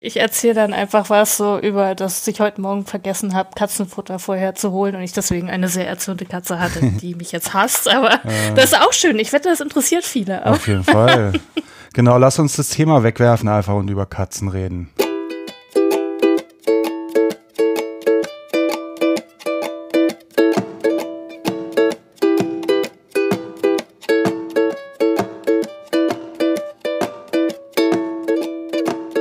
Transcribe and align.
Ich 0.00 0.20
erzähle 0.20 0.54
dann 0.54 0.72
einfach 0.74 1.10
was 1.10 1.36
so 1.36 1.58
über, 1.58 1.96
dass 1.96 2.24
ich 2.28 2.38
heute 2.38 2.60
Morgen 2.60 2.86
vergessen 2.86 3.34
habe, 3.34 3.50
Katzenfutter 3.56 4.20
vorher 4.20 4.54
zu 4.54 4.70
holen 4.70 4.94
und 4.94 5.02
ich 5.02 5.12
deswegen 5.12 5.50
eine 5.50 5.66
sehr 5.66 5.88
erzürnte 5.88 6.24
Katze 6.24 6.60
hatte, 6.60 6.80
die 7.02 7.16
mich 7.16 7.32
jetzt 7.32 7.52
hasst. 7.52 7.88
Aber 7.88 8.14
äh, 8.14 8.54
das 8.54 8.66
ist 8.66 8.80
auch 8.80 8.92
schön. 8.92 9.18
Ich 9.18 9.32
wette, 9.32 9.48
das 9.48 9.60
interessiert 9.60 10.04
viele. 10.04 10.46
Auf 10.46 10.68
jeden 10.68 10.84
Fall. 10.84 11.32
genau, 11.94 12.16
lass 12.16 12.38
uns 12.38 12.54
das 12.54 12.68
Thema 12.68 13.02
wegwerfen 13.02 13.48
einfach 13.48 13.74
und 13.74 13.90
über 13.90 14.06
Katzen 14.06 14.48
reden. 14.48 14.88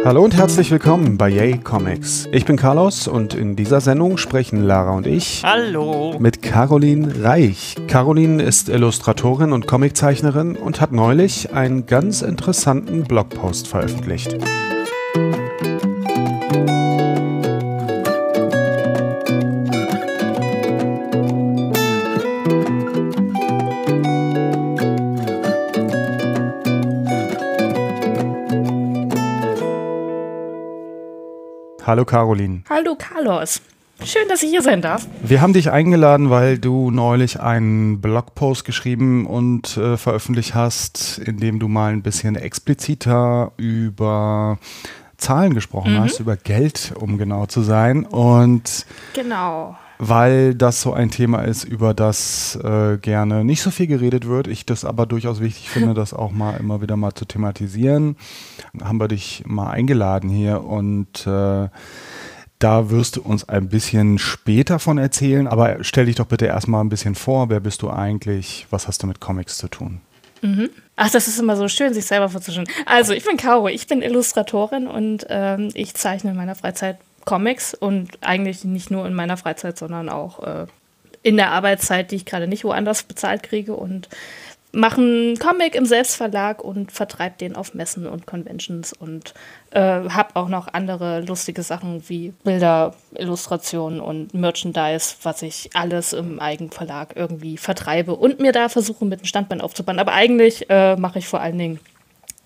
Hallo 0.07 0.23
und 0.23 0.37
herzlich 0.37 0.71
willkommen 0.71 1.17
bei 1.17 1.27
Yay 1.27 1.57
Comics. 1.57 2.29
Ich 2.31 2.45
bin 2.45 2.55
Carlos 2.55 3.09
und 3.09 3.33
in 3.33 3.57
dieser 3.57 3.81
Sendung 3.81 4.15
sprechen 4.15 4.63
Lara 4.63 4.95
und 4.95 5.05
ich 5.05 5.43
Hallo 5.43 6.15
mit 6.17 6.41
Caroline 6.41 7.25
Reich. 7.25 7.75
Caroline 7.89 8.41
ist 8.41 8.69
Illustratorin 8.69 9.51
und 9.51 9.67
Comiczeichnerin 9.67 10.55
und 10.55 10.79
hat 10.79 10.93
neulich 10.93 11.53
einen 11.53 11.87
ganz 11.87 12.21
interessanten 12.21 13.03
Blogpost 13.03 13.67
veröffentlicht. 13.67 14.37
Hallo 31.87 32.03
Caroline. 32.03 32.63
Hallo 32.69 32.97
Carlos. 32.97 33.61
Schön, 34.03 34.27
dass 34.27 34.43
ich 34.43 34.49
hier 34.49 34.61
sein 34.61 34.81
darf. 34.81 35.07
Wir 35.21 35.39
haben 35.39 35.53
dich 35.53 35.71
eingeladen, 35.71 36.29
weil 36.29 36.59
du 36.59 36.91
neulich 36.91 37.39
einen 37.39 38.01
Blogpost 38.01 38.65
geschrieben 38.65 39.25
und 39.25 39.77
äh, 39.77 39.95
veröffentlicht 39.95 40.53
hast, 40.53 41.17
in 41.17 41.37
dem 41.37 41.59
du 41.59 41.69
mal 41.69 41.93
ein 41.93 42.01
bisschen 42.01 42.35
expliziter 42.35 43.53
über 43.55 44.59
Zahlen 45.15 45.53
gesprochen 45.53 45.93
mhm. 45.93 45.99
hast, 46.01 46.19
über 46.19 46.35
Geld, 46.35 46.91
um 46.99 47.17
genau 47.17 47.45
zu 47.45 47.61
sein. 47.61 48.05
Und 48.05 48.85
genau 49.13 49.77
weil 49.99 50.55
das 50.55 50.81
so 50.81 50.93
ein 50.93 51.09
Thema 51.09 51.41
ist, 51.41 51.63
über 51.63 51.93
das 51.93 52.57
äh, 52.63 52.97
gerne 52.97 53.43
nicht 53.43 53.61
so 53.61 53.71
viel 53.71 53.87
geredet 53.87 54.27
wird. 54.27 54.47
Ich 54.47 54.65
das 54.65 54.85
aber 54.85 55.05
durchaus 55.05 55.39
wichtig 55.39 55.69
finde, 55.69 55.93
das 55.95 56.13
auch 56.13 56.31
mal 56.31 56.57
immer 56.57 56.81
wieder 56.81 56.95
mal 56.95 57.13
zu 57.13 57.25
thematisieren. 57.25 58.15
Haben 58.81 58.99
wir 58.99 59.07
dich 59.07 59.43
mal 59.45 59.69
eingeladen 59.69 60.29
hier 60.29 60.63
und 60.63 61.25
äh, 61.25 61.69
da 62.59 62.89
wirst 62.89 63.17
du 63.17 63.21
uns 63.21 63.47
ein 63.47 63.69
bisschen 63.69 64.17
später 64.17 64.79
von 64.79 64.97
erzählen, 64.97 65.47
aber 65.47 65.83
stell 65.83 66.05
dich 66.07 66.15
doch 66.15 66.25
bitte 66.25 66.47
erstmal 66.47 66.83
ein 66.83 66.89
bisschen 66.89 67.13
vor. 67.13 67.49
Wer 67.49 67.59
bist 67.59 67.83
du 67.83 67.89
eigentlich? 67.89 68.65
Was 68.71 68.87
hast 68.87 69.03
du 69.03 69.07
mit 69.07 69.19
Comics 69.19 69.57
zu 69.57 69.67
tun? 69.67 70.01
Mhm. 70.41 70.69
Ach, 70.95 71.11
das 71.11 71.27
ist 71.27 71.39
immer 71.39 71.55
so 71.55 71.67
schön, 71.67 71.93
sich 71.93 72.05
selber 72.05 72.29
vorzustellen. 72.29 72.67
Also, 72.85 73.13
ich 73.13 73.23
bin 73.23 73.37
Caro, 73.37 73.67
ich 73.67 73.87
bin 73.87 74.01
Illustratorin 74.01 74.87
und 74.87 75.25
ähm, 75.29 75.69
ich 75.73 75.93
zeichne 75.93 76.31
in 76.31 76.37
meiner 76.37 76.55
Freizeit 76.55 76.97
Comics 77.27 77.73
und 77.73 78.17
eigentlich 78.21 78.63
nicht 78.63 78.89
nur 78.89 79.05
in 79.05 79.13
meiner 79.13 79.35
Freizeit, 79.35 79.77
sondern 79.77 80.07
auch 80.07 80.41
äh, 80.43 80.65
in 81.23 81.35
der 81.35 81.51
Arbeitszeit, 81.51 82.09
die 82.09 82.15
ich 82.15 82.25
gerade 82.25 82.47
nicht 82.47 82.63
woanders 82.63 83.03
bezahlt 83.03 83.43
kriege 83.43 83.75
und 83.75 84.07
mache 84.71 85.01
einen 85.01 85.37
Comic 85.37 85.75
im 85.75 85.85
Selbstverlag 85.85 86.63
und 86.63 86.93
vertreibe 86.93 87.35
den 87.37 87.57
auf 87.57 87.73
Messen 87.73 88.07
und 88.07 88.27
Conventions 88.27 88.93
und 88.93 89.33
äh, 89.71 89.81
habe 89.81 90.35
auch 90.35 90.47
noch 90.47 90.69
andere 90.69 91.19
lustige 91.19 91.63
Sachen 91.63 92.07
wie 92.07 92.33
Bilder, 92.45 92.93
Illustrationen 93.15 93.99
und 93.99 94.33
Merchandise, 94.33 95.15
was 95.23 95.41
ich 95.41 95.69
alles 95.73 96.13
im 96.13 96.39
Eigenverlag 96.39 97.09
irgendwie 97.15 97.57
vertreibe 97.57 98.15
und 98.15 98.39
mir 98.39 98.53
da 98.53 98.69
versuche 98.69 99.03
mit 99.03 99.19
einem 99.19 99.25
Standbein 99.25 99.59
aufzubauen. 99.59 99.99
Aber 99.99 100.13
eigentlich 100.13 100.69
äh, 100.69 100.95
mache 100.95 101.19
ich 101.19 101.27
vor 101.27 101.41
allen 101.41 101.57
Dingen 101.57 101.79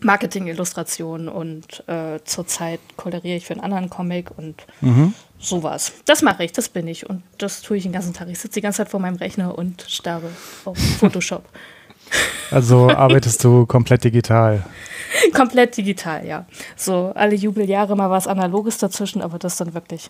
Marketing-Illustrationen 0.03 1.29
und 1.29 1.87
äh, 1.87 2.19
zurzeit 2.23 2.79
koloriere 2.97 3.37
ich 3.37 3.45
für 3.45 3.53
einen 3.53 3.63
anderen 3.63 3.89
Comic 3.89 4.31
und 4.35 4.65
mhm. 4.81 5.13
sowas. 5.39 5.93
Das 6.05 6.21
mache 6.21 6.43
ich, 6.43 6.51
das 6.51 6.69
bin 6.69 6.87
ich 6.87 7.09
und 7.09 7.23
das 7.37 7.61
tue 7.61 7.77
ich 7.77 7.83
den 7.83 7.91
ganzen 7.91 8.13
Tag. 8.13 8.27
Ich 8.29 8.39
sitze 8.39 8.55
die 8.55 8.61
ganze 8.61 8.77
Zeit 8.77 8.89
vor 8.89 8.99
meinem 8.99 9.17
Rechner 9.17 9.57
und 9.57 9.85
starre 9.87 10.29
auf 10.65 10.77
Photoshop. 10.99 11.43
Also 12.49 12.89
arbeitest 12.89 13.43
du 13.43 13.65
komplett 13.65 14.03
digital? 14.03 14.65
komplett 15.33 15.77
digital, 15.77 16.25
ja. 16.25 16.45
So 16.75 17.11
alle 17.15 17.35
Jubeljahre 17.35 17.95
mal 17.95 18.09
was 18.09 18.27
Analoges 18.27 18.77
dazwischen, 18.79 19.21
aber 19.21 19.39
das 19.39 19.57
dann 19.57 19.73
wirklich 19.73 20.09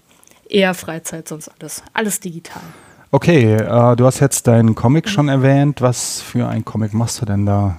eher 0.50 0.74
Freizeit, 0.74 1.28
sonst 1.28 1.50
alles, 1.60 1.84
alles 1.94 2.20
digital. 2.20 2.64
Okay, 3.12 3.56
äh, 3.56 3.96
du 3.96 4.06
hast 4.06 4.20
jetzt 4.20 4.48
deinen 4.48 4.74
Comic 4.74 5.10
schon 5.10 5.28
erwähnt. 5.28 5.82
Was 5.82 6.22
für 6.22 6.48
ein 6.48 6.64
Comic 6.64 6.94
machst 6.94 7.22
du 7.22 7.26
denn 7.26 7.46
da? 7.46 7.78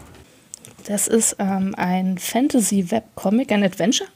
Das 0.87 1.09
ist 1.09 1.37
ähm, 1.38 1.75
ein 1.76 2.19
Fantasy-Webcomic, 2.19 3.53
ein 3.53 3.65
Adventure. 3.65 4.09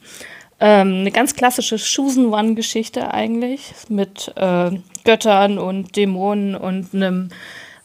Ähm, 0.59 1.01
eine 1.01 1.11
ganz 1.11 1.35
klassische 1.35 1.77
Chosen 1.77 2.33
One-Geschichte 2.33 3.13
eigentlich 3.13 3.73
mit 3.89 4.31
äh, 4.35 4.71
Göttern 5.03 5.59
und 5.59 5.95
Dämonen 5.95 6.55
und 6.55 6.93
einem 6.93 7.29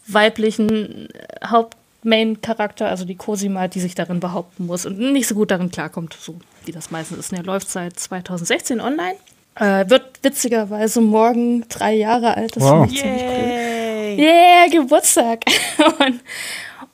weiblichen 0.06 1.08
Hauptmain-Charakter, 1.44 2.88
also 2.88 3.04
die 3.04 3.14
Cosima, 3.16 3.68
die 3.68 3.80
sich 3.80 3.94
darin 3.94 4.20
behaupten 4.20 4.66
muss 4.66 4.86
und 4.86 4.98
nicht 4.98 5.28
so 5.28 5.34
gut 5.34 5.50
darin 5.50 5.70
klarkommt, 5.70 6.16
so 6.18 6.36
wie 6.64 6.72
das 6.72 6.90
meistens 6.90 7.18
ist. 7.18 7.32
Er 7.32 7.42
läuft 7.42 7.68
seit 7.68 7.98
2016 8.00 8.80
online. 8.80 9.16
Äh, 9.54 9.90
wird 9.90 10.04
witzigerweise 10.22 11.02
morgen 11.02 11.68
drei 11.68 11.92
Jahre 11.92 12.36
alt. 12.38 12.56
Das 12.56 12.64
wow. 12.64 12.80
finde 12.80 12.94
ich 12.94 13.00
ziemlich 13.02 13.22
cool. 13.22 14.18
Yeah, 14.18 14.66
Geburtstag. 14.70 15.44
und 15.98 16.20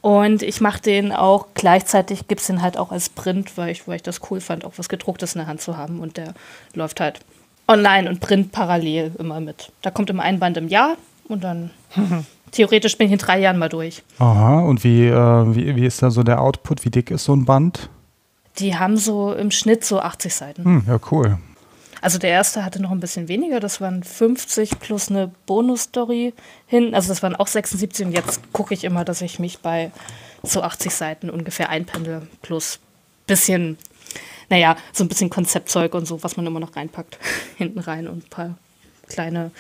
und 0.00 0.42
ich 0.42 0.60
mache 0.60 0.80
den 0.80 1.12
auch 1.12 1.48
gleichzeitig, 1.54 2.28
gibt 2.28 2.40
es 2.40 2.46
den 2.46 2.62
halt 2.62 2.76
auch 2.76 2.92
als 2.92 3.08
Print, 3.08 3.56
weil 3.56 3.70
ich, 3.70 3.88
weil 3.88 3.96
ich 3.96 4.02
das 4.02 4.20
cool 4.30 4.40
fand, 4.40 4.64
auch 4.64 4.74
was 4.76 4.88
gedrucktes 4.88 5.34
in 5.34 5.40
der 5.40 5.48
Hand 5.48 5.60
zu 5.60 5.76
haben. 5.76 6.00
Und 6.00 6.16
der 6.16 6.34
läuft 6.74 7.00
halt 7.00 7.20
online 7.66 8.08
und 8.08 8.20
Print 8.20 8.52
parallel 8.52 9.12
immer 9.18 9.40
mit. 9.40 9.72
Da 9.82 9.90
kommt 9.90 10.08
immer 10.10 10.22
ein 10.22 10.38
Band 10.38 10.56
im 10.56 10.68
Jahr 10.68 10.96
und 11.28 11.42
dann 11.42 11.70
theoretisch 12.52 12.96
bin 12.96 13.08
ich 13.08 13.12
in 13.12 13.18
drei 13.18 13.40
Jahren 13.40 13.58
mal 13.58 13.68
durch. 13.68 14.02
Aha, 14.18 14.60
und 14.60 14.84
wie, 14.84 15.06
äh, 15.06 15.54
wie, 15.54 15.76
wie 15.76 15.86
ist 15.86 16.02
da 16.02 16.10
so 16.10 16.22
der 16.22 16.40
Output? 16.40 16.84
Wie 16.84 16.90
dick 16.90 17.10
ist 17.10 17.24
so 17.24 17.34
ein 17.34 17.44
Band? 17.44 17.90
Die 18.58 18.76
haben 18.76 18.96
so 18.96 19.32
im 19.32 19.50
Schnitt 19.50 19.84
so 19.84 20.00
80 20.00 20.34
Seiten. 20.34 20.64
Hm, 20.64 20.84
ja, 20.86 20.98
cool. 21.10 21.38
Also 22.00 22.18
der 22.18 22.30
erste 22.30 22.64
hatte 22.64 22.80
noch 22.80 22.90
ein 22.90 23.00
bisschen 23.00 23.28
weniger, 23.28 23.60
das 23.60 23.80
waren 23.80 24.02
50 24.02 24.78
plus 24.78 25.10
eine 25.10 25.30
Bonus-Story 25.46 26.34
hin. 26.66 26.94
Also 26.94 27.08
das 27.08 27.22
waren 27.22 27.36
auch 27.36 27.46
76 27.46 28.06
und 28.06 28.12
jetzt 28.12 28.52
gucke 28.52 28.74
ich 28.74 28.84
immer, 28.84 29.04
dass 29.04 29.20
ich 29.20 29.38
mich 29.38 29.58
bei 29.58 29.90
so 30.42 30.62
80 30.62 30.94
Seiten 30.94 31.30
ungefähr 31.30 31.68
einpendle 31.68 32.26
plus 32.42 32.80
bisschen, 33.26 33.76
naja, 34.48 34.76
so 34.92 35.04
ein 35.04 35.08
bisschen 35.08 35.30
Konzeptzeug 35.30 35.94
und 35.94 36.06
so, 36.06 36.22
was 36.22 36.36
man 36.36 36.46
immer 36.46 36.60
noch 36.60 36.76
reinpackt, 36.76 37.18
hinten 37.56 37.78
rein 37.78 38.08
und 38.08 38.24
ein 38.24 38.30
paar 38.30 38.54
kleine 39.08 39.50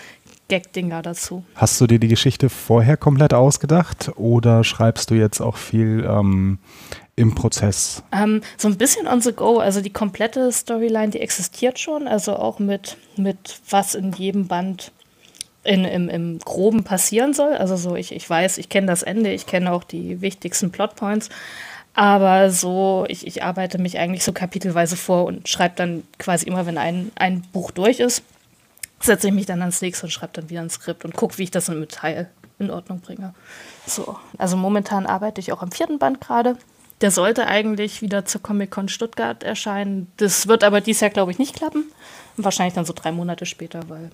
Gag-Dinger 0.48 1.02
dazu. 1.02 1.44
Hast 1.54 1.80
du 1.80 1.86
dir 1.86 1.98
die 1.98 2.08
Geschichte 2.08 2.48
vorher 2.48 2.96
komplett 2.96 3.34
ausgedacht 3.34 4.10
oder 4.16 4.64
schreibst 4.64 5.10
du 5.10 5.14
jetzt 5.14 5.40
auch 5.40 5.56
viel 5.56 6.06
ähm, 6.08 6.58
im 7.18 7.34
Prozess? 7.34 8.02
Ähm, 8.12 8.42
so 8.56 8.68
ein 8.68 8.78
bisschen 8.78 9.06
on 9.06 9.20
the 9.20 9.32
go. 9.32 9.58
Also 9.58 9.80
die 9.80 9.92
komplette 9.92 10.50
Storyline, 10.52 11.10
die 11.10 11.20
existiert 11.20 11.78
schon. 11.78 12.08
Also 12.08 12.36
auch 12.36 12.58
mit, 12.58 12.96
mit 13.16 13.60
was 13.68 13.94
in 13.94 14.12
jedem 14.12 14.46
Band 14.48 14.92
in, 15.64 15.84
im, 15.84 16.08
im 16.08 16.38
Groben 16.38 16.84
passieren 16.84 17.34
soll. 17.34 17.54
Also 17.54 17.76
so, 17.76 17.96
ich, 17.96 18.12
ich 18.12 18.28
weiß, 18.28 18.58
ich 18.58 18.68
kenne 18.68 18.86
das 18.86 19.02
Ende, 19.02 19.32
ich 19.32 19.46
kenne 19.46 19.72
auch 19.72 19.84
die 19.84 20.20
wichtigsten 20.20 20.70
Plotpoints. 20.70 21.28
Aber 21.94 22.50
so, 22.50 23.04
ich, 23.08 23.26
ich 23.26 23.42
arbeite 23.42 23.78
mich 23.78 23.98
eigentlich 23.98 24.24
so 24.24 24.32
kapitelweise 24.32 24.96
vor 24.96 25.24
und 25.24 25.48
schreibe 25.48 25.74
dann 25.76 26.04
quasi 26.18 26.46
immer, 26.46 26.64
wenn 26.64 26.78
ein, 26.78 27.10
ein 27.16 27.42
Buch 27.52 27.72
durch 27.72 27.98
ist, 27.98 28.22
setze 29.00 29.28
ich 29.28 29.34
mich 29.34 29.46
dann 29.46 29.60
ans 29.60 29.82
nächste 29.82 30.06
und 30.06 30.10
schreibe 30.10 30.32
dann 30.34 30.48
wieder 30.48 30.60
ein 30.60 30.70
Skript 30.70 31.04
und 31.04 31.14
gucke, 31.14 31.38
wie 31.38 31.44
ich 31.44 31.50
das 31.50 31.68
im 31.68 31.88
Teil 31.88 32.30
in 32.58 32.70
Ordnung 32.70 33.00
bringe. 33.00 33.34
So, 33.86 34.16
also 34.36 34.56
momentan 34.56 35.06
arbeite 35.06 35.40
ich 35.40 35.52
auch 35.52 35.62
am 35.62 35.72
vierten 35.72 35.98
Band 35.98 36.20
gerade. 36.20 36.56
Der 37.00 37.10
sollte 37.10 37.46
eigentlich 37.46 38.02
wieder 38.02 38.24
zur 38.24 38.42
Comic-Con 38.42 38.88
Stuttgart 38.88 39.42
erscheinen. 39.42 40.08
Das 40.16 40.48
wird 40.48 40.64
aber 40.64 40.80
dieses 40.80 41.00
Jahr, 41.00 41.10
glaube 41.10 41.30
ich, 41.30 41.38
nicht 41.38 41.54
klappen. 41.54 41.84
Wahrscheinlich 42.36 42.74
dann 42.74 42.84
so 42.84 42.92
drei 42.92 43.12
Monate 43.12 43.46
später, 43.46 43.88
weil, 43.88 44.10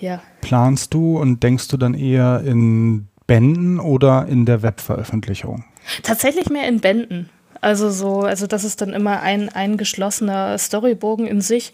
ja. 0.00 0.22
Planst 0.40 0.94
du 0.94 1.18
und 1.18 1.42
denkst 1.42 1.68
du 1.68 1.76
dann 1.76 1.94
eher 1.94 2.42
in 2.44 3.08
Bänden 3.26 3.80
oder 3.80 4.26
in 4.26 4.46
der 4.46 4.62
Webveröffentlichung? 4.62 5.64
Tatsächlich 6.02 6.48
mehr 6.48 6.68
in 6.68 6.80
Bänden. 6.80 7.28
Also 7.60 7.90
so, 7.90 8.22
also 8.22 8.46
das 8.46 8.64
ist 8.64 8.80
dann 8.80 8.90
immer 8.90 9.20
ein, 9.20 9.48
ein 9.48 9.76
geschlossener 9.76 10.58
Storybogen 10.58 11.26
in 11.26 11.40
sich. 11.40 11.72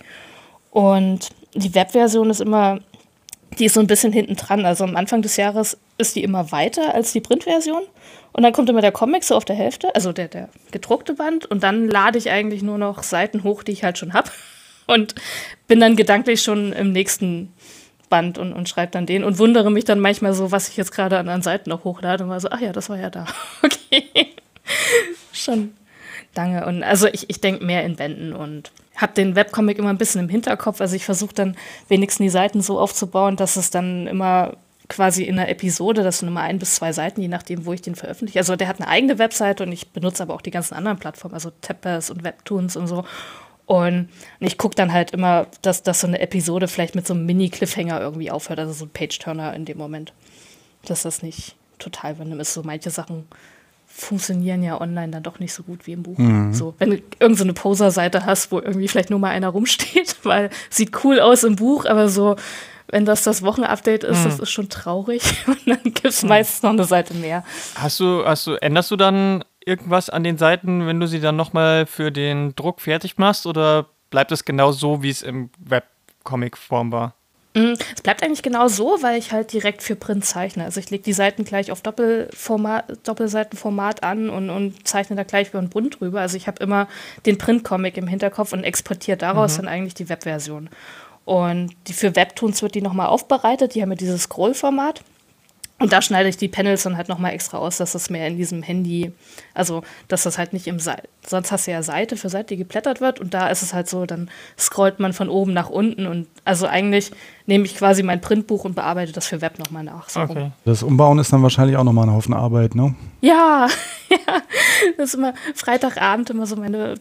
Und 0.70 1.30
die 1.54 1.74
Webversion 1.74 2.30
ist 2.30 2.40
immer, 2.40 2.80
die 3.58 3.64
ist 3.64 3.74
so 3.74 3.80
ein 3.80 3.86
bisschen 3.86 4.12
hinten 4.12 4.36
dran. 4.36 4.64
Also 4.64 4.84
am 4.84 4.96
Anfang 4.96 5.22
des 5.22 5.36
Jahres 5.36 5.78
ist 5.98 6.16
die 6.16 6.22
immer 6.22 6.52
weiter 6.52 6.94
als 6.94 7.12
die 7.12 7.20
Printversion. 7.20 7.82
Und 8.32 8.42
dann 8.42 8.52
kommt 8.52 8.70
immer 8.70 8.80
der 8.80 8.92
Comic 8.92 9.24
so 9.24 9.34
auf 9.34 9.44
der 9.44 9.56
Hälfte, 9.56 9.94
also 9.94 10.12
der, 10.12 10.28
der 10.28 10.48
gedruckte 10.70 11.14
Band. 11.14 11.46
Und 11.46 11.62
dann 11.62 11.88
lade 11.88 12.18
ich 12.18 12.30
eigentlich 12.30 12.62
nur 12.62 12.78
noch 12.78 13.02
Seiten 13.02 13.42
hoch, 13.42 13.62
die 13.62 13.72
ich 13.72 13.84
halt 13.84 13.98
schon 13.98 14.12
habe. 14.12 14.30
und 14.86 15.14
bin 15.66 15.80
dann 15.80 15.96
gedanklich 15.96 16.42
schon 16.42 16.72
im 16.72 16.92
nächsten 16.92 17.52
Band 18.08 18.38
und, 18.38 18.52
und 18.52 18.68
schreibe 18.68 18.92
dann 18.92 19.04
den 19.04 19.22
und 19.22 19.38
wundere 19.38 19.70
mich 19.70 19.84
dann 19.84 20.00
manchmal 20.00 20.32
so, 20.32 20.50
was 20.50 20.68
ich 20.68 20.76
jetzt 20.78 20.92
gerade 20.92 21.18
an, 21.18 21.28
an 21.28 21.42
Seiten 21.42 21.68
noch 21.68 21.84
hochlade 21.84 22.24
und 22.24 22.30
war 22.30 22.40
so, 22.40 22.48
ach 22.50 22.60
ja, 22.60 22.72
das 22.72 22.88
war 22.88 22.98
ja 22.98 23.10
da. 23.10 23.26
Okay. 23.62 24.04
schon 25.32 25.74
lange. 26.34 26.66
Und 26.66 26.82
also 26.82 27.06
ich, 27.06 27.28
ich 27.30 27.40
denke 27.40 27.64
mehr 27.64 27.84
in 27.84 27.96
Bänden 27.96 28.32
und 28.32 28.70
habe 28.96 29.12
den 29.14 29.34
Webcomic 29.34 29.78
immer 29.78 29.90
ein 29.90 29.98
bisschen 29.98 30.22
im 30.22 30.28
Hinterkopf. 30.28 30.80
Also 30.80 30.96
ich 30.96 31.04
versuche 31.04 31.34
dann 31.34 31.56
wenigstens 31.88 32.24
die 32.24 32.30
Seiten 32.30 32.60
so 32.60 32.78
aufzubauen, 32.78 33.36
dass 33.36 33.56
es 33.56 33.70
dann 33.70 34.06
immer 34.06 34.56
quasi 34.88 35.24
in 35.24 35.38
einer 35.38 35.48
Episode, 35.48 36.02
das 36.02 36.18
sind 36.18 36.28
immer 36.28 36.40
ein 36.40 36.58
bis 36.58 36.76
zwei 36.76 36.92
Seiten, 36.92 37.20
je 37.20 37.28
nachdem, 37.28 37.66
wo 37.66 37.72
ich 37.72 37.82
den 37.82 37.94
veröffentliche. 37.94 38.38
Also 38.38 38.56
der 38.56 38.68
hat 38.68 38.80
eine 38.80 38.88
eigene 38.88 39.18
Webseite 39.18 39.64
und 39.64 39.72
ich 39.72 39.90
benutze 39.90 40.22
aber 40.22 40.34
auch 40.34 40.40
die 40.40 40.50
ganzen 40.50 40.74
anderen 40.74 40.98
Plattformen, 40.98 41.34
also 41.34 41.50
Tappers 41.60 42.10
und 42.10 42.24
Webtoons 42.24 42.76
und 42.76 42.86
so. 42.86 43.04
Und 43.66 44.08
ich 44.40 44.56
gucke 44.56 44.74
dann 44.74 44.94
halt 44.94 45.10
immer, 45.10 45.46
dass, 45.60 45.82
dass 45.82 46.00
so 46.00 46.06
eine 46.06 46.20
Episode 46.20 46.68
vielleicht 46.68 46.94
mit 46.94 47.06
so 47.06 47.12
einem 47.12 47.26
Mini-Cliffhanger 47.26 48.00
irgendwie 48.00 48.30
aufhört, 48.30 48.58
also 48.58 48.72
so 48.72 48.86
ein 48.86 48.90
Page-Turner 48.90 49.54
in 49.54 49.66
dem 49.66 49.76
Moment. 49.76 50.14
Dass 50.86 51.02
das 51.02 51.22
nicht 51.22 51.54
total 51.78 52.14
random 52.14 52.40
ist. 52.40 52.54
So 52.54 52.62
manche 52.62 52.88
Sachen 52.88 53.26
funktionieren 53.86 54.62
ja 54.62 54.80
online 54.80 55.10
dann 55.10 55.22
doch 55.22 55.38
nicht 55.38 55.52
so 55.52 55.62
gut 55.64 55.86
wie 55.86 55.92
im 55.92 56.02
Buch. 56.02 56.16
Mhm. 56.16 56.54
So, 56.54 56.74
wenn 56.78 56.90
du 56.90 56.96
irgendeine 57.18 57.50
so 57.50 57.62
Poser-Seite 57.62 58.24
hast, 58.24 58.52
wo 58.52 58.58
irgendwie 58.58 58.88
vielleicht 58.88 59.10
nur 59.10 59.18
mal 59.18 59.30
einer 59.30 59.48
rumsteht, 59.48 60.16
weil 60.22 60.48
sieht 60.70 61.04
cool 61.04 61.20
aus 61.20 61.44
im 61.44 61.56
Buch, 61.56 61.84
aber 61.84 62.08
so, 62.08 62.36
wenn 62.90 63.04
das 63.04 63.22
das 63.22 63.42
Wochenupdate 63.42 64.04
ist, 64.04 64.20
mhm. 64.20 64.24
das 64.24 64.38
ist 64.40 64.50
schon 64.50 64.68
traurig. 64.68 65.22
Und 65.46 65.66
dann 65.66 65.82
gibt 65.82 66.04
es 66.04 66.22
mhm. 66.22 66.30
meistens 66.30 66.62
noch 66.62 66.70
eine 66.70 66.84
Seite 66.84 67.14
mehr. 67.14 67.44
Hast 67.74 68.00
du, 68.00 68.24
hast 68.24 68.46
du, 68.46 68.54
änderst 68.54 68.90
du 68.90 68.96
dann 68.96 69.44
irgendwas 69.64 70.10
an 70.10 70.24
den 70.24 70.38
Seiten, 70.38 70.86
wenn 70.86 70.98
du 70.98 71.06
sie 71.06 71.20
dann 71.20 71.36
nochmal 71.36 71.86
für 71.86 72.10
den 72.10 72.54
Druck 72.56 72.80
fertig 72.80 73.18
machst 73.18 73.46
oder 73.46 73.86
bleibt 74.10 74.32
es 74.32 74.44
genau 74.44 74.72
so, 74.72 75.02
wie 75.02 75.10
es 75.10 75.22
im 75.22 75.50
Webcomic-Form 75.58 76.90
war? 76.90 77.14
Mm, 77.54 77.74
es 77.94 78.02
bleibt 78.02 78.22
eigentlich 78.22 78.42
genau 78.42 78.68
so, 78.68 78.98
weil 79.02 79.18
ich 79.18 79.32
halt 79.32 79.52
direkt 79.52 79.82
für 79.82 79.96
Print 79.96 80.24
zeichne. 80.24 80.64
Also 80.64 80.80
ich 80.80 80.90
lege 80.90 81.02
die 81.02 81.12
Seiten 81.12 81.44
gleich 81.44 81.70
auf 81.72 81.82
Doppelformat, 81.82 83.06
Doppelseitenformat 83.06 84.02
an 84.02 84.30
und, 84.30 84.48
und 84.50 84.86
zeichne 84.86 85.16
da 85.16 85.24
gleich 85.24 85.48
über 85.50 85.58
einen 85.58 85.70
Bund 85.70 86.00
drüber. 86.00 86.20
Also 86.20 86.36
ich 86.36 86.46
habe 86.46 86.62
immer 86.62 86.88
den 87.26 87.38
Printcomic 87.38 87.96
im 87.96 88.06
Hinterkopf 88.06 88.52
und 88.52 88.64
exportiere 88.64 89.16
daraus 89.18 89.54
mhm. 89.54 89.62
dann 89.62 89.68
eigentlich 89.68 89.94
die 89.94 90.08
Webversion. 90.08 90.70
Und 91.28 91.76
die, 91.86 91.92
für 91.92 92.16
Webtoons 92.16 92.62
wird 92.62 92.74
die 92.74 92.80
nochmal 92.80 93.08
aufbereitet. 93.08 93.74
Die 93.74 93.82
haben 93.82 93.90
ja 93.90 93.96
dieses 93.96 94.22
Scrollformat. 94.22 95.02
Und 95.78 95.92
da 95.92 96.00
schneide 96.00 96.26
ich 96.26 96.38
die 96.38 96.48
Panels 96.48 96.84
dann 96.84 96.96
halt 96.96 97.10
nochmal 97.10 97.34
extra 97.34 97.58
aus, 97.58 97.76
dass 97.76 97.92
das 97.92 98.08
mehr 98.08 98.26
in 98.26 98.38
diesem 98.38 98.62
Handy, 98.62 99.12
also 99.52 99.82
dass 100.08 100.22
das 100.22 100.38
halt 100.38 100.54
nicht 100.54 100.66
im 100.66 100.80
Seite, 100.80 101.06
sonst 101.24 101.52
hast 101.52 101.66
du 101.66 101.70
ja 101.70 101.82
Seite 101.82 102.16
für 102.16 102.30
Seite, 102.30 102.54
die 102.54 102.56
geplättert 102.56 103.02
wird 103.02 103.20
und 103.20 103.34
da 103.34 103.48
ist 103.48 103.62
es 103.62 103.74
halt 103.74 103.90
so, 103.90 104.06
dann 104.06 104.30
scrollt 104.58 105.00
man 105.00 105.12
von 105.12 105.28
oben 105.28 105.52
nach 105.52 105.68
unten 105.68 106.06
und 106.06 106.26
also 106.46 106.66
eigentlich 106.66 107.12
nehme 107.46 107.64
ich 107.66 107.76
quasi 107.76 108.02
mein 108.02 108.22
Printbuch 108.22 108.64
und 108.64 108.74
bearbeite 108.74 109.12
das 109.12 109.26
für 109.26 109.40
Web 109.40 109.58
nochmal 109.60 109.84
nach. 109.84 110.08
So 110.08 110.20
okay. 110.20 110.50
Das 110.64 110.82
Umbauen 110.82 111.18
ist 111.20 111.32
dann 111.32 111.42
wahrscheinlich 111.42 111.76
auch 111.76 111.84
nochmal 111.84 112.08
ein 112.08 112.14
Haufen 112.14 112.34
Arbeit, 112.34 112.74
ne? 112.74 112.96
Ja, 113.20 113.68
ja, 114.08 114.42
das 114.96 115.10
ist 115.10 115.14
immer 115.14 115.34
Freitagabend 115.54 116.30
immer 116.30 116.46
so 116.46 116.56
meine 116.56 116.94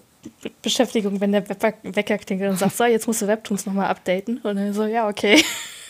Beschäftigung, 0.61 1.19
wenn 1.19 1.31
der 1.31 1.47
Wecker 1.49 2.17
klingelt 2.17 2.51
und 2.51 2.57
sagt, 2.57 2.77
so, 2.77 2.85
jetzt 2.85 3.07
musst 3.07 3.21
du 3.21 3.27
Webtoons 3.27 3.65
nochmal 3.65 3.87
updaten 3.87 4.37
und 4.37 4.55
dann 4.55 4.73
so, 4.73 4.85
ja, 4.85 5.07
okay. 5.07 5.43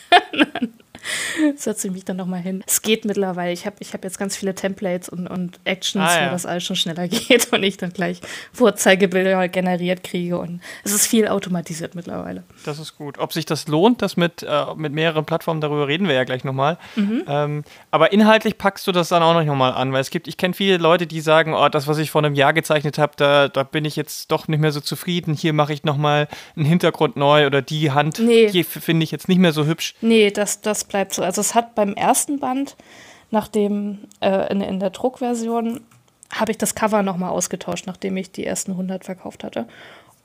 setze 1.56 1.88
ich 1.88 1.94
mich 1.94 2.06
dann 2.06 2.18
nochmal 2.18 2.42
hin. 2.42 2.64
Es 2.68 2.82
geht 2.82 3.06
mittlerweile. 3.06 3.52
Ich 3.52 3.66
habe 3.66 3.78
ich 3.80 3.94
hab 3.94 4.04
jetzt 4.04 4.18
ganz 4.18 4.36
viele 4.36 4.56
Templates 4.56 5.10
und, 5.10 5.28
und 5.28 5.60
Actions, 5.64 6.06
ah, 6.06 6.22
ja. 6.22 6.28
wo 6.28 6.32
das 6.32 6.46
alles 6.46 6.64
schon 6.64 6.76
schneller 6.76 7.08
geht 7.08 7.52
und 7.54 7.64
ich 7.64 7.78
dann 7.78 7.92
gleich 7.92 8.22
Vorzeigebilder 8.54 9.48
generiert 9.48 10.04
kriege. 10.04 10.38
Und 10.38 10.62
es 10.84 10.94
ist 10.94 11.08
viel 11.08 11.28
automatisiert 11.28 11.96
mittlerweile. 11.96 12.44
Das 12.66 12.80
ist 12.80 12.98
gut. 12.98 13.18
Ob 13.18 13.34
sich 13.34 13.46
das 13.46 13.68
lohnt, 13.68 14.02
das 14.02 14.18
mit, 14.18 14.44
äh, 14.44 14.66
mit 14.76 14.94
mehreren 14.94 15.26
Plattformen, 15.26 15.62
darüber 15.62 15.88
reden 15.88 16.08
wir 16.08 16.16
ja 16.16 16.24
gleich 16.24 16.44
nochmal. 16.44 16.78
Mhm. 16.96 17.24
Ähm, 17.28 17.64
aber 17.92 18.12
inhaltlich 18.12 18.58
packst 18.58 18.88
du 18.88 18.92
das 18.92 19.10
dann 19.10 19.24
auch 19.24 19.34
noch 19.34 19.56
mal 19.56 19.72
an, 19.72 19.94
weil 19.94 20.02
es 20.02 20.10
gibt, 20.10 20.28
ich 20.28 20.38
kenne 20.38 20.54
viele 20.54 20.78
Leute, 20.78 21.08
die 21.08 21.22
sagen, 21.22 21.54
oh, 21.54 21.70
das, 21.70 21.88
was 21.88 21.98
ich 21.98 22.12
vor 22.12 22.24
einem 22.24 22.36
Jahr 22.36 22.54
gezeichnet 22.54 22.98
habe, 22.98 23.14
da, 23.18 23.48
da 23.48 23.64
bin 23.64 23.86
ich 23.86 23.96
jetzt 23.96 24.32
doch 24.32 24.48
nicht 24.48 24.60
mehr 24.60 24.72
so 24.72 24.82
zufrieden. 24.82 25.34
Hier 25.34 25.54
mache 25.54 25.74
ich 25.74 25.84
nochmal 25.84 26.28
einen 26.56 26.66
Hintergrund 26.66 27.16
neu 27.16 27.46
oder 27.46 27.62
die 27.62 27.92
Hand 27.92 28.20
nee. 28.20 28.50
hier 28.50 28.66
finde 28.66 29.04
ich 29.04 29.12
jetzt 29.12 29.28
nicht 29.28 29.40
mehr 29.40 29.54
so 29.54 29.66
hübsch. 29.66 29.96
Nee, 30.02 30.32
das, 30.32 30.62
das 30.62 30.84
bleibt 30.84 30.97
so. 31.12 31.24
Also 31.24 31.42
es 31.42 31.56
hat 31.56 31.76
beim 31.76 31.94
ersten 31.94 32.40
Band, 32.40 32.76
nachdem 33.32 34.00
äh, 34.22 34.52
in, 34.52 34.62
in 34.62 34.80
der 34.80 34.90
Druckversion, 34.90 35.82
habe 36.34 36.52
ich 36.52 36.58
das 36.58 36.76
Cover 36.76 37.04
nochmal 37.04 37.30
ausgetauscht, 37.30 37.88
nachdem 37.88 38.18
ich 38.18 38.32
die 38.32 38.46
ersten 38.46 38.72
100 38.72 39.06
verkauft 39.06 39.44
hatte. 39.44 39.68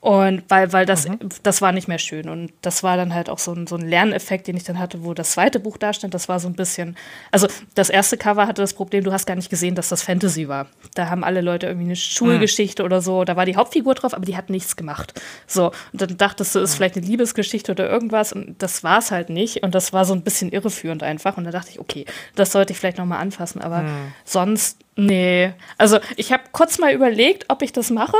Und 0.02 0.42
weil, 0.48 0.72
weil 0.72 0.84
das, 0.84 1.08
mhm. 1.08 1.20
das 1.44 1.62
war 1.62 1.70
nicht 1.70 1.86
mehr 1.86 2.00
schön. 2.00 2.28
Und 2.28 2.52
das 2.60 2.82
war 2.82 2.96
dann 2.96 3.14
halt 3.14 3.30
auch 3.30 3.38
so 3.38 3.52
ein, 3.52 3.68
so 3.68 3.76
ein 3.76 3.88
Lerneffekt, 3.88 4.48
den 4.48 4.56
ich 4.56 4.64
dann 4.64 4.80
hatte, 4.80 5.04
wo 5.04 5.14
das 5.14 5.30
zweite 5.30 5.60
Buch 5.60 5.78
da 5.78 5.92
stand. 5.92 6.12
Das 6.12 6.28
war 6.28 6.40
so 6.40 6.48
ein 6.48 6.54
bisschen, 6.54 6.96
also 7.30 7.46
das 7.76 7.88
erste 7.88 8.16
Cover 8.16 8.48
hatte 8.48 8.60
das 8.60 8.74
Problem, 8.74 9.04
du 9.04 9.12
hast 9.12 9.26
gar 9.26 9.36
nicht 9.36 9.48
gesehen, 9.48 9.76
dass 9.76 9.90
das 9.90 10.02
Fantasy 10.02 10.48
war. 10.48 10.66
Da 10.96 11.08
haben 11.08 11.22
alle 11.22 11.40
Leute 11.40 11.68
irgendwie 11.68 11.86
eine 11.86 11.94
Schulgeschichte 11.94 12.82
mhm. 12.82 12.86
oder 12.86 13.00
so. 13.00 13.22
Da 13.22 13.36
war 13.36 13.46
die 13.46 13.54
Hauptfigur 13.54 13.94
drauf, 13.94 14.12
aber 14.12 14.24
die 14.24 14.36
hat 14.36 14.50
nichts 14.50 14.74
gemacht. 14.74 15.20
So, 15.46 15.70
und 15.92 16.02
dann 16.02 16.16
dachtest 16.16 16.56
du, 16.56 16.58
ist 16.58 16.74
vielleicht 16.74 16.96
eine 16.96 17.06
Liebesgeschichte 17.06 17.70
oder 17.70 17.88
irgendwas. 17.88 18.32
Und 18.32 18.60
das 18.60 18.82
war 18.82 18.98
es 18.98 19.12
halt 19.12 19.30
nicht. 19.30 19.62
Und 19.62 19.72
das 19.72 19.92
war 19.92 20.04
so 20.04 20.14
ein 20.14 20.22
bisschen 20.22 20.50
irreführend 20.50 21.04
einfach. 21.04 21.36
Und 21.36 21.44
da 21.44 21.52
dachte 21.52 21.70
ich, 21.70 21.78
okay, 21.78 22.06
das 22.34 22.50
sollte 22.50 22.72
ich 22.72 22.80
vielleicht 22.80 22.98
nochmal 22.98 23.20
anfassen. 23.20 23.62
Aber 23.62 23.82
mhm. 23.82 24.12
sonst, 24.24 24.78
nee. 24.96 25.52
Also 25.78 26.00
ich 26.16 26.32
habe 26.32 26.42
kurz 26.50 26.80
mal 26.80 26.92
überlegt, 26.92 27.44
ob 27.50 27.62
ich 27.62 27.70
das 27.70 27.90
mache 27.90 28.16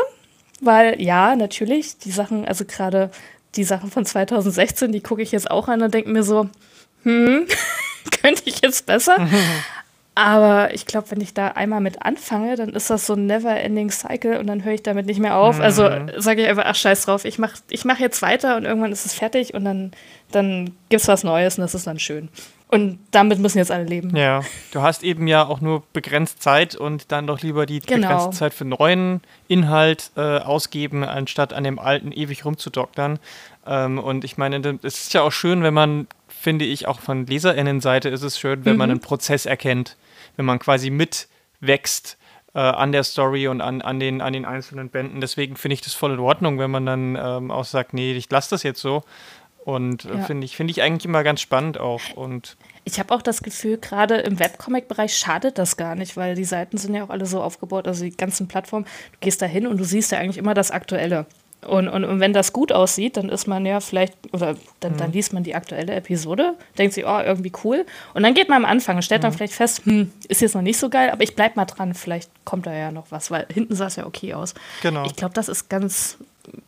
weil 0.62 1.00
ja, 1.03 1.37
natürlich, 1.37 1.99
die 1.99 2.12
Sachen, 2.12 2.47
also 2.47 2.64
gerade 2.64 3.11
die 3.56 3.64
Sachen 3.64 3.91
von 3.91 4.06
2016, 4.06 4.93
die 4.93 5.03
gucke 5.03 5.23
ich 5.23 5.32
jetzt 5.32 5.50
auch 5.50 5.69
an 5.69 5.82
und 5.82 5.93
denke 5.93 6.11
mir 6.11 6.23
so, 6.23 6.49
hm, 7.03 7.47
könnte 8.23 8.43
ich 8.47 8.61
jetzt 8.62 8.87
besser? 8.87 9.17
Aber 10.14 10.75
ich 10.75 10.87
glaube, 10.87 11.11
wenn 11.11 11.20
ich 11.20 11.32
da 11.32 11.49
einmal 11.49 11.81
mit 11.81 12.03
anfange, 12.03 12.56
dann 12.56 12.70
ist 12.70 12.91
das 12.91 13.06
so 13.06 13.14
ein 13.14 13.26
never-ending 13.26 13.91
Cycle 13.91 14.38
und 14.38 14.47
dann 14.47 14.62
höre 14.62 14.75
ich 14.75 14.82
damit 14.82 15.06
nicht 15.06 15.20
mehr 15.20 15.37
auf. 15.37 15.59
Also 15.59 15.85
mhm. 15.85 16.09
Also 16.09 16.20
sage 16.20 16.43
ich 16.43 16.49
einfach, 16.49 16.64
ach 16.67 16.75
scheiß 16.75 17.06
drauf, 17.06 17.25
ich 17.25 17.38
mache 17.38 17.56
ich 17.70 17.85
mach 17.85 17.99
jetzt 17.99 18.20
weiter 18.20 18.56
und 18.56 18.64
irgendwann 18.64 18.93
ist 18.93 19.06
es 19.06 19.14
fertig 19.14 19.55
und 19.55 19.64
dann, 19.64 19.93
dann 20.31 20.76
gibt 20.91 21.03
es 21.03 21.09
was 21.09 21.25
Neues 21.25 21.56
und 21.56 21.62
das 21.62 21.75
ist 21.75 21.87
dann 21.87 21.99
schön. 21.99 22.29
Und 22.73 23.01
damit 23.11 23.39
müssen 23.39 23.59
jetzt 23.59 23.71
alle 23.71 23.85
leben. 23.85 24.17
Ja, 24.17 24.43
du 24.71 24.81
hast 24.81 25.05
eben 25.05 25.27
ja 25.27 25.45
auch 25.45 25.61
nur 25.61 25.83
begrenzt 25.93 26.43
Zeit 26.43 26.75
und 26.75 27.13
dann 27.13 27.27
doch 27.27 27.43
lieber 27.43 27.67
die 27.67 27.81
genau. 27.81 28.09
begrenzte 28.09 28.31
Zeit 28.31 28.55
für 28.55 28.65
neuen 28.65 29.21
Inhalt 29.47 30.11
äh, 30.17 30.39
ausgeben, 30.39 31.05
anstatt 31.05 31.53
an 31.53 31.65
dem 31.65 31.79
alten 31.79 32.13
ewig 32.13 32.47
rumzudoktern. 32.47 33.19
Ähm, 33.67 33.99
und 33.99 34.25
ich 34.25 34.39
meine, 34.39 34.57
es 34.83 35.03
ist 35.03 35.13
ja 35.13 35.21
auch 35.21 35.33
schön, 35.33 35.63
wenn 35.63 35.75
man, 35.75 36.07
finde 36.29 36.64
ich, 36.64 36.88
auch 36.88 37.00
von 37.00 37.26
LeserInnen-Seite 37.26 38.09
ist 38.09 38.23
es 38.23 38.38
schön, 38.38 38.64
wenn 38.64 38.73
mhm. 38.73 38.79
man 38.79 38.91
einen 38.91 39.00
Prozess 39.00 39.45
erkennt, 39.45 39.99
wenn 40.37 40.47
man 40.47 40.59
quasi 40.59 40.88
mitwächst 40.88 42.17
äh, 42.55 42.59
an 42.59 42.93
der 42.93 43.05
Story 43.05 43.49
und 43.49 43.61
an, 43.61 43.83
an, 43.83 44.00
den, 44.00 44.23
an 44.23 44.33
den 44.33 44.47
einzelnen 44.47 44.88
Bänden. 44.88 45.21
Deswegen 45.21 45.57
finde 45.57 45.75
ich 45.75 45.83
das 45.83 45.93
voll 45.93 46.14
in 46.14 46.21
Ordnung, 46.21 46.59
wenn 46.59 46.71
man 46.71 46.87
dann 46.87 47.19
ähm, 47.23 47.50
auch 47.50 47.67
sagt, 47.67 47.93
nee, 47.93 48.12
ich 48.14 48.31
lasse 48.31 48.49
das 48.49 48.62
jetzt 48.62 48.81
so. 48.81 49.05
Und 49.64 50.04
äh, 50.04 50.16
ja. 50.16 50.23
finde 50.25 50.45
ich, 50.45 50.57
find 50.57 50.71
ich 50.71 50.83
eigentlich 50.83 51.04
immer 51.04 51.23
ganz 51.23 51.40
spannend 51.40 51.78
auch. 51.78 52.00
Und 52.16 52.57
ich 52.85 52.99
habe 52.99 53.14
auch 53.14 53.23
das 53.23 53.42
Gefühl, 53.42 53.78
gerade 53.78 54.16
im 54.16 54.38
Webcomic-Bereich 54.38 55.16
schadet 55.16 55.59
das 55.59 55.76
gar 55.76 55.95
nicht, 55.95 56.16
weil 56.16 56.35
die 56.35 56.45
Seiten 56.45 56.78
sind 56.78 56.95
ja 56.95 57.04
auch 57.04 57.11
alle 57.11 57.26
so 57.26 57.42
aufgebaut, 57.42 57.87
also 57.87 58.04
die 58.04 58.16
ganzen 58.16 58.49
Plattformen, 58.49 58.87
du 59.12 59.19
gehst 59.21 59.40
da 59.40 59.47
hin 59.47 59.66
und 59.66 59.78
du 59.78 59.85
siehst 59.85 60.11
ja 60.12 60.19
eigentlich 60.19 60.38
immer 60.38 60.54
das 60.54 60.71
Aktuelle. 60.71 61.26
Und, 61.64 61.87
und, 61.87 62.04
und, 62.04 62.19
wenn 62.19 62.33
das 62.33 62.52
gut 62.52 62.73
aussieht, 62.73 63.16
dann 63.16 63.28
ist 63.28 63.47
man 63.47 63.64
ja 63.64 63.78
vielleicht, 63.78 64.14
oder 64.33 64.57
dann, 64.81 64.95
mhm. 64.95 64.97
dann 64.97 65.12
liest 65.12 65.33
man 65.33 65.45
die 65.45 65.54
aktuelle 65.54 65.95
Episode, 65.95 66.57
denkt 66.76 66.95
sich, 66.95 67.07
oh, 67.07 67.21
irgendwie 67.21 67.52
cool. 67.62 67.87
Und 68.14 68.25
dann 68.25 68.35
geht 68.35 68.49
man 68.49 68.64
am 68.64 68.71
Anfang 68.71 68.97
und 68.97 69.02
stellt 69.02 69.23
mhm. 69.23 69.26
dann 69.26 69.33
vielleicht 69.33 69.52
fest, 69.52 69.83
hm, 69.85 70.11
ist 70.26 70.40
jetzt 70.40 70.57
noch 70.57 70.62
nicht 70.62 70.78
so 70.78 70.90
geil, 70.90 71.11
aber 71.11 71.23
ich 71.23 71.37
bleib 71.37 71.54
mal 71.54 71.66
dran, 71.66 71.95
vielleicht 71.95 72.31
kommt 72.45 72.66
da 72.66 72.75
ja 72.75 72.90
noch 72.90 73.07
was, 73.11 73.31
weil 73.31 73.47
hinten 73.52 73.76
sah 73.76 73.87
es 73.87 73.95
ja 73.95 74.07
okay 74.07 74.35
aus. 74.35 74.54
Genau. 74.83 75.04
Ich 75.07 75.14
glaube, 75.14 75.35
das 75.35 75.49
ist 75.49 75.69
ganz, 75.69 76.19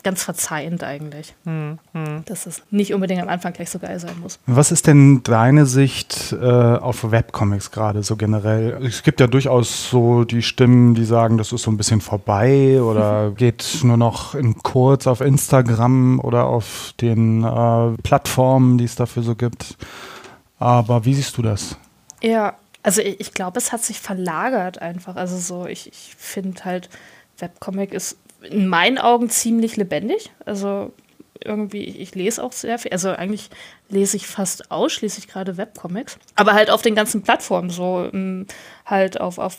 ganz 0.02 0.22
verzeihend 0.22 0.84
eigentlich. 0.84 1.34
Hm, 1.44 1.78
hm. 1.92 2.24
Dass 2.26 2.46
es 2.46 2.62
nicht 2.70 2.94
unbedingt 2.94 3.22
am 3.22 3.28
Anfang 3.28 3.52
gleich 3.52 3.70
so 3.70 3.78
geil 3.78 3.98
sein 3.98 4.18
muss. 4.20 4.38
Was 4.46 4.70
ist 4.72 4.86
denn 4.86 5.22
deine 5.22 5.66
Sicht 5.66 6.32
äh, 6.32 6.44
auf 6.44 7.10
Webcomics 7.10 7.70
gerade 7.70 8.02
so 8.02 8.16
generell? 8.16 8.84
Es 8.84 9.02
gibt 9.02 9.20
ja 9.20 9.26
durchaus 9.26 9.90
so 9.90 10.24
die 10.24 10.42
Stimmen, 10.42 10.94
die 10.94 11.04
sagen, 11.04 11.38
das 11.38 11.52
ist 11.52 11.62
so 11.62 11.70
ein 11.70 11.76
bisschen 11.76 12.00
vorbei 12.00 12.80
oder 12.82 13.32
geht 13.32 13.80
nur 13.82 13.96
noch 13.96 14.34
in 14.34 14.62
kurz 14.62 15.06
auf 15.06 15.20
Instagram 15.20 16.20
oder 16.20 16.46
auf 16.46 16.94
den 17.00 17.42
äh, 17.44 18.02
Plattformen, 18.02 18.78
die 18.78 18.84
es 18.84 18.96
dafür 18.96 19.22
so 19.22 19.34
gibt. 19.34 19.76
Aber 20.58 21.04
wie 21.04 21.14
siehst 21.14 21.36
du 21.36 21.42
das? 21.42 21.76
Ja, 22.22 22.54
also 22.82 23.00
ich, 23.00 23.20
ich 23.20 23.32
glaube, 23.32 23.58
es 23.58 23.72
hat 23.72 23.82
sich 23.82 23.98
verlagert 23.98 24.80
einfach. 24.80 25.16
Also 25.16 25.36
so, 25.36 25.66
ich, 25.66 25.88
ich 25.88 26.14
finde 26.16 26.64
halt, 26.64 26.88
Webcomic 27.38 27.92
ist 27.92 28.16
in 28.50 28.68
meinen 28.68 28.98
Augen 28.98 29.30
ziemlich 29.30 29.76
lebendig. 29.76 30.30
Also 30.44 30.92
irgendwie, 31.44 31.84
ich 31.84 32.14
lese 32.14 32.42
auch 32.42 32.52
sehr 32.52 32.78
viel. 32.78 32.92
Also 32.92 33.10
eigentlich 33.10 33.50
lese 33.88 34.16
ich 34.16 34.26
fast 34.26 34.70
ausschließlich 34.70 35.28
gerade 35.28 35.56
Webcomics. 35.56 36.18
Aber 36.36 36.54
halt 36.54 36.70
auf 36.70 36.82
den 36.82 36.94
ganzen 36.94 37.22
Plattformen, 37.22 37.70
so 37.70 38.08
um, 38.12 38.46
halt 38.86 39.20
auf, 39.20 39.38
auf 39.38 39.58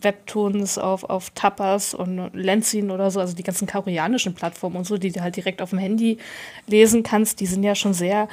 Webtoons, 0.00 0.78
auf, 0.78 1.04
auf 1.04 1.30
Tapas 1.30 1.94
und 1.94 2.30
Lenzin 2.32 2.90
oder 2.90 3.10
so, 3.10 3.20
also 3.20 3.34
die 3.34 3.42
ganzen 3.42 3.68
koreanischen 3.68 4.34
Plattformen 4.34 4.76
und 4.76 4.86
so, 4.86 4.96
die 4.96 5.12
du 5.12 5.20
halt 5.20 5.36
direkt 5.36 5.62
auf 5.62 5.70
dem 5.70 5.78
Handy 5.78 6.18
lesen 6.66 7.02
kannst, 7.02 7.40
die 7.40 7.46
sind 7.46 7.62
ja 7.62 7.74
schon 7.74 7.94
sehr 7.94 8.28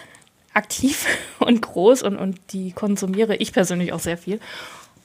aktiv 0.53 1.05
und 1.39 1.61
groß 1.61 2.03
und, 2.03 2.17
und 2.17 2.39
die 2.51 2.71
konsumiere 2.71 3.35
ich 3.35 3.53
persönlich 3.53 3.93
auch 3.93 3.99
sehr 3.99 4.17
viel. 4.17 4.39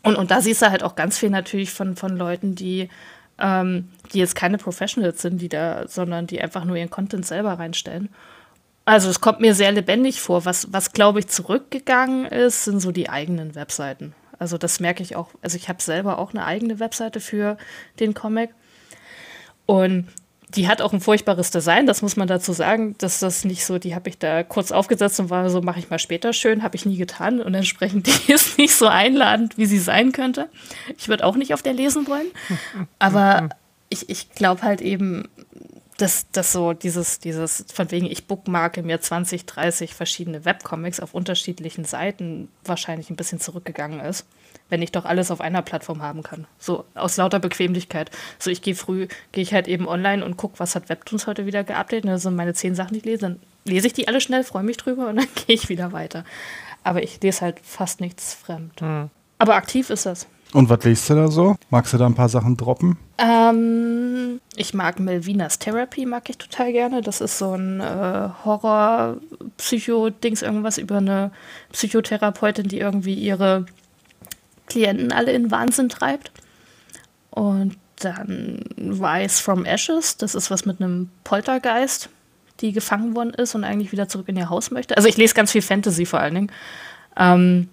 Und, 0.03 0.17
und 0.17 0.31
da 0.31 0.41
siehst 0.41 0.63
du 0.63 0.71
halt 0.71 0.83
auch 0.83 0.95
ganz 0.95 1.19
viel 1.19 1.31
natürlich 1.31 1.71
von, 1.71 1.97
von 1.97 2.17
Leuten, 2.17 2.55
die, 2.55 2.89
ähm, 3.41 3.89
die 4.13 4.19
jetzt 4.19 4.35
keine 4.35 4.59
Professionals 4.59 5.23
sind, 5.23 5.41
die 5.41 5.49
da, 5.49 5.87
sondern 5.89 6.27
die 6.27 6.41
einfach 6.41 6.65
nur 6.65 6.77
ihren 6.77 6.91
Content 6.91 7.27
selber 7.27 7.55
reinstellen. 7.55 8.09
Also 8.85 9.09
es 9.09 9.21
kommt 9.21 9.41
mir 9.41 9.55
sehr 9.55 9.73
lebendig 9.73 10.21
vor. 10.21 10.45
Was, 10.45 10.73
was 10.73 10.93
glaube 10.93 11.21
ich, 11.21 11.29
zurückgegangen 11.29 12.27
ist, 12.27 12.65
sind 12.65 12.81
so 12.81 12.93
die 12.93 13.09
eigenen 13.09 13.55
Webseiten. 13.55 14.15
Also 14.39 14.59
das 14.59 14.81
merke 14.81 15.03
ich 15.03 15.17
auch. 15.17 15.29
Also 15.43 15.57
ich 15.57 15.69
habe 15.69 15.83
selber 15.83 16.19
auch 16.19 16.31
eine 16.33 16.45
eigene 16.45 16.81
Webseite 16.81 17.21
für 17.21 17.57
den 18.01 18.15
Comic. 18.15 18.51
Und 19.67 20.09
die 20.55 20.69
hat 20.69 20.83
auch 20.83 20.93
ein 20.93 21.01
furchtbares 21.01 21.51
Design, 21.51 21.87
das 21.87 22.03
muss 22.03 22.17
man 22.17 22.29
dazu 22.29 22.53
sagen. 22.53 22.95
dass 22.99 23.21
das 23.21 23.45
nicht 23.45 23.65
so, 23.65 23.79
die 23.79 23.95
habe 23.95 24.09
ich 24.09 24.19
da 24.19 24.43
kurz 24.43 24.73
aufgesetzt 24.73 25.21
und 25.21 25.31
war 25.31 25.49
so, 25.51 25.61
mache 25.63 25.79
ich 25.79 25.91
mal 25.91 25.99
später 25.99 26.33
schön, 26.33 26.63
habe 26.63 26.77
ich 26.77 26.87
nie 26.87 26.97
getan. 26.97 27.41
Und 27.41 27.55
entsprechend, 27.55 28.07
die 28.29 28.33
ist 28.33 28.59
nicht 28.59 28.75
so 28.75 28.87
einladend, 28.87 29.59
wie 29.59 29.67
sie 29.67 29.79
sein 29.79 30.13
könnte. 30.13 30.49
Ich 30.99 31.09
würde 31.09 31.25
auch 31.25 31.37
nicht 31.37 31.55
auf 31.55 31.63
der 31.63 31.73
lesen 31.73 32.07
wollen. 32.07 32.27
Aber 32.99 33.49
ich, 33.89 34.09
ich 34.09 34.31
glaube 34.31 34.63
halt 34.63 34.81
eben, 34.81 35.29
dass, 35.99 36.31
dass 36.31 36.53
so 36.53 36.73
dieses, 36.73 37.21
dieses, 37.21 37.67
von 37.73 37.91
wegen, 37.91 38.07
ich 38.07 38.27
bookmarke 38.27 38.83
mir 38.83 39.01
20, 39.01 39.47
30 39.47 39.95
verschiedene 39.95 40.45
Webcomics 40.45 41.01
auf 41.01 41.15
unterschiedlichen 41.15 41.85
Seiten 41.85 42.49
wahrscheinlich 42.65 43.11
ein 43.11 43.17
bisschen 43.17 43.41
zurückgegangen 43.41 44.01
ist 44.01 44.27
wenn 44.71 44.83
ich 44.83 44.93
doch 44.93 45.05
alles 45.05 45.31
auf 45.31 45.41
einer 45.41 45.63
Plattform 45.63 46.03
haben 46.03 46.23
kann. 46.23 46.47
So 46.59 46.85
aus 46.95 47.17
lauter 47.17 47.39
Bequemlichkeit. 47.39 48.11
So, 48.39 48.51
ich 48.51 48.63
gehe 48.63 48.75
früh, 48.75 49.09
gehe 49.33 49.43
ich 49.43 49.53
halt 49.53 49.69
eben 49.69 49.87
online 49.87 50.25
und 50.25 50.37
gucke, 50.37 50.59
was 50.59 50.75
hat 50.75 50.89
Webtoons 50.89 51.27
heute 51.27 51.47
wieder 51.47 51.65
geupdatet. 51.65 52.07
Das 52.07 52.23
sind 52.23 52.37
meine 52.37 52.55
zehn 52.55 52.75
Sachen, 52.75 52.95
die 52.95 53.01
ich 53.01 53.05
lese. 53.05 53.21
Dann 53.21 53.41
lese 53.65 53.89
ich 53.89 53.93
die 53.93 54.09
alle 54.09 54.21
schnell, 54.21 54.45
freue 54.45 54.63
mich 54.63 54.77
drüber 54.77 55.09
und 55.09 55.17
dann 55.19 55.29
gehe 55.35 55.55
ich 55.55 55.69
wieder 55.69 55.93
weiter. 55.93 56.25
Aber 56.83 57.03
ich 57.03 57.21
lese 57.23 57.43
halt 57.43 57.59
fast 57.63 58.01
nichts 58.01 58.35
fremd. 58.35 58.81
Mhm. 58.81 59.11
Aber 59.39 59.55
aktiv 59.55 59.91
ist 59.91 60.07
das. 60.07 60.27
Und 60.53 60.69
was 60.69 60.83
liest 60.85 61.09
du 61.09 61.15
da 61.15 61.29
so? 61.29 61.57
Magst 61.71 61.93
du 61.93 61.99
da 61.99 62.07
ein 62.07 62.15
paar 62.15 62.29
Sachen 62.29 62.57
droppen? 62.57 62.99
Ähm, 63.19 64.41
ich 64.57 64.75
mag 64.75 64.99
Melvinas 64.99 65.61
Therapy, 65.61 66.07
mag 66.07 66.29
ich 66.29 66.39
total 66.39 66.73
gerne. 66.73 67.03
Das 67.03 67.21
ist 67.21 67.39
so 67.39 67.55
ein 67.55 67.81
äh, 67.81 68.31
Horror-Psycho-Dings, 68.45 70.43
irgendwas 70.43 70.79
über 70.79 70.97
eine 70.97 71.31
Psychotherapeutin, 71.73 72.67
die 72.67 72.79
irgendwie 72.79 73.15
ihre 73.15 73.67
Klienten 74.71 75.13
alle 75.13 75.33
in 75.33 75.51
Wahnsinn 75.51 75.91
treibt. 75.91 76.31
Und 77.31 77.77
dann 78.01 78.65
Rise 78.79 79.43
from 79.43 79.65
Ashes, 79.65 80.17
das 80.17 80.35
ist 80.35 80.51
was 80.51 80.65
mit 80.65 80.81
einem 80.81 81.11
Poltergeist, 81.25 82.09
die 82.61 82.73
gefangen 82.73 83.15
worden 83.15 83.35
ist 83.35 83.55
und 83.55 83.65
eigentlich 83.65 83.93
wieder 83.93 84.09
zurück 84.09 84.29
in 84.29 84.37
ihr 84.37 84.49
Haus 84.49 84.71
möchte. 84.71 84.97
Also 84.97 85.09
ich 85.09 85.17
lese 85.17 85.35
ganz 85.35 85.53
viel 85.53 85.63
Fantasy 85.63 86.07
vor 86.07 86.21
allen 86.21 86.35
Dingen. 86.35 86.53
Ähm, 87.17 87.69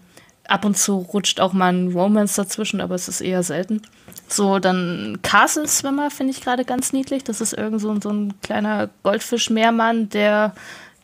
ab 0.48 0.66
und 0.66 0.78
zu 0.78 0.98
rutscht 0.98 1.40
auch 1.40 1.54
mal 1.54 1.74
ein 1.74 1.92
Romance 1.92 2.36
dazwischen, 2.36 2.82
aber 2.82 2.96
es 2.96 3.08
ist 3.08 3.22
eher 3.22 3.44
selten. 3.44 3.82
So, 4.28 4.60
dann 4.60 5.20
Castle 5.24 5.68
Swimmer 5.68 6.12
finde 6.12 6.32
ich 6.32 6.42
gerade 6.42 6.66
ganz 6.66 6.94
niedlich. 6.94 7.24
Das 7.24 7.42
ist 7.42 7.54
irgend 7.54 7.82
so, 7.82 7.98
so 8.02 8.10
ein 8.10 8.34
kleiner 8.42 8.90
Goldfisch-Meermann, 9.04 10.10
der 10.10 10.54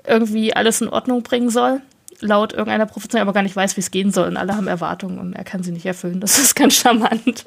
irgendwie 0.06 0.54
alles 0.54 0.82
in 0.82 0.90
Ordnung 0.90 1.24
bringen 1.24 1.50
soll 1.50 1.82
laut 2.20 2.54
irgendeiner 2.54 2.86
Prophezeiung 2.86 3.24
aber 3.24 3.34
gar 3.34 3.44
nicht 3.44 3.56
weiß, 3.56 3.76
wie 3.78 3.82
es 3.82 3.92
gehen 3.92 4.12
soll. 4.12 4.28
Und 4.28 4.38
alle 4.38 4.56
haben 4.56 4.68
Erwartungen 4.68 5.20
und 5.20 5.34
er 5.34 5.44
kann 5.44 5.64
sie 5.64 5.72
nicht 5.72 5.86
erfüllen. 5.86 6.20
Das 6.20 6.38
ist 6.40 6.56
ganz 6.56 6.76
charmant. 6.76 7.46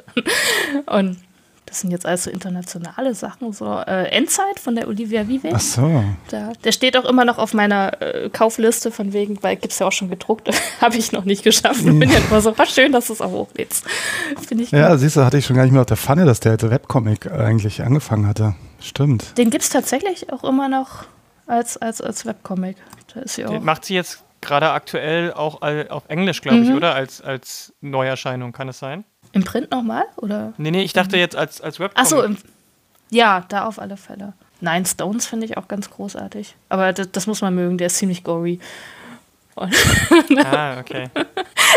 Und 0.86 1.18
das 1.66 1.80
sind 1.80 1.90
jetzt 1.90 2.06
alles 2.06 2.24
so 2.24 2.30
internationale 2.30 3.12
Sachen. 3.14 3.52
So 3.52 3.66
äh, 3.86 4.04
Endzeit 4.10 4.60
von 4.60 4.76
der 4.76 4.86
Olivia 4.86 5.26
Vive. 5.26 5.50
Ach 5.52 5.60
so. 5.60 6.04
Da, 6.28 6.52
der 6.62 6.72
steht 6.72 6.96
auch 6.96 7.04
immer 7.04 7.24
noch 7.24 7.38
auf 7.38 7.54
meiner 7.54 8.00
äh, 8.00 8.30
Kaufliste, 8.30 8.92
von 8.92 9.12
wegen, 9.12 9.42
weil 9.42 9.56
gibt 9.56 9.72
es 9.72 9.80
ja 9.80 9.86
auch 9.86 9.92
schon 9.92 10.08
gedruckt. 10.08 10.48
Habe 10.80 10.96
ich 10.96 11.10
noch 11.10 11.24
nicht 11.24 11.42
geschafft. 11.42 11.80
Ich 11.80 11.98
bin 11.98 12.08
ja 12.08 12.18
immer 12.18 12.40
so, 12.40 12.56
war 12.56 12.66
schön, 12.66 12.92
dass 12.92 13.08
du 13.08 13.14
es 13.14 13.20
auch 13.20 13.32
hochlädst. 13.32 13.84
Finde 14.46 14.64
ich 14.64 14.70
Ja, 14.70 14.90
gut. 14.90 15.00
siehst 15.00 15.16
du, 15.16 15.24
hatte 15.24 15.38
ich 15.38 15.46
schon 15.46 15.56
gar 15.56 15.64
nicht 15.64 15.72
mehr 15.72 15.80
auf 15.80 15.86
der 15.88 15.96
Pfanne, 15.96 16.24
dass 16.24 16.38
der 16.40 16.60
Webcomic 16.62 17.30
eigentlich 17.32 17.82
angefangen 17.82 18.28
hatte. 18.28 18.54
Stimmt. 18.80 19.36
Den 19.36 19.50
gibt 19.50 19.64
es 19.64 19.70
tatsächlich 19.70 20.32
auch 20.32 20.44
immer 20.44 20.68
noch 20.68 21.04
als, 21.46 21.76
als, 21.76 22.00
als 22.00 22.26
Webcomic. 22.26 22.76
Den 23.36 23.64
macht 23.64 23.84
sie 23.84 23.94
jetzt 23.94 24.22
gerade 24.46 24.70
aktuell 24.70 25.32
auch 25.32 25.60
auf 25.62 26.04
Englisch, 26.08 26.40
glaube 26.40 26.58
ich, 26.58 26.68
mhm. 26.68 26.76
oder? 26.76 26.94
Als, 26.94 27.20
als 27.20 27.74
Neuerscheinung, 27.80 28.52
kann 28.52 28.68
es 28.68 28.78
sein? 28.78 29.04
Im 29.32 29.44
Print 29.44 29.70
nochmal? 29.70 30.04
Oder? 30.16 30.54
Nee, 30.56 30.70
nee, 30.70 30.82
ich 30.82 30.92
dachte 30.92 31.16
jetzt 31.18 31.36
als, 31.36 31.60
als 31.60 31.78
Webcomic. 31.78 32.12
Achso, 32.12 32.36
ja, 33.10 33.44
da 33.48 33.66
auf 33.66 33.78
alle 33.78 33.96
Fälle. 33.96 34.32
Nine 34.60 34.86
Stones 34.86 35.26
finde 35.26 35.46
ich 35.46 35.56
auch 35.56 35.68
ganz 35.68 35.90
großartig. 35.90 36.54
Aber 36.68 36.92
das, 36.92 37.10
das, 37.12 37.26
muss 37.26 37.42
man 37.42 37.54
mögen, 37.54 37.78
der 37.78 37.88
ist 37.88 37.98
ziemlich 37.98 38.24
gory. 38.24 38.58
ah, 39.56 40.78
okay. 40.80 41.10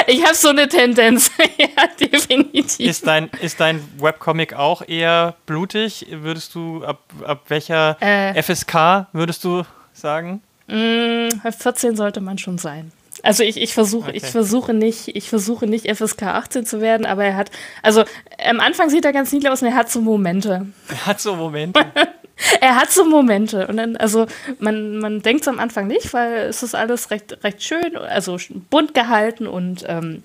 Ich 0.08 0.24
habe 0.24 0.34
so 0.34 0.50
eine 0.50 0.68
Tendenz, 0.68 1.30
ja, 1.58 1.88
definitiv. 2.00 2.80
Ist 2.80 3.06
dein, 3.06 3.30
ist 3.42 3.60
dein 3.60 3.82
Webcomic 4.00 4.54
auch 4.54 4.82
eher 4.88 5.36
blutig? 5.46 6.08
Würdest 6.10 6.56
du, 6.56 6.84
ab, 6.84 7.04
ab 7.26 7.44
welcher 7.50 7.98
äh, 8.02 8.42
FSK 8.42 9.08
würdest 9.12 9.44
du 9.44 9.64
sagen? 9.94 10.42
14 10.70 11.92
mm, 11.92 11.96
sollte 11.96 12.22
man 12.22 12.38
schon 12.38 12.58
sein. 12.58 12.92
Also 13.24 13.44
ich, 13.44 13.58
ich 13.58 13.74
versuche, 13.74 14.10
okay. 14.10 14.18
ich 14.18 14.26
versuche 14.26 14.74
nicht, 14.74 15.16
ich 15.16 15.30
versuche 15.30 15.68
nicht 15.68 15.94
FSK 15.94 16.24
18 16.24 16.66
zu 16.66 16.82
werden, 16.82 17.06
aber 17.06 17.26
er 17.26 17.36
hat, 17.36 17.52
also 17.82 18.04
am 18.48 18.60
Anfang 18.60 18.90
sieht 18.90 19.06
er 19.06 19.14
ganz 19.14 19.32
niedlich 19.32 19.52
aus 19.52 19.62
und 19.62 19.68
er 19.68 19.76
hat 19.76 19.90
so 19.92 20.02
Momente. 20.02 20.68
Er 20.90 21.06
hat 21.06 21.20
so 21.20 21.36
Momente. 21.36 21.86
er 22.62 22.76
hat 22.76 22.92
so 22.92 23.06
Momente. 23.06 23.68
Und 23.68 23.78
dann, 23.78 23.98
also 23.98 24.26
man, 24.60 24.98
man 24.98 25.22
denkt 25.22 25.42
es 25.42 25.48
am 25.48 25.60
Anfang 25.60 25.88
nicht, 25.88 26.14
weil 26.14 26.48
es 26.48 26.64
ist 26.64 26.76
alles 26.76 27.12
recht, 27.12 27.44
recht 27.44 27.62
schön, 27.62 27.98
also 27.98 28.38
bunt 28.70 28.94
gehalten 28.94 29.48
und 29.48 29.84
ähm, 29.88 30.24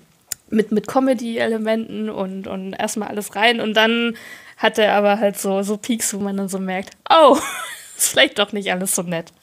mit, 0.49 0.71
mit 0.71 0.87
Comedy-Elementen 0.87 2.09
und, 2.09 2.47
und 2.47 2.73
erstmal 2.73 3.09
alles 3.09 3.35
rein. 3.35 3.59
Und 3.59 3.73
dann 3.73 4.15
hat 4.57 4.77
er 4.77 4.93
aber 4.93 5.19
halt 5.19 5.37
so, 5.37 5.63
so 5.63 5.77
Peaks, 5.77 6.13
wo 6.13 6.19
man 6.19 6.37
dann 6.37 6.47
so 6.47 6.59
merkt, 6.59 6.91
oh, 7.09 7.37
ist 7.97 8.09
vielleicht 8.09 8.39
doch 8.39 8.53
nicht 8.53 8.71
alles 8.71 8.95
so 8.95 9.01
nett. 9.01 9.33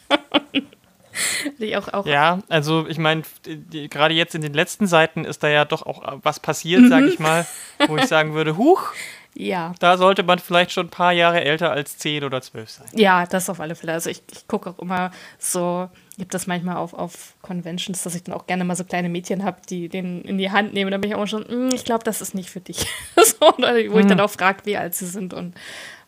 auch, 1.77 1.89
auch 1.89 2.07
ja, 2.07 2.41
also 2.49 2.87
ich 2.87 2.99
meine, 2.99 3.23
gerade 3.91 4.15
jetzt 4.15 4.35
in 4.35 4.43
den 4.43 4.55
letzten 4.55 4.87
Seiten 4.87 5.25
ist 5.25 5.43
da 5.43 5.49
ja 5.49 5.65
doch 5.65 5.85
auch 5.85 6.03
äh, 6.03 6.19
was 6.23 6.41
passiert, 6.41 6.83
mhm. 6.83 6.89
sage 6.89 7.07
ich 7.07 7.19
mal, 7.19 7.47
wo 7.87 7.97
ich 7.97 8.07
sagen 8.07 8.35
würde, 8.35 8.57
huch, 8.57 8.93
ja. 9.35 9.75
Da 9.79 9.97
sollte 9.97 10.23
man 10.23 10.39
vielleicht 10.39 10.73
schon 10.73 10.87
ein 10.87 10.91
paar 10.91 11.13
Jahre 11.13 11.43
älter 11.43 11.71
als 11.71 11.99
zehn 11.99 12.25
oder 12.25 12.43
zwölf 12.43 12.71
sein. 12.71 12.87
Ja, 12.93 13.27
das 13.27 13.49
auf 13.49 13.61
alle 13.61 13.75
Fälle. 13.75 13.93
Also 13.93 14.11
ich, 14.11 14.23
ich 14.31 14.47
gucke 14.47 14.71
auch 14.71 14.79
immer 14.79 15.11
so, 15.39 15.89
ich 16.13 16.21
habe 16.21 16.31
das 16.31 16.47
manchmal 16.47 16.77
auf, 16.77 16.93
auf 16.93 17.35
Conventions, 17.41 18.03
dass 18.03 18.15
ich 18.15 18.25
dann 18.25 18.35
auch 18.35 18.47
gerne 18.47 18.65
mal 18.65 18.77
so 18.77 18.85
kleine 18.85 19.09
Mädchen 19.09 19.45
habe, 19.45 19.59
die 19.69 19.89
den 19.89 20.23
in 20.23 20.39
die 20.39 20.51
Hand 20.51 20.75
nehmen. 20.75 20.91
Da 20.91 20.99
bin 20.99 21.11
ich 21.11 21.17
auch 21.17 21.27
schon, 21.27 21.47
hm, 21.49 21.71
ich 21.73 21.85
glaube, 21.85 22.05
das 22.05 22.21
ist 22.21 22.35
nicht 22.35 22.51
für 22.51 22.61
dich. 22.61 22.87
so, 23.17 23.37
wo 23.41 23.65
ich 23.67 23.91
hm. 23.91 24.09
dann 24.09 24.21
auch 24.21 24.31
frage, 24.31 24.61
wie 24.65 24.77
alt 24.77 24.95
sie 24.95 25.07
sind 25.07 25.33
und 25.33 25.55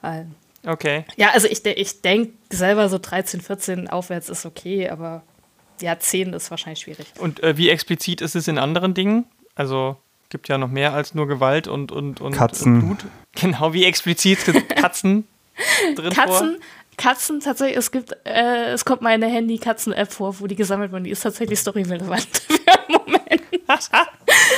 äh, 0.03 0.25
Okay. 0.67 1.05
Ja, 1.17 1.31
also 1.31 1.49
ich, 1.49 1.65
ich 1.65 2.01
denke 2.01 2.33
selber 2.51 2.89
so 2.89 2.99
13, 2.99 3.41
14 3.41 3.89
aufwärts 3.89 4.29
ist 4.29 4.47
okay, 4.47 4.89
aber 4.89 5.23
ja, 5.81 5.99
10 5.99 6.33
ist 6.33 6.51
wahrscheinlich 6.51 6.81
schwierig. 6.81 7.07
Und 7.19 7.43
äh, 7.43 7.57
wie 7.57 7.69
explizit 7.69 8.21
ist 8.21 8.35
es 8.37 8.49
in 8.49 8.59
anderen 8.59 8.95
Dingen? 8.95 9.27
Also 9.55 9.97
gibt 10.31 10.49
ja 10.49 10.59
noch 10.59 10.69
mehr 10.69 10.95
als 10.95 11.15
nur 11.15 11.29
Gewalt 11.29 11.69
und, 11.69 11.93
und, 11.93 12.21
und 12.21 12.33
Katzen. 12.33 12.81
Blut. 12.81 13.05
Genau, 13.37 13.73
wie 13.73 13.85
explizit 13.85 14.39
Katzen 14.77 15.27
drin 15.97 16.13
Katzen, 16.13 16.57
vor? 16.57 16.67
Katzen 16.97 17.41
tatsächlich, 17.41 17.77
es 17.77 17.91
gibt, 17.91 18.17
äh, 18.25 18.71
es 18.73 18.85
kommt 18.85 19.03
mal 19.03 19.11
eine 19.11 19.27
Handy-Katzen-App 19.27 20.13
vor, 20.13 20.39
wo 20.39 20.47
die 20.47 20.55
gesammelt 20.55 20.93
wurden. 20.93 21.03
Die 21.03 21.11
ist 21.11 21.23
tatsächlich 21.23 21.59
storyrelevant 21.59 22.29
für 22.47 22.73
einen 22.73 22.93
Moment. 22.93 23.43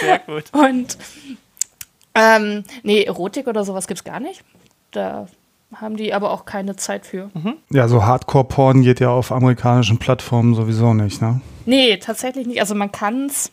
Sehr 0.00 0.18
gut. 0.20 0.44
Und 0.52 0.98
ähm, 2.14 2.64
nee, 2.82 3.02
Erotik 3.02 3.46
oder 3.46 3.64
sowas 3.64 3.86
gibt 3.86 4.00
es 4.00 4.04
gar 4.04 4.20
nicht. 4.20 4.42
Da 4.90 5.26
haben 5.74 5.96
die 5.96 6.14
aber 6.14 6.30
auch 6.30 6.44
keine 6.44 6.76
Zeit 6.76 7.06
für. 7.06 7.30
Mhm. 7.34 7.54
Ja, 7.70 7.88
so 7.88 8.04
Hardcore-Porn 8.04 8.82
geht 8.82 9.00
ja 9.00 9.10
auf 9.10 9.32
amerikanischen 9.32 9.98
Plattformen 9.98 10.54
sowieso 10.54 10.94
nicht, 10.94 11.20
ne? 11.20 11.40
Nee, 11.64 11.96
tatsächlich 11.98 12.46
nicht. 12.46 12.60
Also 12.60 12.74
man 12.74 12.92
kann 12.92 13.26
es, 13.26 13.50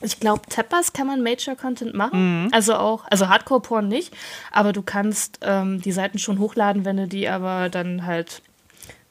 ich 0.00 0.18
glaube, 0.18 0.42
Tappers 0.48 0.92
kann 0.92 1.06
man 1.06 1.22
Major-Content 1.22 1.94
machen. 1.94 2.44
Mhm. 2.44 2.48
Also 2.52 2.74
auch, 2.76 3.04
also 3.10 3.28
Hardcore-Porn 3.28 3.86
nicht, 3.86 4.14
aber 4.50 4.72
du 4.72 4.82
kannst 4.82 5.38
ähm, 5.42 5.80
die 5.80 5.92
Seiten 5.92 6.18
schon 6.18 6.38
hochladen, 6.38 6.84
wenn 6.84 6.96
du 6.96 7.06
die 7.06 7.28
aber 7.28 7.68
dann 7.68 8.06
halt, 8.06 8.42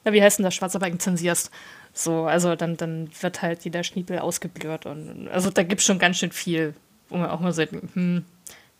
na, 0.04 0.12
wie 0.12 0.22
heißt 0.22 0.38
denn 0.38 0.44
das, 0.44 0.54
Schwarzarbeit 0.54 1.00
zensierst. 1.00 1.50
So, 1.92 2.24
also 2.24 2.56
dann, 2.56 2.76
dann 2.76 3.08
wird 3.20 3.40
halt 3.40 3.64
jeder 3.64 3.82
Schniepel 3.82 4.18
ausgeblurrt 4.18 4.84
und 4.84 5.28
also 5.28 5.48
da 5.48 5.62
gibt 5.62 5.80
es 5.80 5.86
schon 5.86 5.98
ganz 5.98 6.18
schön 6.18 6.30
viel, 6.30 6.74
wo 7.08 7.16
man 7.16 7.30
auch 7.30 7.40
mal 7.40 7.54
sagt, 7.54 7.72
hm, 7.94 8.24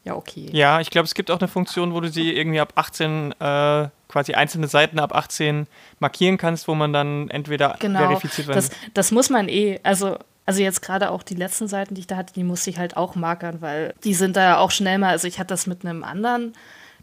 ja, 0.07 0.15
okay. 0.15 0.49
Ja, 0.53 0.81
ich 0.81 0.91
glaube, 0.91 1.07
es 1.07 1.15
gibt 1.15 1.31
auch 1.31 1.41
eine 1.41 1.49
Funktion, 1.49 1.93
wo 1.93 2.01
du 2.01 2.09
sie 2.09 2.33
irgendwie 2.33 2.61
ab 2.61 2.73
18, 2.77 3.33
äh, 3.33 3.89
quasi 4.09 4.35
einzelne 4.35 4.69
Seiten 4.69 4.99
ab 5.01 5.15
18 5.15 5.67
markieren 5.99 6.39
kannst, 6.39 6.69
wo 6.69 6.75
man 6.75 6.93
dann 6.93 7.29
entweder 7.29 7.77
genau, 7.81 7.99
verifiziert 7.99 8.47
wird. 8.47 8.57
Das, 8.57 8.71
das 8.95 9.11
muss 9.11 9.31
man 9.31 9.49
eh, 9.49 9.81
also 9.83 10.17
Also 10.47 10.63
jetzt 10.63 10.81
gerade 10.81 11.11
auch 11.11 11.25
die 11.25 11.35
letzten 11.35 11.67
Seiten, 11.67 11.97
die 11.97 12.03
ich 12.03 12.07
da 12.07 12.17
hatte, 12.17 12.33
die 12.33 12.45
musste 12.45 12.71
ich 12.71 12.79
halt 12.79 12.97
auch 12.97 13.17
markern, 13.17 13.61
weil 13.61 13.95
die 14.05 14.15
sind 14.15 14.37
da 14.37 14.43
ja 14.45 14.59
auch 14.59 14.71
schnell 14.71 14.99
mal, 14.99 15.11
also 15.11 15.27
ich 15.27 15.41
hatte 15.41 15.49
das 15.49 15.67
mit 15.67 15.85
einem 15.85 16.05
anderen, 16.05 16.53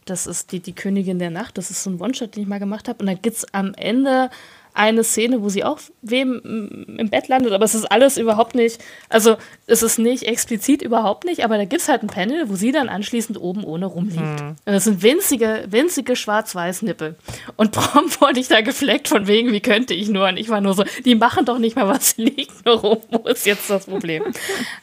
das 0.06 0.28
ist 0.28 0.54
die, 0.54 0.62
die 0.62 0.74
Königin 0.74 1.20
der 1.20 1.30
Nacht, 1.30 1.58
das 1.58 1.70
ist 1.70 1.84
so 1.84 1.90
ein 1.90 2.00
One-Shot, 2.00 2.38
den 2.38 2.44
ich 2.44 2.48
mal 2.48 2.60
gemacht 2.60 2.88
habe 2.88 3.00
und 3.00 3.08
da 3.08 3.14
gibt 3.16 3.36
es 3.36 3.54
am 3.54 3.74
Ende 3.74 4.30
eine 4.74 5.04
Szene, 5.04 5.42
wo 5.42 5.50
sie 5.50 5.64
auch 5.64 5.80
wem 6.02 6.88
im 6.98 7.10
Bett 7.10 7.28
landet, 7.28 7.54
aber 7.54 7.64
es 7.64 7.76
ist 7.76 7.86
alles 7.86 8.18
überhaupt 8.18 8.56
nicht, 8.56 8.80
also 9.10 9.38
es 9.68 9.84
ist 9.84 10.00
nicht 10.00 10.24
explizit 10.24 10.82
überhaupt 10.82 11.26
nicht, 11.26 11.44
aber 11.44 11.58
da 11.58 11.66
gibt 11.66 11.82
es 11.82 11.90
halt 11.90 12.02
ein 12.04 12.08
Panel, 12.08 12.50
wo 12.50 12.56
sie 12.56 12.72
dann 12.72 12.90
anschließend 12.90 13.40
oben 13.40 13.64
ohne 13.64 13.86
rumliegt. 13.86 14.42
Mhm. 14.42 14.50
Und 14.50 14.74
das 14.74 14.86
sind 14.86 15.04
winzige, 15.04 15.66
winzige 15.70 16.16
Schwarz-Weiß-Nippel. 16.16 17.16
Und 17.56 17.72
prompt 17.72 18.20
wurde 18.22 18.40
ich 18.40 18.48
da 18.48 18.62
gefleckt 18.62 19.08
von 19.08 19.28
wegen, 19.28 19.52
wie 19.52 19.62
könnte 19.62 19.94
ich 19.94 20.10
nur? 20.10 20.28
Und 20.28 20.38
ich 20.38 20.50
war 20.50 20.60
nur 20.60 20.74
so, 20.74 20.84
die 21.06 21.16
machen 21.16 21.46
doch 21.46 21.60
nicht 21.60 21.76
mal 21.76 21.88
was, 21.88 22.12
sie 22.16 22.26
liegt 22.26 22.66
nur 22.66 22.76
rum. 22.76 23.02
Wo 23.12 23.28
ist 23.28 23.46
jetzt 23.46 23.70
das 23.70 23.86
Problem? 23.86 24.24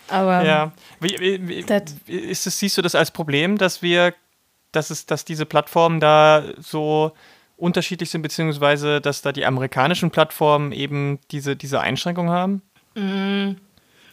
Aber 0.09 0.45
ja. 0.45 0.73
Wie, 1.01 1.17
wie, 1.19 1.49
wie, 1.49 1.65
ist 2.07 2.47
es, 2.47 2.59
siehst 2.59 2.79
du 2.79 2.83
das 2.83 2.95
als 2.95 3.11
Problem, 3.11 3.59
dass 3.59 3.83
wir, 3.83 4.15
dass 4.71 4.91
es, 4.91 5.07
dass 5.07 5.25
diese 5.25 5.47
Plattformen 5.47 5.99
da 5.99 6.45
so 6.59 7.13
unterschiedlich 7.61 8.11
sind, 8.11 8.23
beziehungsweise 8.23 9.01
dass 9.01 9.23
da 9.23 9.33
die 9.33 9.45
amerikanischen 9.45 10.11
Plattformen 10.11 10.73
eben 10.73 11.19
diese, 11.31 11.57
diese 11.57 11.81
Einschränkung 11.81 12.31
haben? 12.31 12.63
Mm. 12.95 13.57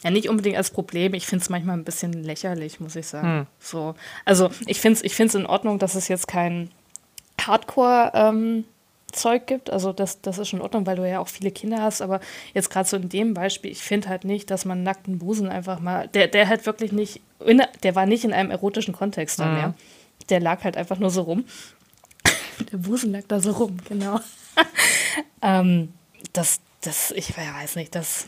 Ja, 0.04 0.10
nicht 0.10 0.28
unbedingt 0.28 0.56
als 0.56 0.70
Problem. 0.70 1.14
Ich 1.14 1.26
finde 1.26 1.42
es 1.42 1.50
manchmal 1.50 1.76
ein 1.76 1.84
bisschen 1.84 2.12
lächerlich, 2.12 2.80
muss 2.80 2.96
ich 2.96 3.06
sagen. 3.06 3.40
Hm. 3.40 3.46
So. 3.58 3.94
Also 4.24 4.50
ich 4.66 4.80
finde 4.80 4.98
es 4.98 5.04
ich 5.04 5.14
find's 5.14 5.34
in 5.34 5.46
Ordnung, 5.46 5.78
dass 5.78 5.94
es 5.94 6.08
jetzt 6.08 6.28
kein 6.28 6.70
Hardcore-Zeug 7.40 9.42
ähm, 9.42 9.46
gibt. 9.46 9.70
Also 9.70 9.92
das, 9.92 10.20
das 10.20 10.38
ist 10.38 10.48
schon 10.48 10.60
in 10.60 10.62
Ordnung, 10.62 10.86
weil 10.86 10.96
du 10.96 11.08
ja 11.08 11.18
auch 11.18 11.28
viele 11.28 11.50
Kinder 11.50 11.82
hast. 11.82 12.00
Aber 12.00 12.20
jetzt 12.54 12.70
gerade 12.70 12.88
so 12.88 12.96
in 12.96 13.08
dem 13.08 13.34
Beispiel, 13.34 13.72
ich 13.72 13.82
finde 13.82 14.08
halt 14.08 14.24
nicht, 14.24 14.50
dass 14.50 14.64
man 14.64 14.84
nackten 14.84 15.18
Busen 15.18 15.48
einfach 15.48 15.80
mal, 15.80 16.06
der, 16.08 16.28
der 16.28 16.48
halt 16.48 16.66
wirklich 16.66 16.92
nicht, 16.92 17.20
in, 17.44 17.62
der 17.82 17.94
war 17.96 18.06
nicht 18.06 18.24
in 18.24 18.32
einem 18.32 18.50
erotischen 18.50 18.94
Kontext 18.94 19.40
da 19.40 19.46
mehr. 19.46 19.68
Mhm. 19.68 19.74
Der 20.30 20.40
lag 20.40 20.62
halt 20.62 20.76
einfach 20.76 20.98
nur 20.98 21.10
so 21.10 21.22
rum. 21.22 21.44
Der 22.72 22.78
Busen 22.78 23.12
lag 23.12 23.22
da 23.28 23.40
so 23.40 23.52
rum, 23.52 23.78
genau. 23.88 24.20
ähm, 25.42 25.92
das, 26.32 26.60
das, 26.80 27.10
ich 27.12 27.36
weiß 27.36 27.76
nicht, 27.76 27.94
das. 27.94 28.26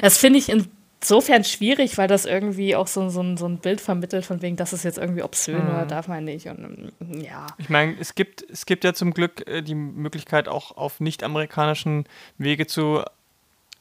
Das 0.00 0.18
finde 0.18 0.38
ich 0.38 0.48
insofern 0.48 1.44
schwierig, 1.44 1.98
weil 1.98 2.08
das 2.08 2.24
irgendwie 2.24 2.74
auch 2.74 2.86
so, 2.86 3.08
so, 3.10 3.36
so 3.36 3.46
ein 3.46 3.58
Bild 3.58 3.80
vermittelt, 3.80 4.24
von 4.24 4.42
wegen, 4.42 4.56
das 4.56 4.72
ist 4.72 4.84
jetzt 4.84 4.98
irgendwie 4.98 5.22
obszön 5.22 5.62
mhm. 5.62 5.70
oder 5.70 5.86
darf 5.86 6.08
man 6.08 6.24
nicht. 6.24 6.46
Und 6.46 6.92
ja. 7.00 7.46
Ich 7.58 7.68
meine, 7.68 7.94
es 8.00 8.14
gibt, 8.14 8.44
es 8.50 8.66
gibt 8.66 8.84
ja 8.84 8.94
zum 8.94 9.12
Glück 9.12 9.46
äh, 9.46 9.62
die 9.62 9.74
Möglichkeit, 9.74 10.48
auch 10.48 10.76
auf 10.76 11.00
nicht-amerikanischen 11.00 12.06
Wege 12.38 12.66
zu 12.66 13.02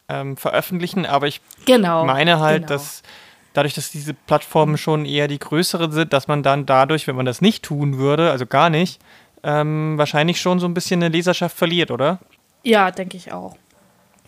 ähm, 0.10 0.38
veröffentlichen, 0.38 1.06
aber 1.06 1.28
ich 1.28 1.42
genau, 1.66 2.06
meine 2.06 2.40
halt, 2.40 2.63
genau. 2.63 2.68
dass 2.68 3.04
dadurch, 3.53 3.74
dass 3.74 3.91
diese 3.91 4.13
Plattformen 4.13 4.77
schon 4.77 5.05
eher 5.05 5.27
die 5.27 5.39
größeren 5.39 5.91
sind, 5.91 6.13
dass 6.13 6.27
man 6.27 6.43
dann 6.43 6.65
dadurch, 6.65 7.07
wenn 7.07 7.15
man 7.15 7.25
das 7.25 7.41
nicht 7.41 7.63
tun 7.63 7.98
würde, 7.98 8.31
also 8.31 8.45
gar 8.45 8.69
nicht, 8.69 9.00
ähm, 9.43 9.98
wahrscheinlich 9.98 10.41
schon 10.41 10.60
so 10.60 10.67
ein 10.67 10.74
bisschen 10.74 11.03
eine 11.03 11.13
Leserschaft 11.13 11.57
verliert, 11.57 11.91
oder? 11.91 12.19
Ja, 12.63 12.91
denke 12.91 13.17
ich 13.17 13.31
auch. 13.31 13.57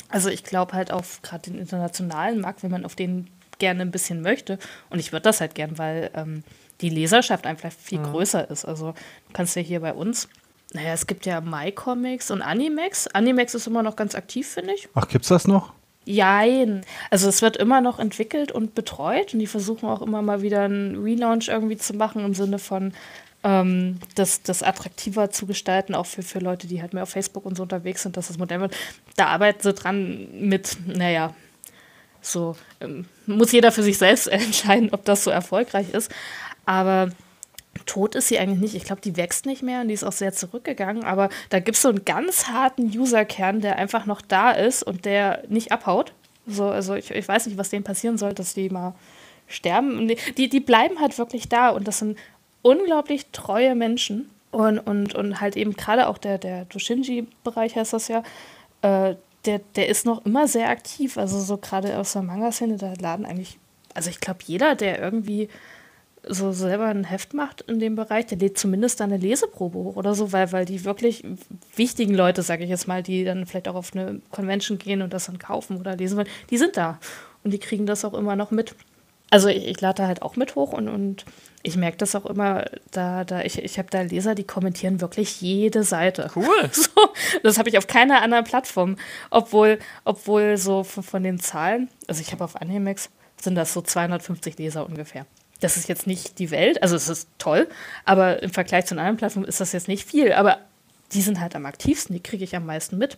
Also 0.10 0.30
ich 0.30 0.44
glaube 0.44 0.74
halt 0.74 0.92
auf 0.92 1.22
gerade 1.22 1.50
den 1.50 1.60
internationalen 1.60 2.40
Markt, 2.40 2.64
wenn 2.64 2.72
man 2.72 2.86
auf 2.86 2.96
den 2.96 3.28
gerne 3.58 3.82
ein 3.82 3.92
bisschen 3.92 4.22
möchte, 4.22 4.60
und 4.90 5.00
ich 5.00 5.12
würde 5.12 5.24
das 5.24 5.42
halt 5.42 5.56
gern, 5.56 5.78
weil 5.78 6.12
ähm, 6.14 6.44
die 6.82 6.90
Leserschaft 6.90 7.46
einfach 7.46 7.72
viel 7.72 8.00
mhm. 8.00 8.12
größer 8.12 8.50
ist. 8.50 8.66
Also 8.66 8.92
du 8.92 9.34
kannst 9.34 9.56
ja 9.56 9.62
hier 9.62 9.80
bei 9.80 9.94
uns 9.94 10.28
naja, 10.76 10.94
es 10.94 11.08
gibt 11.08 11.26
ja 11.26 11.40
MyComics 11.40 12.32
und 12.32 12.42
Animex. 12.42 13.08
Animex 13.08 13.56
ist 13.56 13.66
immer 13.66 13.82
noch 13.82 13.96
ganz 13.96 14.14
aktiv, 14.14 14.46
finde 14.48 14.74
ich. 14.74 14.90
Ach, 14.94 15.08
gibt's 15.08 15.30
das 15.30 15.48
noch? 15.48 15.72
Jein. 16.06 16.82
Also 17.10 17.28
es 17.28 17.42
wird 17.42 17.58
immer 17.58 17.82
noch 17.82 18.00
entwickelt 18.00 18.52
und 18.52 18.76
betreut 18.76 19.34
und 19.34 19.40
die 19.40 19.48
versuchen 19.48 19.90
auch 19.90 20.02
immer 20.02 20.22
mal 20.22 20.42
wieder 20.42 20.62
einen 20.62 21.04
Relaunch 21.04 21.48
irgendwie 21.48 21.78
zu 21.78 21.96
machen 21.96 22.24
im 22.24 22.36
Sinne 22.36 22.60
von 22.60 22.94
ähm, 23.44 24.00
das, 24.14 24.44
das 24.44 24.62
attraktiver 24.62 25.32
zu 25.32 25.48
gestalten, 25.48 25.96
auch 25.96 26.06
für, 26.06 26.22
für 26.22 26.40
Leute, 26.40 26.68
die 26.68 26.82
halt 26.82 26.94
mehr 26.94 27.04
auf 27.04 27.10
Facebook 27.10 27.46
und 27.46 27.56
so 27.56 27.64
unterwegs 27.64 28.04
sind, 28.04 28.18
dass 28.18 28.28
das 28.28 28.38
modern 28.38 28.62
wird. 28.62 28.76
Da 29.16 29.28
arbeiten 29.28 29.62
sie 29.62 29.74
dran 29.74 30.28
mit, 30.32 30.78
naja, 30.86 31.34
so 32.22 32.56
ähm, 32.82 33.06
muss 33.26 33.52
jeder 33.52 33.72
für 33.72 33.84
sich 33.84 33.98
selbst 33.98 34.28
entscheiden, 34.32 34.90
ob 34.92 35.06
das 35.06 35.24
so 35.24 35.32
erfolgreich 35.32 35.92
ist. 35.94 36.12
Aber 36.66 37.10
tot 37.86 38.16
ist 38.16 38.28
sie 38.28 38.40
eigentlich 38.40 38.60
nicht. 38.60 38.76
Ich 38.76 38.84
glaube, 38.84 39.02
die 39.02 39.18
wächst 39.18 39.46
nicht 39.46 39.64
mehr 39.64 39.82
und 39.82 39.88
die 39.88 39.94
ist 39.94 40.04
auch 40.04 40.12
sehr 40.12 40.34
zurückgegangen. 40.34 41.04
Aber 41.04 41.30
da 41.50 41.60
gibt 41.60 41.76
es 41.76 41.82
so 41.82 41.90
einen 41.90 42.06
ganz 42.06 42.48
harten 42.48 42.86
Userkern, 42.98 43.62
der 43.62 43.78
einfach 43.78 44.06
noch 44.06 44.22
da 44.22 44.52
ist 44.52 44.84
und 44.84 45.06
der 45.06 45.44
nicht 45.48 45.72
abhaut. 45.72 46.14
So, 46.48 46.66
also 46.66 46.96
ich, 46.96 47.12
ich 47.12 47.28
weiß 47.28 47.48
nicht, 47.48 47.58
was 47.58 47.70
denen 47.70 47.84
passieren 47.84 48.18
soll, 48.18 48.34
dass 48.34 48.54
die 48.54 48.70
mal 48.70 48.96
sterben. 49.48 50.08
Die, 50.38 50.50
die 50.50 50.60
bleiben 50.60 51.00
halt 51.00 51.18
wirklich 51.18 51.50
da 51.50 51.70
und 51.70 51.88
das 51.88 52.00
sind 52.00 52.18
unglaublich 52.62 53.28
treue 53.32 53.76
Menschen. 53.76 54.30
Und, 54.52 54.80
und, 54.80 55.16
und 55.16 55.42
halt 55.42 55.58
eben 55.58 55.74
gerade 55.74 56.08
auch 56.08 56.18
der, 56.18 56.38
der 56.38 56.66
Doshinji-Bereich 56.66 57.76
heißt 57.76 57.92
das 57.92 58.08
ja, 58.08 58.24
äh, 58.82 59.16
der, 59.44 59.60
der 59.76 59.90
ist 59.90 60.06
noch 60.06 60.26
immer 60.26 60.48
sehr 60.48 60.70
aktiv. 60.70 61.18
Also 61.18 61.40
so 61.40 61.58
gerade 61.58 61.98
aus 62.00 62.14
der 62.14 62.22
Manga-Szene, 62.22 62.78
da 62.78 62.94
laden 63.00 63.26
eigentlich, 63.26 63.60
also 63.94 64.10
ich 64.10 64.22
glaube, 64.22 64.40
jeder, 64.46 64.76
der 64.76 65.00
irgendwie 65.00 65.50
so 66.28 66.52
selber 66.52 66.86
ein 66.86 67.04
Heft 67.04 67.34
macht 67.34 67.62
in 67.62 67.80
dem 67.80 67.96
Bereich, 67.96 68.28
der 68.28 68.38
lädt 68.38 68.58
zumindest 68.58 69.02
eine 69.02 69.18
Leseprobe 69.18 69.78
hoch 69.78 69.96
oder 69.96 70.16
so, 70.16 70.32
weil, 70.32 70.52
weil 70.52 70.66
die 70.66 70.86
wirklich 70.86 71.24
wichtigen 71.76 72.14
Leute, 72.14 72.42
sage 72.42 72.64
ich 72.64 72.70
jetzt 72.70 72.88
mal, 72.88 73.04
die 73.04 73.24
dann 73.24 73.46
vielleicht 73.46 73.68
auch 73.68 73.76
auf 73.76 73.94
eine 73.94 74.22
Convention 74.32 74.78
gehen 74.78 75.02
und 75.02 75.14
das 75.14 75.28
dann 75.28 75.40
kaufen 75.40 75.78
oder 75.78 75.96
lesen 75.96 76.18
wollen, 76.18 76.30
die 76.50 76.58
sind 76.58 76.78
da. 76.78 77.00
Und 77.44 77.52
die 77.52 77.60
kriegen 77.60 77.86
das 77.86 78.04
auch 78.06 78.14
immer 78.14 78.36
noch 78.36 78.52
mit. 78.52 78.76
Also 79.30 79.50
ich, 79.50 79.68
ich 79.68 79.82
lade 79.82 80.02
da 80.02 80.08
halt 80.08 80.22
auch 80.22 80.36
mit 80.36 80.56
hoch 80.56 80.74
und, 80.74 80.88
und 80.88 81.26
ich 81.62 81.78
merke 81.78 81.98
das 81.98 82.16
auch 82.16 82.26
immer, 82.26 82.66
da, 82.92 83.24
da 83.24 83.42
ich, 83.42 83.58
ich 83.60 83.78
habe 83.78 83.90
da 83.90 84.02
Leser, 84.02 84.36
die 84.36 84.44
kommentieren 84.44 85.02
wirklich 85.02 85.42
jede 85.42 85.84
Seite. 85.84 86.32
Cool. 86.36 86.46
So, 86.72 86.90
das 87.44 87.58
habe 87.58 87.70
ich 87.70 87.78
auf 87.78 87.88
keiner 87.88 88.22
anderen 88.22 88.46
Plattform. 88.46 88.98
Obwohl, 89.30 89.80
obwohl 90.06 90.58
so 90.58 90.84
von, 90.84 91.04
von 91.04 91.24
den 91.24 91.40
Zahlen, 91.40 91.90
also 92.08 92.22
ich 92.22 92.32
habe 92.32 92.44
auf 92.44 92.56
Animex, 92.56 93.10
sind 93.42 93.56
das 93.56 93.74
so 93.74 93.82
250 93.82 94.58
Leser 94.58 94.86
ungefähr 94.86 95.26
das 95.66 95.78
ist 95.78 95.90
jetzt 95.90 96.06
nicht 96.06 96.38
die 96.38 96.52
Welt, 96.52 96.84
also 96.84 96.96
es 96.96 97.10
ist 97.10 97.28
toll, 97.40 97.68
aber 98.06 98.44
im 98.44 98.52
Vergleich 98.52 98.86
zu 98.86 98.94
einer 98.94 99.02
anderen 99.02 99.18
Plattform 99.18 99.46
ist 99.46 99.60
das 99.60 99.72
jetzt 99.72 99.88
nicht 99.88 100.08
viel. 100.08 100.32
Aber 100.34 100.60
die 101.12 101.22
sind 101.22 101.40
halt 101.40 101.56
am 101.56 101.66
aktivsten, 101.66 102.14
die 102.14 102.22
kriege 102.22 102.44
ich 102.44 102.56
am 102.56 102.68
meisten 102.68 103.00
mit. 103.00 103.18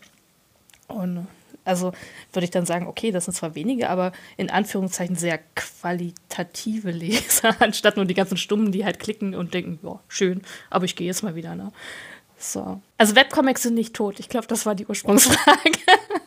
Und 0.88 1.28
also 1.66 1.92
würde 2.32 2.46
ich 2.46 2.52
dann 2.52 2.66
sagen, 2.66 2.88
okay, 2.88 3.12
das 3.12 3.26
sind 3.26 3.34
zwar 3.34 3.54
wenige, 3.54 3.90
aber 3.90 4.14
in 4.38 4.50
Anführungszeichen 4.50 5.18
sehr 5.18 5.42
qualitative 5.56 6.92
Leser, 6.92 7.54
anstatt 7.60 7.98
nur 7.98 8.06
die 8.06 8.14
ganzen 8.14 8.38
Stummen, 8.38 8.72
die 8.72 8.86
halt 8.86 9.00
klicken 9.00 9.36
und 9.36 9.54
denken, 9.54 9.80
ja, 9.84 10.00
schön, 10.08 10.42
aber 10.70 10.86
ich 10.86 10.96
gehe 10.96 11.08
jetzt 11.08 11.24
mal 11.24 11.36
wieder. 11.36 11.54
Ne? 11.56 11.74
So. 12.38 12.82
Also 12.98 13.16
Webcomics 13.16 13.64
sind 13.64 13.74
nicht 13.74 13.96
tot. 13.96 14.20
Ich 14.20 14.30
glaube, 14.30 14.48
das 14.48 14.66
war 14.66 14.76
die 14.76 14.86
Ursprungsfrage. 14.86 15.72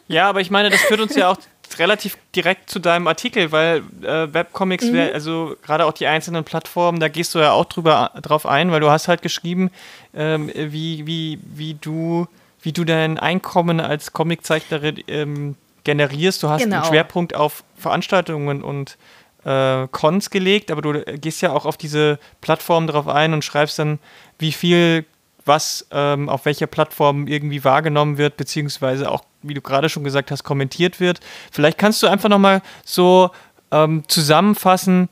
Ja, 0.08 0.28
aber 0.28 0.40
ich 0.40 0.50
meine, 0.50 0.70
das 0.70 0.80
führt 0.80 0.98
uns 0.98 1.14
ja 1.14 1.30
auch 1.30 1.36
relativ 1.78 2.18
direkt 2.34 2.68
zu 2.68 2.80
deinem 2.80 3.06
Artikel, 3.06 3.52
weil 3.52 3.84
äh, 4.02 4.34
Webcomics, 4.34 4.86
mhm. 4.86 4.92
wär, 4.94 5.14
also 5.14 5.54
gerade 5.62 5.84
auch 5.84 5.92
die 5.92 6.08
einzelnen 6.08 6.42
Plattformen, 6.42 6.98
da 6.98 7.06
gehst 7.06 7.32
du 7.36 7.38
ja 7.38 7.52
auch 7.52 7.66
drüber 7.66 8.10
drauf 8.20 8.44
ein, 8.44 8.72
weil 8.72 8.80
du 8.80 8.90
hast 8.90 9.06
halt 9.06 9.22
geschrieben, 9.22 9.70
ähm, 10.12 10.50
wie, 10.52 11.06
wie, 11.06 11.38
wie 11.44 11.74
du 11.74 12.26
wie 12.62 12.72
du 12.72 12.84
dein 12.84 13.18
Einkommen 13.18 13.80
als 13.80 14.12
Comiczeichnerin 14.12 15.02
ähm, 15.08 15.56
generierst. 15.84 16.42
Du 16.42 16.48
hast 16.48 16.62
genau. 16.62 16.76
einen 16.76 16.84
Schwerpunkt 16.84 17.34
auf 17.34 17.64
Veranstaltungen 17.76 18.62
und 18.62 18.98
äh, 19.44 19.86
Cons 19.88 20.30
gelegt, 20.30 20.70
aber 20.70 20.82
du 20.82 21.02
gehst 21.18 21.40
ja 21.40 21.52
auch 21.52 21.64
auf 21.64 21.76
diese 21.76 22.18
Plattform 22.40 22.86
drauf 22.86 23.08
ein 23.08 23.32
und 23.32 23.44
schreibst 23.44 23.78
dann, 23.78 23.98
wie 24.38 24.52
viel 24.52 25.06
was 25.44 25.86
ähm, 25.90 26.28
auf 26.28 26.44
welcher 26.44 26.66
Plattform 26.66 27.26
irgendwie 27.26 27.64
wahrgenommen 27.64 28.18
wird, 28.18 28.36
beziehungsweise 28.36 29.10
auch, 29.10 29.24
wie 29.42 29.54
du 29.54 29.60
gerade 29.60 29.88
schon 29.88 30.04
gesagt 30.04 30.30
hast, 30.30 30.44
kommentiert 30.44 31.00
wird. 31.00 31.20
Vielleicht 31.50 31.78
kannst 31.78 32.02
du 32.02 32.06
einfach 32.06 32.28
nochmal 32.28 32.62
so 32.84 33.30
ähm, 33.70 34.04
zusammenfassen, 34.08 35.08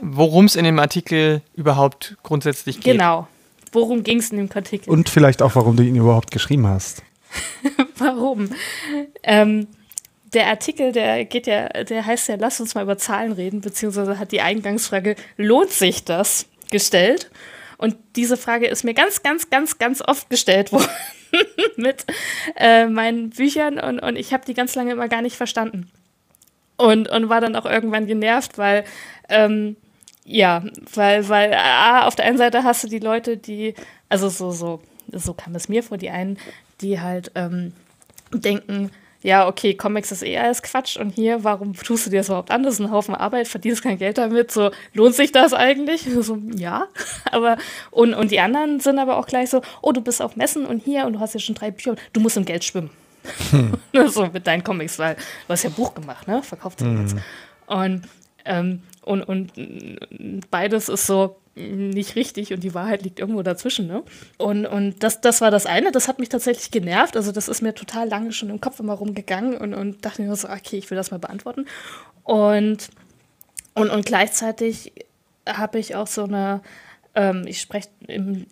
worum 0.00 0.44
es 0.44 0.56
in 0.56 0.64
dem 0.64 0.78
Artikel 0.78 1.42
überhaupt 1.54 2.16
grundsätzlich 2.22 2.80
geht. 2.80 2.94
Genau. 2.94 3.26
Worum 3.72 4.02
ging 4.02 4.18
es 4.18 4.30
in 4.30 4.38
dem 4.38 4.48
Artikel? 4.52 4.90
Und 4.90 5.08
vielleicht 5.08 5.42
auch, 5.42 5.54
warum 5.54 5.76
du 5.76 5.82
ihn 5.82 5.96
überhaupt 5.96 6.30
geschrieben 6.30 6.66
hast. 6.66 7.02
warum? 7.98 8.50
Ähm, 9.22 9.68
der 10.32 10.48
Artikel, 10.48 10.92
der 10.92 11.24
geht 11.24 11.46
ja, 11.46 11.68
der 11.68 12.04
heißt 12.04 12.28
ja, 12.28 12.36
lass 12.38 12.60
uns 12.60 12.74
mal 12.74 12.82
über 12.82 12.98
Zahlen 12.98 13.32
reden, 13.32 13.60
beziehungsweise 13.60 14.18
hat 14.18 14.32
die 14.32 14.40
Eingangsfrage, 14.40 15.16
lohnt 15.36 15.70
sich 15.70 16.04
das, 16.04 16.46
gestellt. 16.70 17.30
Und 17.80 17.96
diese 18.14 18.36
Frage 18.36 18.66
ist 18.66 18.84
mir 18.84 18.92
ganz, 18.92 19.22
ganz, 19.22 19.48
ganz, 19.48 19.78
ganz 19.78 20.02
oft 20.02 20.28
gestellt 20.28 20.70
worden 20.72 20.90
mit 21.76 22.04
äh, 22.56 22.84
meinen 22.84 23.30
Büchern 23.30 23.78
und, 23.78 24.00
und 24.00 24.16
ich 24.16 24.34
habe 24.34 24.44
die 24.44 24.52
ganz 24.52 24.74
lange 24.74 24.92
immer 24.92 25.08
gar 25.08 25.22
nicht 25.22 25.36
verstanden. 25.36 25.90
Und, 26.76 27.08
und 27.08 27.30
war 27.30 27.40
dann 27.40 27.56
auch 27.56 27.64
irgendwann 27.64 28.06
genervt, 28.06 28.58
weil, 28.58 28.84
ähm, 29.30 29.76
ja, 30.26 30.62
weil, 30.92 31.26
weil, 31.30 31.54
ah, 31.54 32.06
auf 32.06 32.16
der 32.16 32.26
einen 32.26 32.36
Seite 32.36 32.64
hast 32.64 32.84
du 32.84 32.88
die 32.88 32.98
Leute, 32.98 33.38
die, 33.38 33.74
also 34.10 34.28
so, 34.28 34.50
so, 34.50 34.82
so 35.10 35.32
kam 35.32 35.54
es 35.54 35.70
mir 35.70 35.82
vor, 35.82 35.96
die 35.96 36.10
einen, 36.10 36.36
die 36.82 37.00
halt 37.00 37.32
ähm, 37.34 37.72
denken, 38.30 38.90
ja, 39.22 39.46
okay, 39.46 39.74
Comics 39.74 40.12
ist 40.12 40.22
eh 40.22 40.38
alles 40.38 40.62
Quatsch 40.62 40.96
und 40.96 41.10
hier, 41.10 41.44
warum 41.44 41.74
tust 41.74 42.06
du 42.06 42.10
dir 42.10 42.20
das 42.20 42.28
überhaupt 42.28 42.50
an? 42.50 42.62
Das 42.62 42.74
ist 42.74 42.80
ein 42.80 42.90
Haufen 42.90 43.14
Arbeit, 43.14 43.48
verdienst 43.48 43.82
kein 43.82 43.98
Geld 43.98 44.16
damit, 44.16 44.50
so, 44.50 44.70
lohnt 44.94 45.14
sich 45.14 45.32
das 45.32 45.52
eigentlich? 45.52 46.08
So, 46.20 46.38
ja, 46.54 46.86
aber, 47.32 47.56
und, 47.90 48.12
und 48.12 48.30
die 48.30 48.40
anderen 48.40 48.78
sind 48.78 48.98
aber 48.98 49.16
auch 49.16 49.26
gleich 49.26 49.48
so, 49.48 49.62
oh, 49.80 49.92
du 49.92 50.02
bist 50.02 50.20
auf 50.20 50.36
Messen 50.36 50.66
und 50.66 50.84
hier 50.84 51.06
und 51.06 51.14
du 51.14 51.20
hast 51.20 51.32
ja 51.32 51.40
schon 51.40 51.54
drei 51.54 51.70
Bücher, 51.70 51.96
du 52.12 52.20
musst 52.20 52.36
im 52.36 52.44
Geld 52.44 52.62
schwimmen. 52.62 52.90
Hm. 53.50 53.78
so 54.08 54.26
mit 54.26 54.46
deinen 54.46 54.62
Comics, 54.62 54.98
weil 54.98 55.14
du 55.14 55.52
hast 55.52 55.62
ja 55.62 55.70
Buch 55.70 55.94
gemacht, 55.94 56.28
ne? 56.28 56.42
Verkauft 56.42 56.82
hm. 56.82 57.00
jetzt. 57.00 57.16
Und, 57.66 58.02
ähm, 58.44 58.82
und, 59.02 59.22
und 59.22 60.50
beides 60.50 60.88
ist 60.88 61.06
so, 61.06 61.39
nicht 61.54 62.16
richtig 62.16 62.52
und 62.52 62.62
die 62.62 62.74
Wahrheit 62.74 63.02
liegt 63.02 63.18
irgendwo 63.18 63.42
dazwischen. 63.42 63.86
Ne? 63.86 64.02
Und, 64.38 64.66
und 64.66 65.02
das, 65.02 65.20
das 65.20 65.40
war 65.40 65.50
das 65.50 65.66
eine, 65.66 65.92
das 65.92 66.08
hat 66.08 66.18
mich 66.18 66.28
tatsächlich 66.28 66.70
genervt. 66.70 67.16
Also 67.16 67.32
das 67.32 67.48
ist 67.48 67.60
mir 67.60 67.74
total 67.74 68.08
lange 68.08 68.32
schon 68.32 68.50
im 68.50 68.60
Kopf 68.60 68.80
immer 68.80 68.94
rumgegangen 68.94 69.56
und, 69.56 69.74
und 69.74 70.04
dachte 70.04 70.22
mir 70.22 70.34
so, 70.36 70.48
okay, 70.48 70.76
ich 70.76 70.90
will 70.90 70.96
das 70.96 71.10
mal 71.10 71.18
beantworten. 71.18 71.66
Und, 72.24 72.88
und, 73.74 73.90
und 73.90 74.06
gleichzeitig 74.06 74.92
habe 75.46 75.78
ich 75.78 75.96
auch 75.96 76.06
so 76.06 76.24
eine 76.24 76.62
ähm, 77.14 77.44
ich 77.46 77.60
spreche, 77.60 77.88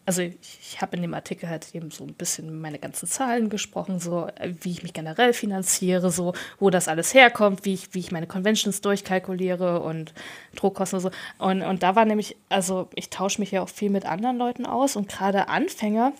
also 0.04 0.22
ich, 0.22 0.82
habe 0.82 0.96
in 0.96 1.02
dem 1.02 1.14
Artikel 1.14 1.48
halt 1.48 1.74
eben 1.74 1.90
so 1.92 2.04
ein 2.04 2.14
bisschen 2.14 2.60
meine 2.60 2.78
ganzen 2.78 3.06
Zahlen 3.06 3.50
gesprochen, 3.50 4.00
so 4.00 4.26
äh, 4.34 4.52
wie 4.60 4.72
ich 4.72 4.82
mich 4.82 4.92
generell 4.92 5.32
finanziere, 5.32 6.10
so 6.10 6.34
wo 6.58 6.68
das 6.68 6.88
alles 6.88 7.14
herkommt, 7.14 7.64
wie 7.64 7.74
ich, 7.74 7.94
wie 7.94 8.00
ich 8.00 8.10
meine 8.10 8.26
Conventions 8.26 8.80
durchkalkuliere 8.80 9.80
und 9.80 10.12
Druckkosten 10.56 10.96
und 10.96 11.02
so. 11.02 11.10
Und, 11.38 11.62
und 11.62 11.82
da 11.84 11.94
war 11.94 12.04
nämlich, 12.04 12.36
also 12.48 12.88
ich 12.96 13.10
tausche 13.10 13.40
mich 13.40 13.52
ja 13.52 13.62
auch 13.62 13.68
viel 13.68 13.90
mit 13.90 14.06
anderen 14.06 14.38
Leuten 14.38 14.66
aus 14.66 14.96
und 14.96 15.08
gerade 15.08 15.48
Anfänger, 15.48 16.12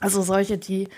also 0.00 0.22
solche, 0.22 0.58
die 0.58 0.88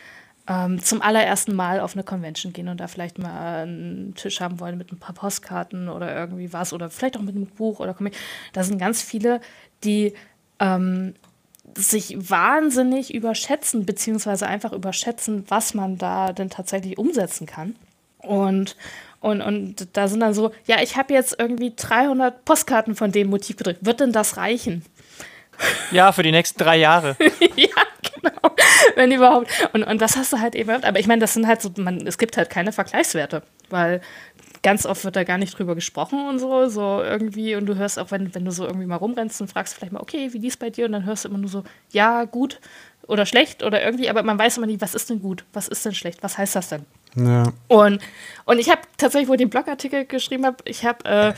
ähm, 0.47 0.83
zum 0.83 1.03
allerersten 1.03 1.55
Mal 1.55 1.81
auf 1.81 1.95
eine 1.95 2.05
Convention 2.05 2.53
gehen 2.55 2.69
und 2.69 2.79
da 2.79 2.87
vielleicht 2.87 3.19
mal 3.19 3.63
einen 3.63 4.15
Tisch 4.15 4.41
haben 4.41 4.61
wollen 4.61 4.79
mit 4.79 4.93
ein 4.93 4.99
paar 4.99 5.15
Postkarten 5.15 5.89
oder 5.89 6.15
irgendwie 6.15 6.53
was 6.53 6.73
oder 6.73 6.91
vielleicht 6.91 7.17
auch 7.19 7.23
mit 7.23 7.35
einem 7.35 7.47
Buch 7.47 7.81
oder 7.81 7.95
Comic. 7.95 8.15
Da 8.53 8.63
sind 8.63 8.79
ganz 8.79 9.03
viele, 9.03 9.41
die 9.85 10.15
ähm, 10.59 11.15
sich 11.77 12.17
wahnsinnig 12.31 13.15
überschätzen, 13.15 13.87
beziehungsweise 13.87 14.47
einfach 14.47 14.73
überschätzen, 14.73 15.45
was 15.49 15.75
man 15.75 15.99
da 15.99 16.33
denn 16.33 16.51
tatsächlich 16.51 16.99
umsetzen 16.99 17.47
kann. 17.47 17.75
Und, 18.19 18.77
und, 19.21 19.43
und 19.43 19.97
da 19.97 20.09
sind 20.09 20.21
dann 20.21 20.35
so, 20.35 20.53
ja, 20.67 20.81
ich 20.83 20.97
habe 20.97 21.13
jetzt 21.13 21.37
irgendwie 21.39 21.73
300 21.75 22.45
Postkarten 22.45 22.95
von 22.95 23.13
dem 23.13 23.29
Motiv 23.29 23.57
gedrückt. 23.57 23.85
Wird 23.85 24.01
denn 24.01 24.13
das 24.13 24.37
reichen? 24.37 24.85
Ja, 25.91 26.13
für 26.13 26.23
die 26.23 26.33
nächsten 26.33 26.59
drei 26.59 26.77
Jahre. 26.77 27.17
ja, 27.57 27.69
genau. 28.03 28.55
Wenn 28.97 29.13
überhaupt. 29.13 29.49
Und, 29.73 29.85
und 29.85 30.01
das 30.01 30.17
hast 30.17 30.33
du 30.33 30.41
halt 30.41 30.55
eben. 30.55 30.83
Aber 30.83 30.99
ich 30.99 31.07
meine, 31.07 31.21
das 31.21 31.35
sind 31.35 31.47
halt 31.47 31.63
so, 31.63 31.71
man, 31.77 32.07
es 32.07 32.19
gibt 32.19 32.37
halt 32.37 32.51
keine 32.51 32.73
Vergleichswerte, 32.73 33.43
weil 33.71 34.01
ganz 34.65 34.87
oft 34.87 35.05
wird 35.05 35.15
da 35.15 35.23
gar 35.23 35.39
nicht 35.39 35.57
drüber 35.57 35.77
gesprochen 35.77 36.27
und 36.27 36.41
so, 36.41 36.67
so 36.69 37.01
irgendwie. 37.03 37.55
Und 37.55 37.67
du 37.67 37.77
hörst 37.77 37.99
auch, 38.01 38.11
wenn, 38.11 38.35
wenn 38.35 38.45
du 38.45 38.51
so 38.51 38.65
irgendwie 38.65 38.87
mal 38.87 38.97
rumrennst 38.97 39.41
und 39.41 39.49
fragst 39.49 39.75
vielleicht 39.75 39.93
mal, 39.93 40.01
okay, 40.01 40.33
wie 40.33 40.39
liest 40.39 40.59
bei 40.59 40.71
dir? 40.71 40.87
Und 40.87 40.93
dann 40.93 41.05
hörst 41.05 41.25
du 41.25 41.29
immer 41.29 41.39
nur 41.39 41.51
so, 41.51 41.63
ja, 41.93 42.25
gut 42.25 42.61
oder 43.07 43.27
schlecht 43.27 43.63
oder 43.63 43.85
irgendwie, 43.85 44.09
aber 44.09 44.23
man 44.23 44.39
weiß 44.39 44.57
immer 44.57 44.67
nicht, 44.67 44.81
was 44.81 44.95
ist 44.95 45.11
denn 45.11 45.21
gut, 45.21 45.45
was 45.53 45.69
ist 45.69 45.85
denn 45.85 45.95
schlecht, 45.95 46.23
was 46.23 46.39
heißt 46.39 46.57
das 46.57 46.71
denn? 46.71 46.87
Ja. 47.15 47.53
Und, 47.69 48.01
und 48.47 48.59
ich 48.59 48.71
habe 48.71 48.81
tatsächlich, 48.97 49.29
wo 49.29 49.35
ich 49.35 49.39
den 49.39 49.51
Blogartikel 49.51 50.07
geschrieben 50.07 50.47
habe, 50.47 50.57
ich 50.65 50.87
habe 50.87 51.05
äh, 51.05 51.35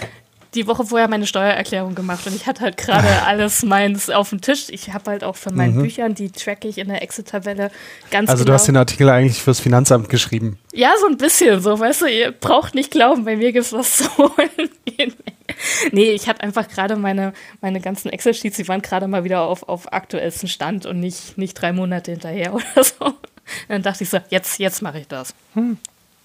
die 0.57 0.67
Woche 0.67 0.85
vorher 0.85 1.09
meine 1.09 1.27
Steuererklärung 1.27 1.95
gemacht 1.95 2.27
und 2.27 2.35
ich 2.35 2.47
hatte 2.47 2.63
halt 2.63 2.77
gerade 2.77 3.07
alles 3.27 3.63
meins 3.63 4.11
auf 4.11 4.31
dem 4.31 4.41
Tisch. 4.41 4.67
Ich 4.71 4.93
habe 4.93 5.11
halt 5.11 5.25
auch 5.25 5.37
von 5.37 5.55
meinen 5.55 5.77
mhm. 5.77 5.83
Büchern, 5.83 6.15
die 6.15 6.31
track 6.31 6.65
ich 6.65 6.79
in 6.79 6.89
der 6.89 7.03
Exit-Tabelle 7.03 7.71
ganz 8.11 8.31
Also 8.31 8.45
genau. 8.45 8.53
du 8.53 8.55
hast 8.55 8.67
den 8.67 8.77
Artikel 8.77 9.09
eigentlich 9.09 9.43
fürs 9.43 9.61
Finanzamt 9.61 10.09
geschrieben? 10.09 10.59
Ja, 10.73 10.93
so 11.01 11.07
ein 11.07 11.17
bisschen 11.17 11.61
so, 11.61 11.79
weißt 11.79 12.03
du, 12.03 12.07
ihr 12.07 12.33
braucht 12.33 12.75
nicht 12.75 12.91
glauben, 12.91 13.25
bei 13.25 13.37
mir 13.37 13.53
gibt 13.53 13.67
es 13.67 13.73
was 13.73 13.97
zu 13.99 14.19
holen. 14.19 14.71
nee, 15.93 16.11
ich 16.11 16.29
hatte 16.29 16.43
einfach 16.43 16.69
gerade 16.69 16.97
meine, 16.97 17.33
meine 17.61 17.81
ganzen 17.81 18.09
Excel-Sheets, 18.09 18.57
die 18.57 18.69
waren 18.69 18.83
gerade 18.83 19.07
mal 19.07 19.25
wieder 19.25 19.43
auf, 19.43 19.69
auf 19.69 19.93
aktuellsten 19.93 20.49
Stand 20.49 20.87
und 20.87 20.99
nicht, 20.99 21.39
nicht 21.39 21.55
drei 21.55 21.73
Monate 21.73 22.11
hinterher 22.13 22.55
oder 22.55 22.85
so. 22.85 23.15
Dann 23.69 23.83
dachte 23.83 24.03
ich 24.03 24.11
so, 24.11 24.19
jetzt, 24.31 24.59
jetzt 24.59 24.83
mache 24.83 24.99
ich 24.99 25.07
das. 25.07 25.35
Hm. 25.55 25.79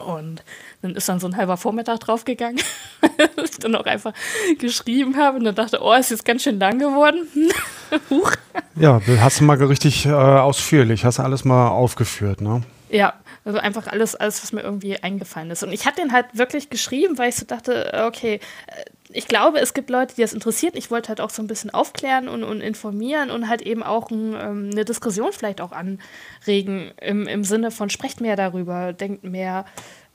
Und 0.03 0.43
dann 0.81 0.95
ist 0.95 1.07
dann 1.09 1.19
so 1.19 1.27
ein 1.27 1.37
halber 1.37 1.57
Vormittag 1.57 1.99
draufgegangen, 1.99 2.61
dass 3.35 3.51
ich 3.51 3.59
dann 3.59 3.75
auch 3.75 3.85
einfach 3.85 4.13
geschrieben 4.59 5.17
habe 5.17 5.37
und 5.37 5.43
dann 5.45 5.55
dachte, 5.55 5.79
oh, 5.81 5.93
ist 5.93 6.11
jetzt 6.11 6.25
ganz 6.25 6.43
schön 6.43 6.59
lang 6.59 6.79
geworden. 6.79 7.27
Huch. 8.09 8.31
Ja, 8.75 9.01
hast 9.19 9.39
du 9.39 9.43
mal 9.43 9.61
richtig 9.63 10.05
äh, 10.05 10.11
ausführlich, 10.11 11.05
hast 11.05 11.19
du 11.19 11.23
alles 11.23 11.45
mal 11.45 11.69
aufgeführt, 11.69 12.41
ne? 12.41 12.63
Ja, 12.89 13.13
also 13.43 13.57
einfach 13.59 13.87
alles, 13.87 14.15
alles, 14.15 14.43
was 14.43 14.51
mir 14.51 14.61
irgendwie 14.61 14.97
eingefallen 15.01 15.49
ist. 15.51 15.63
Und 15.63 15.71
ich 15.71 15.85
hatte 15.85 16.01
den 16.01 16.11
halt 16.11 16.27
wirklich 16.33 16.69
geschrieben, 16.69 17.17
weil 17.17 17.29
ich 17.29 17.35
so 17.35 17.45
dachte, 17.45 18.03
okay, 18.07 18.39
äh, 18.67 18.83
ich 19.13 19.27
glaube, 19.27 19.59
es 19.59 19.73
gibt 19.73 19.89
Leute, 19.89 20.15
die 20.15 20.21
das 20.21 20.33
interessiert. 20.33 20.75
Ich 20.75 20.91
wollte 20.91 21.09
halt 21.09 21.21
auch 21.21 21.29
so 21.29 21.41
ein 21.41 21.47
bisschen 21.47 21.69
aufklären 21.69 22.27
und, 22.29 22.43
und 22.43 22.61
informieren 22.61 23.29
und 23.29 23.49
halt 23.49 23.61
eben 23.61 23.83
auch 23.83 24.09
ein, 24.09 24.33
ähm, 24.33 24.69
eine 24.71 24.85
Diskussion 24.85 25.33
vielleicht 25.33 25.59
auch 25.59 25.71
anregen 25.71 26.91
im, 27.01 27.27
im 27.27 27.43
Sinne 27.43 27.71
von 27.71 27.89
sprecht 27.89 28.21
mehr 28.21 28.35
darüber, 28.35 28.93
denkt 28.93 29.23
mehr. 29.23 29.65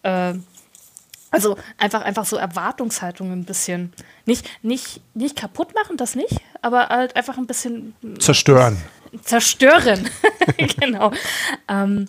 Äh, 0.03 0.35
also 1.31 1.59
einfach, 1.77 2.03
einfach 2.03 2.25
so 2.25 2.37
Erwartungshaltungen 2.37 3.41
ein 3.41 3.45
bisschen. 3.45 3.93
Nicht, 4.25 4.49
nicht, 4.63 5.01
nicht 5.15 5.37
kaputt 5.37 5.75
machen, 5.75 5.97
das 5.97 6.15
nicht, 6.15 6.41
aber 6.63 6.89
halt 6.89 7.17
einfach 7.17 7.37
ein 7.37 7.47
bisschen. 7.47 7.95
Zerstören. 8.19 8.81
Zerstören, 9.23 10.09
genau. 10.81 11.13
Ähm, 11.69 12.07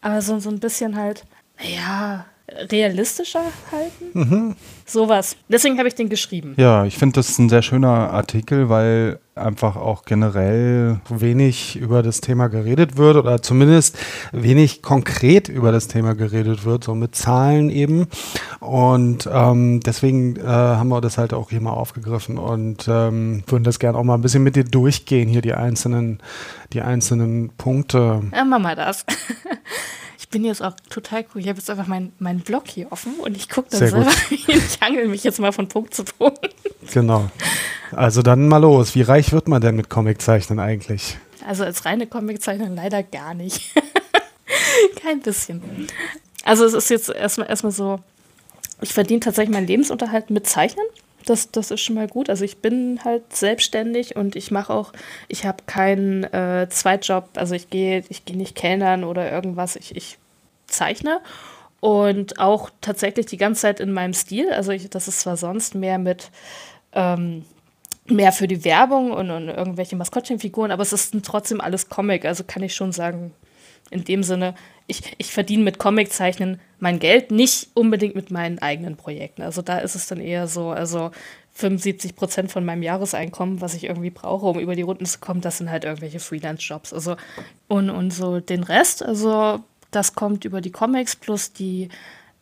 aber 0.00 0.22
so, 0.22 0.38
so 0.38 0.50
ein 0.50 0.60
bisschen 0.60 0.96
halt, 0.96 1.24
ja, 1.60 2.26
realistischer 2.70 3.42
halten. 3.70 4.04
Mhm. 4.12 4.56
Sowas. 4.84 5.36
Deswegen 5.48 5.78
habe 5.78 5.88
ich 5.88 5.94
den 5.94 6.08
geschrieben. 6.08 6.54
Ja, 6.56 6.84
ich 6.84 6.98
finde 6.98 7.14
das 7.14 7.38
ein 7.38 7.48
sehr 7.48 7.62
schöner 7.62 8.10
Artikel, 8.10 8.68
weil 8.68 9.20
einfach 9.36 9.76
auch 9.76 10.04
generell 10.04 11.00
wenig 11.08 11.76
über 11.76 12.02
das 12.02 12.20
Thema 12.20 12.48
geredet 12.48 12.96
wird 12.96 13.16
oder 13.16 13.40
zumindest 13.40 13.96
wenig 14.32 14.82
konkret 14.82 15.48
über 15.48 15.72
das 15.72 15.88
Thema 15.88 16.14
geredet 16.14 16.64
wird, 16.64 16.84
so 16.84 16.94
mit 16.94 17.14
Zahlen 17.14 17.70
eben. 17.70 18.06
Und 18.58 19.28
ähm, 19.32 19.80
deswegen 19.80 20.36
äh, 20.36 20.42
haben 20.42 20.88
wir 20.88 21.00
das 21.00 21.18
halt 21.18 21.32
auch 21.32 21.50
hier 21.50 21.60
mal 21.60 21.72
aufgegriffen 21.72 22.38
und 22.38 22.86
ähm, 22.88 23.42
würden 23.46 23.64
das 23.64 23.78
gerne 23.78 23.96
auch 23.96 24.04
mal 24.04 24.14
ein 24.14 24.22
bisschen 24.22 24.42
mit 24.42 24.56
dir 24.56 24.64
durchgehen, 24.64 25.28
hier 25.28 25.42
die 25.42 25.54
einzelnen, 25.54 26.20
die 26.72 26.82
einzelnen 26.82 27.50
Punkte. 27.56 28.22
Ja, 28.34 28.44
machen 28.44 28.62
wir 28.62 28.76
das. 28.76 29.06
bin 30.30 30.44
jetzt 30.44 30.62
auch 30.62 30.74
total 30.88 31.24
cool. 31.34 31.40
Ich 31.40 31.48
habe 31.48 31.58
jetzt 31.58 31.68
einfach 31.68 31.86
meinen 31.86 32.12
mein 32.18 32.40
Blog 32.40 32.68
hier 32.68 32.90
offen 32.90 33.14
und 33.16 33.36
ich 33.36 33.48
gucke 33.48 33.68
dann 33.70 33.80
Sehr 33.80 33.90
selber. 33.90 34.10
ich 34.30 34.80
hangel 34.80 35.08
mich 35.08 35.24
jetzt 35.24 35.40
mal 35.40 35.52
von 35.52 35.68
Punkt 35.68 35.94
zu 35.94 36.04
Punkt. 36.04 36.54
Genau. 36.92 37.30
Also 37.92 38.22
dann 38.22 38.48
mal 38.48 38.58
los. 38.58 38.94
Wie 38.94 39.02
reich 39.02 39.32
wird 39.32 39.48
man 39.48 39.60
denn 39.60 39.76
mit 39.76 39.90
Comiczeichnen 39.90 40.60
eigentlich? 40.60 41.18
Also 41.46 41.64
als 41.64 41.84
reine 41.84 42.06
Comiczeichnerin 42.06 42.76
leider 42.76 43.02
gar 43.02 43.34
nicht. 43.34 43.74
Kein 45.02 45.20
bisschen. 45.20 45.88
Also 46.44 46.64
es 46.64 46.74
ist 46.74 46.90
jetzt 46.90 47.10
erstmal 47.10 47.48
erstmal 47.48 47.72
so, 47.72 48.00
ich 48.80 48.92
verdiene 48.92 49.20
tatsächlich 49.20 49.54
meinen 49.54 49.66
Lebensunterhalt 49.66 50.30
mit 50.30 50.46
Zeichnen. 50.46 50.86
Das, 51.26 51.50
das 51.50 51.70
ist 51.70 51.80
schon 51.80 51.96
mal 51.96 52.08
gut. 52.08 52.30
Also 52.30 52.44
ich 52.44 52.58
bin 52.58 53.00
halt 53.04 53.34
selbstständig 53.34 54.16
und 54.16 54.36
ich 54.36 54.50
mache 54.50 54.72
auch, 54.72 54.92
ich 55.28 55.44
habe 55.44 55.64
keinen 55.66 56.24
äh, 56.24 56.68
Zweitjob, 56.70 57.28
also 57.34 57.54
ich 57.54 57.68
gehe 57.68 58.04
ich 58.08 58.24
geh 58.24 58.34
nicht 58.34 58.54
kellnern 58.54 59.04
oder 59.04 59.30
irgendwas. 59.30 59.76
Ich, 59.76 59.96
ich 59.96 60.18
zeichne 60.70 61.20
und 61.80 62.38
auch 62.38 62.70
tatsächlich 62.80 63.26
die 63.26 63.36
ganze 63.36 63.62
Zeit 63.62 63.80
in 63.80 63.92
meinem 63.92 64.14
Stil. 64.14 64.52
Also 64.52 64.72
ich, 64.72 64.88
das 64.90 65.08
ist 65.08 65.20
zwar 65.20 65.36
sonst 65.36 65.74
mehr 65.74 65.98
mit 65.98 66.30
ähm, 66.92 67.44
mehr 68.06 68.32
für 68.32 68.48
die 68.48 68.64
Werbung 68.64 69.12
und, 69.12 69.30
und 69.30 69.48
irgendwelche 69.48 69.96
Maskottchenfiguren, 69.96 70.72
aber 70.72 70.82
es 70.82 70.92
ist 70.92 71.14
trotzdem 71.22 71.60
alles 71.60 71.88
Comic. 71.88 72.24
Also 72.24 72.44
kann 72.44 72.62
ich 72.62 72.74
schon 72.74 72.92
sagen, 72.92 73.32
in 73.90 74.04
dem 74.04 74.22
Sinne, 74.22 74.54
ich, 74.86 75.02
ich 75.18 75.32
verdiene 75.32 75.64
mit 75.64 75.78
Comiczeichnen 75.78 76.60
mein 76.78 76.98
Geld, 76.98 77.30
nicht 77.30 77.68
unbedingt 77.74 78.14
mit 78.14 78.30
meinen 78.30 78.58
eigenen 78.58 78.96
Projekten. 78.96 79.42
Also 79.42 79.62
da 79.62 79.78
ist 79.78 79.94
es 79.94 80.06
dann 80.06 80.20
eher 80.20 80.48
so, 80.48 80.70
also 80.70 81.10
75 81.54 82.16
Prozent 82.16 82.50
von 82.50 82.64
meinem 82.64 82.82
Jahreseinkommen, 82.82 83.60
was 83.60 83.74
ich 83.74 83.84
irgendwie 83.84 84.10
brauche, 84.10 84.46
um 84.46 84.58
über 84.58 84.76
die 84.76 84.82
Runden 84.82 85.06
zu 85.06 85.18
kommen, 85.18 85.40
das 85.40 85.58
sind 85.58 85.70
halt 85.70 85.84
irgendwelche 85.84 86.20
Freelance-Jobs. 86.20 86.92
Also 86.92 87.16
und, 87.68 87.90
und 87.90 88.12
so 88.12 88.40
den 88.40 88.62
Rest, 88.62 89.04
also 89.04 89.60
das 89.90 90.14
kommt 90.14 90.44
über 90.44 90.60
die 90.60 90.70
Comics 90.70 91.16
plus 91.16 91.52
die 91.52 91.88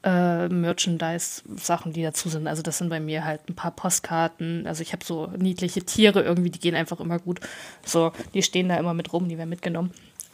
äh, 0.05 0.49
Merchandise-Sachen, 0.49 1.93
die 1.93 2.03
dazu 2.03 2.29
sind. 2.29 2.47
Also 2.47 2.63
das 2.63 2.79
sind 2.79 2.89
bei 2.89 3.01
mir 3.01 3.25
halt 3.25 3.49
ein 3.49 3.55
paar 3.55 3.73
Postkarten. 3.73 4.67
Also 4.67 4.83
ich 4.83 4.93
habe 4.93 5.05
so 5.05 5.27
niedliche 5.37 5.83
Tiere 5.83 6.23
irgendwie, 6.23 6.51
die 6.51 6.61
gehen 6.61 6.75
einfach 6.75 7.01
immer 7.01 7.19
gut. 7.19 7.41
So, 7.85 8.13
die 8.35 8.43
stehen 8.43 8.69
da 8.69 8.77
immer 8.77 8.95
mit 8.95 9.13
rum, 9.13 9.29
die 9.29 9.39
werden 9.39 9.51
mitgenommen. 9.51 9.93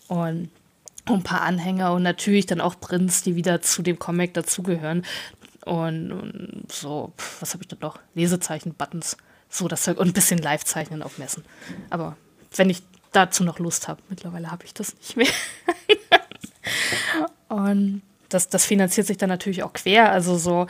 Und 0.09 0.51
ein 1.07 1.23
paar 1.23 1.43
Anhänger 1.43 1.93
und 1.93 2.03
natürlich 2.03 2.47
dann 2.47 2.61
auch 2.61 2.79
Prints, 2.81 3.23
die 3.23 3.37
wieder 3.37 3.61
zu 3.61 3.83
dem 3.83 3.99
Comic 3.99 4.35
dazugehören. 4.35 5.05
Und, 5.65 6.13
und, 6.13 6.67
so, 6.71 7.13
was 7.41 7.55
habe 7.55 7.65
ich 7.65 7.69
denn 7.69 7.79
noch? 7.81 7.99
Lesezeichen, 8.15 8.75
Buttons, 8.75 9.17
so 9.49 9.69
das 9.69 9.83
Zeug 9.83 9.99
und 9.99 10.09
ein 10.09 10.13
bisschen 10.13 10.39
Live-Zeichnen 10.39 11.03
auf 11.03 11.19
Messen. 11.19 11.45
Aber 11.91 12.17
wenn 12.55 12.71
ich 12.71 12.83
dazu 13.13 13.45
noch 13.45 13.59
Lust 13.59 13.89
habe, 13.89 14.03
mittlerweile 14.09 14.51
habe 14.51 14.65
ich 14.65 14.75
das 14.75 14.95
nicht 14.97 15.17
mehr. 15.17 15.27
und 17.49 18.03
das, 18.29 18.49
das 18.49 18.65
finanziert 18.65 19.07
sich 19.07 19.17
dann 19.17 19.29
natürlich 19.29 19.63
auch 19.63 19.73
quer. 19.73 20.11
Also 20.11 20.37
so, 20.37 20.67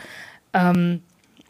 ähm, 0.53 1.01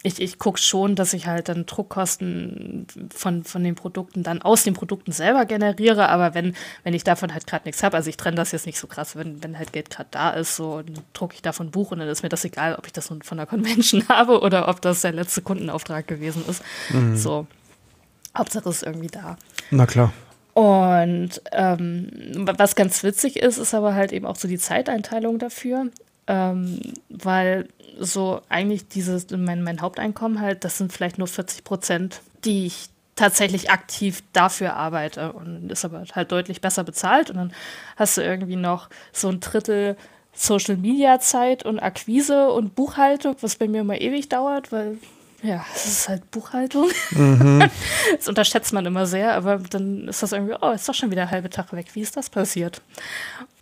ich, 0.06 0.22
ich 0.22 0.38
gucke 0.38 0.60
schon, 0.60 0.96
dass 0.96 1.14
ich 1.14 1.26
halt 1.26 1.50
dann 1.50 1.66
Druckkosten 1.66 2.86
von, 3.14 3.44
von 3.44 3.64
den 3.64 3.74
Produkten 3.74 4.22
dann 4.22 4.42
aus 4.42 4.64
den 4.64 4.76
Produkten 4.76 5.12
selber 5.12 5.46
generiere, 5.46 6.10
aber 6.10 6.36
wenn, 6.36 6.56
wenn 6.84 6.94
ich 6.94 7.04
davon 7.04 7.34
halt 7.34 7.48
gerade 7.48 7.66
nichts 7.66 7.82
habe, 7.82 7.98
also 7.98 8.10
ich 8.10 8.18
trenne 8.18 8.38
das 8.38 8.52
jetzt 8.52 8.68
nicht 8.68 8.78
so 8.78 8.86
krass, 8.86 9.16
wenn, 9.16 9.44
wenn 9.44 9.58
halt 9.58 9.74
Geld 9.74 9.90
gerade 9.90 10.10
da 10.12 10.30
ist, 10.30 10.56
so 10.56 10.84
drucke 11.14 11.34
ich 11.34 11.42
davon 11.42 11.68
ein 11.68 11.72
Buch 11.72 11.92
und 11.92 12.00
dann 12.00 12.08
ist 12.08 12.22
mir 12.22 12.30
das 12.30 12.46
egal, 12.46 12.76
ob 12.76 12.86
ich 12.86 12.94
das 12.94 13.08
von 13.08 13.38
der 13.38 13.48
Convention 13.48 14.08
habe 14.10 14.42
oder 14.42 14.68
ob 14.68 14.80
das 14.80 15.02
der 15.02 15.12
letzte 15.12 15.42
Kundenauftrag 15.42 16.08
gewesen 16.08 16.44
ist. 16.48 16.62
Mhm. 16.90 17.18
So. 17.18 17.48
Hauptsache 18.38 18.70
ist 18.70 18.84
irgendwie 18.84 19.08
da. 19.08 19.38
Na 19.72 19.88
klar. 19.88 20.14
Und 20.56 21.41
ähm, 21.52 22.10
was 22.58 22.76
ganz 22.76 23.04
witzig 23.04 23.36
ist, 23.36 23.58
ist 23.58 23.74
aber 23.74 23.94
halt 23.94 24.13
eben 24.13 24.26
auch 24.26 24.38
so 24.38 24.48
die 24.48 24.58
Zeiteinteilung 24.58 25.38
dafür. 25.38 25.88
Ähm, 26.28 26.80
weil 27.10 27.68
so 28.00 28.41
eigentlich 28.48 28.88
dieses, 28.88 29.30
mein, 29.32 29.63
mein 29.63 29.82
Haupteinkommen 29.82 30.39
halt, 30.39 30.63
das 30.63 30.78
sind 30.78 30.94
vielleicht 30.94 31.18
nur 31.18 31.28
40 31.28 31.65
Prozent, 31.65 32.22
die 32.46 32.68
ich 32.68 32.88
tatsächlich 33.18 33.70
aktiv 33.70 34.24
dafür 34.32 34.76
arbeite 34.76 35.34
und 35.34 35.70
ist 35.72 35.84
aber 35.84 36.04
halt 36.13 36.32
deutlich 36.32 36.62
besser 36.62 36.84
bezahlt 36.84 37.30
und 37.30 37.38
dann 37.38 37.54
hast 37.96 38.18
du 38.18 38.22
irgendwie 38.22 38.58
noch 38.58 38.89
so 39.13 39.30
ein 39.30 39.39
Drittel 39.39 39.96
Social 40.34 40.76
Media 40.76 41.20
Zeit 41.20 41.65
und 41.65 41.80
Akquise 41.80 42.50
und 42.50 42.76
Buchhaltung, 42.76 43.36
was 43.41 43.56
bei 43.56 43.68
mir 43.68 43.82
immer 43.82 44.00
ewig 44.00 44.28
dauert, 44.30 44.72
weil 44.74 44.98
ja, 45.41 45.65
es 45.76 45.86
ist 45.86 46.10
halt 46.10 46.30
Buchhaltung. 46.32 46.89
Mhm. 47.12 47.63
Das 48.17 48.28
unterschätzt 48.28 48.71
man 48.74 48.86
immer 48.86 49.06
sehr, 49.06 49.34
aber 49.34 49.58
dann 49.58 50.08
ist 50.08 50.24
das 50.24 50.32
irgendwie, 50.32 50.56
oh, 50.62 50.71
ist 50.71 50.88
doch 50.88 50.93
schon 50.93 51.12
wieder 51.12 51.24
ein 51.24 51.32
halber 51.32 51.50
Tag 51.50 51.74
weg. 51.74 51.88
Wie 51.93 52.02
ist 52.02 52.15
das 52.15 52.30
passiert? 52.30 52.82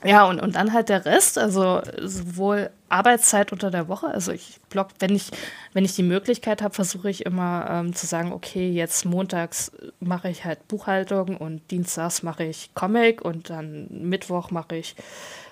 Ja, 0.04 0.26
und, 0.26 0.42
und 0.42 0.56
dann 0.56 0.74
halt 0.74 0.90
der 0.90 1.06
Rest, 1.06 1.38
also 1.38 1.82
sowohl 2.02 2.70
Arbeitszeit 2.90 3.52
unter 3.54 3.72
der 3.72 3.88
Woche, 3.88 4.08
also 4.08 4.34
ich 4.34 4.60
block, 4.70 4.90
wenn 5.00 5.16
ich, 5.16 5.32
wenn 5.72 5.86
ich 5.86 5.96
die 5.96 6.04
Möglichkeit 6.04 6.62
habe, 6.62 6.74
versuche 6.74 7.10
ich 7.10 7.26
immer 7.26 7.68
ähm, 7.70 7.96
zu 7.96 8.06
sagen, 8.06 8.34
okay, 8.34 8.70
jetzt 8.70 9.06
montags 9.06 9.72
mache 10.00 10.30
ich 10.30 10.44
halt 10.44 10.68
Buchhaltung 10.68 11.38
und 11.38 11.72
dienstags 11.72 12.22
mache 12.22 12.44
ich 12.44 12.72
Comic 12.76 13.22
und 13.22 13.50
dann 13.50 13.88
Mittwoch 13.90 14.52
mache 14.52 14.76
ich 14.76 14.96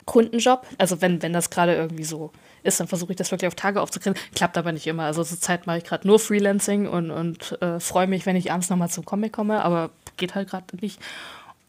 Kundenjob. 0.05 0.65
Also 0.77 1.01
wenn, 1.01 1.21
wenn 1.21 1.33
das 1.33 1.49
gerade 1.49 1.73
irgendwie 1.75 2.03
so 2.03 2.31
ist, 2.63 2.79
dann 2.79 2.87
versuche 2.87 3.11
ich 3.11 3.17
das 3.17 3.31
wirklich 3.31 3.47
auf 3.47 3.55
Tage 3.55 3.81
aufzukriegen. 3.81 4.19
Klappt 4.35 4.57
aber 4.57 4.71
nicht 4.71 4.87
immer. 4.87 5.03
Also 5.03 5.23
zur 5.23 5.39
Zeit 5.39 5.67
mache 5.67 5.79
ich 5.79 5.83
gerade 5.83 6.07
nur 6.07 6.19
Freelancing 6.19 6.87
und, 6.87 7.11
und 7.11 7.61
äh, 7.61 7.79
freue 7.79 8.07
mich, 8.07 8.25
wenn 8.25 8.35
ich 8.35 8.51
abends 8.51 8.69
nochmal 8.69 8.89
zum 8.89 9.05
Comic 9.05 9.33
komme, 9.33 9.63
aber 9.63 9.91
geht 10.17 10.35
halt 10.35 10.49
gerade 10.49 10.65
nicht. 10.81 10.99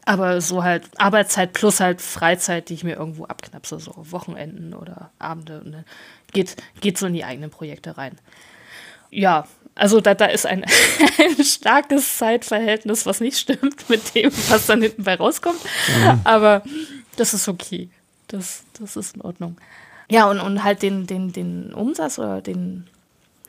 Aber 0.05 0.41
so 0.41 0.63
halt 0.63 0.89
Arbeitszeit 0.97 1.53
plus 1.53 1.79
halt 1.79 2.01
Freizeit, 2.01 2.69
die 2.69 2.73
ich 2.73 2.83
mir 2.83 2.95
irgendwo 2.95 3.25
abknapse, 3.25 3.79
so 3.79 3.93
Wochenenden 3.95 4.73
oder 4.73 5.11
Abende. 5.17 5.61
Und 5.61 5.71
dann 5.71 5.85
geht, 6.33 6.57
geht 6.81 6.97
so 6.97 7.07
in 7.07 7.13
die 7.13 7.23
eigenen 7.23 7.49
Projekte 7.49 7.97
rein. 7.97 8.19
Ja, 9.09 9.47
also 9.75 10.01
da, 10.01 10.13
da 10.13 10.25
ist 10.25 10.45
ein, 10.45 10.65
ein 11.17 11.43
starkes 11.43 12.17
Zeitverhältnis, 12.17 13.05
was 13.05 13.21
nicht 13.21 13.37
stimmt 13.37 13.89
mit 13.89 14.13
dem, 14.15 14.31
was 14.49 14.65
dann 14.67 14.81
hinten 14.81 15.03
bei 15.03 15.15
rauskommt. 15.15 15.61
Mhm. 15.63 16.21
Aber 16.23 16.63
das 17.15 17.33
ist 17.33 17.47
okay. 17.47 17.89
Das, 18.27 18.63
das 18.79 18.95
ist 18.95 19.15
in 19.15 19.21
Ordnung. 19.21 19.57
Ja, 20.09 20.29
und, 20.29 20.39
und 20.39 20.63
halt 20.63 20.81
den, 20.81 21.07
den, 21.07 21.31
den 21.31 21.73
Umsatz 21.73 22.19
oder 22.19 22.41
den, 22.41 22.87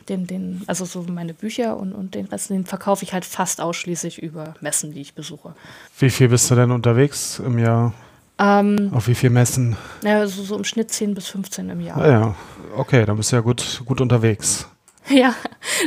den, 0.08 0.26
den, 0.26 0.62
also 0.66 0.84
so 0.84 1.02
meine 1.02 1.34
Bücher 1.34 1.76
und, 1.76 1.92
und 1.92 2.14
den 2.14 2.26
Rest, 2.26 2.50
den 2.50 2.64
verkaufe 2.64 3.04
ich 3.04 3.12
halt 3.12 3.24
fast 3.24 3.60
ausschließlich 3.60 4.22
über 4.22 4.54
Messen, 4.60 4.92
die 4.92 5.00
ich 5.00 5.14
besuche. 5.14 5.54
Wie 5.98 6.10
viel 6.10 6.28
bist 6.28 6.50
du 6.50 6.54
denn 6.54 6.70
unterwegs 6.70 7.40
im 7.44 7.58
Jahr? 7.58 7.92
Ähm, 8.38 8.90
Auf 8.92 9.06
wie 9.06 9.14
viel 9.14 9.30
Messen? 9.30 9.76
Ja, 10.02 10.26
so, 10.26 10.42
so 10.42 10.56
im 10.56 10.64
Schnitt 10.64 10.90
10 10.90 11.14
bis 11.14 11.28
15 11.28 11.70
im 11.70 11.80
Jahr. 11.80 11.98
Ah, 11.98 12.08
ja, 12.10 12.34
okay, 12.76 13.04
dann 13.04 13.16
bist 13.16 13.30
du 13.32 13.36
ja 13.36 13.42
gut, 13.42 13.82
gut 13.84 14.00
unterwegs. 14.00 14.68
Ja, 15.10 15.34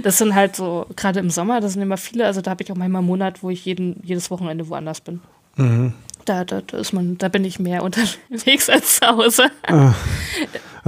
das 0.03 0.19
sind 0.19 0.35
halt 0.35 0.55
so, 0.55 0.85
gerade 0.95 1.19
im 1.19 1.31
Sommer, 1.31 1.59
das 1.59 1.73
sind 1.73 1.81
immer 1.81 1.97
viele, 1.97 2.27
also 2.27 2.41
da 2.41 2.51
habe 2.51 2.61
ich 2.61 2.71
auch 2.71 2.75
manchmal 2.75 2.99
einen 2.99 3.07
Monat, 3.07 3.41
wo 3.41 3.49
ich 3.49 3.65
jeden, 3.65 3.99
jedes 4.03 4.29
Wochenende 4.29 4.69
woanders 4.69 5.01
bin. 5.01 5.21
Mhm. 5.55 5.93
Da, 6.27 6.43
da, 6.43 6.61
da, 6.61 6.77
ist 6.77 6.91
man, 6.91 7.17
da 7.17 7.29
bin 7.29 7.45
ich 7.45 7.57
mehr 7.57 7.83
unterwegs 7.83 8.69
als 8.69 8.99
zu 8.99 9.07
Hause. 9.07 9.45
Ah. 9.65 9.93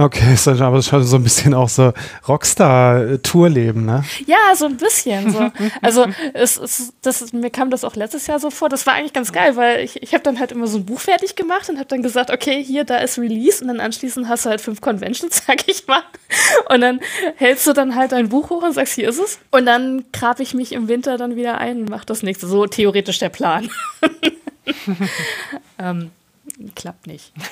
Okay, 0.00 0.32
ist 0.32 0.48
aber 0.48 0.80
schon 0.80 1.04
so 1.04 1.16
ein 1.16 1.22
bisschen 1.22 1.52
auch 1.52 1.68
so 1.68 1.92
Rockstar-Tourleben, 2.26 3.84
ne? 3.84 4.02
Ja, 4.26 4.54
so 4.56 4.64
ein 4.64 4.78
bisschen. 4.78 5.30
So. 5.30 5.50
Also 5.82 6.06
es, 6.32 6.56
es, 6.56 6.94
das, 7.02 7.34
mir 7.34 7.50
kam 7.50 7.68
das 7.68 7.84
auch 7.84 7.96
letztes 7.96 8.26
Jahr 8.26 8.38
so 8.38 8.48
vor. 8.50 8.70
Das 8.70 8.86
war 8.86 8.94
eigentlich 8.94 9.12
ganz 9.12 9.30
geil, 9.30 9.56
weil 9.56 9.84
ich, 9.84 10.02
ich 10.02 10.14
habe 10.14 10.22
dann 10.22 10.40
halt 10.40 10.52
immer 10.52 10.66
so 10.66 10.78
ein 10.78 10.86
Buch 10.86 11.00
fertig 11.00 11.36
gemacht 11.36 11.68
und 11.68 11.76
habe 11.76 11.88
dann 11.88 12.02
gesagt, 12.02 12.30
okay, 12.30 12.64
hier, 12.64 12.84
da 12.84 12.96
ist 12.96 13.18
Release 13.18 13.60
und 13.62 13.68
dann 13.68 13.78
anschließend 13.78 14.26
hast 14.26 14.46
du 14.46 14.50
halt 14.50 14.62
fünf 14.62 14.80
Conventions, 14.80 15.42
sag 15.46 15.68
ich 15.68 15.86
mal. 15.86 16.02
Und 16.70 16.80
dann 16.80 17.00
hältst 17.36 17.66
du 17.66 17.74
dann 17.74 17.94
halt 17.94 18.12
dein 18.12 18.30
Buch 18.30 18.48
hoch 18.48 18.62
und 18.62 18.72
sagst, 18.72 18.94
hier 18.94 19.06
ist 19.06 19.18
es. 19.18 19.38
Und 19.50 19.66
dann 19.66 20.04
grab 20.14 20.40
ich 20.40 20.54
mich 20.54 20.72
im 20.72 20.88
Winter 20.88 21.18
dann 21.18 21.36
wieder 21.36 21.58
ein 21.58 21.82
und 21.82 21.90
mach 21.90 22.06
das 22.06 22.22
nächste. 22.22 22.46
So 22.46 22.66
theoretisch 22.66 23.18
der 23.18 23.28
Plan. 23.28 23.68
ähm, 25.78 26.10
klappt 26.74 27.06
nicht. 27.06 27.32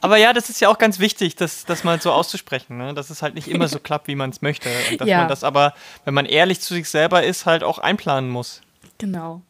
Aber 0.00 0.16
ja, 0.16 0.32
das 0.32 0.50
ist 0.50 0.60
ja 0.60 0.68
auch 0.68 0.78
ganz 0.78 0.98
wichtig, 0.98 1.36
das, 1.36 1.64
das 1.64 1.84
mal 1.84 2.00
so 2.00 2.12
auszusprechen, 2.12 2.76
ne? 2.76 2.94
dass 2.94 3.10
es 3.10 3.22
halt 3.22 3.34
nicht 3.34 3.48
immer 3.48 3.68
so 3.68 3.78
klappt, 3.82 4.08
wie 4.08 4.14
man 4.14 4.30
es 4.30 4.42
möchte. 4.42 4.68
Und 4.90 5.00
dass 5.00 5.08
ja. 5.08 5.18
man 5.18 5.28
das 5.28 5.44
aber, 5.44 5.74
wenn 6.04 6.14
man 6.14 6.26
ehrlich 6.26 6.60
zu 6.60 6.74
sich 6.74 6.88
selber 6.88 7.22
ist, 7.22 7.46
halt 7.46 7.62
auch 7.62 7.78
einplanen 7.78 8.30
muss. 8.30 8.62
Genau. 8.98 9.42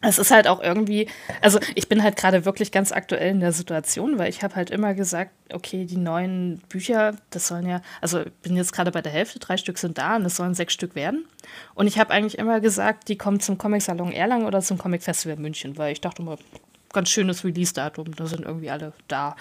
Es 0.00 0.18
ist 0.18 0.30
halt 0.30 0.46
auch 0.46 0.62
irgendwie, 0.62 1.08
also 1.40 1.58
ich 1.74 1.88
bin 1.88 2.04
halt 2.04 2.16
gerade 2.16 2.44
wirklich 2.44 2.70
ganz 2.70 2.92
aktuell 2.92 3.30
in 3.30 3.40
der 3.40 3.52
Situation, 3.52 4.16
weil 4.16 4.30
ich 4.30 4.44
habe 4.44 4.54
halt 4.54 4.70
immer 4.70 4.94
gesagt, 4.94 5.32
okay, 5.52 5.86
die 5.86 5.96
neuen 5.96 6.58
Bücher, 6.68 7.16
das 7.30 7.48
sollen 7.48 7.66
ja, 7.66 7.80
also 8.00 8.20
ich 8.20 8.32
bin 8.42 8.54
jetzt 8.54 8.72
gerade 8.72 8.92
bei 8.92 9.02
der 9.02 9.10
Hälfte, 9.10 9.40
drei 9.40 9.56
Stück 9.56 9.76
sind 9.76 9.98
da 9.98 10.14
und 10.14 10.24
es 10.24 10.36
sollen 10.36 10.54
sechs 10.54 10.72
Stück 10.72 10.94
werden. 10.94 11.26
Und 11.74 11.88
ich 11.88 11.98
habe 11.98 12.12
eigentlich 12.12 12.38
immer 12.38 12.60
gesagt, 12.60 13.08
die 13.08 13.18
kommen 13.18 13.40
zum 13.40 13.58
Comic-Salon 13.58 14.12
Erlangen 14.12 14.46
oder 14.46 14.60
zum 14.62 14.78
Comic-Festival 14.78 15.36
München, 15.36 15.76
weil 15.78 15.92
ich 15.92 16.00
dachte 16.00 16.22
immer, 16.22 16.38
ganz 16.92 17.08
schönes 17.08 17.44
Release-Datum, 17.44 18.14
da 18.14 18.26
sind 18.26 18.44
irgendwie 18.44 18.70
alle 18.70 18.92
da. 19.08 19.34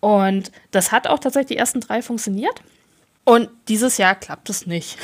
Und 0.00 0.50
das 0.72 0.90
hat 0.90 1.06
auch 1.06 1.20
tatsächlich 1.20 1.48
die 1.48 1.56
ersten 1.58 1.80
drei 1.80 2.02
funktioniert. 2.02 2.60
Und 3.24 3.50
dieses 3.68 3.98
Jahr 3.98 4.14
klappt 4.14 4.50
es 4.50 4.66
nicht. 4.66 4.98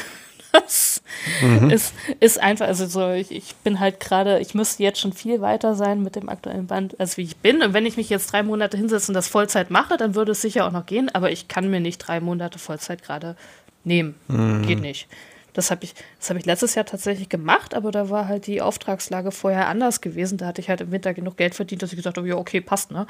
Das 0.53 1.03
mhm. 1.41 1.71
ist, 1.71 1.95
ist 2.21 2.41
einfach, 2.41 2.67
also 2.67 2.87
so, 2.87 3.11
ich, 3.11 3.31
ich 3.31 3.55
bin 3.57 3.81
halt 3.81 4.01
gerade, 4.01 4.39
ich 4.41 4.55
müsste 4.55 4.83
jetzt 4.83 5.01
schon 5.01 5.13
viel 5.13 5.41
weiter 5.41 5.75
sein 5.75 6.03
mit 6.03 6.15
dem 6.15 6.29
aktuellen 6.29 6.67
Band, 6.67 7.01
als 7.01 7.17
wie 7.17 7.23
ich 7.23 7.37
bin. 7.39 7.63
Und 7.63 7.73
wenn 7.73 7.87
ich 7.87 7.97
mich 7.97 8.11
jetzt 8.11 8.33
drei 8.33 8.43
Monate 8.43 8.77
hinsetze 8.77 9.09
und 9.09 9.15
das 9.15 9.29
Vollzeit 9.29 9.71
mache, 9.71 9.97
dann 9.97 10.15
würde 10.15 10.33
es 10.33 10.43
sicher 10.43 10.67
auch 10.67 10.73
noch 10.73 10.85
gehen, 10.87 11.09
aber 11.15 11.31
ich 11.31 11.49
kann 11.49 11.71
mir 11.71 11.81
nicht 11.81 11.99
drei 11.99 12.21
Monate 12.21 12.59
Vollzeit 12.59 13.03
gerade 13.03 13.37
nehmen. 13.85 14.15
Mhm. 14.29 14.67
Geht 14.67 14.81
nicht. 14.81 15.09
Das 15.55 15.71
habe 15.71 15.85
ich, 15.85 15.95
hab 16.27 16.37
ich 16.37 16.47
letztes 16.47 16.75
Jahr 16.75 16.87
tatsächlich 16.87 17.29
gemacht, 17.29 17.75
aber 17.75 17.91
da 17.91 18.09
war 18.09 18.27
halt 18.27 18.47
die 18.47 18.63
Auftragslage 18.63 19.33
vorher 19.33 19.69
anders 19.69 20.01
gewesen. 20.01 20.39
Da 20.39 20.47
hatte 20.47 20.61
ich 20.61 20.71
halt 20.71 20.81
im 20.81 20.93
Winter 20.93 21.13
genug 21.13 21.37
Geld 21.37 21.55
verdient, 21.55 21.83
dass 21.83 21.93
ich 21.93 21.97
gesagt 21.97 22.17
habe, 22.17 22.29
ja, 22.29 22.37
okay, 22.37 22.61
passt, 22.61 22.91
ne? 22.91 23.07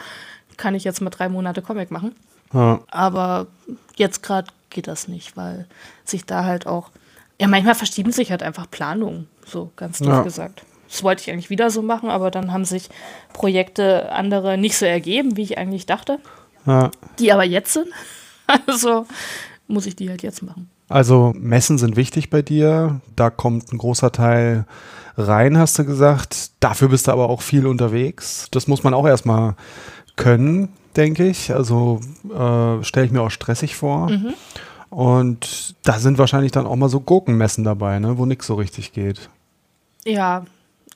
kann 0.56 0.74
ich 0.74 0.84
jetzt 0.84 1.00
mal 1.00 1.10
drei 1.10 1.28
Monate 1.28 1.62
Comic 1.62 1.90
machen. 1.90 2.14
Ja. 2.52 2.80
Aber 2.88 3.46
jetzt 3.96 4.22
gerade 4.22 4.50
geht 4.70 4.86
das 4.86 5.08
nicht, 5.08 5.36
weil 5.36 5.66
sich 6.04 6.24
da 6.24 6.44
halt 6.44 6.66
auch, 6.66 6.90
ja, 7.40 7.48
manchmal 7.48 7.74
verschieben 7.74 8.12
sich 8.12 8.30
halt 8.30 8.42
einfach 8.42 8.70
Planungen, 8.70 9.28
so 9.44 9.70
ganz 9.76 9.98
doof 9.98 10.08
ja. 10.08 10.22
gesagt. 10.22 10.64
Das 10.88 11.02
wollte 11.02 11.22
ich 11.22 11.30
eigentlich 11.30 11.50
wieder 11.50 11.70
so 11.70 11.80
machen, 11.80 12.10
aber 12.10 12.30
dann 12.30 12.52
haben 12.52 12.66
sich 12.66 12.90
Projekte 13.32 14.12
andere 14.12 14.58
nicht 14.58 14.76
so 14.76 14.84
ergeben, 14.84 15.36
wie 15.36 15.42
ich 15.42 15.58
eigentlich 15.58 15.86
dachte. 15.86 16.18
Ja. 16.66 16.90
Die 17.18 17.32
aber 17.32 17.44
jetzt 17.44 17.72
sind. 17.72 17.88
Also 18.66 19.06
muss 19.66 19.86
ich 19.86 19.96
die 19.96 20.10
halt 20.10 20.22
jetzt 20.22 20.42
machen. 20.42 20.68
Also 20.88 21.32
Messen 21.36 21.78
sind 21.78 21.96
wichtig 21.96 22.28
bei 22.28 22.42
dir. 22.42 23.00
Da 23.16 23.30
kommt 23.30 23.72
ein 23.72 23.78
großer 23.78 24.12
Teil 24.12 24.66
rein, 25.16 25.56
hast 25.56 25.78
du 25.78 25.84
gesagt. 25.86 26.50
Dafür 26.60 26.88
bist 26.88 27.06
du 27.06 27.12
aber 27.12 27.30
auch 27.30 27.40
viel 27.40 27.66
unterwegs. 27.66 28.48
Das 28.50 28.68
muss 28.68 28.82
man 28.82 28.92
auch 28.92 29.06
erstmal 29.06 29.54
können, 30.16 30.68
denke 30.96 31.26
ich. 31.26 31.54
Also 31.54 32.00
äh, 32.24 32.84
stelle 32.84 33.06
ich 33.06 33.12
mir 33.12 33.22
auch 33.22 33.30
stressig 33.30 33.74
vor. 33.74 34.10
Mhm. 34.10 34.34
Und 34.92 35.74
da 35.84 35.98
sind 35.98 36.18
wahrscheinlich 36.18 36.52
dann 36.52 36.66
auch 36.66 36.76
mal 36.76 36.90
so 36.90 37.00
Gurkenmessen 37.00 37.64
dabei, 37.64 37.98
ne, 37.98 38.18
wo 38.18 38.26
nichts 38.26 38.46
so 38.46 38.56
richtig 38.56 38.92
geht. 38.92 39.30
Ja, 40.04 40.44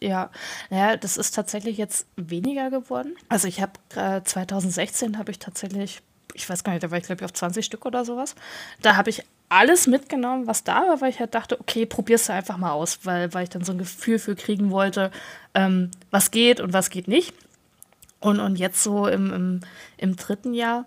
ja. 0.02 0.28
Naja, 0.68 0.98
das 0.98 1.16
ist 1.16 1.34
tatsächlich 1.34 1.78
jetzt 1.78 2.06
weniger 2.14 2.68
geworden. 2.68 3.16
Also 3.30 3.48
ich 3.48 3.62
habe 3.62 3.72
äh, 3.94 4.22
2016 4.22 5.16
habe 5.16 5.30
ich 5.30 5.38
tatsächlich, 5.38 6.02
ich 6.34 6.46
weiß 6.46 6.62
gar 6.62 6.72
nicht, 6.74 6.82
da 6.82 6.90
war 6.90 6.98
ich 6.98 7.04
glaube 7.04 7.22
ich 7.22 7.24
auf 7.24 7.32
20 7.32 7.64
Stück 7.64 7.86
oder 7.86 8.04
sowas. 8.04 8.34
Da 8.82 8.96
habe 8.96 9.08
ich 9.08 9.22
alles 9.48 9.86
mitgenommen, 9.86 10.46
was 10.46 10.62
da 10.62 10.86
war, 10.86 11.00
weil 11.00 11.08
ich 11.08 11.18
halt 11.18 11.34
dachte, 11.34 11.58
okay, 11.58 11.86
probierst 11.86 12.28
du 12.28 12.34
einfach 12.34 12.58
mal 12.58 12.72
aus, 12.72 12.98
weil, 13.04 13.32
weil 13.32 13.44
ich 13.44 13.50
dann 13.50 13.64
so 13.64 13.72
ein 13.72 13.78
Gefühl 13.78 14.18
für 14.18 14.36
kriegen 14.36 14.70
wollte, 14.70 15.10
ähm, 15.54 15.90
was 16.10 16.30
geht 16.30 16.60
und 16.60 16.74
was 16.74 16.90
geht 16.90 17.08
nicht. 17.08 17.32
Und, 18.20 18.40
und 18.40 18.56
jetzt 18.56 18.82
so 18.82 19.06
im, 19.06 19.32
im, 19.32 19.60
im 19.96 20.16
dritten 20.16 20.52
Jahr, 20.52 20.84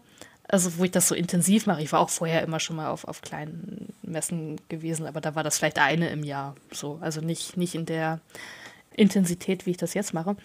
also 0.52 0.78
wo 0.78 0.84
ich 0.84 0.92
das 0.92 1.08
so 1.08 1.16
intensiv 1.16 1.68
mache, 1.68 1.82
ich 1.82 1.92
war 1.92 2.00
auch 2.00 2.10
vorher 2.10 2.42
immer 2.42 2.60
schon 2.60 2.76
mal 2.76 2.90
auf, 2.90 3.06
auf 3.06 3.22
kleinen 3.22 3.94
Messen 4.02 4.60
gewesen, 4.68 5.06
aber 5.06 5.22
da 5.22 5.36
war 5.36 5.44
das 5.44 5.58
vielleicht 5.58 5.78
eine 5.78 6.10
im 6.10 6.24
Jahr. 6.24 6.56
So, 6.72 6.98
also 7.02 7.22
nicht, 7.22 7.56
nicht 7.56 7.76
in 7.76 7.86
der 7.86 8.20
Intensität, 8.96 9.66
wie 9.66 9.72
ich 9.72 9.78
das 9.78 9.94
jetzt 9.94 10.14
mache. 10.14 10.36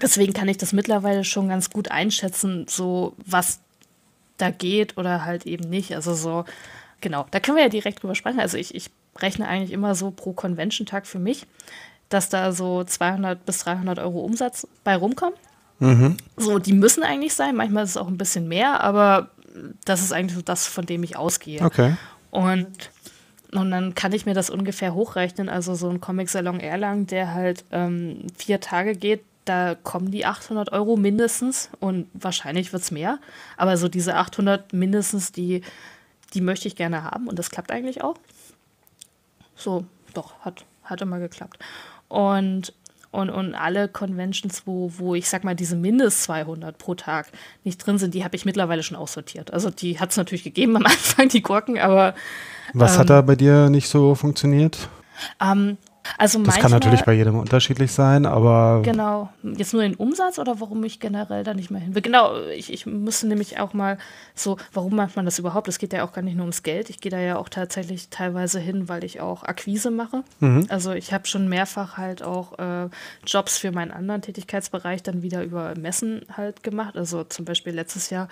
Deswegen 0.00 0.32
kann 0.32 0.48
ich 0.48 0.58
das 0.58 0.72
mittlerweile 0.72 1.24
schon 1.24 1.48
ganz 1.48 1.70
gut 1.70 1.90
einschätzen, 1.90 2.66
so 2.68 3.14
was 3.24 3.60
da 4.38 4.50
geht 4.50 4.96
oder 4.96 5.24
halt 5.24 5.46
eben 5.46 5.68
nicht. 5.70 5.94
Also 5.94 6.14
so, 6.14 6.44
genau, 7.00 7.26
da 7.30 7.38
können 7.38 7.56
wir 7.56 7.64
ja 7.64 7.70
direkt 7.70 8.02
drüber 8.02 8.16
sprechen. 8.16 8.40
Also 8.40 8.56
ich, 8.56 8.74
ich 8.74 8.90
rechne 9.18 9.46
eigentlich 9.46 9.72
immer 9.72 9.94
so 9.94 10.10
pro 10.10 10.32
Convention-Tag 10.32 11.06
für 11.06 11.18
mich, 11.20 11.46
dass 12.08 12.28
da 12.28 12.50
so 12.52 12.82
200 12.82 13.44
bis 13.46 13.58
300 13.58 14.00
Euro 14.00 14.20
Umsatz 14.20 14.66
bei 14.82 14.96
rumkommen. 14.96 15.38
Mhm. 15.78 16.16
So, 16.36 16.58
die 16.58 16.72
müssen 16.72 17.02
eigentlich 17.02 17.34
sein. 17.34 17.56
Manchmal 17.56 17.84
ist 17.84 17.90
es 17.90 17.96
auch 17.96 18.08
ein 18.08 18.18
bisschen 18.18 18.48
mehr, 18.48 18.82
aber 18.82 19.30
das 19.84 20.02
ist 20.02 20.12
eigentlich 20.12 20.36
so 20.36 20.42
das, 20.42 20.66
von 20.66 20.86
dem 20.86 21.02
ich 21.02 21.16
ausgehe. 21.16 21.62
Okay. 21.62 21.96
Und, 22.30 22.90
und 23.52 23.70
dann 23.70 23.94
kann 23.94 24.12
ich 24.12 24.26
mir 24.26 24.34
das 24.34 24.50
ungefähr 24.50 24.94
hochrechnen. 24.94 25.48
Also 25.48 25.74
so 25.74 25.88
ein 25.88 26.00
Comic-Salon 26.00 26.60
Erlangen, 26.60 27.06
der 27.06 27.34
halt 27.34 27.64
ähm, 27.70 28.26
vier 28.36 28.60
Tage 28.60 28.94
geht, 28.94 29.22
da 29.44 29.74
kommen 29.74 30.10
die 30.10 30.26
800 30.26 30.72
Euro 30.72 30.96
mindestens 30.96 31.70
und 31.80 32.08
wahrscheinlich 32.12 32.72
wird 32.72 32.82
es 32.82 32.90
mehr. 32.90 33.18
Aber 33.56 33.76
so 33.76 33.88
diese 33.88 34.14
800 34.16 34.72
mindestens, 34.74 35.32
die, 35.32 35.62
die 36.34 36.42
möchte 36.42 36.68
ich 36.68 36.76
gerne 36.76 37.04
haben 37.04 37.28
und 37.28 37.38
das 37.38 37.50
klappt 37.50 37.70
eigentlich 37.70 38.02
auch. 38.02 38.16
So, 39.56 39.86
doch, 40.12 40.38
hat, 40.40 40.64
hat 40.84 41.00
immer 41.00 41.18
geklappt. 41.18 41.58
Und, 42.08 42.74
und, 43.10 43.30
und 43.30 43.54
alle 43.54 43.88
Conventions, 43.88 44.62
wo, 44.66 44.92
wo 44.98 45.14
ich 45.14 45.28
sag 45.28 45.42
mal, 45.44 45.54
diese 45.54 45.76
Mindest 45.76 46.24
200 46.24 46.76
pro 46.76 46.94
Tag 46.94 47.28
nicht 47.64 47.78
drin 47.78 47.98
sind, 47.98 48.14
die 48.14 48.24
habe 48.24 48.36
ich 48.36 48.44
mittlerweile 48.44 48.82
schon 48.82 48.96
aussortiert. 48.96 49.52
Also 49.52 49.70
die 49.70 49.98
hat 49.98 50.10
es 50.10 50.16
natürlich 50.16 50.44
gegeben 50.44 50.76
am 50.76 50.84
Anfang, 50.86 51.28
die 51.28 51.42
Gurken, 51.42 51.78
aber. 51.78 52.14
Was 52.74 52.94
ähm, 52.94 53.00
hat 53.00 53.10
da 53.10 53.22
bei 53.22 53.34
dir 53.34 53.70
nicht 53.70 53.88
so 53.88 54.14
funktioniert? 54.14 54.88
Ähm, 55.40 55.78
also 56.16 56.42
das 56.42 56.56
kann 56.56 56.70
natürlich 56.70 57.02
bei 57.02 57.12
jedem 57.12 57.38
unterschiedlich 57.38 57.92
sein, 57.92 58.26
aber. 58.26 58.80
Genau. 58.82 59.30
Jetzt 59.42 59.72
nur 59.72 59.82
den 59.82 59.94
Umsatz 59.94 60.38
oder 60.38 60.60
warum 60.60 60.82
ich 60.84 61.00
generell 61.00 61.44
da 61.44 61.54
nicht 61.54 61.70
mehr 61.70 61.80
hin 61.80 61.94
will? 61.94 62.02
Genau, 62.02 62.36
ich, 62.56 62.72
ich 62.72 62.86
müsste 62.86 63.26
nämlich 63.26 63.58
auch 63.60 63.74
mal 63.74 63.98
so, 64.34 64.56
warum 64.72 64.96
macht 64.96 65.16
man 65.16 65.24
das 65.24 65.38
überhaupt? 65.38 65.68
Es 65.68 65.78
geht 65.78 65.92
ja 65.92 66.04
auch 66.04 66.12
gar 66.12 66.22
nicht 66.22 66.36
nur 66.36 66.44
ums 66.44 66.62
Geld. 66.62 66.90
Ich 66.90 67.00
gehe 67.00 67.10
da 67.10 67.18
ja 67.18 67.36
auch 67.36 67.48
tatsächlich 67.48 68.08
teilweise 68.08 68.60
hin, 68.60 68.88
weil 68.88 69.04
ich 69.04 69.20
auch 69.20 69.42
Akquise 69.42 69.90
mache. 69.90 70.22
Mhm. 70.40 70.66
Also 70.68 70.92
ich 70.92 71.12
habe 71.12 71.26
schon 71.26 71.48
mehrfach 71.48 71.96
halt 71.96 72.22
auch 72.22 72.58
äh, 72.58 72.88
Jobs 73.26 73.58
für 73.58 73.72
meinen 73.72 73.90
anderen 73.90 74.22
Tätigkeitsbereich 74.22 75.02
dann 75.02 75.22
wieder 75.22 75.42
über 75.42 75.74
Messen 75.76 76.22
halt 76.36 76.62
gemacht. 76.62 76.96
Also 76.96 77.24
zum 77.24 77.44
Beispiel 77.44 77.74
letztes 77.74 78.10
Jahr 78.10 78.28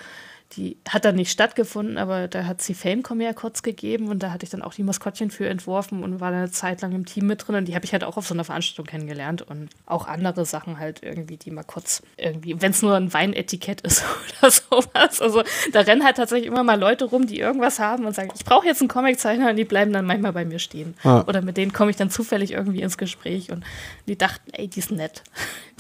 die 0.53 0.77
hat 0.89 1.05
dann 1.05 1.17
nicht 1.17 1.31
stattgefunden, 1.31 1.99
aber 1.99 2.29
da 2.29 2.45
hat 2.45 2.63
sie 2.63 2.75
Famecom 2.75 3.21
ja 3.21 3.33
kurz 3.33 3.63
gegeben 3.63 4.09
und 4.09 4.23
da 4.23 4.31
hatte 4.31 4.45
ich 4.45 4.51
dann 4.51 4.63
auch 4.63 4.75
die 4.75 4.85
Maskottchen 4.85 5.31
für 5.31 5.49
entworfen 5.49 6.05
und 6.05 6.21
war 6.21 6.31
da 6.31 6.39
eine 6.39 6.51
Zeit 6.51 6.83
lang 6.83 6.93
im 6.93 7.05
Team 7.05 7.27
mit 7.27 7.47
drin 7.47 7.57
und 7.57 7.65
die 7.67 7.75
habe 7.75 7.85
ich 7.85 7.93
halt 7.93 8.05
auch 8.05 8.17
auf 8.17 8.27
so 8.27 8.35
einer 8.35 8.45
Veranstaltung 8.45 8.87
kennengelernt 8.87 9.43
und 9.43 9.71
auch 9.87 10.07
andere 10.07 10.47
Sachen 10.47 10.79
halt 10.79 11.03
irgendwie, 11.03 11.37
die 11.37 11.51
mal 11.51 11.65
kurz 11.65 12.03
irgendwie, 12.17 12.61
wenn 12.63 12.71
es 12.71 12.81
nur 12.81 12.95
ein 12.95 13.13
Weinetikett 13.13 13.81
ist 13.81 14.05
oder 14.41 14.51
sowas. 14.51 15.21
Also 15.21 15.43
da 15.73 15.81
rennen 15.81 16.05
halt 16.05 16.17
tatsächlich 16.17 16.47
immer 16.47 16.63
mal 16.63 16.79
Leute 16.79 17.07
rum, 17.07 17.27
die 17.27 17.41
irgendwas 17.41 17.81
haben 17.81 18.07
und 18.07 18.15
sagen, 18.15 18.31
ich 18.35 18.45
brauche 18.45 18.67
jetzt 18.67 18.81
einen 18.81 18.89
Comiczeichner 18.89 19.51
und 19.51 19.57
die 19.57 19.65
bleiben 19.65 19.93
dann 19.93 20.07
manchmal 20.07 20.33
bei 20.33 20.45
mir 20.45 20.61
stehen. 20.61 20.95
Ah. 21.03 21.25
Oder 21.27 21.43
mit 21.43 21.57
denen 21.57 21.73
komme 21.73 21.91
ich 21.91 21.97
dann 21.97 22.11
zufällig 22.11 22.53
irgendwie 22.53 22.83
ins 22.83 22.99
Gespräch 22.99 23.51
und 23.51 23.65
die 24.07 24.17
dachten, 24.17 24.51
ey, 24.53 24.69
die 24.69 24.79
ist 24.79 24.93
nett. 24.93 25.23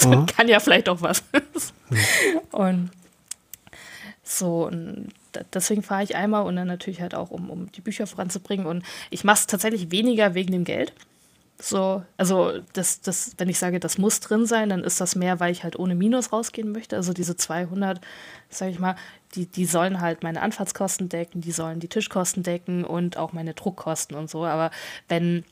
Mhm. 0.04 0.26
Kann 0.36 0.48
ja 0.48 0.60
vielleicht 0.60 0.88
auch 0.88 1.00
was. 1.02 1.22
Mhm. 1.32 2.00
Und 2.50 2.90
so, 4.28 4.66
und 4.66 5.08
deswegen 5.54 5.84
fahre 5.84 6.02
ich 6.02 6.16
einmal 6.16 6.44
und 6.46 6.56
dann 6.56 6.66
natürlich 6.66 7.00
halt 7.00 7.14
auch, 7.14 7.30
um, 7.30 7.48
um 7.48 7.70
die 7.70 7.80
Bücher 7.80 8.08
voranzubringen. 8.08 8.66
Und 8.66 8.84
ich 9.10 9.22
mache 9.22 9.38
es 9.38 9.46
tatsächlich 9.46 9.92
weniger 9.92 10.34
wegen 10.34 10.50
dem 10.50 10.64
Geld. 10.64 10.92
So, 11.60 12.02
also 12.16 12.58
das, 12.72 13.00
das, 13.00 13.34
wenn 13.38 13.48
ich 13.48 13.60
sage, 13.60 13.78
das 13.78 13.98
muss 13.98 14.18
drin 14.18 14.44
sein, 14.44 14.68
dann 14.68 14.82
ist 14.82 15.00
das 15.00 15.14
mehr, 15.14 15.38
weil 15.38 15.52
ich 15.52 15.62
halt 15.62 15.78
ohne 15.78 15.94
Minus 15.94 16.32
rausgehen 16.32 16.72
möchte. 16.72 16.96
Also 16.96 17.12
diese 17.12 17.36
200, 17.36 18.00
sage 18.50 18.72
ich 18.72 18.80
mal, 18.80 18.96
die, 19.36 19.46
die 19.46 19.64
sollen 19.64 20.00
halt 20.00 20.24
meine 20.24 20.42
Anfahrtskosten 20.42 21.08
decken, 21.08 21.40
die 21.40 21.52
sollen 21.52 21.78
die 21.78 21.88
Tischkosten 21.88 22.42
decken 22.42 22.84
und 22.84 23.16
auch 23.16 23.32
meine 23.32 23.54
Druckkosten 23.54 24.16
und 24.16 24.28
so. 24.28 24.44
Aber 24.44 24.72
wenn 25.08 25.44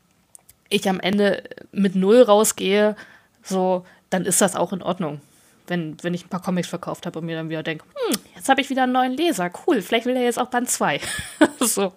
ich 0.68 0.88
am 0.88 0.98
Ende 0.98 1.44
mit 1.70 1.94
Null 1.94 2.22
rausgehe, 2.22 2.96
so, 3.44 3.87
dann 4.10 4.24
ist 4.24 4.40
das 4.40 4.56
auch 4.56 4.72
in 4.72 4.82
Ordnung 4.82 5.20
wenn, 5.66 5.96
wenn 6.03 6.14
ich 6.14 6.27
ein 6.27 6.29
paar 6.29 6.42
Comics 6.42 6.68
verkauft 6.68 7.07
habe 7.07 7.18
und 7.18 7.27
mir 7.27 7.37
dann 7.37 7.48
wieder 7.48 7.62
denke, 7.62 7.85
hm, 7.94 8.16
jetzt 8.35 8.48
habe 8.48 8.61
ich 8.61 8.70
wieder 8.70 8.85
einen 8.85 8.92
neuen 8.92 9.12
Leser, 9.12 9.50
cool, 9.66 9.81
vielleicht 9.81 10.07
will 10.07 10.16
er 10.16 10.22
jetzt 10.22 10.38
auch 10.38 10.48
Band 10.48 10.68
2. 10.68 11.00
so. 11.61 11.92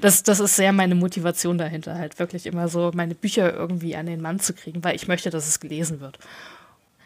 Das, 0.00 0.22
das 0.22 0.40
ist 0.40 0.56
sehr 0.56 0.72
meine 0.72 0.94
Motivation 0.94 1.58
dahinter, 1.58 1.96
halt 1.96 2.18
wirklich 2.18 2.46
immer 2.46 2.68
so 2.68 2.90
meine 2.94 3.14
Bücher 3.14 3.54
irgendwie 3.54 3.96
an 3.96 4.06
den 4.06 4.20
Mann 4.20 4.40
zu 4.40 4.52
kriegen, 4.54 4.82
weil 4.82 4.96
ich 4.96 5.08
möchte, 5.08 5.30
dass 5.30 5.46
es 5.46 5.60
gelesen 5.60 6.00
wird. 6.00 6.18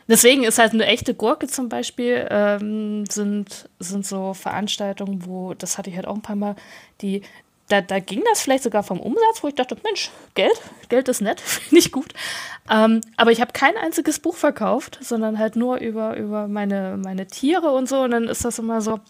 Deswegen 0.09 0.45
ist 0.45 0.59
halt 0.59 0.73
eine 0.73 0.87
echte 0.87 1.13
Gurke 1.13 1.49
zum 1.49 1.69
Beispiel, 1.69 2.27
ähm, 2.31 3.05
sind, 3.07 3.69
sind 3.79 4.07
so 4.07 4.33
Veranstaltungen, 4.33 5.27
wo, 5.27 5.53
das 5.53 5.77
hatte 5.77 5.91
ich 5.91 5.97
halt 5.97 6.07
auch 6.07 6.15
ein 6.15 6.23
paar 6.23 6.37
Mal, 6.37 6.57
die 7.03 7.21
da, 7.69 7.81
da 7.81 8.01
ging 8.01 8.23
das 8.29 8.41
vielleicht 8.41 8.65
sogar 8.65 8.83
vom 8.83 9.01
Umsatz, 9.01 9.43
wo 9.43 9.49
ich 9.49 9.55
dachte, 9.55 9.77
Mensch, 9.85 10.11
Geld, 10.35 10.61
Geld 10.89 11.09
ist 11.09 11.21
nett, 11.21 11.41
finde 11.41 11.79
ich 11.79 11.93
gut. 11.93 12.13
Ähm, 12.71 13.01
aber 13.17 13.31
ich 13.31 13.41
habe 13.41 13.53
kein 13.53 13.77
einziges 13.77 14.19
Buch 14.19 14.37
verkauft, 14.37 14.99
sondern 15.01 15.39
halt 15.39 15.57
nur 15.57 15.77
über, 15.79 16.17
über 16.17 16.49
meine, 16.49 16.99
meine 17.03 17.27
Tiere 17.27 17.71
und 17.71 17.89
so. 17.89 18.01
Und 18.01 18.11
dann 18.11 18.25
ist 18.25 18.45
das 18.45 18.59
immer 18.59 18.81
so, 18.81 19.01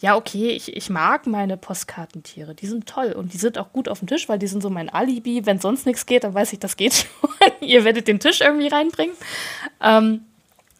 ja, 0.00 0.16
okay, 0.16 0.50
ich, 0.50 0.76
ich 0.76 0.90
mag 0.90 1.26
meine 1.26 1.56
Postkartentiere. 1.56 2.54
Die 2.54 2.66
sind 2.66 2.86
toll 2.86 3.12
und 3.12 3.32
die 3.32 3.38
sind 3.38 3.58
auch 3.58 3.72
gut 3.72 3.88
auf 3.88 3.98
dem 3.98 4.08
Tisch, 4.08 4.28
weil 4.28 4.38
die 4.38 4.46
sind 4.46 4.62
so 4.62 4.70
mein 4.70 4.90
Alibi. 4.90 5.44
Wenn 5.44 5.58
sonst 5.58 5.86
nichts 5.86 6.06
geht, 6.06 6.24
dann 6.24 6.34
weiß 6.34 6.52
ich, 6.52 6.60
das 6.60 6.76
geht 6.76 6.94
schon. 7.20 7.30
Ihr 7.60 7.84
werdet 7.84 8.06
den 8.06 8.20
Tisch 8.20 8.40
irgendwie 8.40 8.68
reinbringen. 8.68 9.16
Ähm, 9.82 10.24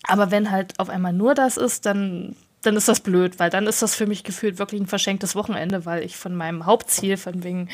aber 0.05 0.31
wenn 0.31 0.51
halt 0.51 0.79
auf 0.79 0.89
einmal 0.89 1.13
nur 1.13 1.35
das 1.35 1.57
ist, 1.57 1.85
dann 1.85 2.37
dann 2.63 2.77
ist 2.77 2.89
das 2.89 3.01
blöd, 3.01 3.39
weil 3.39 3.51
dann 3.51 3.67
ist 3.67 3.83
das 3.83 3.95
für 3.95 4.07
mich 4.07 4.25
gefühlt 4.25 4.59
wirklich 4.59 4.81
ein 4.81 4.87
verschenktes 4.87 5.37
Wochenende, 5.37 5.87
weil 5.87 6.03
ich 6.03 6.17
von 6.17 6.35
meinem 6.35 6.67
Hauptziel, 6.67 7.17
von 7.17 7.45
wegen 7.45 7.69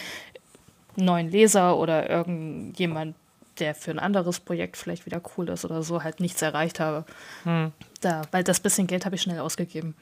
neuen 0.97 1.31
Leser 1.31 1.77
oder 1.77 2.09
irgendjemand, 2.09 3.17
der 3.59 3.75
für 3.75 3.91
ein 3.91 3.99
anderes 3.99 4.41
Projekt 4.41 4.77
vielleicht 4.77 5.07
wieder 5.07 5.23
cool 5.37 5.49
ist 5.49 5.65
oder 5.65 5.83
so, 5.83 6.03
halt 6.03 6.21
nichts 6.21 6.43
erreicht 6.43 6.81
habe. 6.81 7.05
Hm. 7.45 7.73
Da, 8.01 8.23
weil 8.31 8.45
das 8.45 8.61
bisschen 8.61 8.87
Geld 8.87 9.05
habe 9.05 9.15
ich 9.15 9.23
schnell 9.23 9.41
ausgegeben. 9.41 9.95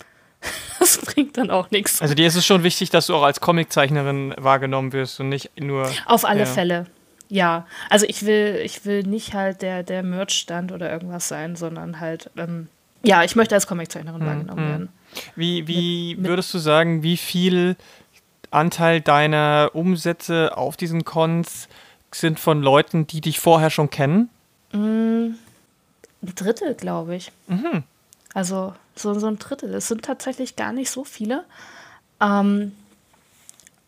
Das 0.80 0.98
bringt 0.98 1.38
dann 1.38 1.50
auch 1.50 1.70
nichts. 1.70 2.02
Also 2.02 2.14
dir 2.14 2.26
ist 2.26 2.34
es 2.34 2.44
schon 2.44 2.64
wichtig, 2.64 2.90
dass 2.90 3.06
du 3.06 3.14
auch 3.14 3.22
als 3.22 3.40
Comiczeichnerin 3.40 4.34
wahrgenommen 4.36 4.92
wirst 4.92 5.20
und 5.20 5.28
nicht 5.28 5.52
nur. 5.60 5.88
Auf 6.06 6.24
alle 6.24 6.40
ja. 6.40 6.46
Fälle. 6.46 6.86
Ja, 7.28 7.66
also 7.88 8.04
ich 8.08 8.26
will, 8.26 8.60
ich 8.64 8.84
will 8.84 9.04
nicht 9.04 9.32
halt 9.32 9.62
der, 9.62 9.84
der 9.84 10.02
Merch-Stand 10.02 10.72
oder 10.72 10.90
irgendwas 10.90 11.28
sein, 11.28 11.54
sondern 11.54 12.00
halt 12.00 12.30
ähm, 12.36 12.66
ja, 13.02 13.24
ich 13.24 13.36
möchte 13.36 13.54
als 13.54 13.66
Comiczeichnerin 13.66 14.20
hm, 14.20 14.26
wahrgenommen 14.26 14.62
hm. 14.62 14.68
werden. 14.68 14.88
Wie, 15.36 15.66
wie 15.68 16.16
mit, 16.16 16.28
würdest 16.28 16.52
du 16.54 16.58
sagen, 16.58 17.02
wie 17.02 17.16
viel 17.16 17.76
Anteil 18.50 19.00
deiner 19.00 19.70
Umsätze 19.74 20.56
auf 20.56 20.76
diesen 20.76 21.04
Cons 21.04 21.68
sind 22.12 22.38
von 22.38 22.62
Leuten, 22.62 23.06
die 23.06 23.20
dich 23.20 23.40
vorher 23.40 23.70
schon 23.70 23.90
kennen? 23.90 24.28
Mm, 24.72 25.34
ein 26.22 26.34
Drittel, 26.34 26.74
glaube 26.74 27.16
ich. 27.16 27.32
Mhm. 27.48 27.84
Also 28.34 28.74
so, 28.94 29.18
so 29.18 29.26
ein 29.26 29.38
Drittel. 29.38 29.74
Es 29.74 29.88
sind 29.88 30.04
tatsächlich 30.04 30.56
gar 30.56 30.72
nicht 30.72 30.90
so 30.90 31.04
viele. 31.04 31.44
Ähm, 32.20 32.72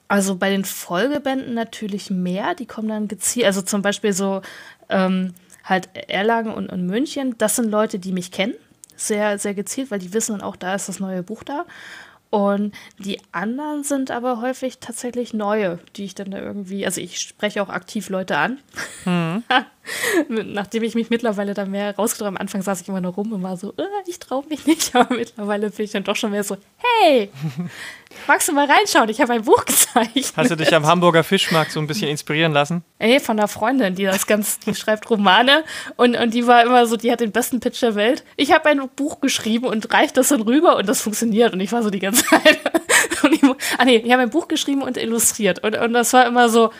also 0.08 0.36
bei 0.36 0.50
den 0.50 0.64
Folgebänden 0.64 1.54
natürlich 1.54 2.10
mehr. 2.10 2.54
Die 2.54 2.66
kommen 2.66 2.88
dann 2.88 3.08
gezielt. 3.08 3.46
Also 3.46 3.62
zum 3.62 3.82
Beispiel 3.82 4.12
so 4.12 4.42
ähm, 4.88 5.34
halt 5.62 5.88
Erlangen 6.08 6.52
und, 6.52 6.70
und 6.70 6.86
München. 6.86 7.36
Das 7.38 7.56
sind 7.56 7.70
Leute, 7.70 7.98
die 7.98 8.12
mich 8.12 8.30
kennen 8.30 8.54
sehr, 8.96 9.38
sehr 9.38 9.54
gezielt, 9.54 9.90
weil 9.90 9.98
die 9.98 10.12
wissen 10.12 10.40
auch, 10.40 10.56
da 10.56 10.74
ist 10.74 10.88
das 10.88 11.00
neue 11.00 11.22
Buch 11.22 11.42
da. 11.44 11.66
Und 12.30 12.74
die 12.98 13.20
anderen 13.30 13.84
sind 13.84 14.10
aber 14.10 14.40
häufig 14.40 14.78
tatsächlich 14.80 15.34
neue, 15.34 15.78
die 15.94 16.04
ich 16.04 16.16
dann 16.16 16.32
da 16.32 16.38
irgendwie, 16.38 16.84
also 16.84 17.00
ich 17.00 17.20
spreche 17.20 17.62
auch 17.62 17.68
aktiv 17.68 18.08
Leute 18.08 18.36
an. 18.36 18.58
Mhm. 19.04 19.44
Nachdem 20.28 20.82
ich 20.82 20.94
mich 20.94 21.10
mittlerweile 21.10 21.54
da 21.54 21.64
mehr 21.64 21.94
rausgetraut 21.94 22.26
habe, 22.26 22.36
am 22.36 22.40
Anfang 22.40 22.62
saß 22.62 22.80
ich 22.80 22.88
immer 22.88 23.00
nur 23.00 23.12
rum 23.12 23.32
und 23.32 23.42
war 23.42 23.56
so, 23.56 23.70
äh, 23.76 23.84
ich 24.06 24.18
traue 24.18 24.44
mich 24.48 24.66
nicht, 24.66 24.94
aber 24.96 25.14
mittlerweile 25.14 25.70
bin 25.70 25.84
ich 25.84 25.92
dann 25.92 26.04
doch 26.04 26.16
schon 26.16 26.30
mehr 26.30 26.44
so, 26.44 26.56
hey, 26.78 27.30
magst 28.26 28.48
du 28.48 28.52
mal 28.52 28.66
reinschauen? 28.66 29.08
Ich 29.08 29.20
habe 29.20 29.34
ein 29.34 29.42
Buch 29.42 29.64
gezeichnet. 29.64 30.32
Hast 30.36 30.50
du 30.50 30.56
dich 30.56 30.74
am 30.74 30.86
Hamburger 30.86 31.24
Fischmarkt 31.24 31.72
so 31.72 31.80
ein 31.80 31.86
bisschen 31.86 32.08
inspirieren 32.08 32.52
lassen? 32.52 32.82
Ey, 32.98 33.20
von 33.20 33.38
einer 33.38 33.48
Freundin, 33.48 33.94
die 33.94 34.04
das 34.04 34.26
ganz, 34.26 34.58
die 34.60 34.74
schreibt 34.74 35.08
Romane 35.10 35.64
und, 35.96 36.16
und 36.16 36.32
die 36.32 36.46
war 36.46 36.62
immer 36.62 36.86
so, 36.86 36.96
die 36.96 37.12
hat 37.12 37.20
den 37.20 37.32
besten 37.32 37.60
Pitch 37.60 37.82
der 37.82 37.94
Welt. 37.94 38.24
Ich 38.36 38.52
habe 38.52 38.68
ein 38.68 38.88
Buch 38.96 39.20
geschrieben 39.20 39.66
und 39.66 39.92
reicht 39.92 40.16
das 40.16 40.28
dann 40.28 40.42
rüber 40.42 40.76
und 40.76 40.88
das 40.88 41.02
funktioniert. 41.02 41.52
Und 41.52 41.60
ich 41.60 41.72
war 41.72 41.82
so 41.82 41.90
die 41.90 41.98
ganze 41.98 42.24
Zeit. 42.24 42.60
ich, 43.30 43.42
ah 43.78 43.84
nee, 43.84 43.96
ich 43.96 44.12
habe 44.12 44.22
ein 44.22 44.30
Buch 44.30 44.48
geschrieben 44.48 44.82
und 44.82 44.96
illustriert. 44.96 45.62
Und, 45.62 45.76
und 45.76 45.92
das 45.92 46.12
war 46.12 46.26
immer 46.26 46.48
so, 46.48 46.70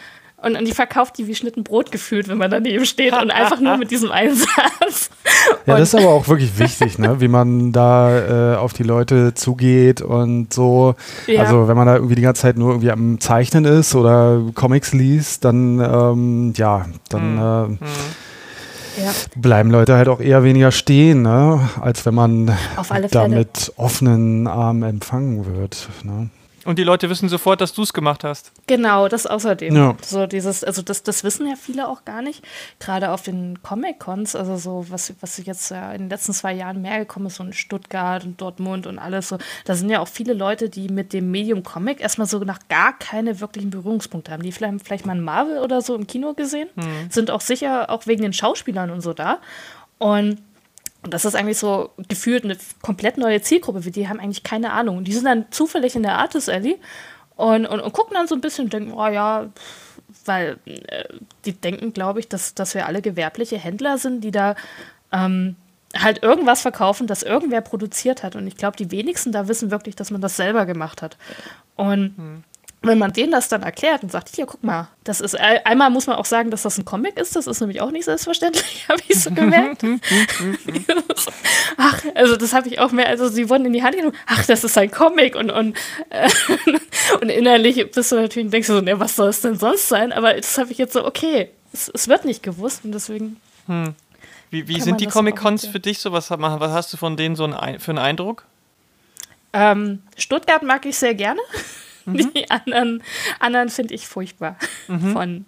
und, 0.44 0.56
und 0.56 0.64
die 0.66 0.72
verkauft 0.72 1.18
die 1.18 1.26
wie 1.26 1.34
Schnitten 1.34 1.64
Brot 1.64 1.90
gefühlt, 1.90 2.28
wenn 2.28 2.38
man 2.38 2.50
daneben 2.50 2.84
steht 2.84 3.12
und 3.12 3.30
einfach 3.30 3.60
nur 3.60 3.76
mit 3.76 3.90
diesem 3.90 4.10
Einsatz. 4.12 5.10
Ja, 5.66 5.78
das 5.78 5.94
ist 5.94 6.00
aber 6.00 6.12
auch 6.12 6.28
wirklich 6.28 6.58
wichtig, 6.58 6.98
ne? 6.98 7.20
wie 7.20 7.28
man 7.28 7.72
da 7.72 8.54
äh, 8.54 8.56
auf 8.56 8.72
die 8.72 8.82
Leute 8.82 9.34
zugeht 9.34 10.02
und 10.02 10.52
so. 10.52 10.94
Ja. 11.26 11.42
Also 11.42 11.68
wenn 11.68 11.76
man 11.76 11.86
da 11.86 11.94
irgendwie 11.94 12.14
die 12.14 12.22
ganze 12.22 12.42
Zeit 12.42 12.56
nur 12.56 12.70
irgendwie 12.70 12.90
am 12.90 13.20
Zeichnen 13.20 13.64
ist 13.64 13.94
oder 13.94 14.42
Comics 14.54 14.92
liest, 14.92 15.44
dann 15.44 15.80
ähm, 15.80 16.52
ja, 16.56 16.86
dann 17.08 17.34
mhm. 17.68 17.78
äh, 18.98 19.02
ja. 19.02 19.10
bleiben 19.36 19.70
Leute 19.70 19.96
halt 19.96 20.08
auch 20.08 20.20
eher 20.20 20.44
weniger 20.44 20.70
stehen, 20.70 21.22
ne? 21.22 21.68
als 21.80 22.04
wenn 22.06 22.14
man 22.14 22.56
damit 23.10 23.72
offenen 23.76 24.46
Armen 24.46 24.82
empfangen 24.82 25.46
wird. 25.46 25.88
Ne? 26.02 26.28
Und 26.64 26.78
die 26.78 26.84
Leute 26.84 27.10
wissen 27.10 27.28
sofort, 27.28 27.60
dass 27.60 27.72
du 27.72 27.82
es 27.82 27.92
gemacht 27.92 28.24
hast. 28.24 28.52
Genau, 28.66 29.08
das 29.08 29.26
außerdem. 29.26 29.74
Ja. 29.76 29.96
So 30.02 30.26
dieses, 30.26 30.64
also 30.64 30.82
das, 30.82 31.02
das 31.02 31.24
wissen 31.24 31.46
ja 31.46 31.56
viele 31.56 31.88
auch 31.88 32.04
gar 32.04 32.22
nicht. 32.22 32.44
Gerade 32.80 33.10
auf 33.10 33.22
den 33.22 33.62
Comic-Cons, 33.62 34.36
also 34.36 34.56
so, 34.56 34.86
was, 34.88 35.12
was 35.20 35.44
jetzt 35.44 35.70
ja 35.70 35.92
in 35.92 36.02
den 36.02 36.10
letzten 36.10 36.32
zwei 36.32 36.52
Jahren 36.52 36.82
mehr 36.82 36.98
gekommen 36.98 37.26
ist, 37.26 37.36
so 37.36 37.44
in 37.44 37.52
Stuttgart 37.52 38.24
und 38.24 38.40
Dortmund 38.40 38.86
und 38.86 38.98
alles 38.98 39.28
so, 39.28 39.38
da 39.64 39.74
sind 39.74 39.90
ja 39.90 40.00
auch 40.00 40.08
viele 40.08 40.32
Leute, 40.32 40.68
die 40.68 40.88
mit 40.88 41.12
dem 41.12 41.30
Medium 41.30 41.62
Comic 41.62 42.00
erstmal 42.00 42.26
so 42.26 42.38
nach 42.38 42.60
gar 42.68 42.98
keine 42.98 43.40
wirklichen 43.40 43.70
Berührungspunkte 43.70 44.32
haben. 44.32 44.42
Die 44.42 44.52
vielleicht, 44.52 44.84
vielleicht 44.84 45.06
mal 45.06 45.16
ein 45.16 45.22
Marvel 45.22 45.58
oder 45.58 45.82
so 45.82 45.94
im 45.94 46.06
Kino 46.06 46.34
gesehen, 46.34 46.68
hm. 46.76 47.10
sind 47.10 47.30
auch 47.30 47.40
sicher 47.40 47.90
auch 47.90 48.06
wegen 48.06 48.22
den 48.22 48.32
Schauspielern 48.32 48.90
und 48.90 49.00
so 49.00 49.12
da. 49.12 49.38
Und 49.98 50.38
und 51.04 51.12
das 51.12 51.26
ist 51.26 51.34
eigentlich 51.34 51.58
so 51.58 51.90
gefühlt 52.08 52.44
eine 52.44 52.56
komplett 52.80 53.18
neue 53.18 53.42
Zielgruppe, 53.42 53.80
die 53.80 54.08
haben 54.08 54.18
eigentlich 54.18 54.42
keine 54.42 54.72
Ahnung. 54.72 54.96
Und 54.96 55.04
die 55.04 55.12
sind 55.12 55.26
dann 55.26 55.46
zufällig 55.50 55.94
in 55.94 56.02
der 56.02 56.18
Artist 56.18 56.48
Alley 56.48 56.78
und, 57.36 57.66
und, 57.66 57.80
und 57.80 57.92
gucken 57.92 58.14
dann 58.14 58.26
so 58.26 58.34
ein 58.34 58.40
bisschen 58.40 58.64
und 58.64 58.72
denken, 58.72 58.92
oh 58.94 59.06
ja, 59.06 59.50
weil 60.24 60.58
äh, 60.64 61.04
die 61.44 61.52
denken, 61.52 61.92
glaube 61.92 62.20
ich, 62.20 62.28
dass, 62.28 62.54
dass 62.54 62.74
wir 62.74 62.86
alle 62.86 63.02
gewerbliche 63.02 63.58
Händler 63.58 63.98
sind, 63.98 64.22
die 64.22 64.30
da 64.30 64.56
ähm, 65.12 65.56
halt 65.94 66.22
irgendwas 66.22 66.62
verkaufen, 66.62 67.06
das 67.06 67.22
irgendwer 67.22 67.60
produziert 67.60 68.22
hat. 68.22 68.34
Und 68.34 68.46
ich 68.46 68.56
glaube, 68.56 68.78
die 68.78 68.90
wenigsten 68.90 69.30
da 69.30 69.46
wissen 69.46 69.70
wirklich, 69.70 69.96
dass 69.96 70.10
man 70.10 70.22
das 70.22 70.36
selber 70.36 70.64
gemacht 70.64 71.02
hat. 71.02 71.18
Und 71.76 72.14
hm 72.16 72.44
wenn 72.86 72.98
man 72.98 73.12
denen 73.12 73.32
das 73.32 73.48
dann 73.48 73.62
erklärt 73.62 74.02
und 74.02 74.12
sagt, 74.12 74.34
hier, 74.34 74.46
guck 74.46 74.62
mal, 74.62 74.88
das 75.04 75.20
ist, 75.20 75.38
einmal 75.38 75.90
muss 75.90 76.06
man 76.06 76.16
auch 76.16 76.24
sagen, 76.24 76.50
dass 76.50 76.62
das 76.62 76.78
ein 76.78 76.84
Comic 76.84 77.18
ist, 77.18 77.36
das 77.36 77.46
ist 77.46 77.60
nämlich 77.60 77.80
auch 77.80 77.90
nicht 77.90 78.04
selbstverständlich, 78.04 78.86
habe 78.88 79.00
ich 79.06 79.20
so 79.20 79.30
gemerkt. 79.30 79.84
ach, 81.76 82.02
also 82.14 82.36
das 82.36 82.52
habe 82.52 82.68
ich 82.68 82.78
auch 82.78 82.92
mehr, 82.92 83.08
also 83.08 83.28
sie 83.28 83.48
wurden 83.48 83.66
in 83.66 83.72
die 83.72 83.82
Hand 83.82 83.96
genommen, 83.96 84.16
ach, 84.26 84.44
das 84.46 84.64
ist 84.64 84.76
ein 84.78 84.90
Comic 84.90 85.36
und, 85.36 85.50
und, 85.50 85.76
äh, 86.10 86.28
und 87.20 87.28
innerlich 87.28 87.90
bist 87.90 88.12
du 88.12 88.16
natürlich, 88.16 88.50
denkst 88.50 88.68
du 88.68 88.74
so, 88.74 88.80
ne, 88.80 88.98
was 88.98 89.16
soll 89.16 89.28
es 89.28 89.40
denn 89.40 89.58
sonst 89.58 89.88
sein, 89.88 90.12
aber 90.12 90.34
das 90.34 90.56
habe 90.58 90.72
ich 90.72 90.78
jetzt 90.78 90.92
so, 90.92 91.04
okay, 91.04 91.50
es, 91.72 91.90
es, 91.92 92.08
wird 92.08 92.24
nicht 92.24 92.42
gewusst 92.42 92.84
und 92.84 92.92
deswegen. 92.92 93.40
Hm. 93.66 93.94
Wie, 94.50 94.68
wie 94.68 94.80
sind 94.80 95.00
die 95.00 95.06
Comic-Cons 95.06 95.66
für 95.66 95.80
dich 95.80 95.98
so, 95.98 96.12
was, 96.12 96.30
was 96.30 96.72
hast 96.72 96.92
du 96.92 96.96
von 96.96 97.16
denen 97.16 97.34
so 97.34 97.44
ein, 97.44 97.80
für 97.80 97.90
einen 97.90 97.98
Eindruck? 97.98 98.44
Ähm, 99.52 100.02
Stuttgart 100.16 100.62
mag 100.62 100.84
ich 100.84 100.96
sehr 100.96 101.14
gerne. 101.14 101.40
Mhm. 102.06 102.32
Die 102.34 102.50
anderen, 102.50 103.02
anderen 103.40 103.68
finde 103.68 103.94
ich 103.94 104.06
furchtbar. 104.06 104.56
Mhm. 104.88 105.12
Von, 105.12 105.46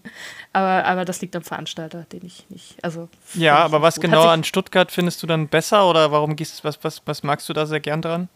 aber, 0.53 0.85
aber 0.85 1.05
das 1.05 1.21
liegt 1.21 1.37
am 1.37 1.43
Veranstalter, 1.43 2.05
den 2.13 2.25
ich 2.25 2.47
nicht. 2.49 2.83
Also 2.83 3.09
ja, 3.35 3.57
aber 3.57 3.83
was 3.83 4.01
genau 4.01 4.27
an 4.27 4.45
Stuttgart 4.45 4.91
findest 4.91 5.23
du 5.23 5.27
dann 5.27 5.49
besser 5.49 5.89
oder 5.89 6.13
warum 6.13 6.37
gehst 6.37 6.65
was, 6.65 6.83
was, 6.83 7.03
was 7.05 7.23
magst 7.23 7.49
du 7.49 7.53
da 7.53 7.67
sehr 7.67 7.81
gern 7.81 8.03
dran? 8.03 8.29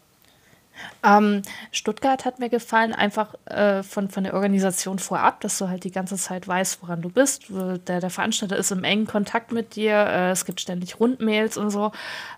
Ähm, 1.03 1.41
Stuttgart 1.71 2.25
hat 2.25 2.39
mir 2.39 2.49
gefallen, 2.49 2.93
einfach 2.93 3.33
äh, 3.45 3.83
von, 3.83 4.09
von 4.09 4.23
der 4.23 4.33
Organisation 4.33 4.99
vorab, 4.99 5.41
dass 5.41 5.57
du 5.57 5.67
halt 5.67 5.83
die 5.83 5.91
ganze 5.91 6.15
Zeit 6.15 6.47
weißt, 6.47 6.81
woran 6.81 7.01
du 7.01 7.09
bist. 7.09 7.45
Der, 7.49 7.99
der 7.99 8.09
Veranstalter 8.09 8.57
ist 8.57 8.71
im 8.71 8.83
engen 8.83 9.07
Kontakt 9.07 9.51
mit 9.51 9.75
dir, 9.75 9.93
äh, 9.93 10.31
es 10.31 10.45
gibt 10.45 10.61
ständig 10.61 10.99
Rundmails 10.99 11.57
und 11.57 11.69
so. 11.71 11.91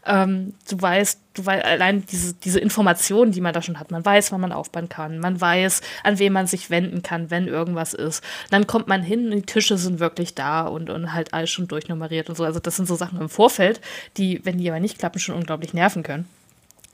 Ähm, 0.06 0.54
du 0.70 0.82
weißt, 0.82 1.20
du 1.34 1.46
weißt, 1.46 1.66
allein 1.66 2.06
diese, 2.06 2.34
diese 2.34 2.60
Informationen, 2.60 3.32
die 3.32 3.42
man 3.42 3.54
da 3.54 3.62
schon 3.62 3.80
hat, 3.80 3.92
man 3.92 4.06
weiß, 4.06 4.32
wann 4.32 4.42
man 4.42 4.52
aufbauen 4.52 4.90
kann, 4.90 5.20
man 5.20 5.40
weiß, 5.40 5.82
an 6.04 6.20
wen 6.20 6.34
man 6.34 6.48
sich 6.48 6.70
wenden 6.70 7.04
kann, 7.04 7.32
wenn 7.32 7.48
irgendwas 7.48 7.94
ist. 7.94 8.24
Dann 8.50 8.68
kommt 8.68 8.88
man 8.88 9.02
hin 9.02 9.26
und 9.26 9.36
die 9.36 9.42
Tische 9.42 9.78
sind 9.78 10.00
wirklich 10.00 10.36
da 10.36 10.62
und, 10.62 10.90
und 10.90 11.14
halt 11.14 11.34
alles 11.34 11.50
schon 11.50 11.68
durchnummeriert 11.68 12.30
und 12.30 12.36
so. 12.36 12.44
Also 12.44 12.60
das 12.60 12.76
sind 12.76 12.88
so 12.88 12.96
Sachen 12.96 13.20
im 13.20 13.30
Vorfeld, 13.30 13.82
die, 14.18 14.44
wenn 14.46 14.58
die 14.58 14.70
aber 14.70 14.80
nicht 14.80 15.00
klappen, 15.00 15.20
schon 15.20 15.36
unglaublich 15.36 15.74
nerven 15.74 16.04
können. 16.04 16.28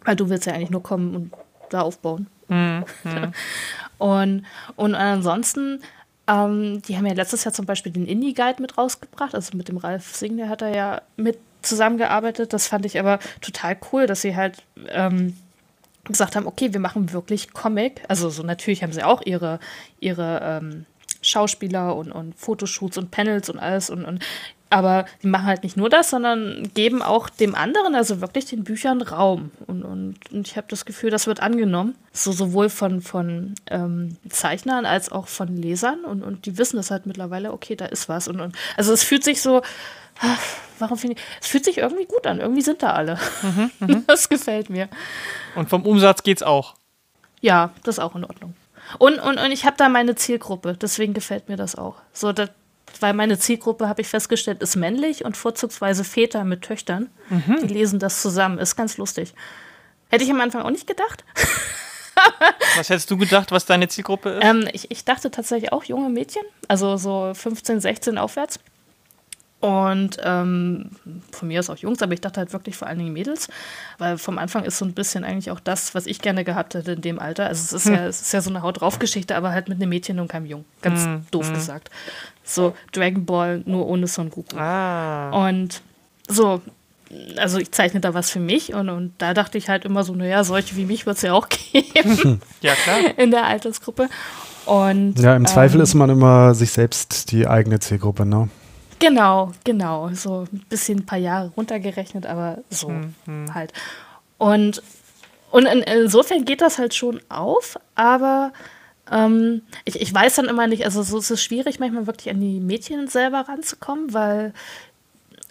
Weil 0.03 0.15
du 0.15 0.29
willst 0.29 0.45
ja 0.45 0.53
eigentlich 0.53 0.69
nur 0.69 0.83
kommen 0.83 1.15
und 1.15 1.33
da 1.69 1.81
aufbauen. 1.81 2.27
Mhm. 2.47 2.85
und, 3.97 4.45
und 4.75 4.95
ansonsten, 4.95 5.81
ähm, 6.27 6.81
die 6.83 6.97
haben 6.97 7.05
ja 7.05 7.13
letztes 7.13 7.43
Jahr 7.43 7.53
zum 7.53 7.65
Beispiel 7.65 7.91
den 7.91 8.05
Indie-Guide 8.05 8.61
mit 8.61 8.77
rausgebracht, 8.77 9.35
also 9.35 9.55
mit 9.55 9.67
dem 9.67 9.77
Ralf 9.77 10.15
Singh, 10.15 10.37
der 10.37 10.49
hat 10.49 10.61
da 10.61 10.69
ja 10.69 11.01
mit 11.15 11.37
zusammengearbeitet. 11.61 12.53
Das 12.53 12.67
fand 12.67 12.85
ich 12.85 12.99
aber 12.99 13.19
total 13.41 13.77
cool, 13.91 14.07
dass 14.07 14.21
sie 14.21 14.35
halt 14.35 14.63
ähm, 14.87 15.35
gesagt 16.05 16.35
haben, 16.35 16.47
okay, 16.47 16.73
wir 16.73 16.79
machen 16.79 17.13
wirklich 17.13 17.53
Comic. 17.53 18.01
Also 18.07 18.29
so 18.29 18.43
natürlich 18.43 18.83
haben 18.83 18.93
sie 18.93 19.03
auch 19.03 19.21
ihre, 19.25 19.59
ihre 19.99 20.39
ähm, 20.43 20.85
Schauspieler 21.21 21.95
und, 21.95 22.11
und 22.11 22.37
Fotoshoots 22.37 22.97
und 22.97 23.11
Panels 23.11 23.49
und 23.49 23.59
alles 23.59 23.89
und, 23.89 24.05
und 24.05 24.23
aber 24.69 25.05
die 25.23 25.27
machen 25.27 25.47
halt 25.47 25.63
nicht 25.63 25.77
nur 25.77 25.89
das, 25.89 26.11
sondern 26.11 26.69
geben 26.75 27.01
auch 27.01 27.29
dem 27.29 27.55
anderen, 27.55 27.95
also 27.95 28.21
wirklich 28.21 28.45
den 28.45 28.63
Büchern 28.63 29.01
Raum. 29.01 29.51
Und, 29.65 29.83
und, 29.83 30.15
und 30.31 30.47
ich 30.47 30.57
habe 30.57 30.67
das 30.69 30.85
Gefühl, 30.85 31.09
das 31.09 31.25
wird 31.25 31.41
angenommen. 31.41 31.95
So 32.11 32.31
sowohl 32.31 32.69
von, 32.69 33.01
von 33.01 33.55
ähm, 33.67 34.17
Zeichnern 34.29 34.85
als 34.85 35.11
auch 35.11 35.27
von 35.27 35.55
Lesern. 35.57 36.05
Und, 36.05 36.21
und 36.21 36.45
die 36.45 36.57
wissen 36.57 36.77
das 36.77 36.91
halt 36.91 37.07
mittlerweile, 37.07 37.51
okay, 37.51 37.75
da 37.75 37.85
ist 37.85 38.09
was. 38.09 38.27
Und, 38.27 38.39
und 38.41 38.55
also 38.77 38.93
es 38.93 39.03
fühlt 39.03 39.23
sich 39.23 39.41
so, 39.41 39.61
ach, 40.21 40.39
warum 40.77 40.97
finde 40.97 41.15
ich, 41.15 41.23
es 41.41 41.47
fühlt 41.47 41.65
sich 41.65 41.79
irgendwie 41.79 42.05
gut 42.05 42.27
an. 42.27 42.39
Irgendwie 42.39 42.61
sind 42.61 42.83
da 42.83 42.93
alle. 42.93 43.17
Mhm, 43.41 43.71
mhm. 43.79 44.03
das 44.05 44.29
gefällt 44.29 44.69
mir. 44.69 44.87
Und 45.55 45.69
vom 45.69 45.83
Umsatz 45.83 46.21
geht's 46.21 46.43
auch. 46.43 46.75
Ja, 47.41 47.71
das 47.83 47.95
ist 47.97 48.03
auch 48.03 48.15
in 48.15 48.25
Ordnung. 48.25 48.53
Und, 48.97 49.19
und, 49.19 49.37
und 49.37 49.51
ich 49.51 49.65
habe 49.65 49.77
da 49.77 49.87
meine 49.87 50.15
Zielgruppe, 50.15 50.75
deswegen 50.79 51.13
gefällt 51.13 51.47
mir 51.47 51.57
das 51.57 51.75
auch. 51.75 51.95
So, 52.11 52.33
das, 52.33 52.49
weil 52.99 53.13
meine 53.13 53.39
Zielgruppe, 53.39 53.87
habe 53.87 54.01
ich 54.01 54.07
festgestellt, 54.07 54.61
ist 54.61 54.75
männlich 54.75 55.25
und 55.25 55.37
vorzugsweise 55.37 56.03
Väter 56.03 56.43
mit 56.43 56.61
Töchtern. 56.61 57.09
Mhm. 57.29 57.67
Die 57.67 57.73
lesen 57.73 57.99
das 57.99 58.21
zusammen. 58.21 58.59
Ist 58.59 58.75
ganz 58.75 58.97
lustig. 58.97 59.33
Hätte 60.09 60.23
ich 60.23 60.31
am 60.31 60.41
Anfang 60.41 60.63
auch 60.63 60.71
nicht 60.71 60.87
gedacht. 60.87 61.23
was 62.75 62.89
hättest 62.89 63.09
du 63.11 63.17
gedacht, 63.17 63.51
was 63.51 63.65
deine 63.65 63.87
Zielgruppe 63.87 64.29
ist? 64.31 64.45
Ähm, 64.45 64.67
ich, 64.73 64.91
ich 64.91 65.05
dachte 65.05 65.31
tatsächlich 65.31 65.71
auch 65.71 65.83
junge 65.83 66.09
Mädchen, 66.09 66.43
also 66.67 66.97
so 66.97 67.31
15, 67.33 67.79
16 67.79 68.17
aufwärts. 68.17 68.59
Und 69.61 70.17
ähm, 70.23 70.91
von 71.33 71.49
mir 71.49 71.59
aus 71.59 71.69
auch 71.69 71.75
Jungs, 71.75 72.01
aber 72.01 72.13
ich 72.13 72.21
dachte 72.21 72.39
halt 72.39 72.53
wirklich 72.53 72.77
vor 72.77 72.87
allen 72.87 72.97
Dingen 72.97 73.11
Mädels, 73.11 73.49
weil 73.97 74.17
vom 74.17 74.37
Anfang 74.37 74.63
ist 74.63 74.77
so 74.77 74.85
ein 74.85 74.93
bisschen 74.93 75.25
eigentlich 75.25 75.51
auch 75.51 75.59
das, 75.59 75.93
was 75.93 76.05
ich 76.05 76.21
gerne 76.21 76.45
gehabt 76.45 76.75
hätte 76.75 76.93
in 76.93 77.01
dem 77.01 77.19
Alter. 77.19 77.47
Also 77.47 77.63
es 77.63 77.73
ist, 77.73 77.85
hm. 77.87 77.95
ja, 77.95 78.07
es 78.07 78.21
ist 78.21 78.31
ja 78.31 78.39
so 78.39 78.51
eine 78.51 78.61
Haut 78.61 78.79
drauf 78.79 78.99
Geschichte, 78.99 79.35
aber 79.35 79.51
halt 79.51 79.67
mit 79.67 79.75
einem 79.75 79.89
Mädchen 79.89 80.21
und 80.21 80.29
keinem 80.29 80.45
Jungen. 80.45 80.65
Ganz 80.81 81.03
hm. 81.03 81.25
doof 81.31 81.47
hm. 81.47 81.55
gesagt. 81.55 81.89
So 82.49 82.73
Dragon 82.91 83.25
Ball 83.25 83.61
nur 83.65 83.87
ohne 83.87 84.07
Son 84.07 84.29
Goku. 84.29 84.57
Ah. 84.57 85.47
Und 85.47 85.81
so, 86.27 86.61
also 87.37 87.59
ich 87.59 87.71
zeichne 87.71 87.99
da 87.99 88.13
was 88.13 88.29
für 88.29 88.39
mich 88.39 88.73
und, 88.73 88.89
und 88.89 89.13
da 89.19 89.33
dachte 89.33 89.57
ich 89.57 89.69
halt 89.69 89.85
immer 89.85 90.03
so, 90.03 90.13
naja, 90.13 90.43
solche 90.43 90.75
wie 90.75 90.85
mich 90.85 91.05
wird 91.05 91.17
es 91.17 91.21
ja 91.21 91.33
auch 91.33 91.47
geben. 91.71 92.41
ja, 92.61 92.73
klar. 92.73 92.97
In 93.17 93.31
der 93.31 93.45
Altersgruppe. 93.45 94.09
Und, 94.65 95.19
ja, 95.19 95.35
im 95.35 95.45
Zweifel 95.45 95.77
ähm, 95.77 95.83
ist 95.83 95.93
man 95.93 96.09
immer 96.09 96.53
sich 96.53 96.71
selbst 96.71 97.31
die 97.31 97.47
eigene 97.47 97.79
Zielgruppe, 97.79 98.25
ne? 98.25 98.49
Genau, 98.99 99.51
genau. 99.63 100.09
So 100.13 100.45
ein 100.51 100.65
bisschen 100.69 100.99
ein 100.99 101.05
paar 101.05 101.17
Jahre 101.17 101.51
runtergerechnet, 101.55 102.25
aber 102.25 102.59
so 102.69 102.89
hm, 102.89 103.15
hm. 103.25 103.53
halt. 103.53 103.73
Und, 104.37 104.83
und 105.51 105.65
in, 105.65 105.79
insofern 105.79 106.45
geht 106.45 106.61
das 106.61 106.77
halt 106.77 106.93
schon 106.93 107.19
auf, 107.29 107.79
aber 107.95 108.51
ähm, 109.11 109.61
ich, 109.85 110.01
ich 110.01 110.13
weiß 110.13 110.35
dann 110.35 110.45
immer 110.45 110.67
nicht, 110.67 110.85
also 110.85 111.03
so 111.03 111.17
ist 111.19 111.29
es 111.29 111.43
schwierig, 111.43 111.79
manchmal 111.79 112.07
wirklich 112.07 112.29
an 112.33 112.39
die 112.39 112.59
Mädchen 112.59 113.07
selber 113.07 113.41
ranzukommen, 113.41 114.13
weil 114.13 114.53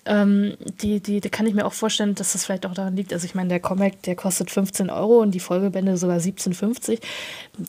ähm, 0.09 0.54
die, 0.80 1.00
die, 1.00 1.20
die 1.20 1.28
kann 1.28 1.46
ich 1.46 1.54
mir 1.54 1.66
auch 1.66 1.72
vorstellen, 1.72 2.14
dass 2.14 2.32
das 2.32 2.44
vielleicht 2.44 2.66
auch 2.66 2.74
daran 2.74 2.96
liegt. 2.96 3.12
Also 3.12 3.26
ich 3.26 3.34
meine, 3.34 3.50
der 3.50 3.61
Comic, 3.61 4.02
der 4.02 4.16
kostet 4.16 4.50
15 4.50 4.90
Euro 4.90 5.20
und 5.20 5.32
die 5.32 5.40
Folgebände 5.40 5.96
sogar 5.96 6.18
17,50. 6.18 6.98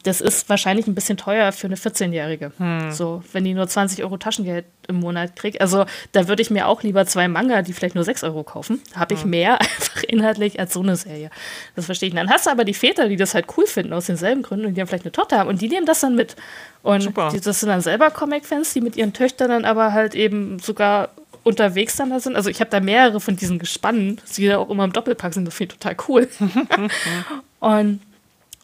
Das 0.03 0.21
ist 0.21 0.49
wahrscheinlich 0.49 0.87
ein 0.87 0.95
bisschen 0.95 1.17
teuer 1.17 1.51
für 1.51 1.67
eine 1.67 1.75
14-Jährige. 1.75 2.53
Hm. 2.57 2.91
So, 2.91 3.21
wenn 3.33 3.43
die 3.43 3.53
nur 3.53 3.67
20 3.67 4.03
Euro 4.03 4.17
Taschengeld 4.17 4.65
im 4.87 4.95
Monat 4.95 5.35
kriegt. 5.35 5.61
Also 5.61 5.85
da 6.13 6.27
würde 6.27 6.41
ich 6.41 6.49
mir 6.49 6.67
auch 6.67 6.81
lieber 6.81 7.05
zwei 7.05 7.27
Manga, 7.27 7.61
die 7.61 7.73
vielleicht 7.73 7.95
nur 7.95 8.03
6 8.03 8.23
Euro 8.23 8.43
kaufen. 8.43 8.81
Habe 8.95 9.13
ich 9.13 9.23
hm. 9.23 9.29
mehr 9.29 9.61
einfach 9.61 10.03
inhaltlich 10.03 10.59
als 10.59 10.73
so 10.73 10.81
eine 10.81 10.95
Serie. 10.95 11.29
Das 11.75 11.85
verstehe 11.85 12.09
ich. 12.09 12.15
Dann 12.15 12.29
hast 12.29 12.47
du 12.47 12.51
aber 12.51 12.63
die 12.63 12.73
Väter, 12.73 13.09
die 13.09 13.17
das 13.17 13.35
halt 13.35 13.45
cool 13.57 13.67
finden 13.67 13.93
aus 13.93 14.05
denselben 14.05 14.41
Gründen 14.41 14.65
und 14.65 14.75
die 14.75 14.81
haben 14.81 14.87
vielleicht 14.87 15.05
eine 15.05 15.11
Tochter 15.11 15.39
haben 15.39 15.49
und 15.49 15.61
die 15.61 15.67
nehmen 15.67 15.85
das 15.85 15.99
dann 15.99 16.15
mit. 16.15 16.35
Und 16.81 17.13
die, 17.33 17.41
das 17.41 17.59
sind 17.59 17.69
dann 17.69 17.81
selber 17.81 18.09
Comic-Fans, 18.09 18.73
die 18.73 18.81
mit 18.81 18.95
ihren 18.95 19.11
Töchtern 19.11 19.49
dann 19.49 19.65
aber 19.65 19.91
halt 19.91 20.15
eben 20.15 20.59
sogar 20.59 21.09
unterwegs 21.43 21.95
dann 21.95 22.09
da 22.09 22.19
sind. 22.19 22.35
Also 22.35 22.49
ich 22.49 22.59
habe 22.59 22.69
da 22.69 22.79
mehrere 22.79 23.19
von 23.19 23.35
diesen 23.35 23.59
Gespannen, 23.59 24.19
die 24.35 24.47
da 24.47 24.57
auch 24.57 24.69
immer 24.69 24.83
im 24.83 24.93
Doppelpack 24.93 25.33
sind, 25.33 25.45
das 25.45 25.55
finde 25.55 25.73
ich 25.73 25.79
total 25.79 25.97
cool. 26.07 26.29
und, 27.59 28.01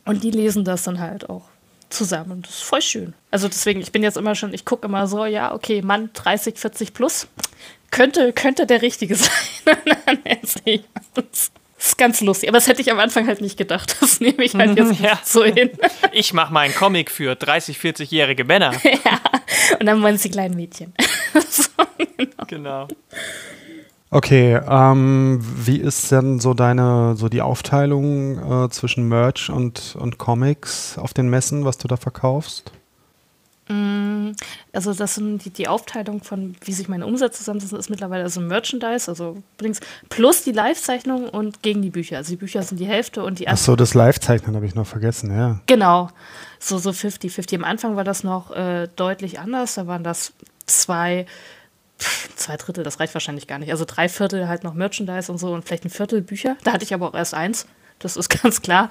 und 0.05 0.23
die 0.23 0.31
lesen 0.31 0.63
das 0.65 0.83
dann 0.83 0.99
halt 0.99 1.29
auch 1.29 1.43
zusammen. 1.89 2.41
Das 2.41 2.55
ist 2.55 2.63
voll 2.63 2.81
schön. 2.81 3.13
Also 3.31 3.47
deswegen, 3.47 3.81
ich 3.81 3.91
bin 3.91 4.03
jetzt 4.03 4.17
immer 4.17 4.35
schon, 4.35 4.53
ich 4.53 4.65
gucke 4.65 4.87
immer 4.87 5.07
so, 5.07 5.25
ja, 5.25 5.53
okay, 5.53 5.81
Mann 5.81 6.09
30, 6.13 6.57
40 6.57 6.93
plus, 6.93 7.27
könnte, 7.91 8.33
könnte 8.33 8.65
der 8.65 8.81
Richtige 8.81 9.15
sein. 9.15 9.31
das 11.13 11.51
ist 11.87 11.97
ganz 11.97 12.21
lustig, 12.21 12.49
aber 12.49 12.57
das 12.57 12.67
hätte 12.67 12.81
ich 12.81 12.91
am 12.91 12.99
Anfang 12.99 13.27
halt 13.27 13.41
nicht 13.41 13.57
gedacht. 13.57 13.97
Das 14.05 14.19
nehme 14.19 14.43
ich 14.43 14.53
halt 14.55 14.77
jetzt 14.77 14.99
ja. 15.01 15.19
so 15.23 15.43
hin. 15.43 15.71
Ich 16.11 16.33
mache 16.33 16.53
mal 16.53 16.61
einen 16.61 16.75
Comic 16.75 17.11
für 17.11 17.35
30, 17.35 17.77
40-jährige 17.77 18.43
Männer. 18.43 18.73
ja, 18.83 19.19
und 19.79 19.85
dann 19.85 20.01
wollen 20.01 20.17
sie 20.17 20.29
kleinen 20.29 20.55
Mädchen. 20.55 20.93
genau. 22.17 22.45
genau. 22.47 22.87
Okay, 24.11 24.59
ähm, 24.69 25.39
wie 25.41 25.77
ist 25.77 26.11
denn 26.11 26.39
so 26.39 26.53
deine, 26.53 27.15
so 27.17 27.27
die 27.27 27.41
Aufteilung 27.41 28.65
äh, 28.65 28.69
zwischen 28.69 29.09
Merch 29.09 29.49
und, 29.49 29.97
und 29.99 30.17
Comics 30.17 30.97
auf 30.97 31.13
den 31.13 31.29
Messen, 31.29 31.65
was 31.65 31.77
du 31.77 31.87
da 31.87 31.97
verkaufst? 31.97 32.71
Mm, 33.67 34.33
also 34.73 34.93
das 34.93 35.15
sind 35.15 35.43
die, 35.43 35.49
die 35.49 35.67
Aufteilung 35.67 36.23
von, 36.23 36.55
wie 36.63 36.71
sich 36.71 36.87
meine 36.87 37.07
Umsätze 37.07 37.39
zusammensetzen, 37.39 37.79
ist 37.79 37.89
mittlerweile 37.89 38.23
also 38.23 38.39
Merchandise, 38.39 39.09
also 39.09 39.41
plus 40.09 40.43
die 40.43 40.51
Live-Zeichnung 40.51 41.29
und 41.29 41.63
gegen 41.63 41.81
die 41.81 41.89
Bücher. 41.89 42.17
Also 42.17 42.31
die 42.31 42.35
Bücher 42.35 42.61
sind 42.61 42.79
die 42.79 42.85
Hälfte 42.85 43.23
und 43.23 43.39
die 43.39 43.47
Achso, 43.47 43.75
das 43.75 43.95
Live-Zeichnen 43.95 44.55
habe 44.55 44.67
ich 44.67 44.75
noch 44.75 44.85
vergessen, 44.85 45.35
ja. 45.35 45.59
Genau, 45.65 46.09
so 46.59 46.77
so 46.77 46.91
50-50. 46.91 47.55
Am 47.55 47.63
Anfang 47.63 47.95
war 47.95 48.03
das 48.03 48.23
noch 48.23 48.51
äh, 48.51 48.87
deutlich 48.95 49.39
anders, 49.39 49.75
da 49.75 49.87
waren 49.87 50.03
das 50.03 50.33
zwei, 50.67 51.25
zwei 52.35 52.57
Drittel, 52.57 52.83
das 52.83 52.99
reicht 52.99 53.15
wahrscheinlich 53.15 53.47
gar 53.47 53.57
nicht. 53.57 53.71
Also 53.71 53.85
drei 53.85 54.09
Viertel 54.09 54.47
halt 54.47 54.63
noch 54.63 54.75
Merchandise 54.75 55.31
und 55.31 55.39
so 55.39 55.53
und 55.53 55.65
vielleicht 55.65 55.85
ein 55.85 55.89
Viertel 55.89 56.21
Bücher. 56.21 56.55
Da 56.63 56.73
hatte 56.73 56.83
ich 56.83 56.93
aber 56.93 57.07
auch 57.07 57.15
erst 57.15 57.33
eins, 57.33 57.65
das 57.97 58.15
ist 58.15 58.29
ganz 58.43 58.61
klar. 58.61 58.89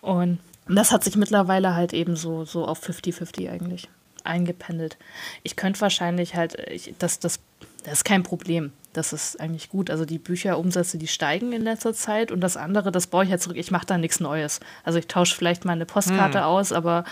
Und 0.00 0.38
und 0.68 0.76
das 0.76 0.92
hat 0.92 1.04
sich 1.04 1.16
mittlerweile 1.16 1.74
halt 1.74 1.92
eben 1.92 2.16
so, 2.16 2.44
so 2.44 2.66
auf 2.66 2.82
50-50 2.82 3.50
eigentlich 3.50 3.88
eingependelt. 4.24 4.96
Ich 5.42 5.56
könnte 5.56 5.80
wahrscheinlich 5.80 6.34
halt, 6.34 6.54
ich, 6.70 6.94
das, 6.98 7.18
das, 7.18 7.40
das 7.84 7.94
ist 7.94 8.04
kein 8.04 8.22
Problem. 8.22 8.72
Das 8.92 9.12
ist 9.12 9.40
eigentlich 9.40 9.70
gut. 9.70 9.90
Also 9.90 10.04
die 10.04 10.18
Bücherumsätze, 10.18 10.98
die 10.98 11.06
steigen 11.06 11.52
in 11.52 11.62
letzter 11.62 11.94
Zeit 11.94 12.30
und 12.32 12.40
das 12.40 12.56
andere, 12.56 12.90
das 12.92 13.06
baue 13.06 13.24
ich 13.24 13.30
halt 13.30 13.42
zurück. 13.42 13.56
Ich 13.56 13.70
mache 13.70 13.86
da 13.86 13.98
nichts 13.98 14.20
Neues. 14.20 14.60
Also 14.84 14.98
ich 14.98 15.06
tausche 15.06 15.36
vielleicht 15.36 15.64
mal 15.64 15.72
eine 15.72 15.86
Postkarte 15.86 16.38
hm. 16.38 16.44
aus, 16.44 16.72
aber 16.72 17.04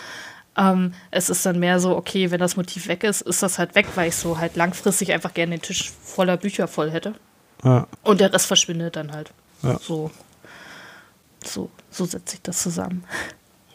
ähm, 0.56 0.94
es 1.10 1.28
ist 1.28 1.44
dann 1.46 1.58
mehr 1.58 1.80
so, 1.80 1.96
okay, 1.96 2.30
wenn 2.30 2.40
das 2.40 2.56
Motiv 2.56 2.88
weg 2.88 3.04
ist, 3.04 3.20
ist 3.22 3.42
das 3.42 3.58
halt 3.58 3.74
weg, 3.74 3.86
weil 3.94 4.08
ich 4.08 4.16
so 4.16 4.38
halt 4.38 4.56
langfristig 4.56 5.12
einfach 5.12 5.34
gerne 5.34 5.56
den 5.56 5.62
Tisch 5.62 5.90
voller 5.90 6.36
Bücher 6.36 6.66
voll 6.66 6.90
hätte. 6.90 7.14
Ja. 7.62 7.86
Und 8.02 8.20
der 8.20 8.32
Rest 8.32 8.46
verschwindet 8.46 8.96
dann 8.96 9.12
halt. 9.12 9.32
Ja. 9.62 9.78
So, 9.78 10.10
so, 11.44 11.70
so 11.90 12.04
setze 12.04 12.36
ich 12.36 12.42
das 12.42 12.62
zusammen. 12.62 13.04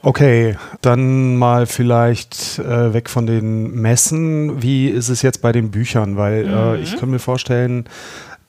Okay, 0.03 0.57
dann 0.81 1.35
mal 1.35 1.67
vielleicht 1.67 2.57
äh, 2.57 2.93
weg 2.93 3.09
von 3.09 3.27
den 3.27 3.71
Messen. 3.75 4.61
Wie 4.61 4.87
ist 4.87 5.09
es 5.09 5.21
jetzt 5.21 5.41
bei 5.41 5.51
den 5.51 5.69
Büchern? 5.69 6.17
Weil 6.17 6.45
äh, 6.45 6.47
mhm. 6.47 6.53
äh, 6.53 6.77
ich 6.77 6.97
kann 6.97 7.11
mir 7.11 7.19
vorstellen, 7.19 7.85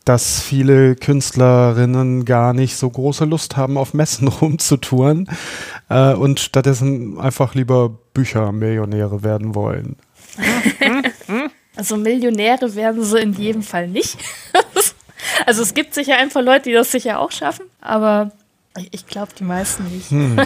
dass 0.04 0.40
viele 0.40 0.96
Künstlerinnen 0.96 2.24
gar 2.24 2.54
nicht 2.54 2.76
so 2.76 2.88
große 2.88 3.26
Lust 3.26 3.56
haben, 3.56 3.76
auf 3.76 3.92
Messen 3.92 4.28
rumzutouren 4.40 5.28
äh, 5.90 6.14
und 6.14 6.40
stattdessen 6.40 7.20
einfach 7.20 7.54
lieber 7.54 7.90
Büchermillionäre 8.14 9.22
werden 9.22 9.54
wollen. 9.54 9.96
Also 11.74 11.96
Millionäre 11.96 12.74
werden 12.74 13.02
sie 13.02 13.18
in 13.18 13.32
jedem 13.32 13.62
Fall 13.62 13.88
nicht. 13.88 14.18
also 15.46 15.62
es 15.62 15.72
gibt 15.72 15.94
sicher 15.94 16.18
einfach 16.18 16.42
Leute, 16.42 16.68
die 16.68 16.74
das 16.74 16.92
sicher 16.92 17.18
auch 17.18 17.30
schaffen, 17.30 17.64
aber 17.80 18.30
ich 18.90 19.06
glaube, 19.06 19.32
die 19.38 19.44
meisten 19.44 19.84
nicht. 19.84 20.10
Hm, 20.10 20.38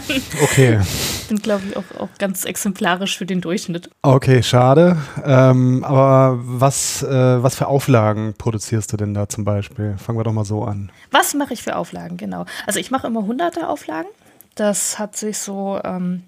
okay. 0.42 0.80
ich 0.82 1.28
bin, 1.28 1.38
glaube 1.38 1.62
ich, 1.68 1.76
auch, 1.76 1.84
auch 1.98 2.08
ganz 2.18 2.44
exemplarisch 2.44 3.16
für 3.16 3.26
den 3.26 3.40
Durchschnitt. 3.40 3.90
Okay, 4.02 4.42
schade. 4.42 4.96
Ähm, 5.24 5.84
aber 5.84 6.38
was, 6.42 7.02
äh, 7.02 7.42
was 7.42 7.54
für 7.54 7.68
Auflagen 7.68 8.34
produzierst 8.36 8.92
du 8.92 8.96
denn 8.96 9.14
da 9.14 9.28
zum 9.28 9.44
Beispiel? 9.44 9.96
Fangen 9.98 10.18
wir 10.18 10.24
doch 10.24 10.32
mal 10.32 10.44
so 10.44 10.64
an. 10.64 10.90
Was 11.10 11.34
mache 11.34 11.54
ich 11.54 11.62
für 11.62 11.76
Auflagen, 11.76 12.16
genau? 12.16 12.46
Also 12.66 12.80
ich 12.80 12.90
mache 12.90 13.06
immer 13.06 13.22
hunderte 13.22 13.68
Auflagen. 13.68 14.08
Das 14.56 14.98
hat 14.98 15.16
sich 15.16 15.38
so 15.38 15.80
ähm, 15.84 16.24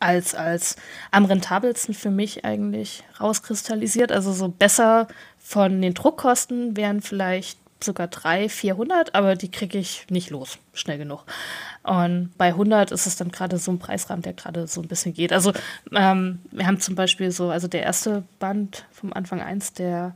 als, 0.00 0.34
als 0.34 0.76
am 1.12 1.26
rentabelsten 1.26 1.94
für 1.94 2.10
mich 2.10 2.44
eigentlich 2.44 3.04
rauskristallisiert. 3.20 4.10
Also 4.10 4.32
so 4.32 4.48
besser 4.48 5.06
von 5.38 5.80
den 5.80 5.94
Druckkosten 5.94 6.76
wären 6.76 7.02
vielleicht 7.02 7.58
sogar 7.82 8.08
300, 8.08 8.50
400, 8.50 9.14
aber 9.14 9.36
die 9.36 9.50
kriege 9.50 9.78
ich 9.78 10.06
nicht 10.10 10.30
los, 10.30 10.58
schnell 10.72 10.98
genug. 10.98 11.24
Und 11.82 12.30
bei 12.38 12.48
100 12.48 12.92
ist 12.92 13.06
es 13.06 13.16
dann 13.16 13.30
gerade 13.30 13.58
so 13.58 13.72
ein 13.72 13.78
Preisrahmen, 13.78 14.22
der 14.22 14.34
gerade 14.34 14.66
so 14.66 14.80
ein 14.80 14.88
bisschen 14.88 15.14
geht. 15.14 15.32
Also 15.32 15.52
ähm, 15.92 16.40
wir 16.50 16.66
haben 16.66 16.80
zum 16.80 16.94
Beispiel 16.94 17.30
so, 17.30 17.50
also 17.50 17.68
der 17.68 17.82
erste 17.82 18.24
Band 18.38 18.84
vom 18.92 19.12
Anfang 19.12 19.40
1, 19.40 19.74
der 19.74 20.14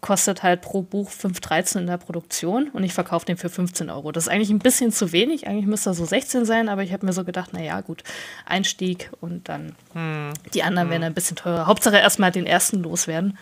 kostet 0.00 0.42
halt 0.42 0.60
pro 0.60 0.82
Buch 0.82 1.10
5,13 1.10 1.80
in 1.80 1.86
der 1.86 1.96
Produktion 1.96 2.68
und 2.70 2.84
ich 2.84 2.94
verkaufe 2.94 3.26
den 3.26 3.36
für 3.36 3.48
15 3.48 3.90
Euro. 3.90 4.12
Das 4.12 4.24
ist 4.24 4.28
eigentlich 4.28 4.50
ein 4.50 4.60
bisschen 4.60 4.92
zu 4.92 5.12
wenig, 5.12 5.48
eigentlich 5.48 5.66
müsste 5.66 5.90
er 5.90 5.94
so 5.94 6.04
16 6.04 6.44
sein, 6.44 6.68
aber 6.68 6.82
ich 6.82 6.92
habe 6.92 7.04
mir 7.04 7.12
so 7.12 7.24
gedacht, 7.24 7.52
naja 7.52 7.80
gut, 7.80 8.04
Einstieg 8.46 9.10
und 9.20 9.48
dann 9.48 9.74
hm. 9.94 10.30
die 10.54 10.62
anderen 10.62 10.86
hm. 10.86 10.92
werden 10.92 11.04
ein 11.04 11.14
bisschen 11.14 11.36
teurer. 11.36 11.66
Hauptsache 11.66 11.96
erstmal 11.96 12.30
den 12.30 12.46
ersten 12.46 12.82
loswerden. 12.82 13.36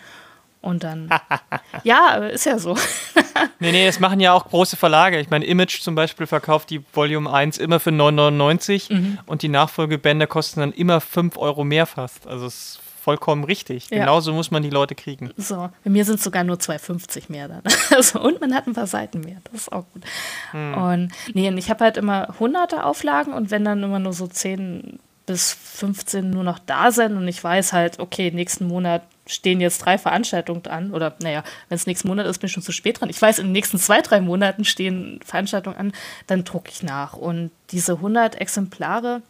Und 0.61 0.83
dann. 0.83 1.09
ja, 1.83 2.15
ist 2.15 2.45
ja 2.45 2.59
so. 2.59 2.75
nee, 3.59 3.71
nee, 3.71 3.85
das 3.85 3.99
machen 3.99 4.19
ja 4.19 4.33
auch 4.33 4.45
große 4.45 4.75
Verlage. 4.75 5.19
Ich 5.19 5.29
meine, 5.29 5.45
Image 5.45 5.81
zum 5.81 5.95
Beispiel 5.95 6.27
verkauft 6.27 6.69
die 6.69 6.81
Volume 6.93 7.31
1 7.31 7.57
immer 7.57 7.79
für 7.79 7.91
9,99 7.91 8.93
mhm. 8.93 9.19
und 9.25 9.41
die 9.41 9.49
Nachfolgebände 9.49 10.27
kosten 10.27 10.59
dann 10.59 10.71
immer 10.73 10.99
5 10.99 11.37
Euro 11.37 11.63
mehr 11.63 11.85
fast. 11.85 12.27
Also 12.27 12.47
es 12.47 12.55
ist 12.55 12.79
vollkommen 13.07 13.45
richtig. 13.45 13.89
Ja. 13.89 13.99
Genauso 13.99 14.33
muss 14.33 14.51
man 14.51 14.63
die 14.63 14.69
Leute 14.69 14.93
kriegen. 14.93 15.31
So, 15.37 15.69
bei 15.85 15.89
mir 15.89 16.03
sind 16.03 16.15
es 16.15 16.25
sogar 16.25 16.43
nur 16.43 16.57
2,50 16.57 17.31
mehr 17.31 17.47
dann. 17.47 17.61
Also, 17.95 18.19
und 18.19 18.41
man 18.41 18.53
hat 18.53 18.67
ein 18.67 18.73
paar 18.73 18.85
Seiten 18.85 19.21
mehr. 19.21 19.37
Das 19.45 19.61
ist 19.61 19.71
auch 19.71 19.85
gut. 19.93 20.03
Hm. 20.51 20.73
Und 20.73 21.11
nee, 21.33 21.47
und 21.47 21.57
ich 21.57 21.69
habe 21.69 21.85
halt 21.85 21.95
immer 21.95 22.35
hunderte 22.37 22.83
Auflagen 22.83 23.31
und 23.31 23.49
wenn 23.49 23.63
dann 23.63 23.81
immer 23.81 23.99
nur 23.99 24.11
so 24.11 24.27
10 24.27 24.99
bis 25.27 25.53
15 25.53 26.29
nur 26.29 26.43
noch 26.43 26.57
da 26.57 26.89
sind 26.89 27.17
und 27.17 27.27
ich 27.27 27.43
weiß 27.43 27.73
halt, 27.73 27.99
okay, 27.99 28.31
nächsten 28.31 28.65
Monat 28.65 29.03
stehen 29.27 29.59
jetzt 29.59 29.79
drei 29.79 29.97
Veranstaltungen 29.97 30.65
an 30.67 30.93
oder 30.93 31.15
naja, 31.21 31.43
wenn 31.67 31.75
es 31.75 31.85
nächsten 31.85 32.07
Monat 32.07 32.25
ist, 32.25 32.39
bin 32.39 32.47
ich 32.47 32.53
schon 32.53 32.63
zu 32.63 32.71
spät 32.71 32.99
dran. 32.99 33.09
Ich 33.09 33.21
weiß, 33.21 33.39
in 33.39 33.47
den 33.47 33.51
nächsten 33.51 33.77
zwei, 33.77 34.01
drei 34.01 34.21
Monaten 34.21 34.63
stehen 34.63 35.19
Veranstaltungen 35.25 35.75
an, 35.75 35.91
dann 36.27 36.45
drucke 36.45 36.71
ich 36.71 36.81
nach. 36.81 37.13
Und 37.13 37.51
diese 37.71 37.93
100 37.93 38.35
Exemplare, 38.35 39.21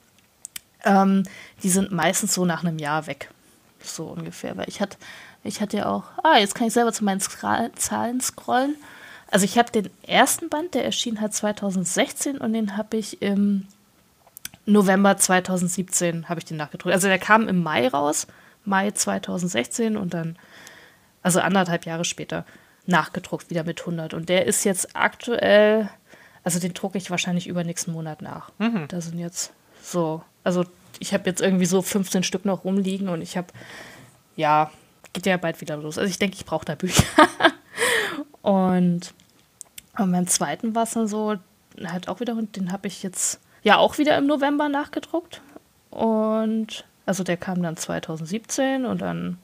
ähm, 0.86 1.24
die 1.64 1.70
sind 1.70 1.92
meistens 1.92 2.36
so 2.36 2.46
nach 2.46 2.64
einem 2.64 2.78
Jahr 2.78 3.08
weg. 3.08 3.32
So 3.82 4.06
ungefähr, 4.06 4.56
weil 4.56 4.70
ich 4.70 4.80
hatte, 4.80 4.98
ich 5.44 5.62
hatte 5.62 5.78
ja 5.78 5.88
auch, 5.88 6.04
ah, 6.24 6.38
jetzt 6.38 6.54
kann 6.54 6.68
ich 6.68 6.74
selber 6.74 6.94
zu 6.94 7.04
meinen 7.04 7.22
Zahlen 7.22 8.22
scrollen. 8.22 8.76
Also 9.32 9.46
ich 9.46 9.58
habe 9.58 9.72
den 9.72 9.90
ersten 10.04 10.48
Band, 10.50 10.76
der 10.76 10.86
erschien 10.86 11.20
halt 11.20 11.34
2016 11.34 12.38
und 12.38 12.54
den 12.54 12.78
habe 12.78 12.98
ich 12.98 13.22
im 13.24 13.66
November 14.68 15.16
2017 15.16 16.28
habe 16.28 16.40
ich 16.40 16.46
den 16.46 16.58
nachgedruckt. 16.58 16.94
Also 16.94 17.08
der 17.08 17.20
kam 17.20 17.48
im 17.48 17.64
Mai 17.64 17.88
raus, 17.88 18.28
Mai 18.66 18.92
2016 18.92 19.96
und 19.96 20.14
dann, 20.14 20.38
also 21.24 21.40
anderthalb 21.40 21.86
Jahre 21.86 22.04
später, 22.04 22.46
nachgedruckt 22.86 23.50
wieder 23.50 23.64
mit 23.64 23.80
100. 23.80 24.14
Und 24.14 24.28
der 24.28 24.46
ist 24.46 24.66
jetzt 24.66 24.94
aktuell, 24.94 25.90
also 26.44 26.60
den 26.60 26.74
drucke 26.74 26.98
ich 26.98 27.10
wahrscheinlich 27.10 27.48
übernächsten 27.48 27.94
Monat 27.94 28.22
nach. 28.22 28.52
Mhm. 28.60 28.90
Da 28.90 29.00
sind 29.00 29.18
jetzt 29.20 29.54
so, 29.82 30.22
also 30.44 30.66
ich 31.00 31.14
habe 31.14 31.30
jetzt 31.30 31.42
irgendwie 31.42 31.66
so 31.66 31.82
15 31.82 32.24
Stück 32.24 32.44
noch 32.44 32.66
rumliegen 32.66 33.08
und 33.08 33.22
ich 33.22 33.38
habe, 33.38 33.48
ja, 34.36 34.70
geht 35.14 35.26
ja 35.26 35.38
bald 35.38 35.62
wieder 35.62 35.78
los. 35.78 35.98
Also 35.98 36.10
ich 36.10 36.20
denke, 36.20 36.36
ich 36.36 36.46
brauche 36.46 36.66
da 36.66 36.76
Bücher. 36.76 37.06
und, 38.42 39.14
und 39.98 40.12
beim 40.12 40.28
zweiten 40.28 40.76
war 40.76 40.84
es 40.84 40.92
dann 40.92 41.08
so, 41.08 41.38
halt 41.86 42.10
auch 42.10 42.20
wieder, 42.20 42.36
den 42.36 42.74
habe 42.74 42.88
ich 42.88 43.02
jetzt 43.02 43.40
ja 43.68 43.78
auch 43.78 43.98
wieder 43.98 44.18
im 44.18 44.28
November 44.28 44.70
nachgedruckt. 44.70 45.42
Und 45.90 46.86
also 47.06 47.24
der 47.24 47.36
kam 47.36 47.62
dann 47.62 47.76
2017 47.76 48.86
und 48.86 49.02
dann 49.02 49.38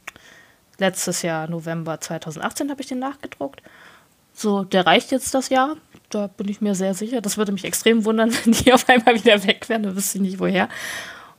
letztes 0.79 1.23
Jahr 1.23 1.49
November 1.49 1.99
2018 1.99 2.71
habe 2.71 2.81
ich 2.81 2.87
den 2.87 2.99
nachgedruckt. 2.99 3.61
So, 4.33 4.63
der 4.63 4.85
reicht 4.85 5.11
jetzt 5.11 5.33
das 5.33 5.49
Jahr. 5.49 5.75
Da 6.09 6.27
bin 6.27 6.47
ich 6.47 6.61
mir 6.61 6.73
sehr 6.73 6.93
sicher. 6.93 7.19
Das 7.19 7.37
würde 7.37 7.51
mich 7.51 7.65
extrem 7.65 8.05
wundern, 8.05 8.31
wenn 8.43 8.53
die 8.53 8.71
auf 8.71 8.87
einmal 8.87 9.15
wieder 9.15 9.43
weg 9.43 9.67
wären. 9.67 9.83
Da 9.83 9.95
wüsste 9.95 10.19
ich 10.19 10.23
nicht 10.23 10.39
woher. 10.39 10.69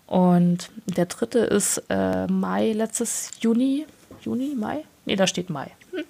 Und 0.07 0.71
der 0.85 1.07
dritte 1.07 1.39
ist 1.39 1.83
äh, 1.89 2.27
Mai 2.27 2.73
letztes 2.73 3.31
Juni. 3.41 3.87
Juni, 4.21 4.55
Mai? 4.55 4.85
Nee, 5.07 5.17
da 5.17 5.27
steht 5.27 5.49
Mai. 5.49 5.71
Hm. 5.93 6.05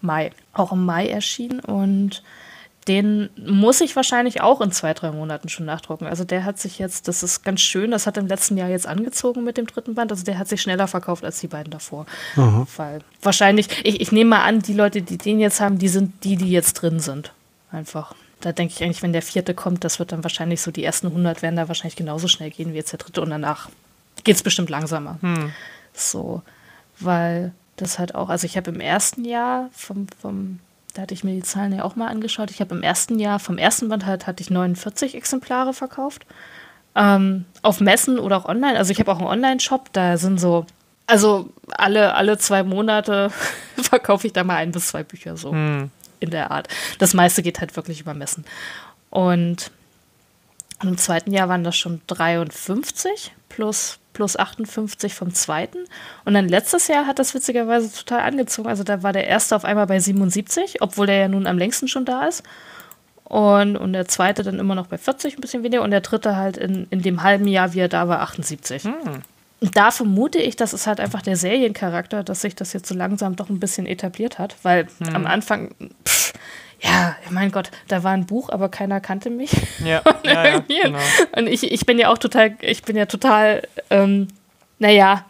Mai. 0.00 0.30
Auch 0.52 0.70
im 0.70 0.84
Mai 0.84 1.08
erschienen 1.08 1.58
und 1.58 2.22
den 2.88 3.30
muss 3.36 3.80
ich 3.80 3.94
wahrscheinlich 3.94 4.40
auch 4.40 4.60
in 4.60 4.72
zwei, 4.72 4.92
drei 4.92 5.12
Monaten 5.12 5.48
schon 5.48 5.66
nachdrucken. 5.66 6.06
Also 6.06 6.24
der 6.24 6.44
hat 6.44 6.58
sich 6.58 6.78
jetzt, 6.78 7.06
das 7.06 7.22
ist 7.22 7.44
ganz 7.44 7.60
schön, 7.60 7.92
das 7.92 8.06
hat 8.06 8.16
im 8.16 8.26
letzten 8.26 8.56
Jahr 8.56 8.68
jetzt 8.68 8.88
angezogen 8.88 9.44
mit 9.44 9.56
dem 9.56 9.66
dritten 9.66 9.94
Band. 9.94 10.10
Also 10.10 10.24
der 10.24 10.38
hat 10.38 10.48
sich 10.48 10.60
schneller 10.60 10.88
verkauft 10.88 11.24
als 11.24 11.38
die 11.38 11.46
beiden 11.46 11.70
davor. 11.70 12.06
Aha. 12.36 12.66
Weil 12.76 13.00
wahrscheinlich, 13.22 13.68
ich, 13.84 14.00
ich 14.00 14.10
nehme 14.10 14.30
mal 14.30 14.42
an, 14.42 14.60
die 14.60 14.74
Leute, 14.74 15.02
die 15.02 15.16
den 15.16 15.38
jetzt 15.38 15.60
haben, 15.60 15.78
die 15.78 15.88
sind 15.88 16.24
die, 16.24 16.36
die 16.36 16.50
jetzt 16.50 16.74
drin 16.74 16.98
sind. 16.98 17.32
Einfach. 17.70 18.14
Da 18.40 18.50
denke 18.50 18.74
ich 18.74 18.82
eigentlich, 18.82 19.02
wenn 19.02 19.12
der 19.12 19.22
vierte 19.22 19.54
kommt, 19.54 19.84
das 19.84 20.00
wird 20.00 20.10
dann 20.10 20.24
wahrscheinlich 20.24 20.60
so, 20.60 20.72
die 20.72 20.82
ersten 20.82 21.06
100 21.06 21.42
werden 21.42 21.56
da 21.56 21.68
wahrscheinlich 21.68 21.96
genauso 21.96 22.26
schnell 22.26 22.50
gehen 22.50 22.72
wie 22.72 22.76
jetzt 22.76 22.90
der 22.90 22.98
dritte 22.98 23.22
und 23.22 23.30
danach 23.30 23.70
geht 24.24 24.34
es 24.34 24.42
bestimmt 24.42 24.68
langsamer. 24.68 25.18
Hm. 25.20 25.52
So, 25.94 26.42
weil 26.98 27.52
das 27.76 28.00
halt 28.00 28.16
auch, 28.16 28.28
also 28.28 28.44
ich 28.44 28.56
habe 28.56 28.70
im 28.70 28.80
ersten 28.80 29.24
Jahr 29.24 29.70
vom, 29.72 30.06
vom 30.20 30.58
da 30.94 31.02
hatte 31.02 31.14
ich 31.14 31.24
mir 31.24 31.34
die 31.34 31.42
Zahlen 31.42 31.72
ja 31.74 31.84
auch 31.84 31.96
mal 31.96 32.08
angeschaut. 32.08 32.50
Ich 32.50 32.60
habe 32.60 32.74
im 32.74 32.82
ersten 32.82 33.18
Jahr, 33.18 33.38
vom 33.38 33.58
ersten 33.58 33.88
Band 33.88 34.04
halt, 34.04 34.26
hatte 34.26 34.42
ich 34.42 34.50
49 34.50 35.14
Exemplare 35.14 35.72
verkauft. 35.72 36.26
Ähm, 36.94 37.46
auf 37.62 37.80
Messen 37.80 38.18
oder 38.18 38.36
auch 38.36 38.44
online. 38.44 38.76
Also 38.76 38.90
ich 38.90 39.00
habe 39.00 39.10
auch 39.10 39.18
einen 39.18 39.28
Online-Shop, 39.28 39.90
da 39.92 40.18
sind 40.18 40.38
so, 40.38 40.66
also 41.06 41.50
alle, 41.70 42.14
alle 42.14 42.36
zwei 42.36 42.62
Monate 42.62 43.30
verkaufe 43.76 44.26
ich 44.26 44.34
da 44.34 44.44
mal 44.44 44.56
ein 44.56 44.72
bis 44.72 44.88
zwei 44.88 45.02
Bücher 45.02 45.36
so. 45.36 45.52
Hm. 45.52 45.90
in 46.20 46.30
der 46.30 46.50
Art. 46.50 46.68
Das 46.98 47.14
meiste 47.14 47.42
geht 47.42 47.60
halt 47.60 47.74
wirklich 47.76 48.00
über 48.00 48.12
Messen. 48.12 48.44
Und 49.08 49.70
im 50.82 50.98
zweiten 50.98 51.32
Jahr 51.32 51.48
waren 51.48 51.64
das 51.64 51.76
schon 51.76 52.02
53 52.08 53.32
plus, 53.48 53.98
plus 54.12 54.36
58 54.36 55.14
vom 55.14 55.34
zweiten. 55.34 55.78
Und 56.24 56.34
dann 56.34 56.48
letztes 56.48 56.88
Jahr 56.88 57.06
hat 57.06 57.18
das 57.18 57.34
witzigerweise 57.34 57.92
total 57.92 58.20
angezogen. 58.20 58.68
Also 58.68 58.84
da 58.84 59.02
war 59.02 59.12
der 59.12 59.26
erste 59.26 59.56
auf 59.56 59.64
einmal 59.64 59.86
bei 59.86 59.98
77, 59.98 60.80
obwohl 60.80 61.06
der 61.06 61.16
ja 61.16 61.28
nun 61.28 61.46
am 61.46 61.58
längsten 61.58 61.88
schon 61.88 62.04
da 62.04 62.26
ist. 62.26 62.42
Und, 63.24 63.76
und 63.76 63.94
der 63.94 64.08
zweite 64.08 64.42
dann 64.42 64.58
immer 64.58 64.74
noch 64.74 64.88
bei 64.88 64.98
40, 64.98 65.36
ein 65.36 65.40
bisschen 65.40 65.62
weniger. 65.62 65.82
Und 65.82 65.90
der 65.90 66.02
dritte 66.02 66.36
halt 66.36 66.56
in, 66.56 66.86
in 66.90 67.02
dem 67.02 67.22
halben 67.22 67.48
Jahr, 67.48 67.72
wie 67.72 67.80
er 67.80 67.88
da 67.88 68.06
war, 68.08 68.20
78. 68.20 68.84
Hm. 68.84 68.92
Und 69.60 69.76
da 69.76 69.90
vermute 69.90 70.38
ich, 70.38 70.56
das 70.56 70.74
ist 70.74 70.86
halt 70.86 71.00
einfach 71.00 71.22
der 71.22 71.36
Seriencharakter, 71.36 72.24
dass 72.24 72.42
sich 72.42 72.56
das 72.56 72.72
jetzt 72.72 72.88
so 72.88 72.94
langsam 72.94 73.36
doch 73.36 73.48
ein 73.48 73.60
bisschen 73.60 73.86
etabliert 73.86 74.38
hat. 74.38 74.56
Weil 74.64 74.88
hm. 74.98 75.14
am 75.14 75.26
Anfang, 75.26 75.74
pff, 76.06 76.34
ja, 76.82 77.16
mein 77.30 77.52
Gott, 77.52 77.70
da 77.88 78.02
war 78.02 78.12
ein 78.12 78.26
Buch, 78.26 78.50
aber 78.50 78.68
keiner 78.68 79.00
kannte 79.00 79.30
mich. 79.30 79.52
Ja, 79.84 80.00
und, 80.04 80.24
ja, 80.24 80.46
ja 80.46 80.58
genau. 80.58 80.98
und 81.36 81.46
ich, 81.46 81.70
ich 81.70 81.86
bin 81.86 81.98
ja 81.98 82.08
auch 82.08 82.18
total, 82.18 82.56
ich 82.60 82.82
bin 82.82 82.96
ja 82.96 83.06
total, 83.06 83.62
ähm, 83.90 84.28
naja, 84.78 85.24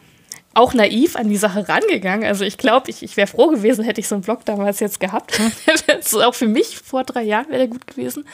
auch 0.54 0.74
naiv 0.74 1.16
an 1.16 1.28
die 1.28 1.36
Sache 1.36 1.68
rangegangen. 1.68 2.26
Also 2.26 2.44
ich 2.44 2.58
glaube, 2.58 2.90
ich, 2.90 3.02
ich 3.02 3.16
wäre 3.16 3.26
froh 3.26 3.48
gewesen, 3.48 3.84
hätte 3.84 4.00
ich 4.00 4.08
so 4.08 4.14
einen 4.14 4.22
Blog 4.22 4.44
damals 4.44 4.80
jetzt 4.80 5.00
gehabt. 5.00 5.40
das 5.66 6.12
ist 6.12 6.14
auch 6.14 6.34
für 6.34 6.48
mich 6.48 6.78
vor 6.78 7.04
drei 7.04 7.22
Jahren 7.22 7.48
wäre 7.48 7.58
der 7.58 7.68
gut 7.68 7.86
gewesen. 7.86 8.26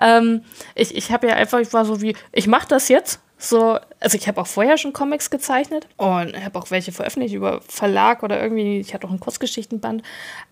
Ähm, 0.00 0.42
ich 0.74 0.94
ich 0.94 1.12
habe 1.12 1.28
ja 1.28 1.34
einfach, 1.34 1.60
ich 1.60 1.72
war 1.72 1.84
so 1.84 2.02
wie, 2.02 2.16
ich 2.32 2.46
mache 2.46 2.68
das 2.68 2.88
jetzt 2.88 3.20
so, 3.36 3.78
also 4.00 4.16
ich 4.16 4.28
habe 4.28 4.40
auch 4.40 4.46
vorher 4.46 4.78
schon 4.78 4.92
Comics 4.92 5.28
gezeichnet 5.28 5.86
und 5.96 6.42
habe 6.42 6.58
auch 6.58 6.70
welche 6.70 6.92
veröffentlicht 6.92 7.34
über 7.34 7.60
Verlag 7.68 8.22
oder 8.22 8.40
irgendwie, 8.40 8.80
ich 8.80 8.94
hatte 8.94 9.06
auch 9.06 9.10
ein 9.10 9.20
Kurzgeschichtenband, 9.20 10.02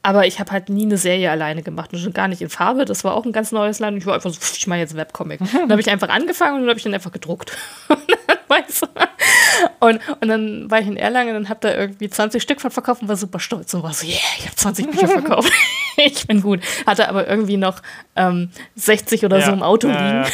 aber 0.03 0.27
ich 0.27 0.41
habe 0.41 0.51
halt 0.51 0.69
nie 0.69 0.85
eine 0.85 0.99
Serie 0.99 1.31
alleine 1.31 1.63
gemacht 1.63 1.93
und 1.93 2.01
schon 2.01 2.13
gar 2.13 2.29
nicht 2.29 2.43
in 2.43 2.51
Farbe, 2.51 2.85
das 2.85 3.05
war 3.05 3.15
auch 3.15 3.25
ein 3.25 3.33
ganz 3.33 3.53
neues 3.53 3.79
Land 3.79 3.95
und 3.95 3.99
ich 4.01 4.07
war 4.07 4.15
einfach 4.15 4.31
so, 4.31 4.39
ich 4.57 4.67
mache 4.67 4.81
jetzt 4.81 4.97
Webcomic. 4.97 5.41
dann 5.53 5.71
habe 5.71 5.81
ich 5.81 5.91
einfach 5.91 6.09
angefangen 6.09 6.57
und 6.57 6.61
dann 6.63 6.71
habe 6.71 6.79
ich 6.79 6.83
den 6.83 6.95
einfach 6.95 7.13
gedruckt. 7.13 7.57
und, 9.81 10.01
und 10.21 10.29
dann 10.29 10.71
war 10.71 10.81
ich 10.81 10.87
in 10.87 10.97
Erlangen 10.97 11.37
und 11.37 11.49
habe 11.49 11.61
da 11.61 11.75
irgendwie 11.75 12.11
20 12.11 12.43
Stück 12.43 12.61
von 12.61 12.71
verkauft 12.71 13.03
und 13.03 13.09
war 13.09 13.17
super 13.17 13.41
stolz 13.41 13.73
und 13.75 13.83
war 13.83 13.95
so, 13.95 14.07
yeah, 14.07 14.19
ich 14.39 14.47
habe 14.47 14.57
20 14.57 14.91
Bücher 14.91 15.09
verkauft. 15.21 15.53
ich 15.97 16.27
bin 16.27 16.43
gut. 16.43 16.61
Hatte 16.87 17.09
aber 17.09 17.29
irgendwie 17.29 17.57
noch 17.57 17.81
ähm, 18.17 18.51
60 18.77 19.25
oder 19.25 19.39
ja, 19.39 19.47
so 19.47 19.53
im 19.53 19.63
Auto 19.63 19.89
ja, 19.89 20.23
liegen. 20.23 20.33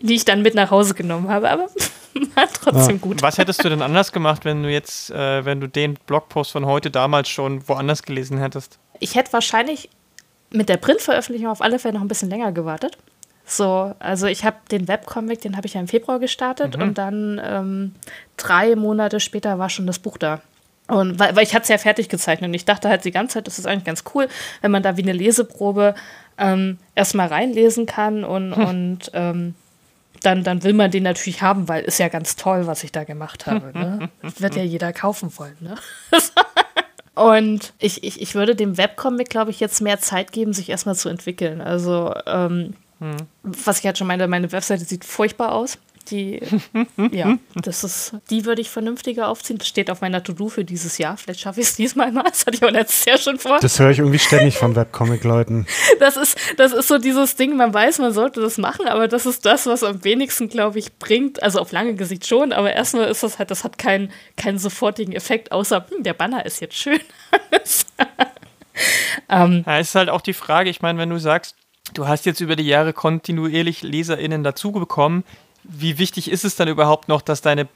Die 0.00 0.14
ich 0.14 0.24
dann 0.24 0.42
mit 0.42 0.54
nach 0.54 0.70
Hause 0.70 0.94
genommen 0.94 1.28
habe, 1.28 1.50
aber 1.50 1.68
war 2.34 2.48
trotzdem 2.52 2.96
ja. 2.96 3.02
gut. 3.02 3.22
Was 3.22 3.38
hättest 3.38 3.64
du 3.64 3.68
denn 3.68 3.82
anders 3.82 4.12
gemacht, 4.12 4.44
wenn 4.44 4.62
du 4.62 4.70
jetzt, 4.70 5.10
äh, 5.10 5.44
wenn 5.44 5.60
du 5.60 5.68
den 5.68 5.94
Blogpost 6.06 6.52
von 6.52 6.66
heute 6.66 6.90
damals 6.90 7.28
schon 7.28 7.68
woanders 7.68 8.02
gelesen 8.02 8.38
hättest? 8.38 8.78
Ich 9.00 9.14
hätte 9.14 9.32
wahrscheinlich 9.32 9.90
mit 10.50 10.68
der 10.68 10.76
Printveröffentlichung 10.76 11.50
auf 11.50 11.60
alle 11.60 11.78
Fälle 11.78 11.94
noch 11.94 12.02
ein 12.02 12.08
bisschen 12.08 12.30
länger 12.30 12.52
gewartet. 12.52 12.96
So, 13.44 13.94
also 14.00 14.26
ich 14.26 14.44
habe 14.44 14.56
den 14.70 14.88
Webcomic, 14.88 15.40
den 15.40 15.56
habe 15.56 15.66
ich 15.66 15.74
ja 15.74 15.80
im 15.80 15.88
Februar 15.88 16.18
gestartet 16.18 16.76
mhm. 16.76 16.82
und 16.82 16.98
dann 16.98 17.40
ähm, 17.44 17.94
drei 18.36 18.74
Monate 18.74 19.20
später 19.20 19.58
war 19.58 19.70
schon 19.70 19.86
das 19.86 20.00
Buch 20.00 20.18
da. 20.18 20.40
Und 20.88 21.18
weil, 21.18 21.34
weil 21.34 21.42
ich 21.42 21.54
hatte 21.54 21.64
es 21.64 21.68
ja 21.68 21.78
fertig 21.78 22.08
gezeichnet 22.08 22.48
und 22.48 22.54
ich 22.54 22.64
dachte 22.64 22.88
halt 22.88 23.04
die 23.04 23.10
ganze 23.10 23.34
Zeit, 23.34 23.46
das 23.46 23.58
ist 23.58 23.66
eigentlich 23.66 23.84
ganz 23.84 24.04
cool, 24.14 24.28
wenn 24.60 24.70
man 24.70 24.82
da 24.82 24.96
wie 24.96 25.02
eine 25.02 25.12
Leseprobe 25.12 25.94
ähm, 26.38 26.78
erstmal 26.94 27.28
reinlesen 27.28 27.86
kann 27.86 28.24
und, 28.24 28.54
hm. 28.54 28.64
und 28.64 29.10
ähm, 29.14 29.54
dann, 30.22 30.44
dann 30.44 30.62
will 30.62 30.72
man 30.72 30.90
den 30.90 31.02
natürlich 31.02 31.42
haben, 31.42 31.68
weil 31.68 31.84
ist 31.84 31.98
ja 31.98 32.08
ganz 32.08 32.36
toll, 32.36 32.66
was 32.66 32.84
ich 32.84 32.92
da 32.92 33.04
gemacht 33.04 33.46
habe. 33.46 33.72
Ne? 33.76 34.10
wird 34.38 34.56
ja 34.56 34.62
jeder 34.62 34.92
kaufen 34.92 35.30
wollen. 35.36 35.56
Ne? 35.60 35.74
und 37.14 37.72
ich, 37.78 38.04
ich, 38.04 38.20
ich 38.20 38.34
würde 38.34 38.54
dem 38.54 38.78
Webcomic, 38.78 39.28
glaube 39.28 39.50
ich, 39.50 39.60
jetzt 39.60 39.80
mehr 39.80 39.98
Zeit 39.98 40.32
geben, 40.32 40.52
sich 40.52 40.68
erstmal 40.68 40.94
zu 40.94 41.08
entwickeln. 41.08 41.60
Also, 41.60 42.14
ähm, 42.26 42.74
hm. 43.00 43.16
was 43.42 43.80
ich 43.80 43.86
halt 43.86 43.98
schon 43.98 44.06
meinte, 44.06 44.28
meine 44.28 44.52
Webseite 44.52 44.84
sieht 44.84 45.04
furchtbar 45.04 45.52
aus. 45.52 45.78
Die, 46.10 46.40
ja, 47.10 47.38
das 47.54 47.84
ist, 47.84 48.14
die 48.30 48.44
würde 48.44 48.60
ich 48.60 48.70
vernünftiger 48.70 49.28
aufziehen. 49.28 49.58
Das 49.58 49.66
steht 49.66 49.90
auf 49.90 50.00
meiner 50.00 50.22
To-Do 50.22 50.48
für 50.48 50.64
dieses 50.64 50.98
Jahr. 50.98 51.16
Vielleicht 51.16 51.40
schaffe 51.40 51.60
ich 51.60 51.66
es 51.66 51.76
diesmal 51.76 52.12
mal. 52.12 52.24
Das 52.24 52.46
hatte 52.46 52.56
ich 52.56 52.64
auch 52.64 52.70
letztes 52.70 53.04
Jahr 53.04 53.18
schon 53.18 53.38
vor. 53.38 53.58
Das 53.60 53.78
höre 53.78 53.90
ich 53.90 53.98
irgendwie 53.98 54.18
ständig 54.18 54.56
von 54.56 54.76
Webcomic-Leuten. 54.76 55.66
Das 55.98 56.16
ist, 56.16 56.38
das 56.56 56.72
ist 56.72 56.88
so 56.88 56.98
dieses 56.98 57.36
Ding, 57.36 57.56
man 57.56 57.72
weiß, 57.72 57.98
man 57.98 58.12
sollte 58.12 58.40
das 58.40 58.58
machen, 58.58 58.86
aber 58.86 59.08
das 59.08 59.26
ist 59.26 59.44
das, 59.46 59.66
was 59.66 59.82
am 59.82 60.04
wenigsten, 60.04 60.48
glaube 60.48 60.78
ich, 60.78 60.98
bringt. 60.98 61.42
Also 61.42 61.60
auf 61.60 61.72
lange 61.72 61.94
Gesicht 61.94 62.26
schon, 62.26 62.52
aber 62.52 62.72
erstmal 62.72 63.08
ist 63.08 63.22
das 63.22 63.38
halt, 63.38 63.50
das 63.50 63.64
hat 63.64 63.78
keinen, 63.78 64.12
keinen 64.36 64.58
sofortigen 64.58 65.12
Effekt, 65.12 65.52
außer, 65.52 65.86
hm, 65.90 66.02
der 66.02 66.14
Banner 66.14 66.44
ist 66.46 66.60
jetzt 66.60 66.76
schön. 66.76 67.00
ähm, 69.28 69.64
ja, 69.66 69.78
ist 69.78 69.94
halt 69.94 70.10
auch 70.10 70.20
die 70.20 70.32
Frage, 70.32 70.70
ich 70.70 70.82
meine, 70.82 70.98
wenn 70.98 71.10
du 71.10 71.18
sagst, 71.18 71.56
du 71.94 72.06
hast 72.06 72.26
jetzt 72.26 72.40
über 72.40 72.56
die 72.56 72.66
Jahre 72.66 72.92
kontinuierlich 72.92 73.82
LeserInnen 73.82 74.42
dazu 74.42 74.72
bekommen, 74.72 75.24
wie 75.68 75.98
wichtig 75.98 76.30
ist 76.30 76.44
es 76.44 76.56
dann 76.56 76.68
überhaupt 76.68 77.08
noch, 77.08 77.22
dass 77.22 77.40
deine 77.40 77.68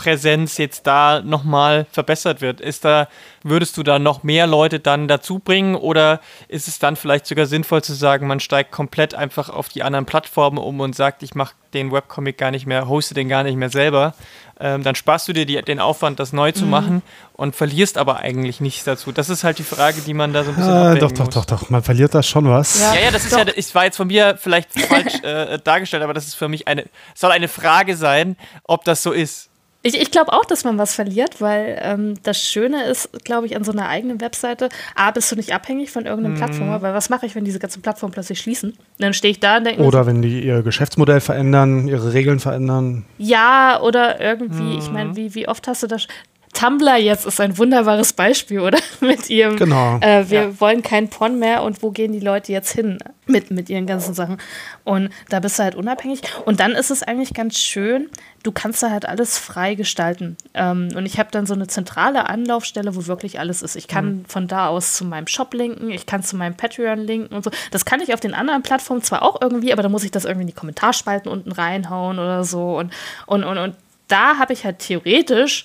Webpräsenz 0.00 0.56
jetzt 0.56 0.86
da 0.86 1.20
nochmal 1.20 1.86
verbessert 1.92 2.40
wird? 2.40 2.60
Ist 2.60 2.84
da, 2.84 3.08
würdest 3.42 3.76
du 3.76 3.82
da 3.82 3.98
noch 3.98 4.22
mehr 4.22 4.46
Leute 4.46 4.80
dann 4.80 5.08
dazu 5.08 5.38
bringen 5.38 5.74
oder 5.74 6.20
ist 6.48 6.68
es 6.68 6.78
dann 6.78 6.96
vielleicht 6.96 7.26
sogar 7.26 7.46
sinnvoll 7.46 7.82
zu 7.82 7.92
sagen, 7.92 8.26
man 8.26 8.40
steigt 8.40 8.70
komplett 8.70 9.14
einfach 9.14 9.50
auf 9.50 9.68
die 9.68 9.82
anderen 9.82 10.06
Plattformen 10.06 10.58
um 10.58 10.80
und 10.80 10.96
sagt, 10.96 11.22
ich 11.22 11.34
mache 11.34 11.54
den 11.74 11.92
Webcomic 11.92 12.38
gar 12.38 12.50
nicht 12.50 12.66
mehr, 12.66 12.88
hoste 12.88 13.14
den 13.14 13.28
gar 13.28 13.42
nicht 13.42 13.56
mehr 13.56 13.70
selber? 13.70 14.14
Ähm, 14.62 14.82
dann 14.82 14.94
sparst 14.94 15.26
du 15.26 15.32
dir 15.32 15.46
die, 15.46 15.60
den 15.62 15.80
Aufwand, 15.80 16.20
das 16.20 16.34
neu 16.34 16.52
zu 16.52 16.64
mhm. 16.64 16.70
machen 16.70 17.02
und 17.32 17.56
verlierst 17.56 17.96
aber 17.96 18.18
eigentlich 18.18 18.60
nichts 18.60 18.84
dazu. 18.84 19.10
Das 19.10 19.30
ist 19.30 19.42
halt 19.42 19.58
die 19.58 19.64
Frage, 19.64 20.02
die 20.02 20.12
man 20.12 20.34
da 20.34 20.44
so 20.44 20.50
ein 20.50 20.56
bisschen 20.56 20.96
äh, 20.96 20.98
Doch, 20.98 21.12
doch, 21.12 21.26
muss. 21.26 21.34
doch, 21.34 21.44
doch, 21.46 21.70
man 21.70 21.82
verliert 21.82 22.14
da 22.14 22.22
schon 22.22 22.46
was. 22.46 22.78
Ja, 22.78 22.94
ja, 22.94 23.00
ja 23.04 23.10
das 23.10 23.24
ist 23.24 23.32
doch. 23.32 23.38
ja, 23.38 23.52
ich 23.54 23.74
war 23.74 23.84
jetzt 23.84 23.96
von 23.96 24.08
mir 24.08 24.36
vielleicht 24.38 24.70
falsch 24.78 25.22
äh, 25.22 25.58
dargestellt, 25.64 26.02
aber 26.02 26.12
das 26.12 26.26
ist 26.26 26.34
für 26.34 26.48
mich 26.48 26.68
eine, 26.68 26.84
soll 27.14 27.30
eine 27.30 27.48
Frage 27.48 27.96
sein, 27.96 28.36
ob 28.64 28.84
das 28.84 29.02
so 29.02 29.12
ist. 29.12 29.49
Ich, 29.82 29.98
ich 29.98 30.10
glaube 30.10 30.32
auch, 30.34 30.44
dass 30.44 30.64
man 30.64 30.76
was 30.76 30.94
verliert, 30.94 31.40
weil 31.40 31.78
ähm, 31.82 32.14
das 32.22 32.42
Schöne 32.42 32.84
ist, 32.84 33.08
glaube 33.24 33.46
ich, 33.46 33.56
an 33.56 33.64
so 33.64 33.72
einer 33.72 33.88
eigenen 33.88 34.20
Webseite, 34.20 34.68
A, 34.94 35.10
bist 35.10 35.32
du 35.32 35.36
nicht 35.36 35.54
abhängig 35.54 35.90
von 35.90 36.04
irgendeinem 36.04 36.34
mhm. 36.34 36.38
Plattformer, 36.38 36.82
weil 36.82 36.92
was 36.92 37.08
mache 37.08 37.24
ich, 37.24 37.34
wenn 37.34 37.46
diese 37.46 37.58
ganzen 37.58 37.80
Plattformen 37.80 38.12
plötzlich 38.12 38.40
schließen? 38.40 38.76
dann 38.98 39.14
stehe 39.14 39.32
ich 39.32 39.40
da 39.40 39.56
und 39.56 39.64
denke 39.64 39.82
Oder 39.82 40.04
wenn 40.04 40.20
die 40.20 40.42
ihr 40.42 40.62
Geschäftsmodell 40.62 41.20
verändern, 41.20 41.88
ihre 41.88 42.12
Regeln 42.12 42.40
verändern. 42.40 43.06
Ja, 43.16 43.80
oder 43.80 44.20
irgendwie, 44.20 44.74
mhm. 44.74 44.78
ich 44.78 44.90
meine, 44.90 45.16
wie, 45.16 45.34
wie 45.34 45.48
oft 45.48 45.66
hast 45.66 45.82
du 45.82 45.86
das 45.86 46.06
Tumblr 46.52 46.96
jetzt 46.96 47.26
ist 47.26 47.40
ein 47.40 47.56
wunderbares 47.58 48.12
Beispiel, 48.12 48.60
oder? 48.60 48.78
mit 49.00 49.30
ihrem, 49.30 49.56
genau. 49.56 49.98
Äh, 50.00 50.28
wir 50.28 50.42
ja. 50.42 50.60
wollen 50.60 50.82
kein 50.82 51.08
Porn 51.08 51.38
mehr 51.38 51.62
und 51.62 51.82
wo 51.82 51.90
gehen 51.90 52.12
die 52.12 52.20
Leute 52.20 52.52
jetzt 52.52 52.72
hin 52.72 52.98
mit, 53.26 53.50
mit 53.50 53.70
ihren 53.70 53.86
ganzen 53.86 54.14
Sachen? 54.14 54.38
Und 54.84 55.10
da 55.28 55.40
bist 55.40 55.58
du 55.58 55.62
halt 55.62 55.74
unabhängig. 55.76 56.22
Und 56.44 56.60
dann 56.60 56.72
ist 56.72 56.90
es 56.90 57.02
eigentlich 57.02 57.34
ganz 57.34 57.58
schön, 57.58 58.10
du 58.42 58.50
kannst 58.50 58.82
da 58.82 58.90
halt 58.90 59.06
alles 59.06 59.38
frei 59.38 59.74
gestalten. 59.74 60.36
Ähm, 60.54 60.88
und 60.96 61.06
ich 61.06 61.18
habe 61.18 61.30
dann 61.30 61.46
so 61.46 61.54
eine 61.54 61.68
zentrale 61.68 62.28
Anlaufstelle, 62.28 62.96
wo 62.96 63.06
wirklich 63.06 63.38
alles 63.38 63.62
ist. 63.62 63.76
Ich 63.76 63.86
kann 63.86 64.04
mhm. 64.06 64.24
von 64.26 64.48
da 64.48 64.68
aus 64.68 64.94
zu 64.94 65.04
meinem 65.04 65.28
Shop 65.28 65.54
linken, 65.54 65.90
ich 65.90 66.06
kann 66.06 66.22
zu 66.22 66.36
meinem 66.36 66.56
Patreon 66.56 66.98
linken 66.98 67.34
und 67.34 67.44
so. 67.44 67.50
Das 67.70 67.84
kann 67.84 68.00
ich 68.00 68.12
auf 68.12 68.20
den 68.20 68.34
anderen 68.34 68.62
Plattformen 68.62 69.02
zwar 69.02 69.22
auch 69.22 69.40
irgendwie, 69.40 69.72
aber 69.72 69.82
da 69.82 69.88
muss 69.88 70.04
ich 70.04 70.10
das 70.10 70.24
irgendwie 70.24 70.42
in 70.42 70.48
die 70.48 70.54
Kommentarspalten 70.54 71.30
unten 71.30 71.52
reinhauen 71.52 72.18
oder 72.18 72.42
so. 72.42 72.76
Und, 72.76 72.92
und, 73.26 73.44
und, 73.44 73.58
und 73.58 73.76
da 74.08 74.38
habe 74.38 74.52
ich 74.52 74.64
halt 74.64 74.80
theoretisch 74.80 75.64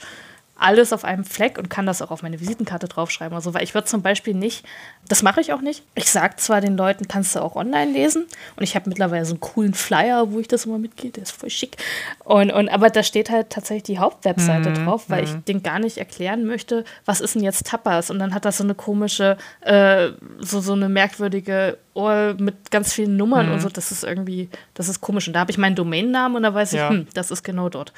alles 0.58 0.94
auf 0.94 1.04
einem 1.04 1.26
Fleck 1.26 1.58
und 1.58 1.70
kann 1.70 1.86
das 1.86 2.02
auch 2.02 2.12
auf 2.12 2.24
meine 2.24 2.40
Visitenkarte 2.40 2.88
draufschreiben. 2.88 3.36
Also, 3.36 3.54
weil 3.54 3.64
ich 3.64 3.74
würde 3.74 3.88
zum 3.88 4.02
Beispiel 4.02 4.34
nicht, 4.34 4.66
das 5.08 5.22
mache 5.22 5.42
ich 5.42 5.52
auch 5.52 5.60
nicht. 5.60 5.84
Ich 5.96 6.10
sage 6.10 6.38
zwar 6.38 6.62
den 6.62 6.78
Leuten, 6.78 7.10
kannst 7.10 7.36
du 7.36 7.42
auch 7.42 7.56
online 7.56 7.92
lesen. 7.92 8.26
Und 8.56 8.64
ich 8.64 8.76
habe 8.76 8.88
mittlerweile 8.90 9.26
so 9.26 9.34
einen 9.34 9.42
coolen 9.42 9.74
Flyer, 9.74 10.32
wo 10.32 10.40
ich 10.40 10.48
das 10.48 10.66
immer 10.66 10.78
mitgehe, 10.78 11.12
der 11.12 11.24
ist 11.24 11.32
voll 11.32 11.50
schick. 11.50 11.76
Und, 12.24 12.52
und, 12.52 12.70
aber 12.70 12.90
da 12.90 13.04
steht 13.04 13.30
halt 13.30 13.50
tatsächlich 13.50 13.84
die 13.84 14.00
Hauptwebseite 14.00 14.70
mhm. 14.70 14.86
drauf, 14.86 15.10
weil 15.10 15.24
mhm. 15.24 15.28
ich 15.28 15.44
den 15.44 15.62
gar 15.62 15.80
nicht 15.80 15.98
erklären 15.98 16.46
möchte, 16.46 16.86
was 17.04 17.20
ist 17.20 17.36
denn 17.36 17.44
jetzt 17.44 17.68
Tapas? 17.68 18.10
Und 18.10 18.20
dann 18.20 18.34
hat 18.34 18.46
das 18.46 18.58
so 18.58 18.64
eine 18.64 18.76
komische, 18.76 19.38
äh, 19.60 20.12
so, 20.40 20.62
so 20.62 20.72
eine 20.72 20.88
merkwürdige 20.88 21.78
Ohr 21.94 22.36
mit 22.40 22.72
ganz 22.72 22.94
vielen 22.94 23.18
Nummern 23.18 23.48
mhm. 23.48 23.54
und 23.54 23.60
so. 23.60 23.68
Das 23.68 23.92
ist 23.92 24.06
irgendwie, 24.06 24.50
das 24.74 24.88
ist 24.88 25.02
komisch. 25.02 25.28
Und 25.28 25.34
da 25.34 25.42
habe 25.42 25.52
ich 25.52 25.58
meinen 25.58 25.76
Domainnamen 25.76 26.38
und 26.38 26.44
da 26.44 26.54
weiß 26.54 26.74
ich, 26.74 26.80
ja. 26.80 26.90
hm, 26.90 27.08
das 27.14 27.30
ist 27.30 27.44
genau 27.44 27.68
dort. 27.68 27.92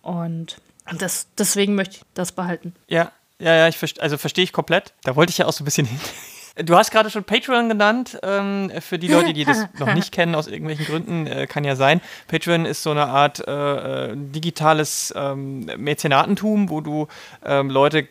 Und 0.00 0.56
und 0.90 1.02
das, 1.02 1.28
deswegen 1.38 1.74
möchte 1.74 1.96
ich 1.96 2.02
das 2.14 2.32
behalten. 2.32 2.74
Ja, 2.88 3.12
ja, 3.38 3.54
ja, 3.54 3.68
ich 3.68 3.76
verste, 3.76 4.00
also 4.00 4.16
verstehe 4.16 4.44
ich 4.44 4.52
komplett. 4.52 4.94
Da 5.02 5.16
wollte 5.16 5.30
ich 5.30 5.38
ja 5.38 5.46
auch 5.46 5.52
so 5.52 5.62
ein 5.62 5.66
bisschen 5.66 5.86
hin. 5.86 6.00
Du 6.56 6.76
hast 6.76 6.92
gerade 6.92 7.10
schon 7.10 7.24
Patreon 7.24 7.68
genannt. 7.68 8.16
Ähm, 8.22 8.70
für 8.78 8.96
die 8.96 9.08
Leute, 9.08 9.32
die 9.32 9.44
das 9.44 9.66
noch 9.80 9.92
nicht 9.92 10.12
kennen, 10.12 10.36
aus 10.36 10.46
irgendwelchen 10.46 10.86
Gründen, 10.86 11.26
äh, 11.26 11.48
kann 11.48 11.64
ja 11.64 11.74
sein. 11.74 12.00
Patreon 12.28 12.64
ist 12.64 12.84
so 12.84 12.92
eine 12.92 13.06
Art 13.06 13.44
äh, 13.44 14.12
äh 14.12 14.12
digitales 14.14 15.12
ähm, 15.16 15.64
Mäzenatentum, 15.76 16.70
wo 16.70 16.80
du 16.80 17.08
ähm, 17.44 17.70
Leute 17.70 18.06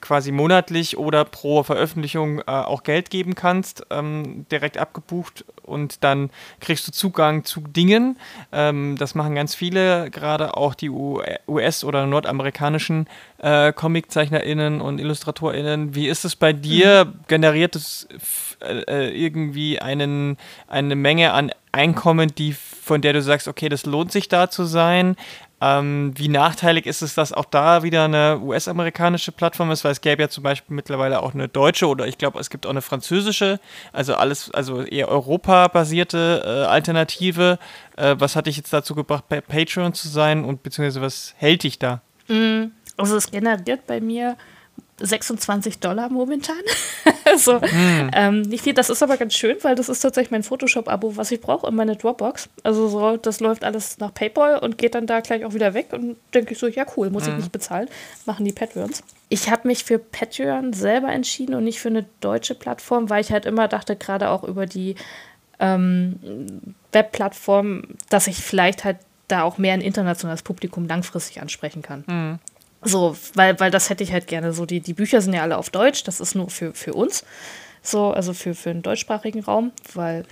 quasi 0.00 0.32
monatlich 0.32 0.98
oder 0.98 1.24
pro 1.24 1.62
Veröffentlichung 1.62 2.40
äh, 2.40 2.44
auch 2.46 2.82
Geld 2.82 3.10
geben 3.10 3.34
kannst, 3.34 3.86
ähm, 3.90 4.46
direkt 4.50 4.78
abgebucht 4.78 5.44
und 5.62 6.02
dann 6.04 6.30
kriegst 6.60 6.86
du 6.88 6.92
Zugang 6.92 7.44
zu 7.44 7.60
Dingen. 7.60 8.18
Ähm, 8.52 8.96
das 8.98 9.14
machen 9.14 9.34
ganz 9.34 9.54
viele, 9.54 10.10
gerade 10.10 10.56
auch 10.56 10.74
die 10.74 10.90
US- 10.90 11.84
oder 11.84 12.06
nordamerikanischen 12.06 13.06
äh, 13.38 13.72
ComiczeichnerInnen 13.72 14.80
und 14.80 14.98
IllustratorInnen. 14.98 15.94
Wie 15.94 16.08
ist 16.08 16.24
es 16.24 16.36
bei 16.36 16.52
dir? 16.52 17.06
Mhm. 17.06 17.20
Generiert 17.28 17.76
es 17.76 18.08
äh, 18.60 18.80
äh, 18.82 19.08
irgendwie 19.10 19.80
einen, 19.80 20.36
eine 20.68 20.96
Menge 20.96 21.32
an 21.32 21.50
Einkommen, 21.72 22.34
die, 22.36 22.52
von 22.52 23.00
der 23.00 23.12
du 23.12 23.22
sagst, 23.22 23.46
okay, 23.46 23.68
das 23.68 23.86
lohnt 23.86 24.10
sich 24.10 24.28
da 24.28 24.50
zu 24.50 24.64
sein? 24.64 25.16
Ähm, 25.62 26.12
wie 26.16 26.28
nachteilig 26.28 26.86
ist 26.86 27.02
es, 27.02 27.14
dass 27.14 27.32
auch 27.32 27.44
da 27.44 27.82
wieder 27.82 28.04
eine 28.04 28.40
US-amerikanische 28.40 29.30
Plattform 29.30 29.70
ist, 29.70 29.84
weil 29.84 29.92
es 29.92 30.00
gäbe 30.00 30.22
ja 30.22 30.28
zum 30.28 30.42
Beispiel 30.42 30.74
mittlerweile 30.74 31.22
auch 31.22 31.34
eine 31.34 31.48
deutsche 31.48 31.86
oder 31.86 32.06
ich 32.06 32.16
glaube, 32.16 32.40
es 32.40 32.48
gibt 32.48 32.64
auch 32.64 32.70
eine 32.70 32.80
französische, 32.80 33.60
also 33.92 34.14
alles, 34.14 34.50
also 34.52 34.82
eher 34.82 35.08
Europa-basierte 35.08 36.42
äh, 36.44 36.48
Alternative. 36.66 37.58
Äh, 37.96 38.16
was 38.18 38.36
hat 38.36 38.46
dich 38.46 38.56
jetzt 38.56 38.72
dazu 38.72 38.94
gebracht, 38.94 39.24
bei 39.28 39.42
Patreon 39.42 39.92
zu 39.92 40.08
sein 40.08 40.44
und 40.44 40.62
beziehungsweise 40.62 41.02
was 41.02 41.34
hält 41.36 41.62
dich 41.62 41.78
da? 41.78 42.00
Mm, 42.28 42.72
also 42.96 43.16
es 43.16 43.30
generiert 43.30 43.86
bei 43.86 44.00
mir 44.00 44.36
26 45.00 45.78
Dollar 45.78 46.08
momentan. 46.10 46.56
also 47.24 47.60
hm. 47.60 48.10
ähm, 48.12 48.42
nicht 48.42 48.64
viel. 48.64 48.74
Das 48.74 48.90
ist 48.90 49.02
aber 49.02 49.16
ganz 49.16 49.34
schön, 49.34 49.56
weil 49.62 49.74
das 49.74 49.88
ist 49.88 50.00
tatsächlich 50.00 50.30
mein 50.30 50.42
Photoshop-Abo, 50.42 51.16
was 51.16 51.30
ich 51.30 51.40
brauche 51.40 51.66
in 51.68 51.74
meine 51.74 51.96
Dropbox. 51.96 52.48
Also 52.62 52.88
so, 52.88 53.16
das 53.16 53.40
läuft 53.40 53.64
alles 53.64 53.98
nach 53.98 54.12
PayPal 54.12 54.58
und 54.58 54.78
geht 54.78 54.94
dann 54.94 55.06
da 55.06 55.20
gleich 55.20 55.44
auch 55.44 55.54
wieder 55.54 55.74
weg. 55.74 55.88
Und 55.92 56.16
denke 56.34 56.52
ich 56.52 56.58
so, 56.58 56.66
ja 56.66 56.84
cool, 56.96 57.10
muss 57.10 57.26
hm. 57.26 57.32
ich 57.32 57.38
nicht 57.38 57.52
bezahlen. 57.52 57.88
Machen 58.26 58.44
die 58.44 58.52
Patreons. 58.52 59.02
Ich 59.28 59.50
habe 59.50 59.68
mich 59.68 59.84
für 59.84 59.98
Patreon 59.98 60.72
selber 60.72 61.08
entschieden 61.12 61.54
und 61.54 61.64
nicht 61.64 61.80
für 61.80 61.88
eine 61.88 62.06
deutsche 62.20 62.54
Plattform, 62.54 63.10
weil 63.10 63.20
ich 63.20 63.32
halt 63.32 63.46
immer 63.46 63.68
dachte, 63.68 63.96
gerade 63.96 64.30
auch 64.30 64.44
über 64.44 64.66
die 64.66 64.96
ähm, 65.60 66.74
Webplattform, 66.92 67.82
dass 68.08 68.26
ich 68.26 68.38
vielleicht 68.38 68.84
halt 68.84 68.96
da 69.28 69.42
auch 69.42 69.58
mehr 69.58 69.74
ein 69.74 69.80
internationales 69.80 70.42
Publikum 70.42 70.88
langfristig 70.88 71.40
ansprechen 71.40 71.82
kann. 71.82 72.04
Mhm. 72.06 72.38
So, 72.82 73.16
weil, 73.34 73.58
weil 73.60 73.70
das 73.70 73.90
hätte 73.90 74.02
ich 74.02 74.12
halt 74.12 74.26
gerne. 74.26 74.52
So, 74.52 74.66
die, 74.66 74.80
die 74.80 74.94
Bücher 74.94 75.20
sind 75.20 75.34
ja 75.34 75.42
alle 75.42 75.58
auf 75.58 75.70
Deutsch, 75.70 76.04
das 76.04 76.20
ist 76.20 76.34
nur 76.34 76.50
für, 76.50 76.72
für 76.72 76.94
uns. 76.94 77.24
So, 77.82 78.10
also 78.10 78.32
für, 78.32 78.54
für 78.54 78.72
den 78.72 78.82
deutschsprachigen 78.82 79.42
Raum, 79.42 79.72
weil 79.94 80.24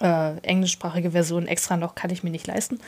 äh, 0.00 0.38
englischsprachige 0.38 1.12
Versionen 1.12 1.46
extra 1.46 1.76
noch 1.76 1.94
kann 1.94 2.10
ich 2.10 2.22
mir 2.22 2.30
nicht 2.30 2.46
leisten. 2.46 2.80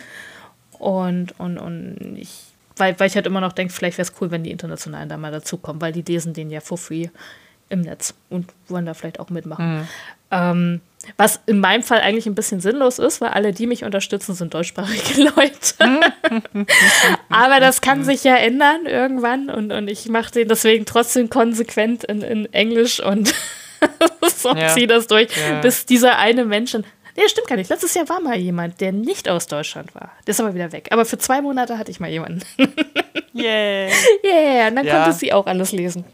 Und, 0.79 1.39
und, 1.39 1.59
und 1.59 2.17
ich, 2.19 2.45
weil, 2.77 2.99
weil 2.99 3.09
ich 3.09 3.15
halt 3.15 3.27
immer 3.27 3.41
noch 3.41 3.53
denke, 3.53 3.73
vielleicht 3.73 3.99
wäre 3.99 4.09
es 4.09 4.21
cool, 4.21 4.31
wenn 4.31 4.45
die 4.45 4.51
Internationalen 4.51 5.09
da 5.09 5.17
mal 5.17 5.33
dazukommen, 5.33 5.81
weil 5.81 5.93
die 5.93 6.03
lesen 6.03 6.35
den 6.35 6.51
ja 6.51 6.61
for 6.61 6.79
free 6.79 7.09
im 7.69 7.81
Netz 7.81 8.15
und 8.31 8.53
wollen 8.69 8.87
da 8.87 8.95
vielleicht 8.95 9.21
auch 9.21 9.31
mitmachen. 9.31 9.79
Mhm. 9.79 9.89
Ähm, 10.31 10.81
was 11.17 11.41
in 11.47 11.61
meinem 11.61 11.83
Fall 11.83 12.01
eigentlich 12.01 12.27
ein 12.27 12.35
bisschen 12.35 12.61
sinnlos 12.61 12.99
ist, 12.99 13.21
weil 13.21 13.31
alle, 13.31 13.53
die 13.53 13.67
mich 13.67 13.85
unterstützen, 13.85 14.35
sind 14.35 14.55
deutschsprachige 14.55 15.23
Leute. 15.37 16.01
Aber 17.29 17.61
das 17.61 17.81
kann 17.81 18.05
sich 18.05 18.25
ja 18.25 18.37
ändern 18.37 18.87
irgendwann 18.87 19.49
und, 19.49 19.73
und 19.73 19.89
ich 19.89 20.09
mache 20.09 20.33
den 20.33 20.49
deswegen 20.49 20.85
trotzdem 20.85 21.31
konsequent 21.31 22.05
in, 22.05 22.23
in 22.23 22.53
Englisch 22.53 23.01
und 23.01 23.33
so 24.37 24.55
ja. 24.55 24.69
ziehe 24.69 24.87
das 24.87 25.07
durch, 25.07 25.29
ja. 25.37 25.61
bis 25.61 25.87
dieser 25.87 26.19
eine 26.19 26.45
Mensch. 26.45 26.75
Nee, 26.75 27.29
stimmt 27.29 27.47
gar 27.47 27.57
nicht. 27.57 27.71
Letztes 27.71 27.95
Jahr 27.95 28.09
war 28.09 28.21
mal 28.21 28.37
jemand, 28.37 28.81
der 28.81 28.93
nicht 28.93 29.29
aus 29.29 29.47
Deutschland 29.47 29.95
war. 29.95 30.13
Der 30.27 30.33
ist 30.33 30.41
aber 30.41 30.55
wieder 30.55 30.73
weg. 30.73 30.89
Aber 30.91 31.07
für 31.07 31.17
zwei 31.17 31.41
Monate 31.41 31.79
hatte 31.79 31.91
ich 31.91 31.99
mal 31.99 32.11
jemanden. 32.11 32.43
yeah. 33.35 33.89
Yeah, 34.23 34.69
und 34.69 34.77
dann 34.77 34.85
ja. 34.85 35.05
konnte 35.05 35.19
sie 35.19 35.33
auch 35.33 35.47
alles 35.47 35.73
lesen. 35.73 36.05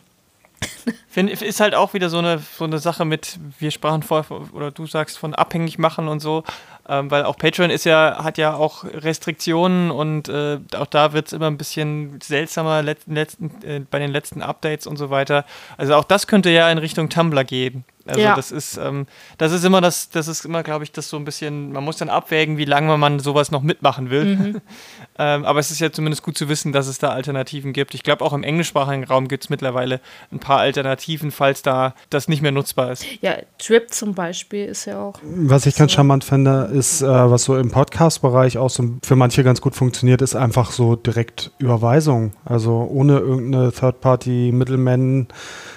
Find, 1.09 1.31
ist 1.31 1.61
halt 1.61 1.75
auch 1.75 1.95
wieder 1.95 2.09
so 2.09 2.19
eine, 2.19 2.39
so 2.39 2.65
eine 2.65 2.79
Sache 2.79 3.05
mit, 3.05 3.39
wir 3.59 3.71
sprachen 3.71 4.03
vorher, 4.03 4.53
oder 4.53 4.71
du 4.71 4.87
sagst 4.87 5.19
von 5.19 5.35
abhängig 5.35 5.79
machen 5.79 6.09
und 6.09 6.21
so, 6.21 6.45
ähm, 6.89 7.11
weil 7.11 7.25
auch 7.25 7.37
Patreon 7.37 7.71
ist 7.71 7.85
ja, 7.85 8.23
hat 8.23 8.39
ja 8.39 8.55
auch 8.55 8.85
Restriktionen 8.85 9.91
und 9.91 10.29
äh, 10.29 10.59
auch 10.77 10.87
da 10.87 11.13
wird 11.13 11.29
es 11.29 11.33
immer 11.33 11.47
ein 11.47 11.59
bisschen 11.59 12.21
seltsamer 12.23 12.83
letzten, 12.83 13.15
letzten, 13.15 13.63
äh, 13.63 13.81
bei 13.91 13.99
den 13.99 14.11
letzten 14.11 14.43
Updates 14.43 14.87
und 14.87 14.97
so 14.97 15.11
weiter. 15.11 15.45
Also 15.77 15.95
auch 15.95 16.05
das 16.05 16.27
könnte 16.27 16.51
ja 16.51 16.71
in 16.71 16.79
Richtung 16.79 17.09
Tumblr 17.09 17.45
gehen. 17.45 17.85
Also 18.07 18.21
ja. 18.21 18.35
das 18.35 18.51
ist, 18.51 18.77
ähm, 18.77 19.07
das 19.39 19.53
ist 19.53 19.65
immer 19.65 19.81
das, 19.81 20.11
das 20.11 20.29
ist 20.29 20.45
immer, 20.45 20.63
glaube 20.63 20.85
ich, 20.85 20.93
das 20.93 21.09
so 21.09 21.17
ein 21.17 21.25
bisschen, 21.25 21.73
man 21.73 21.85
muss 21.85 21.97
dann 21.97 22.09
abwägen, 22.09 22.59
wie 22.59 22.65
lange 22.65 22.97
man 22.99 23.21
sowas 23.21 23.51
noch 23.51 23.63
mitmachen 23.63 24.11
will. 24.11 24.37
Mhm. 24.37 24.61
ähm, 25.19 25.45
aber 25.45 25.61
es 25.61 25.71
ist 25.71 25.81
ja 25.81 25.93
zumindest 25.93 26.23
gut 26.23 26.37
zu 26.37 26.49
wissen, 26.49 26.73
dass 26.73 26.87
es 26.87 26.99
da 26.99 27.11
Alternativen 27.11 27.73
gibt. 27.73 27.95
Ich 27.95 28.03
glaube, 28.03 28.25
auch 28.25 28.33
im 28.33 28.43
englischsprachigen 28.43 29.05
Raum 29.05 29.29
gibt 29.29 29.45
es 29.45 29.51
mittlerweile 29.51 30.01
ein 30.31 30.39
paar 30.39 30.59
Alternativen, 30.59 31.31
falls 31.31 31.63
da 31.63 31.95
das 32.11 32.29
nicht 32.29 32.43
mehr 32.43 32.53
nutzbar 32.53 32.93
ist. 32.93 33.05
Ja, 33.21 33.37
Trip 33.59 33.93
zum 33.93 34.15
Beispiel 34.15 34.67
ist 34.67 34.87
ja 34.87 35.01
auch. 35.01 35.15
Was 35.23 35.67
ich 35.67 35.77
ganz 35.77 35.93
charmant 35.93 36.25
finde, 36.25 36.71
ist, 36.73 37.03
äh, 37.03 37.07
was 37.07 37.45
so 37.45 37.57
im 37.57 37.71
Podcast-Bereich 37.71 38.59
auch 38.59 38.71
so 38.71 38.85
für 39.03 39.17
manche 39.17 39.45
ganz 39.45 39.61
gut 39.61 39.75
funktioniert, 39.75 40.23
ist 40.23 40.35
einfach 40.35 40.71
so 40.71 40.97
direkt 40.97 41.53
Überweisung. 41.59 42.33
Also 42.45 42.89
ohne 42.91 43.19
irgendeine 43.19 43.73
Third-Party-Middleman. 43.73 45.29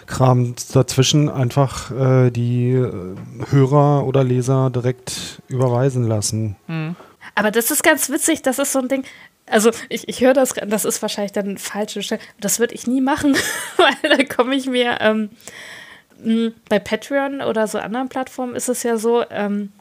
Kram 0.07 0.53
dazwischen 0.71 1.29
einfach 1.29 1.91
äh, 1.91 1.95
die 2.31 2.71
äh, 2.71 3.15
Hörer 3.49 4.05
oder 4.05 4.23
Leser 4.23 4.69
direkt 4.69 5.41
überweisen 5.47 6.07
lassen. 6.07 6.55
Mhm. 6.67 6.95
Aber 7.35 7.51
das 7.51 7.71
ist 7.71 7.83
ganz 7.83 8.09
witzig, 8.09 8.41
das 8.41 8.59
ist 8.59 8.71
so 8.71 8.79
ein 8.79 8.87
Ding. 8.87 9.03
Also 9.47 9.71
ich, 9.89 10.07
ich 10.07 10.21
höre 10.21 10.33
das, 10.33 10.53
das 10.53 10.85
ist 10.85 11.01
wahrscheinlich 11.01 11.33
dann 11.33 11.57
falsch. 11.57 11.97
Das 12.39 12.59
würde 12.59 12.73
ich 12.73 12.87
nie 12.87 13.01
machen, 13.01 13.35
weil 13.77 14.17
da 14.17 14.23
komme 14.23 14.55
ich 14.55 14.65
mir 14.67 14.97
ähm, 15.01 15.29
bei 16.69 16.79
Patreon 16.79 17.41
oder 17.41 17.67
so 17.67 17.77
anderen 17.77 18.09
Plattformen 18.09 18.55
ist 18.55 18.69
es 18.69 18.83
ja 18.83 18.97
so, 18.97 19.23
ähm, 19.29 19.71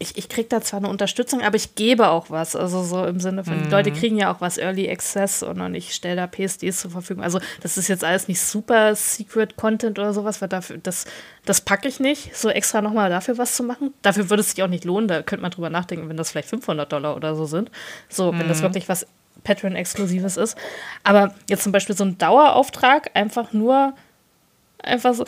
ich, 0.00 0.16
ich 0.16 0.28
kriege 0.28 0.48
da 0.48 0.60
zwar 0.60 0.78
eine 0.78 0.88
Unterstützung, 0.88 1.42
aber 1.42 1.56
ich 1.56 1.74
gebe 1.74 2.08
auch 2.08 2.30
was. 2.30 2.54
Also 2.54 2.82
so 2.84 3.04
im 3.04 3.18
Sinne 3.18 3.44
von, 3.44 3.58
mhm. 3.58 3.64
die 3.64 3.70
Leute 3.70 3.90
kriegen 3.90 4.16
ja 4.16 4.32
auch 4.32 4.40
was 4.40 4.56
Early 4.56 4.88
Access 4.88 5.42
und, 5.42 5.60
und 5.60 5.74
ich 5.74 5.92
stelle 5.94 6.16
da 6.16 6.26
PSDs 6.26 6.80
zur 6.80 6.90
Verfügung. 6.92 7.24
Also 7.24 7.40
das 7.62 7.76
ist 7.76 7.88
jetzt 7.88 8.04
alles 8.04 8.28
nicht 8.28 8.40
super 8.40 8.94
Secret 8.94 9.56
Content 9.56 9.98
oder 9.98 10.12
sowas, 10.12 10.40
weil 10.40 10.48
dafür, 10.48 10.78
das, 10.78 11.06
das 11.44 11.60
packe 11.60 11.88
ich 11.88 11.98
nicht, 11.98 12.36
so 12.36 12.48
extra 12.48 12.80
nochmal 12.80 13.10
dafür 13.10 13.38
was 13.38 13.56
zu 13.56 13.64
machen. 13.64 13.92
Dafür 14.02 14.30
würde 14.30 14.42
es 14.42 14.50
sich 14.50 14.62
auch 14.62 14.68
nicht 14.68 14.84
lohnen, 14.84 15.08
da 15.08 15.22
könnte 15.22 15.42
man 15.42 15.50
drüber 15.50 15.70
nachdenken, 15.70 16.08
wenn 16.08 16.16
das 16.16 16.30
vielleicht 16.30 16.48
500 16.48 16.92
Dollar 16.92 17.16
oder 17.16 17.34
so 17.34 17.46
sind. 17.46 17.70
So, 18.08 18.30
mhm. 18.30 18.40
wenn 18.40 18.48
das 18.48 18.58
mhm. 18.58 18.64
wirklich 18.64 18.88
was 18.88 19.06
Patreon-Exklusives 19.42 20.36
ist. 20.36 20.56
Aber 21.02 21.34
jetzt 21.48 21.64
zum 21.64 21.72
Beispiel 21.72 21.96
so 21.96 22.04
ein 22.04 22.18
Dauerauftrag, 22.18 23.10
einfach 23.14 23.52
nur 23.52 23.94
einfach 24.80 25.14
so. 25.14 25.24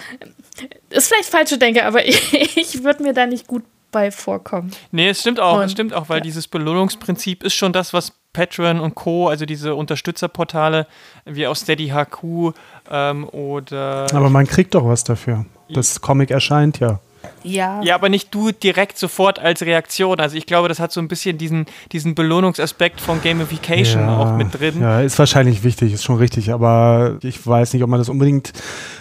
Ist 0.91 1.09
vielleicht 1.09 1.29
falsche 1.29 1.59
Denke, 1.59 1.85
aber 1.85 2.07
ich, 2.07 2.57
ich 2.57 2.85
würde 2.85 3.03
mir 3.03 3.12
da 3.12 3.27
nicht 3.27 3.49
gut 3.49 3.64
bei 3.91 4.11
vorkommen. 4.11 4.72
Nee, 4.93 5.09
es 5.09 5.20
stimmt 5.20 5.41
auch, 5.41 5.59
und, 5.59 5.64
es 5.64 5.72
stimmt 5.72 5.95
auch, 5.95 6.09
weil 6.09 6.18
ja. 6.18 6.22
dieses 6.22 6.49
Belohnungsprinzip 6.49 7.43
ist 7.43 7.55
schon 7.55 7.72
das, 7.72 7.93
was 7.93 8.12
Patreon 8.32 8.80
und 8.80 8.95
Co., 8.95 9.28
also 9.28 9.45
diese 9.45 9.74
Unterstützerportale 9.74 10.86
wie 11.24 11.47
auch 11.47 11.57
Steady 11.57 11.88
HQ 11.88 12.55
ähm, 12.91 13.28
oder. 13.28 14.07
Aber 14.12 14.30
man 14.30 14.47
kriegt 14.47 14.74
doch 14.74 14.86
was 14.86 15.05
dafür. 15.05 15.47
Das 15.68 16.01
Comic 16.01 16.30
erscheint 16.30 16.78
ja. 16.80 17.01
Ja. 17.43 17.82
Ja, 17.82 17.95
aber 17.95 18.09
nicht 18.09 18.34
du 18.34 18.51
direkt 18.51 18.99
sofort 18.99 19.38
als 19.38 19.62
Reaktion. 19.62 20.20
Also 20.20 20.36
ich 20.36 20.47
glaube, 20.47 20.68
das 20.68 20.78
hat 20.78 20.93
so 20.93 21.01
ein 21.01 21.09
bisschen 21.09 21.38
diesen, 21.38 21.66
diesen 21.93 22.14
Belohnungsaspekt 22.14 23.01
von 23.01 23.22
Gamification 23.22 24.03
ja, 24.03 24.18
auch 24.18 24.36
mit 24.36 24.59
drin. 24.59 24.80
Ja, 24.80 25.01
ist 25.01 25.18
wahrscheinlich 25.18 25.64
wichtig, 25.64 25.93
ist 25.93 26.05
schon 26.05 26.16
richtig, 26.16 26.53
aber 26.53 27.18
ich 27.22 27.47
weiß 27.47 27.72
nicht, 27.72 27.82
ob 27.82 27.88
man 27.88 27.99
das 27.99 28.09
unbedingt 28.09 28.53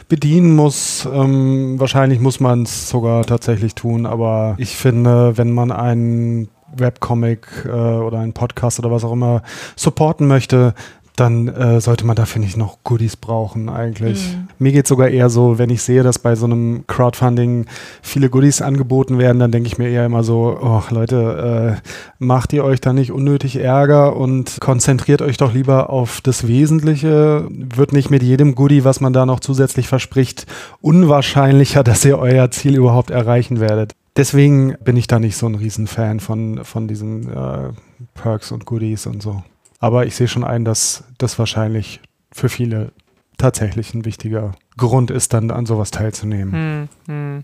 bedienen 0.10 0.56
muss. 0.56 1.08
Ähm, 1.12 1.80
wahrscheinlich 1.80 2.20
muss 2.20 2.40
man 2.40 2.64
es 2.64 2.90
sogar 2.90 3.24
tatsächlich 3.24 3.76
tun, 3.76 4.06
aber 4.06 4.56
ich 4.58 4.76
finde, 4.76 5.38
wenn 5.38 5.52
man 5.52 5.72
einen 5.72 6.50
Webcomic 6.76 7.66
äh, 7.66 7.70
oder 7.70 8.20
einen 8.20 8.34
Podcast 8.34 8.80
oder 8.80 8.92
was 8.92 9.04
auch 9.04 9.14
immer 9.14 9.42
supporten 9.76 10.28
möchte, 10.28 10.74
dann 11.20 11.48
äh, 11.48 11.82
sollte 11.82 12.06
man 12.06 12.16
dafür 12.16 12.42
nicht 12.42 12.58
noch 12.58 12.78
Goodies 12.84 13.18
brauchen 13.18 13.70
eigentlich. 13.70 14.34
Mhm. 14.34 14.48
Mir 14.58 14.72
geht 14.72 14.88
sogar 14.88 15.10
eher 15.10 15.30
so, 15.30 15.58
wenn 15.58 15.70
ich 15.70 15.82
sehe, 15.82 16.04
dass 16.04 16.20
bei 16.20 16.36
so 16.36 16.46
einem 16.46 16.86
Crowdfunding 16.88 17.66
viele 18.02 18.30
Goodies 18.30 18.62
angeboten 18.62 19.18
werden, 19.18 19.40
dann 19.40 19.52
denke 19.52 19.68
ich 19.68 19.78
mir 19.78 19.90
eher 19.90 20.06
immer 20.06 20.24
so, 20.24 20.58
oh 20.62 20.82
Leute, 20.90 21.80
äh, 21.82 21.90
macht 22.20 22.54
ihr 22.54 22.64
euch 22.64 22.82
da 22.82 22.94
nicht 22.94 23.12
unnötig 23.12 23.58
Ärger 23.58 24.16
und 24.16 24.58
konzentriert 24.60 25.22
euch 25.22 25.38
doch 25.38 25.54
lieber 25.54 25.90
auf 25.90 26.22
das 26.22 26.48
Wesentliche. 26.48 27.48
Wird 27.50 27.94
nicht 27.94 28.10
mit 28.10 28.24
jedem 28.24 28.56
Goodie, 28.56 28.84
was 28.84 29.02
man 29.02 29.14
da 29.14 29.26
noch 29.26 29.40
zusätzlich 29.40 29.88
verspricht, 29.88 30.46
unwahrscheinlicher, 30.82 31.84
dass 31.84 32.06
ihr 32.06 32.18
euer 32.20 32.52
Ziel 32.52 32.76
überhaupt 32.76 33.12
erreichen 33.12 33.60
werdet. 33.60 33.94
Deswegen 34.16 34.76
bin 34.84 34.98
ich 34.98 35.08
da 35.08 35.20
nicht 35.20 35.38
so 35.38 35.46
ein 35.46 35.56
Riesenfan 35.56 36.20
von, 36.20 36.64
von 36.66 36.88
diesen 36.88 37.30
äh, 37.32 37.70
Perks 38.16 38.52
und 38.52 38.66
Goodies 38.66 39.06
und 39.06 39.22
so. 39.22 39.44
Aber 39.80 40.06
ich 40.06 40.16
sehe 40.16 40.28
schon 40.28 40.44
ein, 40.44 40.66
dass 40.66 41.06
das 41.18 41.40
wahrscheinlich 41.40 42.02
für 42.32 42.50
viele 42.50 42.92
tatsächlich 43.38 43.94
ein 43.94 44.06
wichtiger 44.06 44.52
Grund 44.78 45.12
ist, 45.12 45.34
dann 45.34 45.52
an 45.52 45.66
sowas 45.66 45.92
teilzunehmen. 45.92 46.54
Hm, 46.54 46.90
hm. 47.08 47.44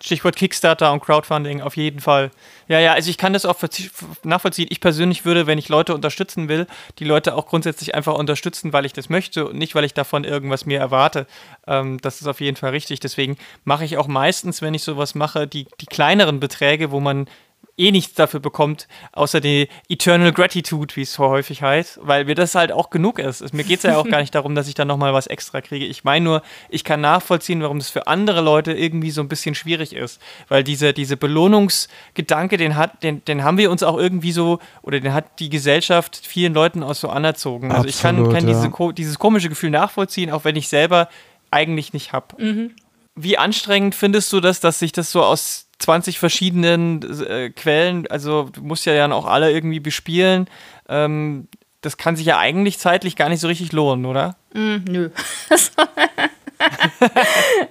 Stichwort 0.00 0.36
Kickstarter 0.36 0.92
und 0.92 1.00
Crowdfunding, 1.00 1.60
auf 1.60 1.76
jeden 1.76 1.98
Fall. 1.98 2.30
Ja, 2.68 2.78
ja, 2.78 2.92
also 2.92 3.10
ich 3.10 3.18
kann 3.18 3.32
das 3.32 3.44
auch 3.44 3.56
nachvollziehen. 4.22 4.68
Ich 4.70 4.80
persönlich 4.80 5.24
würde, 5.24 5.48
wenn 5.48 5.58
ich 5.58 5.68
Leute 5.68 5.92
unterstützen 5.92 6.48
will, 6.48 6.68
die 7.00 7.04
Leute 7.04 7.34
auch 7.34 7.46
grundsätzlich 7.46 7.96
einfach 7.96 8.14
unterstützen, 8.14 8.72
weil 8.72 8.86
ich 8.86 8.92
das 8.92 9.08
möchte 9.08 9.48
und 9.48 9.58
nicht, 9.58 9.74
weil 9.74 9.84
ich 9.84 9.94
davon 9.94 10.22
irgendwas 10.22 10.66
mehr 10.66 10.78
erwarte. 10.78 11.26
Ähm, 11.66 11.98
das 12.00 12.20
ist 12.20 12.28
auf 12.28 12.40
jeden 12.40 12.56
Fall 12.56 12.70
richtig. 12.70 13.00
Deswegen 13.00 13.38
mache 13.64 13.84
ich 13.84 13.96
auch 13.96 14.06
meistens, 14.06 14.62
wenn 14.62 14.74
ich 14.74 14.84
sowas 14.84 15.16
mache, 15.16 15.48
die, 15.48 15.66
die 15.80 15.86
kleineren 15.86 16.38
Beträge, 16.38 16.92
wo 16.92 17.00
man 17.00 17.28
eh 17.78 17.90
nichts 17.90 18.14
dafür 18.14 18.40
bekommt, 18.40 18.88
außer 19.12 19.40
die 19.40 19.68
Eternal 19.88 20.32
Gratitude, 20.32 20.94
wie 20.96 21.02
es 21.02 21.12
so 21.12 21.24
häufig 21.28 21.62
heißt, 21.62 22.00
weil 22.02 22.24
mir 22.24 22.34
das 22.34 22.54
halt 22.54 22.72
auch 22.72 22.90
genug 22.90 23.18
ist. 23.18 23.54
Mir 23.54 23.64
geht 23.64 23.78
es 23.78 23.84
ja 23.84 23.96
auch 23.96 24.06
gar 24.10 24.20
nicht 24.20 24.34
darum, 24.34 24.54
dass 24.54 24.68
ich 24.68 24.74
dann 24.74 24.88
nochmal 24.88 25.14
was 25.14 25.26
extra 25.26 25.60
kriege. 25.60 25.84
Ich 25.86 26.04
meine 26.04 26.24
nur, 26.24 26.42
ich 26.68 26.84
kann 26.84 27.00
nachvollziehen, 27.00 27.62
warum 27.62 27.78
das 27.78 27.88
für 27.88 28.06
andere 28.06 28.40
Leute 28.40 28.72
irgendwie 28.72 29.10
so 29.10 29.20
ein 29.20 29.28
bisschen 29.28 29.54
schwierig 29.54 29.94
ist, 29.94 30.20
weil 30.48 30.64
diese, 30.64 30.92
diese 30.92 31.16
Belohnungsgedanke, 31.16 32.56
den, 32.56 32.76
hat, 32.76 33.02
den, 33.02 33.24
den 33.24 33.44
haben 33.44 33.58
wir 33.58 33.70
uns 33.70 33.82
auch 33.82 33.96
irgendwie 33.96 34.32
so, 34.32 34.58
oder 34.82 35.00
den 35.00 35.14
hat 35.14 35.38
die 35.38 35.48
Gesellschaft 35.48 36.20
vielen 36.22 36.54
Leuten 36.54 36.82
auch 36.82 36.94
so 36.94 37.08
anerzogen. 37.08 37.70
Also 37.70 37.88
ich 37.88 38.02
kann, 38.02 38.32
kann 38.32 38.48
ja. 38.48 38.54
diese, 38.54 38.92
dieses 38.94 39.18
komische 39.18 39.48
Gefühl 39.48 39.70
nachvollziehen, 39.70 40.30
auch 40.30 40.44
wenn 40.44 40.56
ich 40.56 40.68
selber 40.68 41.08
eigentlich 41.50 41.92
nicht 41.92 42.12
habe. 42.12 42.42
Mhm. 42.42 42.70
Wie 43.14 43.38
anstrengend 43.38 43.94
findest 43.94 44.32
du 44.32 44.40
das, 44.40 44.60
dass 44.60 44.78
sich 44.78 44.92
das 44.92 45.10
so 45.10 45.22
aus 45.22 45.67
20 45.78 46.18
verschiedenen 46.18 47.02
äh, 47.22 47.50
Quellen, 47.50 48.06
also 48.08 48.50
du 48.52 48.62
musst 48.62 48.84
ja 48.84 48.94
dann 48.94 49.12
auch 49.12 49.26
alle 49.26 49.52
irgendwie 49.52 49.80
bespielen. 49.80 50.48
Ähm, 50.88 51.48
das 51.80 51.96
kann 51.96 52.16
sich 52.16 52.26
ja 52.26 52.38
eigentlich 52.38 52.78
zeitlich 52.78 53.14
gar 53.14 53.28
nicht 53.28 53.40
so 53.40 53.46
richtig 53.46 53.72
lohnen, 53.72 54.04
oder? 54.04 54.36
Mm, 54.52 54.78
nö. 54.88 55.10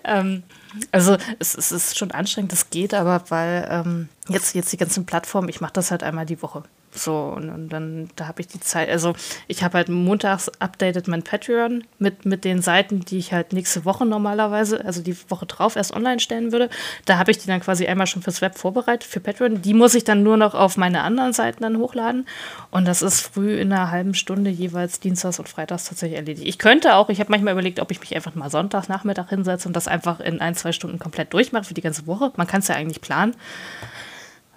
ähm, 0.06 0.44
also 0.92 1.18
es, 1.40 1.56
es, 1.56 1.72
ist 1.72 1.98
schon 1.98 2.12
anstrengend, 2.12 2.52
das 2.52 2.70
geht, 2.70 2.94
aber 2.94 3.24
weil 3.30 3.68
ähm, 3.70 4.10
jetzt, 4.30 4.56
jetzt 4.56 4.72
die 4.72 4.78
ganzen 4.78 5.06
Plattformen, 5.06 5.50
ich 5.50 5.60
mache 5.60 5.74
das 5.74 5.92
halt 5.92 6.04
einmal 6.04 6.26
die 6.26 6.42
Woche. 6.42 6.64
So, 6.92 7.34
und, 7.36 7.50
und 7.50 7.70
dann, 7.70 8.10
da 8.16 8.28
habe 8.28 8.42
ich 8.42 8.48
die 8.48 8.60
Zeit, 8.60 8.90
also 8.90 9.14
ich 9.48 9.64
habe 9.64 9.78
halt 9.78 9.90
montags 9.90 10.50
updated 10.60 11.08
mein 11.08 11.22
Patreon 11.22 11.84
mit, 12.00 12.26
mit 12.26 12.44
den 12.44 12.62
Seiten, 12.62 13.02
die 13.02 13.18
ich 13.18 13.34
halt 13.34 13.54
nächste 13.54 13.86
Woche 13.86 14.06
normalerweise, 14.06 14.84
also 14.84 15.04
die 15.04 15.16
Woche 15.30 15.46
drauf 15.46 15.76
erst 15.76 15.94
online 15.94 16.20
stellen 16.20 16.52
würde. 16.52 16.70
Da 17.06 17.18
habe 17.18 17.30
ich 17.32 17.38
die 17.38 17.48
dann 17.48 17.60
quasi 17.60 17.86
einmal 17.86 18.08
schon 18.08 18.22
fürs 18.22 18.42
Web 18.42 18.58
vorbereitet, 18.58 19.04
für 19.04 19.20
Patreon. 19.20 19.62
Die 19.62 19.74
muss 19.74 19.96
ich 19.96 20.06
dann 20.06 20.24
nur 20.24 20.38
noch 20.38 20.56
auf 20.56 20.78
meine 20.78 21.02
anderen 21.02 21.34
Seiten 21.34 21.62
dann 21.62 21.78
hochladen. 21.78 22.26
Und 22.72 22.88
das 22.88 23.02
ist 23.02 23.22
früh 23.22 23.60
in 23.60 23.72
einer 23.72 23.92
halben 23.92 24.14
Stunde 24.14 24.50
jeweils 24.50 25.00
Dienstags 25.00 25.40
und 25.40 25.50
Freitags 25.50 25.86
tatsächlich 25.86 26.18
erledigt. 26.18 26.48
Ich 26.48 26.58
könnte 26.58 26.96
auch, 26.96 27.10
ich 27.10 27.20
habe 27.20 27.32
manchmal 27.32 27.54
überlegt, 27.54 27.80
ob 27.80 27.92
ich 27.92 28.00
mich 28.00 28.16
einfach 28.16 28.34
mal 28.34 28.50
Sonntags 28.50 28.88
Nachmittag 28.88 29.30
hinsetze 29.30 29.68
und 29.68 29.76
das 29.76 29.88
einfach 29.88 30.20
in 30.20 30.42
ein, 30.42 30.56
zwei 30.56 30.72
Stunden 30.72 31.00
komplett 31.00 31.34
durchmache 31.34 31.66
für 31.66 31.74
die 31.74 31.82
ganze 31.82 32.08
Woche. 32.08 32.32
Man 32.38 32.48
kann 32.48 32.62
es 32.62 32.70
ja 32.70 32.76
eigentlich 32.76 33.02
planen. 33.02 33.36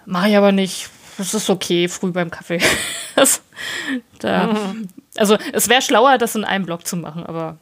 Mache 0.05 0.29
ich 0.29 0.37
aber 0.37 0.51
nicht 0.51 0.89
das 1.17 1.33
ist 1.33 1.49
okay, 1.49 1.87
früh 1.87 2.11
beim 2.11 2.31
Kaffee. 2.31 2.61
das, 3.15 3.41
da. 4.19 4.73
Also 5.17 5.37
es 5.53 5.69
wäre 5.69 5.81
schlauer, 5.81 6.17
das 6.17 6.35
in 6.35 6.43
einem 6.43 6.65
Blog 6.65 6.87
zu 6.87 6.97
machen, 6.97 7.25
aber 7.25 7.57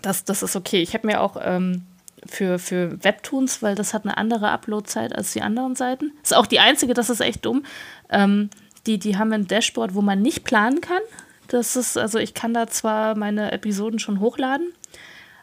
das, 0.00 0.24
das 0.24 0.42
ist 0.42 0.56
okay. 0.56 0.82
Ich 0.82 0.94
habe 0.94 1.06
mir 1.06 1.20
auch 1.20 1.36
ähm, 1.40 1.84
für, 2.26 2.58
für 2.58 3.02
Webtoons, 3.04 3.62
weil 3.62 3.74
das 3.74 3.94
hat 3.94 4.04
eine 4.04 4.16
andere 4.16 4.50
Uploadzeit 4.50 5.14
als 5.14 5.32
die 5.32 5.42
anderen 5.42 5.76
Seiten. 5.76 6.12
Ist 6.22 6.34
auch 6.34 6.46
die 6.46 6.60
einzige, 6.60 6.94
das 6.94 7.10
ist 7.10 7.20
echt 7.20 7.44
dumm. 7.44 7.64
Ähm, 8.10 8.50
die, 8.86 8.98
die 8.98 9.16
haben 9.16 9.32
ein 9.32 9.46
Dashboard, 9.46 9.94
wo 9.94 10.02
man 10.02 10.20
nicht 10.22 10.44
planen 10.44 10.80
kann. 10.80 11.02
Das 11.48 11.76
ist, 11.76 11.98
also 11.98 12.18
ich 12.18 12.34
kann 12.34 12.54
da 12.54 12.66
zwar 12.66 13.16
meine 13.16 13.52
Episoden 13.52 13.98
schon 13.98 14.20
hochladen, 14.20 14.72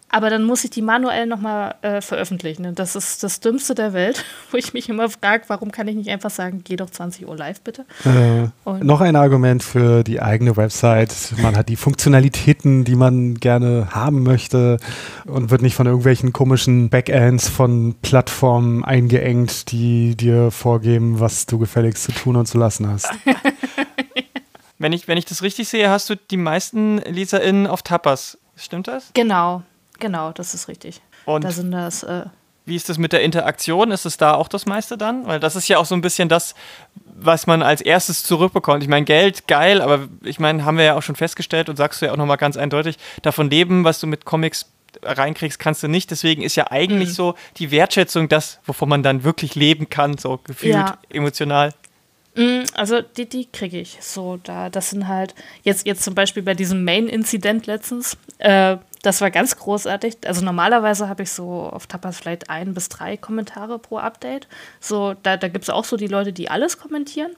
aber 0.09 0.29
dann 0.29 0.43
muss 0.43 0.63
ich 0.63 0.71
die 0.71 0.81
manuell 0.81 1.27
nochmal 1.27 1.75
äh, 1.81 2.01
veröffentlichen. 2.01 2.65
Und 2.65 2.79
das 2.79 2.95
ist 2.95 3.23
das 3.23 3.39
Dümmste 3.39 3.75
der 3.75 3.93
Welt, 3.93 4.23
wo 4.51 4.57
ich 4.57 4.73
mich 4.73 4.89
immer 4.89 5.09
frage, 5.09 5.43
warum 5.47 5.71
kann 5.71 5.87
ich 5.87 5.95
nicht 5.95 6.09
einfach 6.09 6.31
sagen, 6.31 6.61
geh 6.63 6.75
doch 6.75 6.89
20 6.89 7.27
Uhr 7.27 7.37
live 7.37 7.61
bitte. 7.61 7.85
Äh, 8.05 8.49
noch 8.83 9.01
ein 9.01 9.15
Argument 9.15 9.63
für 9.63 10.03
die 10.03 10.21
eigene 10.21 10.57
Website. 10.57 11.33
Man 11.41 11.55
hat 11.55 11.69
die 11.69 11.75
Funktionalitäten, 11.75 12.85
die 12.85 12.95
man 12.95 13.35
gerne 13.35 13.89
haben 13.91 14.23
möchte 14.23 14.77
und 15.25 15.51
wird 15.51 15.61
nicht 15.61 15.75
von 15.75 15.85
irgendwelchen 15.85 16.33
komischen 16.33 16.89
Backends 16.89 17.47
von 17.47 17.95
Plattformen 18.01 18.83
eingeengt, 18.83 19.71
die 19.71 20.15
dir 20.15 20.51
vorgeben, 20.51 21.19
was 21.19 21.45
du 21.45 21.59
gefälligst 21.59 22.03
zu 22.03 22.11
tun 22.11 22.35
und 22.35 22.47
zu 22.47 22.57
lassen 22.57 22.89
hast. 22.89 23.09
wenn, 24.79 24.93
ich, 24.93 25.07
wenn 25.07 25.17
ich 25.17 25.25
das 25.25 25.43
richtig 25.43 25.69
sehe, 25.69 25.89
hast 25.89 26.09
du 26.09 26.15
die 26.15 26.37
meisten 26.37 26.97
LeserInnen 26.97 27.67
auf 27.67 27.83
Tapas. 27.83 28.37
Stimmt 28.55 28.87
das? 28.87 29.11
Genau. 29.13 29.63
Genau, 29.99 30.31
das 30.31 30.53
ist 30.53 30.67
richtig. 30.67 31.01
Und 31.25 31.43
da 31.43 31.51
sind 31.51 31.71
das. 31.71 32.03
Äh 32.03 32.25
wie 32.69 32.75
ist 32.75 32.87
das 32.87 32.97
mit 32.97 33.13
der 33.13 33.21
Interaktion? 33.21 33.91
Ist 33.91 34.05
es 34.05 34.17
da 34.17 34.35
auch 34.35 34.47
das 34.47 34.65
meiste 34.65 34.97
dann? 34.97 35.25
Weil 35.25 35.39
das 35.39 35.55
ist 35.55 35.67
ja 35.67 35.79
auch 35.79 35.85
so 35.85 35.95
ein 35.95 36.01
bisschen 36.01 36.29
das, 36.29 36.53
was 37.05 37.47
man 37.47 37.63
als 37.63 37.81
erstes 37.81 38.23
zurückbekommt. 38.23 38.83
Ich 38.83 38.89
meine, 38.89 39.05
Geld, 39.05 39.47
geil, 39.47 39.81
aber 39.81 40.07
ich 40.23 40.39
meine, 40.39 40.63
haben 40.63 40.77
wir 40.77 40.85
ja 40.85 40.95
auch 40.95 41.01
schon 41.01 41.15
festgestellt 41.15 41.67
und 41.67 41.75
sagst 41.75 42.01
du 42.01 42.05
ja 42.05 42.11
auch 42.13 42.17
nochmal 42.17 42.37
ganz 42.37 42.57
eindeutig, 42.57 42.97
davon 43.23 43.49
leben, 43.49 43.83
was 43.83 43.99
du 43.99 44.07
mit 44.07 44.23
Comics 44.23 44.67
reinkriegst, 45.03 45.59
kannst 45.59 45.83
du 45.83 45.87
nicht. 45.87 46.11
Deswegen 46.11 46.41
ist 46.41 46.55
ja 46.55 46.71
eigentlich 46.71 47.09
mhm. 47.09 47.13
so 47.13 47.35
die 47.57 47.71
Wertschätzung 47.71 48.29
das, 48.29 48.59
wovon 48.65 48.89
man 48.89 49.03
dann 49.03 49.23
wirklich 49.23 49.55
leben 49.55 49.89
kann, 49.89 50.17
so 50.17 50.39
gefühlt, 50.43 50.75
ja. 50.75 50.97
emotional. 51.09 51.73
Mhm, 52.35 52.63
also 52.73 53.01
die, 53.01 53.27
die 53.27 53.47
kriege 53.51 53.79
ich. 53.79 53.97
So, 54.01 54.39
da, 54.43 54.69
das 54.69 54.91
sind 54.91 55.07
halt, 55.07 55.35
jetzt, 55.63 55.85
jetzt 55.85 56.03
zum 56.03 56.15
Beispiel 56.15 56.43
bei 56.43 56.53
diesem 56.53 56.83
Main-Inzident 56.83 57.65
letztens, 57.67 58.17
äh, 58.37 58.77
das 59.01 59.21
war 59.21 59.31
ganz 59.31 59.55
großartig. 59.55 60.17
Also 60.25 60.43
normalerweise 60.43 61.07
habe 61.07 61.23
ich 61.23 61.31
so 61.31 61.69
auf 61.71 61.87
Tapas 61.87 62.17
vielleicht 62.17 62.49
ein 62.49 62.73
bis 62.73 62.89
drei 62.89 63.17
Kommentare 63.17 63.79
pro 63.79 63.97
Update. 63.97 64.47
So, 64.79 65.15
da, 65.23 65.37
da 65.37 65.47
gibt 65.47 65.63
es 65.63 65.69
auch 65.69 65.85
so 65.85 65.97
die 65.97 66.07
Leute, 66.07 66.33
die 66.33 66.49
alles 66.49 66.77
kommentieren. 66.77 67.31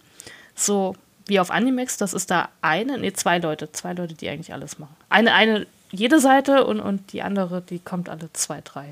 So 0.55 0.95
wie 1.27 1.39
auf 1.39 1.51
Animex, 1.51 1.97
das 1.97 2.13
ist 2.13 2.31
da 2.31 2.49
eine, 2.61 2.97
nee, 2.97 3.13
zwei 3.13 3.37
Leute, 3.37 3.71
zwei 3.71 3.93
Leute, 3.93 4.15
die 4.15 4.27
eigentlich 4.29 4.53
alles 4.53 4.79
machen. 4.79 4.95
Eine, 5.09 5.33
eine, 5.33 5.67
jede 5.91 6.19
Seite 6.19 6.65
und, 6.65 6.79
und 6.79 7.13
die 7.13 7.21
andere, 7.21 7.61
die 7.61 7.79
kommt 7.79 8.09
alle 8.09 8.31
zwei, 8.33 8.61
drei. 8.61 8.91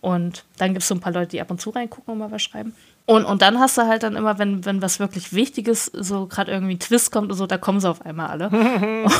Und 0.00 0.44
dann 0.58 0.72
gibt 0.72 0.82
es 0.82 0.88
so 0.88 0.94
ein 0.94 1.00
paar 1.00 1.12
Leute, 1.12 1.28
die 1.28 1.40
ab 1.40 1.50
und 1.50 1.60
zu 1.60 1.70
reingucken 1.70 2.12
und 2.12 2.18
mal 2.18 2.30
was 2.30 2.42
schreiben. 2.42 2.74
Und, 3.06 3.24
und 3.24 3.42
dann 3.42 3.60
hast 3.60 3.78
du 3.78 3.82
halt 3.82 4.02
dann 4.02 4.16
immer, 4.16 4.38
wenn, 4.38 4.64
wenn 4.64 4.82
was 4.82 5.00
wirklich 5.00 5.32
Wichtiges, 5.32 5.86
so 5.86 6.26
gerade 6.26 6.50
irgendwie 6.50 6.74
ein 6.74 6.80
Twist 6.80 7.12
kommt 7.12 7.30
und 7.30 7.36
so, 7.36 7.46
da 7.46 7.58
kommen 7.58 7.80
sie 7.80 7.88
auf 7.88 8.04
einmal 8.04 8.28
alle. 8.28 8.50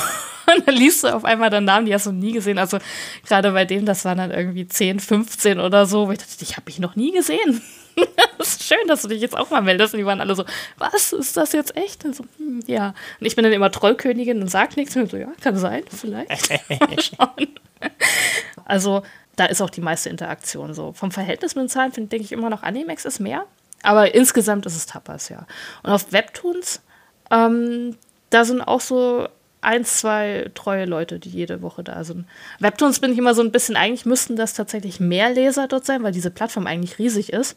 und 0.57 0.62
dann 0.66 0.74
liest 0.74 1.04
du 1.04 1.14
auf 1.14 1.24
einmal 1.24 1.50
den 1.50 1.64
Namen, 1.64 1.86
die 1.86 1.94
hast 1.94 2.07
du 2.07 2.12
nie 2.12 2.32
gesehen. 2.32 2.59
Also 2.59 2.78
gerade 3.26 3.52
bei 3.52 3.64
dem, 3.64 3.86
das 3.86 4.04
waren 4.04 4.18
dann 4.18 4.30
irgendwie 4.30 4.66
10, 4.66 5.00
15 5.00 5.61
oder 5.61 5.86
so, 5.86 6.09
wo 6.09 6.12
ich 6.12 6.18
dachte, 6.18 6.32
ich 6.40 6.52
habe 6.52 6.64
mich 6.66 6.78
noch 6.78 6.96
nie 6.96 7.12
gesehen. 7.12 7.62
das 8.38 8.48
ist 8.48 8.64
schön, 8.64 8.86
dass 8.88 9.02
du 9.02 9.09
dich 9.09 9.20
jetzt 9.20 9.36
auch 9.36 9.50
mal 9.50 9.62
meldest. 9.62 9.94
Und 9.94 9.98
die 9.98 10.07
waren 10.07 10.20
alle 10.20 10.34
so, 10.34 10.44
was, 10.78 11.12
ist 11.12 11.36
das 11.36 11.52
jetzt 11.52 11.76
echt? 11.76 12.04
Und 12.04 12.14
so, 12.14 12.24
hm, 12.38 12.62
ja. 12.66 12.94
Und 13.20 13.26
ich 13.26 13.36
bin 13.36 13.42
dann 13.42 13.52
immer 13.52 13.70
Trollkönigin 13.70 14.40
und 14.40 14.48
sag 14.48 14.76
nichts. 14.76 14.96
Und 14.96 15.11
so, 15.11 15.16
ja, 15.16 15.28
kann 15.40 15.57
sein, 15.57 15.84
vielleicht. 15.88 16.61
also 18.64 19.02
da 19.36 19.46
ist 19.46 19.61
auch 19.61 19.70
die 19.70 19.80
meiste 19.80 20.09
Interaktion 20.09 20.74
so. 20.74 20.92
Vom 20.92 21.11
Verhältnis 21.11 21.54
mit 21.54 21.64
den 21.64 21.68
Zahlen 21.68 21.92
denke 21.92 22.16
ich 22.16 22.32
immer 22.32 22.50
noch, 22.50 22.62
Animex 22.62 23.04
ist 23.04 23.20
mehr. 23.20 23.46
Aber 23.82 24.14
insgesamt 24.14 24.66
ist 24.66 24.76
es 24.76 24.86
Tapas, 24.86 25.28
ja. 25.28 25.46
Und 25.82 25.90
auf 25.90 26.12
Webtoons, 26.12 26.80
ähm, 27.30 27.96
da 28.30 28.44
sind 28.44 28.62
auch 28.62 28.80
so 28.80 29.28
ein, 29.61 29.84
zwei 29.84 30.50
treue 30.54 30.84
Leute, 30.84 31.18
die 31.18 31.30
jede 31.30 31.62
Woche 31.62 31.82
da 31.82 32.04
sind. 32.04 32.26
Webtoons 32.61 33.00
bin 33.00 33.12
ich 33.12 33.18
immer 33.18 33.34
so 33.34 33.42
ein 33.42 33.52
bisschen, 33.52 33.76
eigentlich 33.76 34.07
müssten 34.07 34.36
das 34.36 34.54
tatsächlich 34.54 35.00
mehr 35.00 35.30
Leser 35.30 35.66
dort 35.68 35.86
sein, 35.86 36.02
weil 36.02 36.12
diese 36.12 36.30
Plattform 36.30 36.66
eigentlich 36.66 36.98
riesig 36.98 37.32
ist. 37.32 37.57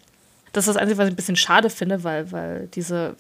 Das 0.54 0.66
ist 0.68 0.76
das 0.76 0.82
Einzige, 0.82 0.98
was 0.98 1.08
ich 1.08 1.14
ein 1.14 1.18
bisschen 1.18 1.36
schade 1.36 1.70
finde, 1.70 2.04
weil, 2.04 2.32
weil 2.32 2.68
diese 2.74 3.16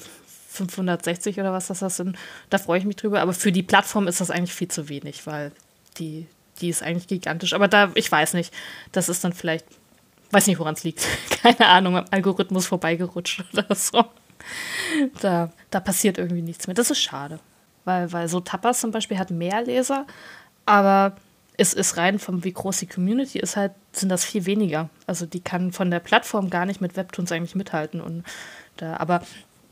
560 0.50 1.40
oder 1.40 1.54
was 1.54 1.68
das, 1.68 1.80
sind, 1.96 2.18
da 2.50 2.58
freue 2.58 2.80
ich 2.80 2.86
mich 2.86 2.96
drüber. 2.96 3.22
Aber 3.22 3.34
für 3.34 3.52
die 3.52 3.64
Plattform 3.64 4.08
ist 4.08 4.22
das 4.22 4.32
eigentlich 4.32 4.54
viel 4.54 4.70
zu 4.70 4.90
wenig, 4.90 5.28
weil 5.28 5.52
die, 6.00 6.26
die 6.62 6.70
ist 6.70 6.82
eigentlich 6.82 7.08
gigantisch. 7.08 7.54
Aber 7.54 7.68
da, 7.68 7.92
ich 7.94 8.12
weiß 8.12 8.34
nicht, 8.34 8.52
das 8.92 9.10
ist 9.10 9.24
dann 9.24 9.34
vielleicht 9.34 9.66
Weiß 10.32 10.48
nicht, 10.48 10.60
woran 10.60 10.76
es 10.76 10.84
liegt. 10.84 11.06
Keine 11.42 11.68
Ahnung, 11.68 11.98
am 11.98 12.06
Algorithmus 12.12 12.68
vorbeigerutscht 12.68 13.44
oder 13.54 13.74
so. 13.76 14.06
Da, 15.22 15.52
da 15.70 15.80
passiert 15.80 16.18
irgendwie 16.18 16.42
nichts 16.42 16.68
mehr. 16.68 16.74
Das 16.74 16.92
ist 16.92 17.02
schade. 17.02 17.40
Weil, 17.90 18.14
weil 18.14 18.28
so 18.28 18.40
Tapas 18.40 18.82
zum 18.82 18.92
Beispiel 18.92 19.18
hat 19.18 19.32
mehr 19.32 19.64
Leser, 19.64 20.06
aber 20.68 21.14
es 21.58 21.74
ist 21.74 21.98
rein 21.98 22.20
vom, 22.20 22.44
wie 22.44 22.54
groß 22.54 22.78
die 22.78 22.86
Community 22.86 23.40
ist, 23.40 23.58
halt, 23.58 23.72
sind 23.94 24.10
das 24.10 24.24
viel 24.24 24.46
weniger. 24.46 24.92
Also 25.08 25.26
die 25.26 25.40
kann 25.40 25.72
von 25.72 25.90
der 25.90 26.00
Plattform 26.00 26.52
gar 26.52 26.68
nicht 26.68 26.82
mit 26.82 26.96
Webtoons 26.96 27.32
eigentlich 27.32 27.56
mithalten. 27.56 28.00
Und 28.00 28.24
da, 28.78 28.98
aber 28.98 29.24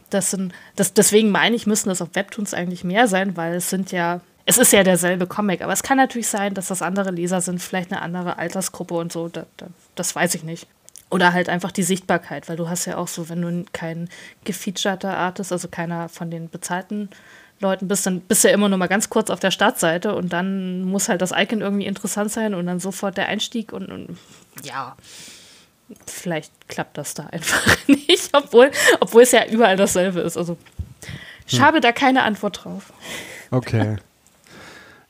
das 0.09 0.31
sind, 0.31 0.51
das, 0.75 0.93
deswegen 0.93 1.29
meine 1.29 1.55
ich, 1.55 1.67
müssen 1.67 1.89
das 1.89 2.01
auf 2.01 2.15
Webtoons 2.15 2.55
eigentlich 2.55 2.83
mehr 2.83 3.07
sein, 3.07 3.37
weil 3.37 3.53
es 3.53 3.69
sind 3.69 3.91
ja 3.91 4.19
es 4.49 4.57
ist 4.57 4.71
ja 4.71 4.83
derselbe 4.83 5.27
Comic, 5.27 5.61
aber 5.61 5.73
es 5.73 5.83
kann 5.83 5.97
natürlich 5.97 6.29
sein, 6.29 6.53
dass 6.53 6.69
das 6.69 6.81
andere 6.81 7.11
Leser 7.11 7.41
sind, 7.41 7.61
vielleicht 7.61 7.91
eine 7.91 8.01
andere 8.01 8.39
Altersgruppe 8.39 8.93
und 8.93 9.11
so, 9.11 9.27
da, 9.27 9.45
da, 9.57 9.67
das 9.95 10.15
weiß 10.15 10.35
ich 10.35 10.43
nicht. 10.43 10.67
Oder 11.09 11.33
halt 11.33 11.49
einfach 11.49 11.71
die 11.71 11.83
Sichtbarkeit, 11.83 12.47
weil 12.47 12.55
du 12.55 12.69
hast 12.69 12.85
ja 12.85 12.97
auch 12.97 13.09
so, 13.09 13.27
wenn 13.27 13.41
du 13.41 13.65
kein 13.73 14.09
gefeaturter 14.45 15.17
Artist, 15.17 15.51
also 15.51 15.67
keiner 15.67 16.07
von 16.07 16.31
den 16.31 16.49
bezahlten 16.49 17.09
Leuten 17.59 17.87
bist, 17.87 18.05
dann 18.05 18.21
bist 18.21 18.43
du 18.43 18.49
ja 18.49 18.53
immer 18.53 18.69
nur 18.69 18.77
mal 18.77 18.87
ganz 18.87 19.09
kurz 19.09 19.29
auf 19.29 19.39
der 19.39 19.51
Startseite 19.51 20.15
und 20.15 20.31
dann 20.33 20.83
muss 20.83 21.09
halt 21.09 21.21
das 21.21 21.31
Icon 21.31 21.61
irgendwie 21.61 21.85
interessant 21.85 22.31
sein 22.31 22.53
und 22.53 22.65
dann 22.67 22.79
sofort 22.79 23.17
der 23.17 23.27
Einstieg 23.27 23.73
und, 23.73 23.91
und 23.91 24.17
ja. 24.63 24.95
vielleicht 26.05 26.51
klappt 26.67 26.97
das 26.97 27.13
da 27.13 27.25
einfach 27.31 27.77
nicht, 27.87 28.29
obwohl, 28.33 28.71
obwohl 28.99 29.23
es 29.23 29.31
ja 29.31 29.45
überall 29.45 29.75
dasselbe 29.75 30.19
ist. 30.19 30.37
Also 30.37 30.57
ich 31.47 31.57
hm. 31.57 31.65
habe 31.65 31.81
da 31.81 31.91
keine 31.91 32.23
Antwort 32.23 32.63
drauf. 32.63 32.93
Okay. 33.49 33.97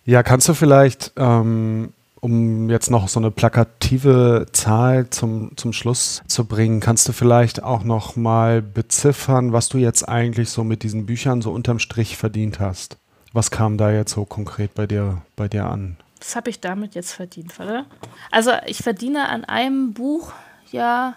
Ja, 0.05 0.23
kannst 0.23 0.47
du 0.47 0.53
vielleicht, 0.53 1.11
ähm, 1.17 1.91
um 2.19 2.69
jetzt 2.69 2.89
noch 2.89 3.07
so 3.07 3.19
eine 3.19 3.31
plakative 3.31 4.47
Zahl 4.51 5.09
zum, 5.09 5.55
zum 5.57 5.73
Schluss 5.73 6.21
zu 6.27 6.45
bringen, 6.45 6.79
kannst 6.79 7.07
du 7.07 7.13
vielleicht 7.13 7.63
auch 7.63 7.83
noch 7.83 8.15
mal 8.15 8.61
beziffern, 8.61 9.53
was 9.53 9.69
du 9.69 9.77
jetzt 9.77 10.07
eigentlich 10.07 10.49
so 10.49 10.63
mit 10.63 10.83
diesen 10.83 11.05
Büchern 11.05 11.41
so 11.41 11.51
unterm 11.51 11.79
Strich 11.79 12.17
verdient 12.17 12.59
hast? 12.59 12.97
Was 13.33 13.51
kam 13.51 13.77
da 13.77 13.91
jetzt 13.91 14.13
so 14.13 14.25
konkret 14.25 14.73
bei 14.73 14.87
dir, 14.87 15.21
bei 15.35 15.47
dir 15.47 15.65
an? 15.65 15.97
Was 16.19 16.35
habe 16.35 16.49
ich 16.49 16.59
damit 16.59 16.95
jetzt 16.95 17.13
verdient, 17.13 17.59
oder? 17.59 17.85
Also 18.31 18.51
ich 18.65 18.79
verdiene 18.79 19.29
an 19.29 19.45
einem 19.45 19.93
Buch 19.93 20.31
ja 20.71 21.15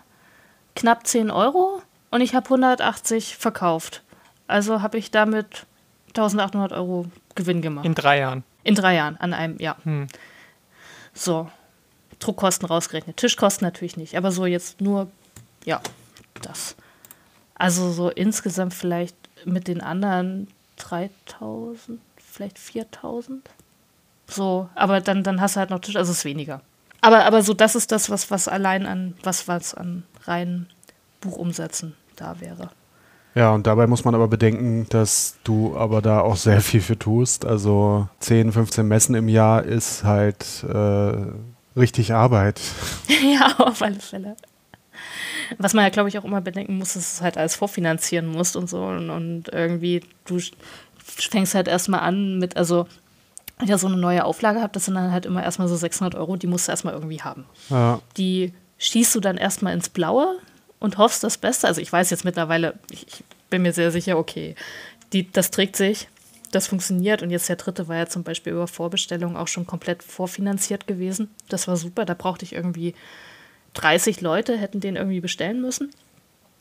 knapp 0.77 1.07
10 1.07 1.31
Euro 1.31 1.83
und 2.11 2.21
ich 2.21 2.35
habe 2.35 2.45
180 2.45 3.37
verkauft. 3.37 4.03
Also 4.47 4.83
habe 4.83 4.99
ich 4.99 5.11
damit 5.11 5.67
1800 6.09 6.73
Euro 6.73 7.07
Gewinn 7.35 7.63
gemacht. 7.63 7.87
In 7.87 7.95
drei 7.95 8.19
Jahren. 8.19 8.45
In 8.65 8.75
drei 8.75 8.95
Jahren, 8.95 9.17
an 9.17 9.33
einem, 9.33 9.59
ja. 9.59 9.77
Hm. 9.85 10.09
So, 11.21 11.51
Druckkosten 12.19 12.67
rausgerechnet. 12.67 13.19
Tischkosten 13.19 13.67
natürlich 13.67 13.99
nicht, 13.99 14.17
aber 14.17 14.33
so 14.33 14.47
jetzt 14.47 14.81
nur, 14.81 15.11
ja, 15.67 15.83
das. 16.41 16.77
Also 17.57 17.93
so 17.93 18.09
insgesamt 18.09 18.73
vielleicht 18.73 19.15
mit 19.45 19.69
den 19.69 19.83
anderen 19.83 20.49
3000, 20.77 22.01
vielleicht 22.17 22.59
4000. 22.59 23.51
So, 24.29 24.71
aber 24.75 25.03
dann, 25.03 25.23
dann 25.23 25.43
hast 25.43 25.57
du 25.57 25.61
halt 25.61 25.69
noch 25.69 25.81
Tisch, 25.81 25.97
also 25.97 26.11
es 26.11 26.19
ist 26.19 26.25
weniger. 26.25 26.63
Aber, 27.03 27.27
aber 27.27 27.43
so, 27.43 27.53
das 27.53 27.75
ist 27.75 27.93
das, 27.93 28.09
was, 28.09 28.31
was 28.31 28.49
allein 28.49 28.87
an, 28.87 29.15
was, 29.23 29.47
was 29.47 29.75
an 29.75 30.05
reinen 30.25 30.71
Buchumsätzen 31.21 31.97
da 32.17 32.41
wäre. 32.41 32.71
Ja, 33.35 33.53
und 33.53 33.67
dabei 33.67 33.87
muss 33.87 34.05
man 34.05 34.15
aber 34.15 34.29
bedenken, 34.29 34.87
dass 34.89 35.37
du 35.45 35.77
aber 35.77 36.03
da 36.03 36.21
auch 36.21 36.37
sehr 36.37 36.61
viel 36.61 36.81
für 36.81 36.99
tust. 36.99 37.45
Also 37.45 38.09
10, 38.21 38.53
15 38.53 38.87
Messen 38.87 39.15
im 39.15 39.29
Jahr 39.29 39.63
ist 39.63 40.05
halt 40.05 40.65
äh, 40.69 41.79
richtig 41.79 42.13
Arbeit. 42.13 42.61
ja, 43.09 43.55
auf 43.59 43.83
alle 43.83 44.01
Fälle. 44.01 44.37
Was 45.59 45.75
man 45.75 45.85
ja, 45.85 45.91
glaube 45.91 46.09
ich, 46.09 46.19
auch 46.19 46.25
immer 46.25 46.41
bedenken 46.41 46.79
muss, 46.79 46.97
ist, 46.97 47.11
dass 47.11 47.19
du 47.19 47.25
halt 47.25 47.39
alles 47.39 47.57
vorfinanzieren 47.57 48.27
musst 48.27 48.57
und 48.57 48.69
so. 48.69 48.85
Und, 48.85 49.11
und 49.11 49.49
irgendwie, 49.53 50.03
du 50.25 50.39
fängst 51.05 51.55
halt 51.55 51.69
erstmal 51.69 52.01
an 52.01 52.39
mit, 52.39 52.57
also 52.57 52.87
wenn 53.59 53.69
ihr 53.69 53.79
so 53.79 53.89
eine 53.89 53.97
neue 53.97 54.25
Auflage 54.25 54.61
habt, 54.63 54.75
das 54.75 54.87
sind 54.87 54.95
dann 54.95 55.13
halt 55.13 55.27
immer 55.27 55.43
erstmal 55.43 55.69
so 55.69 55.77
600 55.77 56.15
Euro, 56.15 56.37
die 56.37 56.47
musst 56.47 56.69
du 56.69 56.73
erstmal 56.73 56.95
irgendwie 56.95 57.21
haben. 57.21 57.45
Ja. 57.69 58.01
Die 58.17 58.53
schießt 58.79 59.15
du 59.15 59.21
dann 59.21 59.37
erstmal 59.37 59.75
ins 59.75 59.89
Blaue 59.89 60.39
und 60.81 60.99
hoffst 60.99 61.23
das 61.23 61.39
Beste. 61.39 61.69
Also 61.69 61.81
ich 61.81 61.93
weiß 61.93 62.11
jetzt 62.11 62.25
mittlerweile, 62.25 62.75
ich, 62.91 63.07
ich 63.07 63.25
bin 63.51 63.63
mir 63.63 63.73
sehr 63.73 63.93
sicher, 63.93 64.19
okay, 64.19 64.57
die, 65.13 65.31
das 65.31 65.51
trägt 65.51 65.77
sich, 65.77 66.09
das 66.51 66.67
funktioniert. 66.67 67.23
Und 67.23 67.31
jetzt 67.31 67.49
der 67.49 67.57
dritte 67.57 67.87
war 67.87 67.97
ja 67.97 68.07
zum 68.07 68.25
Beispiel 68.25 68.53
über 68.53 68.67
Vorbestellung 68.67 69.37
auch 69.37 69.49
schon 69.49 69.67
komplett 69.67 70.03
vorfinanziert 70.03 70.87
gewesen. 70.87 71.31
Das 71.49 71.69
war 71.69 71.77
super. 71.77 72.05
Da 72.05 72.15
brauchte 72.15 72.45
ich 72.45 72.55
irgendwie 72.55 72.95
30 73.75 74.21
Leute, 74.21 74.57
hätten 74.57 74.81
den 74.81 74.97
irgendwie 74.97 75.21
bestellen 75.21 75.61
müssen. 75.61 75.91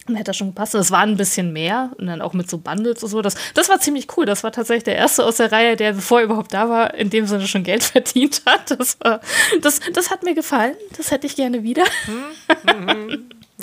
Dann 0.05 0.15
hätte 0.15 0.30
das 0.30 0.38
schon 0.38 0.49
gepasst. 0.49 0.74
Das 0.74 0.91
war 0.91 1.01
ein 1.01 1.17
bisschen 1.17 1.53
mehr 1.53 1.91
und 1.97 2.07
dann 2.07 2.22
auch 2.22 2.34
mit 2.34 2.49
so 2.49 2.57
Bundles 2.57 3.03
und 3.03 3.09
so. 3.09 3.22
Das, 3.22 3.36
das 3.53 3.70
war 3.70 3.80
ziemlich 3.80 4.07
cool. 4.17 4.26
Das 4.26 4.43
war 4.43 4.51
tatsächlich 4.51 4.86
der 4.86 4.95
erste 4.95 5.24
aus 5.26 5.38
der 5.38 5.51
Reihe, 5.51 5.76
der 5.76 5.93
bevor 5.93 6.20
er 6.20 6.26
überhaupt 6.26 6.53
da 6.53 6.70
war, 6.70 6.93
in 6.95 7.09
dem 7.09 7.28
Sinne 7.28 7.47
schon 7.47 7.63
Geld 7.63 7.84
verdient 7.84 8.41
hat. 8.45 8.72
Das, 8.80 8.97
war, 9.01 9.22
das, 9.61 9.80
das 9.93 10.09
hat 10.09 10.24
mir 10.24 10.34
gefallen. 10.34 10.76
Das 10.97 11.11
hätte 11.11 11.28
ich 11.28 11.36
gerne 11.36 11.63
wieder. 11.63 11.84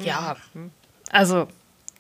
Ja, 0.03 0.37
also 1.11 1.49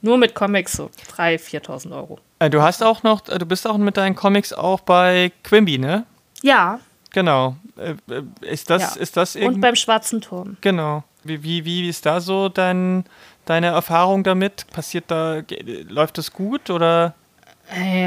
nur 0.03 0.18
mit 0.18 0.34
Comics 0.34 0.72
so 0.72 0.90
3.000, 1.16 1.62
4.000 1.64 1.97
Euro. 1.97 2.18
Äh, 2.38 2.51
du 2.51 2.62
hast 2.62 2.82
auch 2.82 3.03
noch, 3.03 3.28
äh, 3.28 3.38
du 3.38 3.47
bist 3.47 3.66
auch 3.66 3.78
mit 3.78 3.97
deinen 3.97 4.14
Comics 4.14 4.53
auch 4.53 4.80
bei 4.80 5.32
Quimby, 5.42 5.78
ne? 5.78 6.05
Ja. 6.42 6.80
Genau. 7.12 7.57
Äh, 7.76 7.94
ist 8.42 8.70
das, 8.70 8.94
ja. 8.94 9.01
ist 9.01 9.16
das 9.16 9.36
Und 9.36 9.61
beim 9.61 9.74
Schwarzen 9.74 10.20
Turm. 10.20 10.57
Genau. 10.61 11.05
Wie, 11.24 11.42
wie, 11.42 11.64
wie 11.64 11.88
ist 11.88 12.07
da 12.07 12.20
so 12.20 12.49
dein, 12.49 13.05
deine 13.47 13.68
Erfahrung 13.68 14.22
damit? 14.22 14.66
Passiert 14.70 15.05
da, 15.09 15.42
läuft 15.88 16.18
das 16.18 16.32
gut 16.32 16.70
oder? 16.70 17.14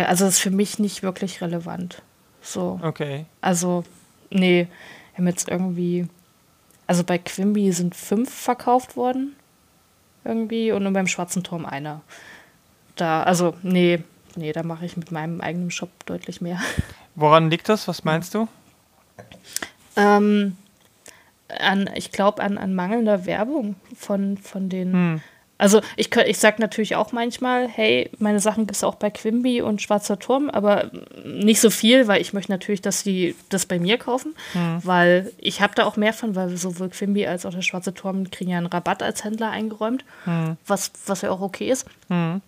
Also 0.07 0.25
ist 0.25 0.39
für 0.39 0.51
mich 0.51 0.79
nicht 0.79 1.03
wirklich 1.03 1.41
relevant. 1.41 2.01
So. 2.41 2.79
Okay. 2.81 3.25
Also, 3.41 3.83
nee, 4.29 4.67
wir 5.11 5.17
haben 5.17 5.27
jetzt 5.27 5.49
irgendwie, 5.49 6.07
also 6.87 7.03
bei 7.03 7.17
Quimby 7.17 7.71
sind 7.73 7.93
fünf 7.93 8.33
verkauft 8.33 8.95
worden. 8.95 9.35
Irgendwie 10.23 10.71
und 10.71 10.83
nur 10.83 10.93
beim 10.93 11.07
Schwarzen 11.07 11.43
Turm 11.43 11.65
einer. 11.65 12.01
Da, 12.95 13.23
also, 13.23 13.55
nee, 13.63 14.03
nee, 14.35 14.51
da 14.51 14.63
mache 14.63 14.85
ich 14.85 14.97
mit 14.97 15.11
meinem 15.11 15.41
eigenen 15.41 15.71
Shop 15.71 15.89
deutlich 16.05 16.41
mehr. 16.41 16.59
Woran 17.15 17.49
liegt 17.49 17.69
das? 17.69 17.87
Was 17.87 18.03
meinst 18.03 18.33
du? 18.33 18.47
Ähm, 19.95 20.57
an, 21.47 21.89
ich 21.95 22.11
glaube, 22.11 22.41
an, 22.41 22.57
an 22.57 22.73
mangelnder 22.75 23.25
Werbung 23.25 23.75
von, 23.95 24.37
von 24.37 24.69
den. 24.69 24.93
Hm. 24.93 25.21
Also 25.59 25.81
ich, 25.97 26.15
ich 26.15 26.37
sage 26.39 26.61
natürlich 26.61 26.95
auch 26.95 27.11
manchmal, 27.11 27.67
hey, 27.67 28.09
meine 28.17 28.39
Sachen 28.39 28.65
gibt 28.65 28.77
es 28.77 28.83
auch 28.85 28.95
bei 28.95 29.11
Quimby 29.11 29.61
und 29.61 29.81
Schwarzer 29.81 30.17
Turm, 30.17 30.49
aber 30.49 30.89
nicht 31.25 31.59
so 31.59 31.69
viel, 31.69 32.07
weil 32.07 32.21
ich 32.21 32.31
möchte 32.31 32.51
natürlich, 32.51 32.81
dass 32.81 33.03
die 33.03 33.35
das 33.49 33.65
bei 33.65 33.77
mir 33.77 33.97
kaufen, 33.97 34.35
hm. 34.53 34.79
weil 34.83 35.33
ich 35.37 35.61
habe 35.61 35.75
da 35.75 35.83
auch 35.83 35.97
mehr 35.97 36.13
von, 36.13 36.33
weil 36.33 36.55
sowohl 36.55 36.89
Quimby 36.89 37.27
als 37.27 37.45
auch 37.45 37.53
der 37.53 37.61
Schwarze 37.61 37.93
Turm 37.93 38.31
kriegen 38.31 38.51
ja 38.51 38.57
einen 38.57 38.67
Rabatt 38.67 39.03
als 39.03 39.25
Händler 39.25 39.51
eingeräumt, 39.51 40.05
hm. 40.23 40.55
was, 40.65 40.93
was 41.05 41.23
ja 41.23 41.29
auch 41.29 41.41
okay 41.41 41.69
ist. 41.69 41.85
Hm. 42.07 42.41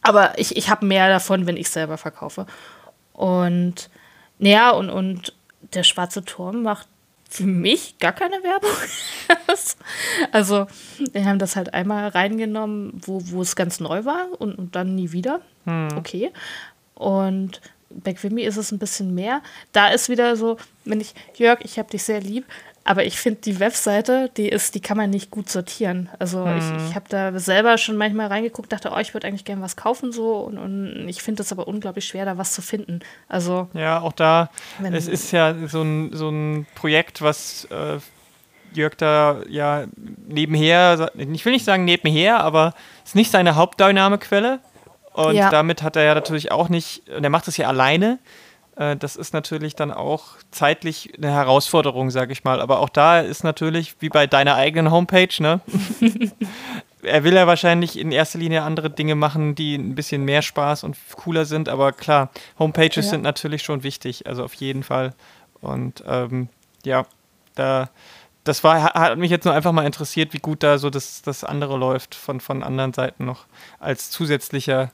Aber 0.00 0.38
ich, 0.38 0.56
ich 0.56 0.70
habe 0.70 0.86
mehr 0.86 1.10
davon, 1.10 1.46
wenn 1.46 1.58
ich 1.58 1.68
selber 1.68 1.98
verkaufe. 1.98 2.46
Und 3.12 3.90
naja, 4.38 4.70
und, 4.70 4.88
und 4.88 5.34
der 5.74 5.82
Schwarze 5.82 6.24
Turm 6.24 6.62
macht 6.62 6.88
für 7.34 7.46
mich 7.46 7.98
gar 7.98 8.12
keine 8.12 8.44
Werbung. 8.44 8.70
also, 10.30 10.68
wir 11.12 11.24
haben 11.24 11.40
das 11.40 11.56
halt 11.56 11.74
einmal 11.74 12.06
reingenommen, 12.06 12.92
wo, 13.04 13.20
wo 13.24 13.42
es 13.42 13.56
ganz 13.56 13.80
neu 13.80 14.04
war 14.04 14.28
und, 14.38 14.56
und 14.56 14.76
dann 14.76 14.94
nie 14.94 15.10
wieder. 15.10 15.40
Hm. 15.64 15.88
Okay. 15.96 16.30
Und 16.94 17.60
bei 17.90 18.14
Quimby 18.14 18.44
ist 18.44 18.56
es 18.56 18.70
ein 18.70 18.78
bisschen 18.78 19.16
mehr. 19.16 19.42
Da 19.72 19.88
ist 19.88 20.08
wieder 20.08 20.36
so, 20.36 20.58
wenn 20.84 21.00
ich, 21.00 21.12
Jörg, 21.34 21.58
ich 21.64 21.76
habe 21.80 21.90
dich 21.90 22.04
sehr 22.04 22.20
lieb, 22.20 22.44
aber 22.84 23.04
ich 23.04 23.18
finde, 23.18 23.40
die 23.40 23.60
Webseite, 23.60 24.30
die 24.36 24.48
ist, 24.48 24.74
die 24.74 24.80
kann 24.80 24.98
man 24.98 25.08
nicht 25.08 25.30
gut 25.30 25.48
sortieren. 25.48 26.10
Also 26.18 26.46
hm. 26.46 26.58
ich, 26.58 26.90
ich 26.90 26.94
habe 26.94 27.06
da 27.08 27.36
selber 27.38 27.78
schon 27.78 27.96
manchmal 27.96 28.26
reingeguckt, 28.26 28.70
dachte, 28.72 28.92
oh, 28.94 28.98
ich 28.98 29.14
würde 29.14 29.26
eigentlich 29.26 29.46
gerne 29.46 29.62
was 29.62 29.76
kaufen 29.76 30.12
so 30.12 30.36
und, 30.36 30.58
und 30.58 31.08
ich 31.08 31.22
finde 31.22 31.42
es 31.42 31.50
aber 31.50 31.66
unglaublich 31.66 32.04
schwer, 32.04 32.26
da 32.26 32.36
was 32.36 32.52
zu 32.52 32.60
finden. 32.60 33.00
Also 33.26 33.68
ja, 33.72 34.00
auch 34.00 34.12
da, 34.12 34.50
es 34.92 35.08
ist 35.08 35.32
ja 35.32 35.54
so 35.66 35.82
ein, 35.82 36.10
so 36.12 36.28
ein 36.28 36.66
Projekt, 36.74 37.22
was 37.22 37.64
äh, 37.70 37.98
Jörg 38.74 38.96
da 38.96 39.40
ja 39.48 39.84
nebenher, 40.26 41.10
ich 41.16 41.44
will 41.44 41.52
nicht 41.52 41.64
sagen 41.64 41.84
nebenher, 41.84 42.40
aber 42.40 42.74
es 43.02 43.10
ist 43.10 43.16
nicht 43.16 43.30
seine 43.30 43.56
Hauptdynamikquelle. 43.56 44.60
Und 45.14 45.36
ja. 45.36 45.48
damit 45.48 45.82
hat 45.84 45.94
er 45.94 46.02
ja 46.02 46.14
natürlich 46.14 46.50
auch 46.50 46.68
nicht, 46.68 47.08
und 47.08 47.22
er 47.22 47.30
macht 47.30 47.46
es 47.46 47.56
ja 47.56 47.68
alleine. 47.68 48.18
Äh, 48.76 48.96
das 48.96 49.16
ist 49.16 49.32
natürlich 49.32 49.74
dann 49.74 49.90
auch 49.90 50.36
zeitlich 50.50 51.12
eine 51.16 51.30
Herausforderung, 51.30 52.10
sage 52.10 52.32
ich 52.32 52.44
mal. 52.44 52.60
Aber 52.60 52.80
auch 52.80 52.88
da 52.88 53.20
ist 53.20 53.44
natürlich, 53.44 53.96
wie 54.00 54.08
bei 54.08 54.26
deiner 54.26 54.56
eigenen 54.56 54.90
Homepage, 54.90 55.28
ne? 55.38 55.60
er 57.02 57.24
will 57.24 57.34
ja 57.34 57.46
wahrscheinlich 57.46 57.98
in 57.98 58.12
erster 58.12 58.38
Linie 58.38 58.62
andere 58.62 58.90
Dinge 58.90 59.14
machen, 59.14 59.54
die 59.54 59.76
ein 59.76 59.94
bisschen 59.94 60.24
mehr 60.24 60.42
Spaß 60.42 60.84
und 60.84 60.96
cooler 61.16 61.44
sind. 61.44 61.68
Aber 61.68 61.92
klar, 61.92 62.30
Homepages 62.58 63.06
ja. 63.06 63.10
sind 63.10 63.22
natürlich 63.22 63.62
schon 63.62 63.82
wichtig, 63.82 64.26
also 64.26 64.44
auf 64.44 64.54
jeden 64.54 64.82
Fall. 64.82 65.14
Und 65.60 66.02
ähm, 66.06 66.48
ja, 66.84 67.06
da, 67.54 67.90
das 68.44 68.64
war, 68.64 68.82
hat 68.94 69.18
mich 69.18 69.30
jetzt 69.30 69.44
nur 69.44 69.54
einfach 69.54 69.72
mal 69.72 69.86
interessiert, 69.86 70.32
wie 70.32 70.38
gut 70.38 70.62
da 70.62 70.78
so 70.78 70.90
das, 70.90 71.22
das 71.22 71.44
andere 71.44 71.76
läuft 71.76 72.14
von, 72.14 72.40
von 72.40 72.62
anderen 72.62 72.92
Seiten 72.92 73.24
noch 73.24 73.46
als 73.78 74.10
zusätzlicher 74.10 74.90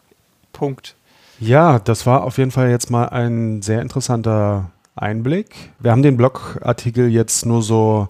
Punkt. 0.52 0.96
Ja, 1.40 1.78
das 1.78 2.04
war 2.04 2.24
auf 2.24 2.36
jeden 2.36 2.50
Fall 2.50 2.68
jetzt 2.68 2.90
mal 2.90 3.08
ein 3.08 3.62
sehr 3.62 3.80
interessanter 3.80 4.70
Einblick. 4.94 5.72
Wir 5.78 5.90
haben 5.90 6.02
den 6.02 6.18
Blogartikel 6.18 7.08
jetzt 7.08 7.46
nur 7.46 7.62
so 7.62 8.08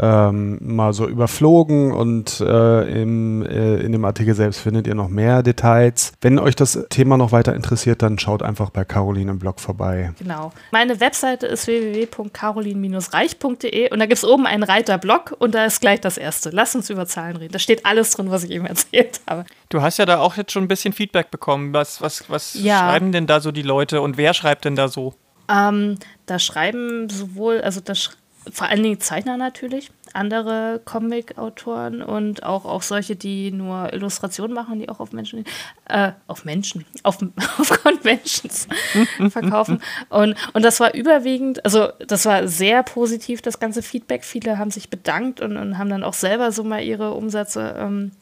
ähm, 0.00 0.58
mal 0.60 0.92
so 0.92 1.06
überflogen 1.06 1.92
und 1.92 2.40
äh, 2.40 3.02
im, 3.02 3.42
äh, 3.42 3.76
in 3.76 3.92
dem 3.92 4.04
Artikel 4.04 4.34
selbst 4.34 4.58
findet 4.60 4.86
ihr 4.86 4.94
noch 4.94 5.08
mehr 5.08 5.42
Details. 5.42 6.12
Wenn 6.20 6.38
euch 6.38 6.54
das 6.56 6.86
Thema 6.88 7.18
noch 7.18 7.32
weiter 7.32 7.54
interessiert, 7.54 8.02
dann 8.02 8.18
schaut 8.18 8.42
einfach 8.42 8.70
bei 8.70 8.84
Caroline 8.84 9.32
im 9.32 9.38
Blog 9.38 9.60
vorbei. 9.60 10.12
Genau. 10.18 10.52
Meine 10.70 11.00
Webseite 11.00 11.46
ist 11.46 11.66
www.carolin-reich.de 11.66 13.92
und 13.92 13.98
da 13.98 14.06
gibt 14.06 14.16
es 14.18 14.24
oben 14.24 14.46
einen 14.46 14.62
Reiter 14.62 14.96
Blog 14.96 15.36
und 15.38 15.54
da 15.54 15.66
ist 15.66 15.82
gleich 15.82 16.00
das 16.00 16.16
erste. 16.16 16.48
Lass 16.50 16.74
uns 16.74 16.88
über 16.88 17.04
Zahlen 17.06 17.36
reden. 17.36 17.52
Da 17.52 17.58
steht 17.58 17.84
alles 17.84 18.12
drin, 18.12 18.30
was 18.30 18.44
ich 18.44 18.52
eben 18.52 18.64
erzählt 18.66 19.20
habe. 19.28 19.44
Du 19.68 19.82
hast 19.82 19.98
ja 19.98 20.06
da 20.06 20.20
auch 20.20 20.36
jetzt 20.36 20.52
schon 20.52 20.64
ein 20.64 20.68
bisschen 20.68 20.94
Feedback 20.94 21.30
bekommen. 21.30 21.74
Was, 21.74 22.00
was, 22.00 22.24
was 22.28 22.54
ja. 22.54 22.78
schreiben 22.78 23.12
denn 23.12 23.26
da 23.26 23.40
so 23.40 23.52
die 23.52 23.60
Leute 23.62 24.00
und 24.00 24.16
wer 24.16 24.32
schreibt 24.32 24.64
denn 24.64 24.76
da 24.76 24.88
so? 24.88 25.12
Ähm, 25.50 25.98
da 26.26 26.38
schreiben 26.38 27.10
sowohl, 27.10 27.60
also 27.60 27.80
da 27.80 27.94
schreiben 27.94 28.19
vor 28.50 28.68
allen 28.68 28.82
Dingen 28.82 29.00
Zeichner 29.00 29.36
natürlich, 29.36 29.90
andere 30.12 30.80
Comic-Autoren 30.84 32.02
und 32.02 32.42
auch, 32.42 32.64
auch 32.64 32.82
solche, 32.82 33.16
die 33.16 33.52
nur 33.52 33.92
Illustrationen 33.92 34.54
machen, 34.54 34.78
die 34.78 34.88
auch 34.88 35.00
auf 35.00 35.12
Menschen, 35.12 35.44
äh, 35.86 36.12
auf 36.26 36.44
Menschen, 36.44 36.84
auf, 37.02 37.18
auf 37.58 37.82
Conventions 37.82 38.66
verkaufen. 39.28 39.82
Und, 40.08 40.36
und 40.52 40.64
das 40.64 40.80
war 40.80 40.94
überwiegend, 40.94 41.64
also 41.64 41.88
das 42.06 42.24
war 42.26 42.48
sehr 42.48 42.82
positiv, 42.82 43.42
das 43.42 43.60
ganze 43.60 43.82
Feedback. 43.82 44.24
Viele 44.24 44.58
haben 44.58 44.70
sich 44.70 44.90
bedankt 44.90 45.40
und, 45.40 45.56
und 45.56 45.78
haben 45.78 45.90
dann 45.90 46.04
auch 46.04 46.14
selber 46.14 46.50
so 46.52 46.64
mal 46.64 46.82
ihre 46.82 47.12
Umsätze 47.12 47.76
ähm, 47.78 48.12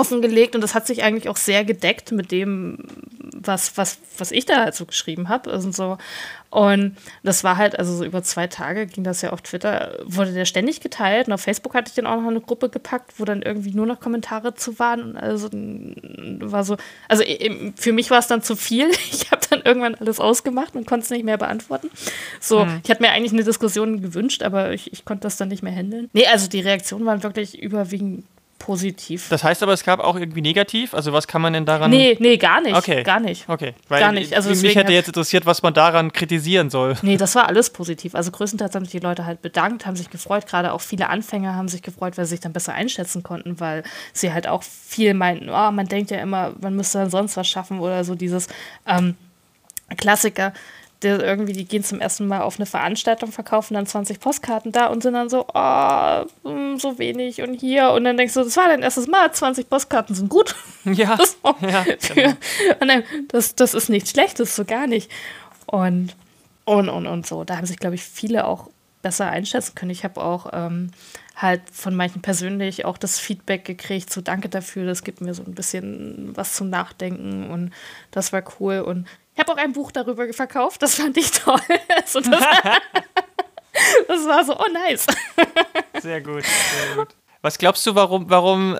offengelegt 0.00 0.54
und 0.54 0.62
das 0.62 0.74
hat 0.74 0.86
sich 0.86 1.02
eigentlich 1.02 1.28
auch 1.28 1.36
sehr 1.36 1.62
gedeckt 1.64 2.10
mit 2.10 2.32
dem, 2.32 2.78
was, 3.34 3.76
was, 3.76 3.98
was 4.16 4.32
ich 4.32 4.46
da 4.46 4.64
halt 4.64 4.74
so 4.74 4.86
geschrieben 4.86 5.28
habe. 5.28 5.50
Also 5.50 5.70
so. 5.70 5.98
Und 6.48 6.96
das 7.22 7.44
war 7.44 7.58
halt, 7.58 7.78
also 7.78 7.94
so 7.94 8.04
über 8.04 8.22
zwei 8.22 8.46
Tage 8.46 8.86
ging 8.86 9.04
das 9.04 9.22
ja 9.22 9.30
auf 9.30 9.42
Twitter, 9.42 9.98
wurde 10.04 10.32
der 10.32 10.46
ständig 10.46 10.80
geteilt. 10.80 11.28
Und 11.28 11.34
auf 11.34 11.42
Facebook 11.42 11.74
hatte 11.74 11.90
ich 11.90 11.94
dann 11.94 12.06
auch 12.06 12.20
noch 12.20 12.30
eine 12.30 12.40
Gruppe 12.40 12.70
gepackt, 12.70 13.12
wo 13.18 13.24
dann 13.24 13.42
irgendwie 13.42 13.72
nur 13.72 13.86
noch 13.86 14.00
Kommentare 14.00 14.54
zu 14.54 14.78
waren. 14.78 15.12
Und 15.12 15.16
also 15.16 15.48
war 15.52 16.64
so, 16.64 16.76
also 17.08 17.22
für 17.76 17.92
mich 17.92 18.10
war 18.10 18.18
es 18.18 18.26
dann 18.26 18.42
zu 18.42 18.56
viel. 18.56 18.90
Ich 19.12 19.30
habe 19.32 19.42
dann 19.50 19.62
irgendwann 19.62 19.94
alles 19.96 20.18
ausgemacht 20.18 20.74
und 20.74 20.86
konnte 20.86 21.04
es 21.04 21.10
nicht 21.10 21.24
mehr 21.24 21.36
beantworten. 21.36 21.90
So, 22.40 22.64
mhm. 22.64 22.80
ich 22.82 22.90
hatte 22.90 23.02
mir 23.02 23.10
eigentlich 23.10 23.32
eine 23.32 23.44
Diskussion 23.44 24.00
gewünscht, 24.00 24.42
aber 24.42 24.72
ich, 24.72 24.92
ich 24.92 25.04
konnte 25.04 25.22
das 25.22 25.36
dann 25.36 25.48
nicht 25.48 25.62
mehr 25.62 25.74
handeln. 25.74 26.08
Nee, 26.12 26.26
also 26.26 26.48
die 26.48 26.60
Reaktionen 26.60 27.04
waren 27.06 27.22
wirklich 27.22 27.60
überwiegend 27.60 28.24
positiv. 28.60 29.28
Das 29.30 29.42
heißt 29.42 29.64
aber, 29.64 29.72
es 29.72 29.82
gab 29.82 29.98
auch 29.98 30.14
irgendwie 30.14 30.42
negativ? 30.42 30.94
Also 30.94 31.12
was 31.12 31.26
kann 31.26 31.42
man 31.42 31.52
denn 31.52 31.66
daran... 31.66 31.90
Nee, 31.90 32.16
nee, 32.20 32.36
gar 32.36 32.60
nicht. 32.60 32.76
Okay. 32.76 33.02
Gar 33.02 33.18
nicht. 33.18 33.48
Okay. 33.48 33.74
Weil 33.88 34.00
gar 34.00 34.12
nicht. 34.12 34.34
Also 34.34 34.50
mich 34.50 34.76
hätte 34.76 34.92
jetzt 34.92 35.08
interessiert, 35.08 35.46
was 35.46 35.62
man 35.62 35.74
daran 35.74 36.12
kritisieren 36.12 36.70
soll. 36.70 36.94
Nee, 37.02 37.16
das 37.16 37.34
war 37.34 37.48
alles 37.48 37.70
positiv. 37.70 38.14
Also 38.14 38.30
größtenteils 38.30 38.74
haben 38.76 38.84
sich 38.84 38.92
die 38.92 39.00
Leute 39.00 39.24
halt 39.24 39.42
bedankt, 39.42 39.86
haben 39.86 39.96
sich 39.96 40.10
gefreut. 40.10 40.46
Gerade 40.46 40.72
auch 40.72 40.82
viele 40.82 41.08
Anfänger 41.08 41.56
haben 41.56 41.68
sich 41.68 41.82
gefreut, 41.82 42.16
weil 42.18 42.26
sie 42.26 42.30
sich 42.30 42.40
dann 42.40 42.52
besser 42.52 42.74
einschätzen 42.74 43.22
konnten, 43.22 43.58
weil 43.58 43.82
sie 44.12 44.32
halt 44.32 44.46
auch 44.46 44.62
viel 44.62 45.14
meinten, 45.14 45.48
oh, 45.48 45.70
man 45.72 45.86
denkt 45.86 46.10
ja 46.10 46.18
immer, 46.18 46.52
man 46.60 46.76
müsste 46.76 46.98
dann 46.98 47.10
sonst 47.10 47.36
was 47.36 47.48
schaffen 47.48 47.80
oder 47.80 48.04
so 48.04 48.14
dieses 48.14 48.46
ähm, 48.86 49.16
Klassiker 49.96 50.52
der 51.02 51.22
irgendwie, 51.22 51.52
die 51.52 51.64
gehen 51.64 51.82
zum 51.82 52.00
ersten 52.00 52.26
Mal 52.26 52.42
auf 52.42 52.58
eine 52.58 52.66
Veranstaltung, 52.66 53.32
verkaufen 53.32 53.74
dann 53.74 53.86
20 53.86 54.20
Postkarten 54.20 54.70
da 54.70 54.86
und 54.86 55.02
sind 55.02 55.14
dann 55.14 55.28
so, 55.28 55.46
oh, 55.54 56.24
so 56.76 56.98
wenig 56.98 57.40
und 57.42 57.54
hier. 57.54 57.90
Und 57.90 58.04
dann 58.04 58.16
denkst 58.16 58.34
du, 58.34 58.44
das 58.44 58.56
war 58.56 58.68
dein 58.68 58.82
erstes 58.82 59.06
Mal, 59.06 59.32
20 59.32 59.68
Postkarten 59.68 60.14
sind 60.14 60.28
gut. 60.28 60.54
Ja. 60.84 61.16
das, 61.18 61.36
ja 61.60 61.84
genau. 62.14 62.30
und 62.80 62.88
dann, 62.88 63.02
das, 63.28 63.54
das 63.54 63.74
ist 63.74 63.90
nichts 63.90 64.10
Schlechtes, 64.10 64.56
so 64.56 64.64
gar 64.64 64.86
nicht. 64.86 65.10
Und, 65.66 66.16
und, 66.64 66.88
und, 66.88 67.06
und 67.06 67.26
so. 67.26 67.44
Da 67.44 67.58
haben 67.58 67.66
sich, 67.66 67.76
glaube 67.76 67.96
ich, 67.96 68.02
viele 68.02 68.46
auch 68.46 68.70
besser 69.02 69.26
einschätzen 69.26 69.74
können. 69.74 69.90
Ich 69.90 70.04
habe 70.04 70.22
auch 70.22 70.48
ähm, 70.54 70.90
halt 71.36 71.62
von 71.70 71.94
manchen 71.94 72.22
persönlich 72.22 72.84
auch 72.84 72.98
das 72.98 73.18
Feedback 73.18 73.64
gekriegt, 73.64 74.10
so 74.12 74.20
danke 74.20 74.48
dafür, 74.48 74.86
das 74.86 75.04
gibt 75.04 75.20
mir 75.20 75.34
so 75.34 75.42
ein 75.42 75.54
bisschen 75.54 76.32
was 76.34 76.54
zum 76.54 76.70
Nachdenken 76.70 77.50
und 77.50 77.72
das 78.10 78.32
war 78.32 78.42
cool. 78.58 78.80
Und 78.80 79.06
habe 79.40 79.52
auch 79.52 79.56
ein 79.56 79.72
Buch 79.72 79.90
darüber 79.90 80.32
verkauft, 80.32 80.82
das 80.82 80.94
fand 80.94 81.16
ich 81.16 81.30
toll. 81.32 81.60
Also 81.88 82.20
das, 82.20 82.30
das, 84.08 84.26
war 84.26 84.44
so, 84.44 84.56
oh 84.58 84.68
nice. 84.72 85.06
Sehr 86.00 86.20
gut, 86.20 86.44
sehr 86.44 86.96
gut. 86.96 87.08
Was 87.42 87.58
glaubst 87.58 87.86
du, 87.86 87.94
warum, 87.94 88.28
warum 88.28 88.78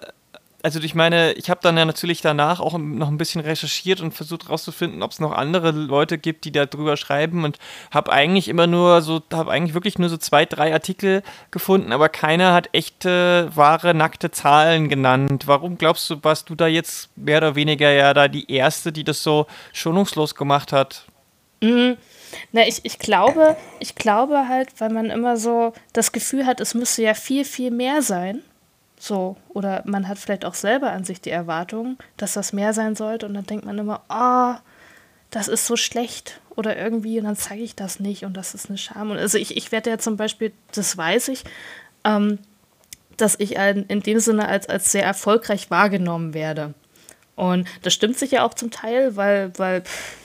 also 0.63 0.81
ich 0.81 0.95
meine, 0.95 1.33
ich 1.33 1.49
habe 1.49 1.61
dann 1.63 1.77
ja 1.77 1.85
natürlich 1.85 2.21
danach 2.21 2.61
auch 2.61 2.77
noch 2.77 3.09
ein 3.09 3.19
bisschen 3.19 3.41
recherchiert 3.41 4.01
und 4.01 4.13
versucht 4.13 4.45
herauszufinden, 4.45 5.03
ob 5.03 5.13
es 5.13 5.21
noch 5.21 5.33
andere 5.33 5.71
Leute 5.71 6.19
gibt, 6.19 6.45
die 6.45 6.53
da 6.53 6.67
drüber 6.67 6.97
schreiben 6.97 7.45
und 7.45 7.59
habe 7.91 8.13
eigentlich 8.13 8.49
immer 8.49 8.67
nur 8.67 9.01
so, 9.03 9.23
habe 9.33 9.51
eigentlich 9.51 9.75
wirklich 9.75 9.99
nur 9.99 10.09
so 10.09 10.17
zwei, 10.17 10.45
drei 10.45 10.73
Artikel 10.73 11.23
gefunden, 11.51 11.93
aber 11.93 12.09
keiner 12.09 12.53
hat 12.53 12.69
echte, 12.73 13.51
wahre, 13.55 13.95
nackte 13.95 14.31
Zahlen 14.31 14.89
genannt. 14.89 15.47
Warum 15.47 15.79
glaubst 15.79 16.09
du, 16.11 16.23
warst 16.23 16.51
du 16.51 16.55
da 16.55 16.67
jetzt 16.67 17.11
mehr 17.17 17.39
oder 17.39 17.55
weniger 17.55 17.91
ja 17.91 18.13
da 18.13 18.29
die 18.29 18.51
Erste, 18.51 18.93
die 18.93 19.05
das 19.05 19.23
so 19.23 19.47
schonungslos 19.73 20.35
gemacht 20.35 20.73
hat? 20.73 21.07
Mhm. 21.63 21.97
Na, 22.53 22.67
ich, 22.67 22.81
ich 22.85 22.99
glaube, 22.99 23.57
ich 23.81 23.97
glaube 23.97 24.47
halt, 24.49 24.69
weil 24.79 24.91
man 24.91 25.11
immer 25.11 25.37
so 25.37 25.73
das 25.93 26.13
Gefühl 26.13 26.47
hat, 26.47 26.61
es 26.61 26.75
müsste 26.75 27.03
ja 27.03 27.15
viel, 27.15 27.45
viel 27.45 27.71
mehr 27.71 28.03
sein 28.03 28.43
so, 29.01 29.37
oder 29.49 29.83
man 29.87 30.09
hat 30.09 30.19
vielleicht 30.19 30.45
auch 30.45 30.55
selber 30.55 30.93
an 30.93 31.05
sich 31.05 31.23
die 31.23 31.31
Erwartung, 31.31 31.97
dass 32.19 32.35
das 32.35 32.53
mehr 32.53 32.75
sein 32.75 32.95
sollte 32.95 33.27
und 33.27 33.33
dann 33.33 33.47
denkt 33.47 33.65
man 33.65 33.79
immer, 33.79 34.03
oh, 34.11 34.61
das 35.31 35.49
ist 35.49 35.67
so 35.67 35.77
schlecht 35.77 36.41
oder 36.55 36.77
irgendwie 36.77 37.19
und 37.19 37.25
dann 37.25 37.37
zeige 37.37 37.63
ich 37.63 37.75
das 37.75 37.99
nicht 37.99 38.25
und 38.25 38.37
das 38.37 38.55
ist 38.55 38.69
eine 38.69 38.77
Scham. 38.77 39.11
Und 39.11 39.17
also 39.17 39.39
ich, 39.39 39.57
ich 39.57 39.73
werde 39.73 39.89
ja 39.89 39.99
zum 39.99 40.19
Beispiel, 40.19 40.53
das 40.73 40.99
weiß 40.99 41.29
ich, 41.29 41.45
ähm, 42.05 42.39
dass 43.17 43.37
ich 43.39 43.57
in 43.57 44.01
dem 44.01 44.21
Sinne 44.21 44.49
als, 44.49 44.69
als 44.69 44.93
sehr 44.93 45.05
erfolgreich 45.05 45.71
wahrgenommen 45.71 46.35
werde. 46.35 46.75
Und 47.37 47.67
das 47.81 47.95
stimmt 47.95 48.19
sich 48.19 48.33
ja 48.33 48.45
auch 48.45 48.53
zum 48.53 48.71
Teil, 48.71 49.17
weil, 49.17 49.53
weil 49.59 49.83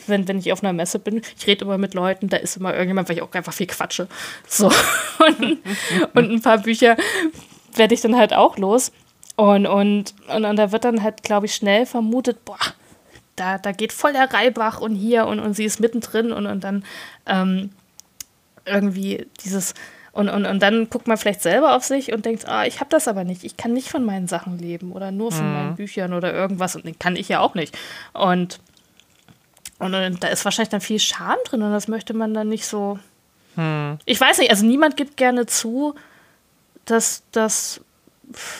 wenn, 0.07 0.28
wenn 0.28 0.39
ich 0.39 0.51
auf 0.51 0.63
einer 0.63 0.73
Messe 0.73 0.99
bin, 0.99 1.21
ich 1.38 1.47
rede 1.47 1.63
immer 1.63 1.78
mit 1.78 1.93
Leuten, 1.93 2.28
da 2.28 2.36
ist 2.36 2.57
immer 2.57 2.73
irgendjemand, 2.73 3.07
weil 3.07 3.15
ich 3.15 3.21
auch 3.21 3.34
einfach 3.34 3.53
viel 3.53 3.67
quatsche. 3.67 4.09
So. 4.47 4.69
Und, 5.19 5.59
und 6.13 6.30
ein 6.30 6.41
paar 6.41 6.57
Bücher 6.57 6.97
werde 7.78 7.93
ich 7.93 8.01
dann 8.01 8.15
halt 8.15 8.34
auch 8.34 8.57
los. 8.57 8.91
Und, 9.36 9.65
und, 9.67 10.13
und, 10.34 10.45
und 10.45 10.55
da 10.55 10.71
wird 10.71 10.86
dann 10.86 11.03
halt, 11.03 11.23
glaube 11.23 11.45
ich, 11.45 11.55
schnell 11.55 11.86
vermutet, 11.86 12.45
boah, 12.45 12.57
da, 13.36 13.57
da 13.57 13.71
geht 13.71 13.91
voll 13.91 14.13
der 14.13 14.34
Reibach 14.34 14.80
und 14.80 14.95
hier 14.95 15.28
und, 15.28 15.39
und 15.39 15.53
sie 15.53 15.65
ist 15.65 15.80
mittendrin 15.80 16.32
und, 16.32 16.45
und 16.45 16.63
dann 16.63 16.86
ähm, 17.26 17.71
irgendwie 18.65 19.28
dieses, 19.43 19.73
und, 20.13 20.30
und, 20.30 20.45
und 20.45 20.61
dann 20.61 20.89
guckt 20.89 21.07
man 21.07 21.17
vielleicht 21.17 21.41
selber 21.41 21.76
auf 21.76 21.84
sich 21.84 22.13
und 22.13 22.26
denkt, 22.26 22.47
ah, 22.47 22.65
ich 22.65 22.80
habe 22.80 22.89
das 22.89 23.09
aber 23.09 23.26
nicht, 23.26 23.43
ich 23.43 23.57
kann 23.57 23.73
nicht 23.73 23.89
von 23.89 24.05
meinen 24.05 24.28
Sachen 24.28 24.57
leben 24.57 24.93
oder 24.93 25.11
nur 25.11 25.34
von 25.34 25.45
mhm. 25.45 25.53
meinen 25.53 25.76
Büchern 25.76 26.13
oder 26.13 26.34
irgendwas 26.34 26.78
und 26.78 26.86
den 26.86 26.97
kann 26.97 27.17
ich 27.17 27.28
ja 27.28 27.41
auch 27.41 27.55
nicht. 27.55 27.78
Und, 28.13 28.59
und, 29.80 29.93
und, 29.93 30.23
da 30.23 30.30
ist 30.30 30.45
wahrscheinlich 30.45 30.69
dann 30.69 30.80
viel 30.80 30.99
Scham 30.99 31.36
drin 31.45 31.61
und 31.61 31.71
das 31.71 31.89
möchte 31.89 32.13
man 32.13 32.34
dann 32.34 32.47
nicht 32.47 32.65
so. 32.65 32.97
Mhm. 33.57 33.97
Ich 34.05 34.21
weiß 34.21 34.38
nicht, 34.38 34.51
also 34.51 34.65
niemand 34.65 34.95
gibt 34.95 35.17
gerne 35.17 35.47
zu, 35.47 35.95
dass, 36.86 37.23
dass 37.31 37.81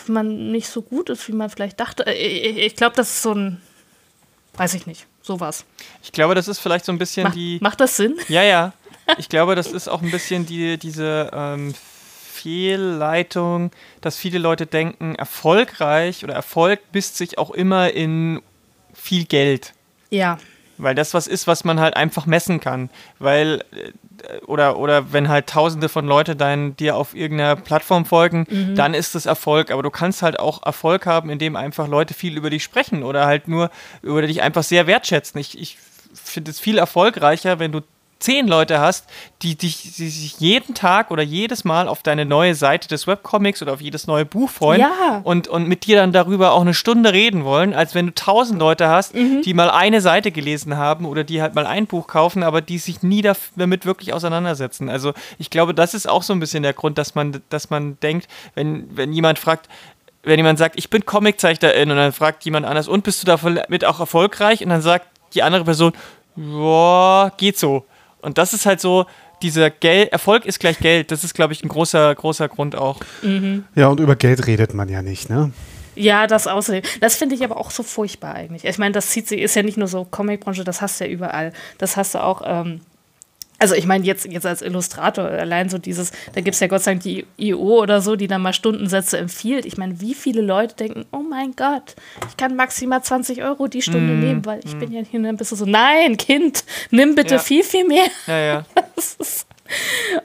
man 0.06 0.52
nicht 0.52 0.68
so 0.68 0.82
gut 0.82 1.10
ist, 1.10 1.26
wie 1.28 1.32
man 1.32 1.50
vielleicht 1.50 1.80
dachte. 1.80 2.06
Äh, 2.06 2.12
ich, 2.14 2.58
ich 2.58 2.76
glaube, 2.76 2.96
das 2.96 3.10
ist 3.10 3.22
so 3.22 3.32
ein, 3.32 3.60
weiß 4.54 4.74
ich 4.74 4.86
nicht, 4.86 5.06
sowas. 5.22 5.64
Ich 6.02 6.12
glaube, 6.12 6.34
das 6.34 6.48
ist 6.48 6.58
vielleicht 6.58 6.84
so 6.84 6.92
ein 6.92 6.98
bisschen 6.98 7.24
Mach, 7.24 7.34
die. 7.34 7.58
Macht 7.60 7.80
das 7.80 7.96
Sinn? 7.96 8.16
Ja, 8.28 8.42
ja. 8.42 8.72
Ich 9.18 9.28
glaube, 9.28 9.54
das 9.54 9.68
ist 9.68 9.86
auch 9.86 10.02
ein 10.02 10.10
bisschen 10.10 10.46
die, 10.46 10.78
diese 10.78 11.30
ähm, 11.32 11.74
Fehlleitung, 11.76 13.70
dass 14.00 14.16
viele 14.16 14.38
Leute 14.38 14.66
denken, 14.66 15.14
erfolgreich 15.14 16.24
oder 16.24 16.34
Erfolg 16.34 16.80
misst 16.92 17.16
sich 17.16 17.38
auch 17.38 17.52
immer 17.52 17.92
in 17.92 18.42
viel 18.92 19.24
Geld. 19.24 19.74
Ja. 20.10 20.38
Weil 20.78 20.94
das 20.94 21.14
was 21.14 21.26
ist, 21.26 21.46
was 21.46 21.64
man 21.64 21.80
halt 21.80 21.96
einfach 21.96 22.26
messen 22.26 22.60
kann. 22.60 22.90
Weil 23.18 23.64
äh, 23.72 24.44
oder, 24.46 24.78
oder 24.78 25.12
wenn 25.12 25.28
halt 25.28 25.46
tausende 25.46 25.88
von 25.88 26.06
Leuten 26.06 26.38
dein, 26.38 26.76
dir 26.76 26.96
auf 26.96 27.14
irgendeiner 27.14 27.56
Plattform 27.56 28.04
folgen, 28.04 28.46
mhm. 28.48 28.74
dann 28.74 28.94
ist 28.94 29.14
es 29.14 29.26
Erfolg. 29.26 29.70
Aber 29.70 29.82
du 29.82 29.90
kannst 29.90 30.22
halt 30.22 30.38
auch 30.38 30.62
Erfolg 30.64 31.06
haben, 31.06 31.30
indem 31.30 31.56
einfach 31.56 31.88
Leute 31.88 32.14
viel 32.14 32.36
über 32.36 32.50
dich 32.50 32.62
sprechen 32.62 33.02
oder 33.02 33.26
halt 33.26 33.48
nur 33.48 33.70
über 34.02 34.22
dich 34.22 34.42
einfach 34.42 34.62
sehr 34.62 34.86
wertschätzen. 34.86 35.40
Ich, 35.40 35.58
ich 35.58 35.78
finde 36.14 36.50
es 36.50 36.60
viel 36.60 36.78
erfolgreicher, 36.78 37.58
wenn 37.58 37.72
du 37.72 37.80
zehn 38.18 38.48
Leute 38.48 38.80
hast, 38.80 39.06
die 39.42 39.56
dich 39.56 39.94
die 39.96 40.08
sich 40.08 40.38
jeden 40.38 40.74
Tag 40.74 41.10
oder 41.10 41.22
jedes 41.22 41.64
Mal 41.64 41.86
auf 41.86 42.02
deine 42.02 42.24
neue 42.24 42.54
Seite 42.54 42.88
des 42.88 43.06
Webcomics 43.06 43.62
oder 43.62 43.74
auf 43.74 43.80
jedes 43.80 44.06
neue 44.06 44.24
Buch 44.24 44.48
freuen 44.48 44.80
ja. 44.80 45.20
und, 45.22 45.48
und 45.48 45.68
mit 45.68 45.86
dir 45.86 45.96
dann 45.96 46.12
darüber 46.12 46.52
auch 46.52 46.62
eine 46.62 46.74
Stunde 46.74 47.12
reden 47.12 47.44
wollen, 47.44 47.74
als 47.74 47.94
wenn 47.94 48.06
du 48.06 48.14
tausend 48.14 48.58
Leute 48.58 48.88
hast, 48.88 49.14
mhm. 49.14 49.42
die 49.42 49.52
mal 49.52 49.70
eine 49.70 50.00
Seite 50.00 50.32
gelesen 50.32 50.76
haben 50.76 51.04
oder 51.04 51.24
die 51.24 51.42
halt 51.42 51.54
mal 51.54 51.66
ein 51.66 51.86
Buch 51.86 52.06
kaufen, 52.06 52.42
aber 52.42 52.62
die 52.62 52.78
sich 52.78 53.02
nie 53.02 53.22
damit 53.22 53.84
wirklich 53.84 54.14
auseinandersetzen. 54.14 54.88
Also 54.88 55.12
ich 55.38 55.50
glaube, 55.50 55.74
das 55.74 55.92
ist 55.92 56.08
auch 56.08 56.22
so 56.22 56.32
ein 56.32 56.40
bisschen 56.40 56.62
der 56.62 56.72
Grund, 56.72 56.96
dass 56.96 57.14
man, 57.14 57.42
dass 57.50 57.68
man 57.68 58.00
denkt, 58.00 58.28
wenn, 58.54 58.88
wenn 58.96 59.12
jemand 59.12 59.38
fragt, 59.38 59.68
wenn 60.22 60.38
jemand 60.38 60.58
sagt, 60.58 60.76
ich 60.76 60.90
bin 60.90 61.06
Comiczeichnerin 61.06 61.90
und 61.90 61.96
dann 61.96 62.12
fragt 62.12 62.44
jemand 62.44 62.66
anders, 62.66 62.88
und 62.88 63.04
bist 63.04 63.22
du 63.22 63.26
damit 63.26 63.84
auch 63.84 64.00
erfolgreich? 64.00 64.62
Und 64.62 64.70
dann 64.70 64.82
sagt 64.82 65.06
die 65.34 65.42
andere 65.42 65.64
Person, 65.64 65.92
boah, 66.34 67.32
geht 67.36 67.58
so. 67.58 67.84
Und 68.26 68.38
das 68.38 68.52
ist 68.52 68.66
halt 68.66 68.80
so, 68.80 69.06
dieser 69.40 69.70
Geld, 69.70 70.10
Erfolg 70.10 70.46
ist 70.46 70.58
gleich 70.58 70.80
Geld. 70.80 71.12
Das 71.12 71.22
ist, 71.22 71.32
glaube 71.32 71.52
ich, 71.52 71.62
ein 71.62 71.68
großer, 71.68 72.12
großer 72.12 72.48
Grund 72.48 72.74
auch. 72.74 72.98
Mhm. 73.22 73.64
Ja, 73.76 73.86
und 73.86 74.00
über 74.00 74.16
Geld 74.16 74.48
redet 74.48 74.74
man 74.74 74.88
ja 74.88 75.00
nicht, 75.00 75.30
ne? 75.30 75.52
Ja, 75.94 76.26
das 76.26 76.48
außerdem. 76.48 76.82
Das 77.00 77.14
finde 77.14 77.36
ich 77.36 77.44
aber 77.44 77.56
auch 77.56 77.70
so 77.70 77.84
furchtbar 77.84 78.34
eigentlich. 78.34 78.64
Ich 78.64 78.78
meine, 78.78 78.90
das 78.90 79.10
zieht 79.10 79.28
sich, 79.28 79.40
ist 79.40 79.54
ja 79.54 79.62
nicht 79.62 79.78
nur 79.78 79.86
so 79.86 80.04
Comicbranche, 80.04 80.64
das 80.64 80.82
hast 80.82 81.00
du 81.00 81.04
ja 81.04 81.10
überall. 81.10 81.52
Das 81.78 81.96
hast 81.96 82.16
du 82.16 82.22
auch 82.24 82.42
ähm, 82.44 82.80
also 83.58 83.74
ich 83.74 83.86
meine, 83.86 84.04
jetzt, 84.04 84.26
jetzt 84.26 84.46
als 84.46 84.62
Illustrator, 84.62 85.24
allein 85.24 85.68
so 85.68 85.78
dieses, 85.78 86.12
da 86.34 86.40
gibt 86.40 86.54
es 86.54 86.60
ja 86.60 86.66
Gott 86.66 86.82
sei 86.82 86.92
Dank 86.92 87.02
die 87.02 87.26
IO 87.38 87.82
oder 87.82 88.00
so, 88.00 88.16
die 88.16 88.26
dann 88.26 88.42
mal 88.42 88.52
Stundensätze 88.52 89.18
empfiehlt. 89.18 89.64
Ich 89.64 89.76
meine, 89.76 90.00
wie 90.00 90.14
viele 90.14 90.42
Leute 90.42 90.76
denken, 90.76 91.06
oh 91.12 91.22
mein 91.28 91.54
Gott, 91.56 91.96
ich 92.28 92.36
kann 92.36 92.56
maximal 92.56 93.02
20 93.02 93.42
Euro 93.42 93.66
die 93.66 93.82
Stunde 93.82 94.12
mm, 94.12 94.20
nehmen, 94.20 94.44
weil 94.44 94.60
ich 94.64 94.74
mm. 94.74 94.78
bin 94.78 94.92
ja 94.92 95.02
hier 95.02 95.20
ein 95.20 95.36
bisschen 95.36 95.56
so, 95.56 95.64
nein, 95.64 96.16
Kind, 96.16 96.64
nimm 96.90 97.14
bitte 97.14 97.34
ja. 97.34 97.40
viel, 97.40 97.62
viel 97.62 97.86
mehr. 97.86 98.06
Ja, 98.26 98.38
ja. 98.38 98.66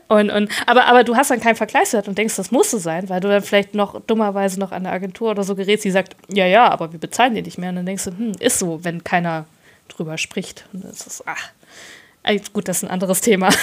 Und, 0.08 0.30
und, 0.30 0.52
aber, 0.68 0.86
aber 0.86 1.04
du 1.04 1.16
hast 1.16 1.32
dann 1.32 1.40
keinen 1.40 1.56
Vergleichswert 1.56 2.08
und 2.08 2.18
denkst, 2.18 2.36
das 2.36 2.52
muss 2.52 2.70
so 2.70 2.78
sein, 2.78 3.10
weil 3.10 3.22
du 3.22 3.28
dann 3.28 3.42
vielleicht 3.42 3.74
noch 3.74 4.00
dummerweise 4.02 4.60
noch 4.60 4.72
an 4.72 4.86
eine 4.86 4.92
Agentur 4.92 5.32
oder 5.32 5.44
so 5.44 5.56
gerätst, 5.56 5.86
die 5.86 5.92
sagt, 5.92 6.16
ja, 6.30 6.46
ja, 6.46 6.70
aber 6.70 6.92
wir 6.92 7.00
bezahlen 7.00 7.34
dir 7.34 7.42
nicht 7.42 7.58
mehr. 7.58 7.70
Und 7.70 7.78
dann 7.78 7.86
denkst 7.86 8.04
du, 8.06 8.12
hm, 8.12 8.34
ist 8.40 8.60
so, 8.60 8.84
wenn 8.84 9.04
keiner 9.04 9.46
drüber 9.88 10.18
spricht. 10.18 10.66
Und 10.74 10.84
das 10.84 11.08
ist, 11.08 11.24
ach, 11.26 11.50
gut, 12.54 12.68
das 12.68 12.78
ist 12.78 12.84
ein 12.84 12.92
anderes 12.92 13.22
Thema. 13.22 13.50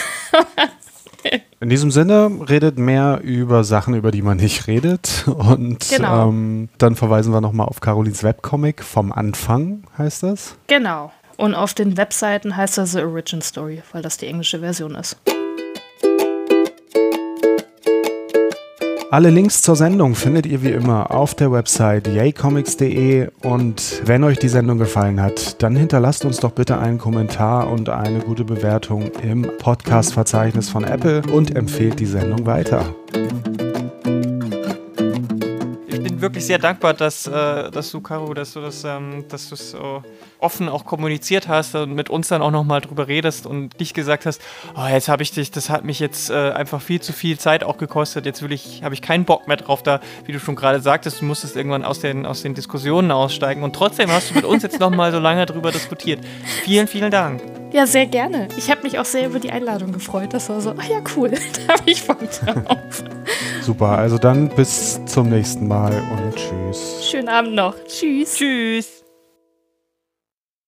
In 1.60 1.70
diesem 1.70 1.90
Sinne, 1.90 2.30
redet 2.48 2.78
mehr 2.78 3.20
über 3.22 3.64
Sachen, 3.64 3.94
über 3.94 4.12
die 4.12 4.22
man 4.22 4.36
nicht 4.36 4.68
redet. 4.68 5.24
Und 5.26 5.88
genau. 5.88 6.28
ähm, 6.28 6.68
dann 6.78 6.94
verweisen 6.94 7.32
wir 7.32 7.40
nochmal 7.40 7.66
auf 7.66 7.80
Carolins 7.80 8.22
Webcomic 8.22 8.82
vom 8.82 9.12
Anfang, 9.12 9.82
heißt 9.98 10.22
das. 10.22 10.56
Genau. 10.68 11.10
Und 11.36 11.54
auf 11.54 11.74
den 11.74 11.96
Webseiten 11.96 12.56
heißt 12.56 12.78
das 12.78 12.92
The 12.92 13.02
Origin 13.02 13.42
Story, 13.42 13.82
weil 13.92 14.02
das 14.02 14.16
die 14.16 14.26
englische 14.26 14.60
Version 14.60 14.94
ist. 14.94 15.16
Alle 19.10 19.30
Links 19.30 19.62
zur 19.62 19.74
Sendung 19.74 20.14
findet 20.14 20.44
ihr 20.44 20.62
wie 20.62 20.70
immer 20.70 21.10
auf 21.10 21.34
der 21.34 21.50
Website 21.50 22.08
yaycomics.de 22.08 23.30
und 23.42 24.02
wenn 24.04 24.22
euch 24.22 24.38
die 24.38 24.50
Sendung 24.50 24.76
gefallen 24.76 25.22
hat, 25.22 25.62
dann 25.62 25.74
hinterlasst 25.74 26.26
uns 26.26 26.40
doch 26.40 26.50
bitte 26.50 26.78
einen 26.78 26.98
Kommentar 26.98 27.70
und 27.70 27.88
eine 27.88 28.18
gute 28.18 28.44
Bewertung 28.44 29.10
im 29.22 29.50
Podcast-Verzeichnis 29.60 30.68
von 30.68 30.84
Apple 30.84 31.22
und 31.32 31.56
empfehlt 31.56 31.98
die 32.00 32.04
Sendung 32.04 32.44
weiter. 32.44 32.84
Wirklich 36.20 36.44
sehr 36.44 36.58
dankbar, 36.58 36.92
dass, 36.92 37.26
äh, 37.26 37.70
dass 37.70 37.90
du, 37.90 38.02
Caro, 38.02 38.34
dass 38.34 38.52
du 38.52 38.60
das, 38.60 38.84
ähm, 38.84 39.24
dass 39.28 39.48
so 39.48 40.02
offen 40.40 40.68
auch 40.68 40.84
kommuniziert 40.84 41.48
hast 41.48 41.74
und 41.74 41.94
mit 41.94 42.10
uns 42.10 42.28
dann 42.28 42.42
auch 42.42 42.50
nochmal 42.50 42.80
drüber 42.80 43.08
redest 43.08 43.46
und 43.46 43.78
nicht 43.78 43.94
gesagt 43.94 44.26
hast, 44.26 44.40
oh, 44.76 44.86
jetzt 44.86 45.08
habe 45.08 45.22
ich 45.22 45.32
dich, 45.32 45.50
das 45.50 45.70
hat 45.70 45.84
mich 45.84 46.00
jetzt 46.00 46.30
äh, 46.30 46.52
einfach 46.52 46.80
viel 46.80 47.00
zu 47.00 47.12
viel 47.12 47.38
Zeit 47.38 47.64
auch 47.64 47.78
gekostet, 47.78 48.26
jetzt 48.26 48.42
will 48.42 48.52
ich, 48.52 48.82
habe 48.82 48.94
ich 48.94 49.02
keinen 49.02 49.24
Bock 49.24 49.48
mehr 49.48 49.56
drauf, 49.56 49.82
da, 49.82 50.00
wie 50.24 50.32
du 50.32 50.40
schon 50.40 50.56
gerade 50.56 50.80
sagtest, 50.80 51.20
du 51.20 51.24
musstest 51.24 51.56
irgendwann 51.56 51.84
aus 51.84 52.00
den, 52.00 52.26
aus 52.26 52.42
den 52.42 52.54
Diskussionen 52.54 53.10
aussteigen 53.10 53.62
und 53.62 53.74
trotzdem 53.74 54.10
hast 54.10 54.30
du 54.30 54.34
mit 54.34 54.44
uns 54.44 54.62
jetzt 54.62 54.80
nochmal 54.80 55.12
so 55.12 55.18
lange 55.18 55.46
drüber 55.46 55.72
diskutiert. 55.72 56.20
Vielen, 56.64 56.86
vielen 56.86 57.10
Dank. 57.10 57.42
Ja, 57.72 57.86
sehr 57.86 58.06
gerne. 58.06 58.48
Ich 58.56 58.70
habe 58.70 58.82
mich 58.82 58.98
auch 58.98 59.04
sehr 59.04 59.26
über 59.26 59.40
die 59.40 59.50
Einladung 59.50 59.92
gefreut. 59.92 60.32
Das 60.32 60.48
war 60.48 60.60
so, 60.60 60.70
ah 60.70 60.84
ja, 60.88 61.00
cool, 61.16 61.30
da 61.66 61.74
habe 61.74 61.90
ich 61.90 62.06
Bock 62.06 62.18
drauf. 62.20 63.04
Super, 63.60 63.98
also 63.98 64.18
dann 64.18 64.48
bis 64.48 65.04
zum 65.04 65.28
nächsten 65.28 65.68
Mal 65.68 65.92
und 65.92 66.34
tschüss. 66.34 67.06
Schönen 67.10 67.28
Abend 67.28 67.54
noch. 67.54 67.74
Tschüss. 67.86 68.34
Tschüss. 68.34 69.07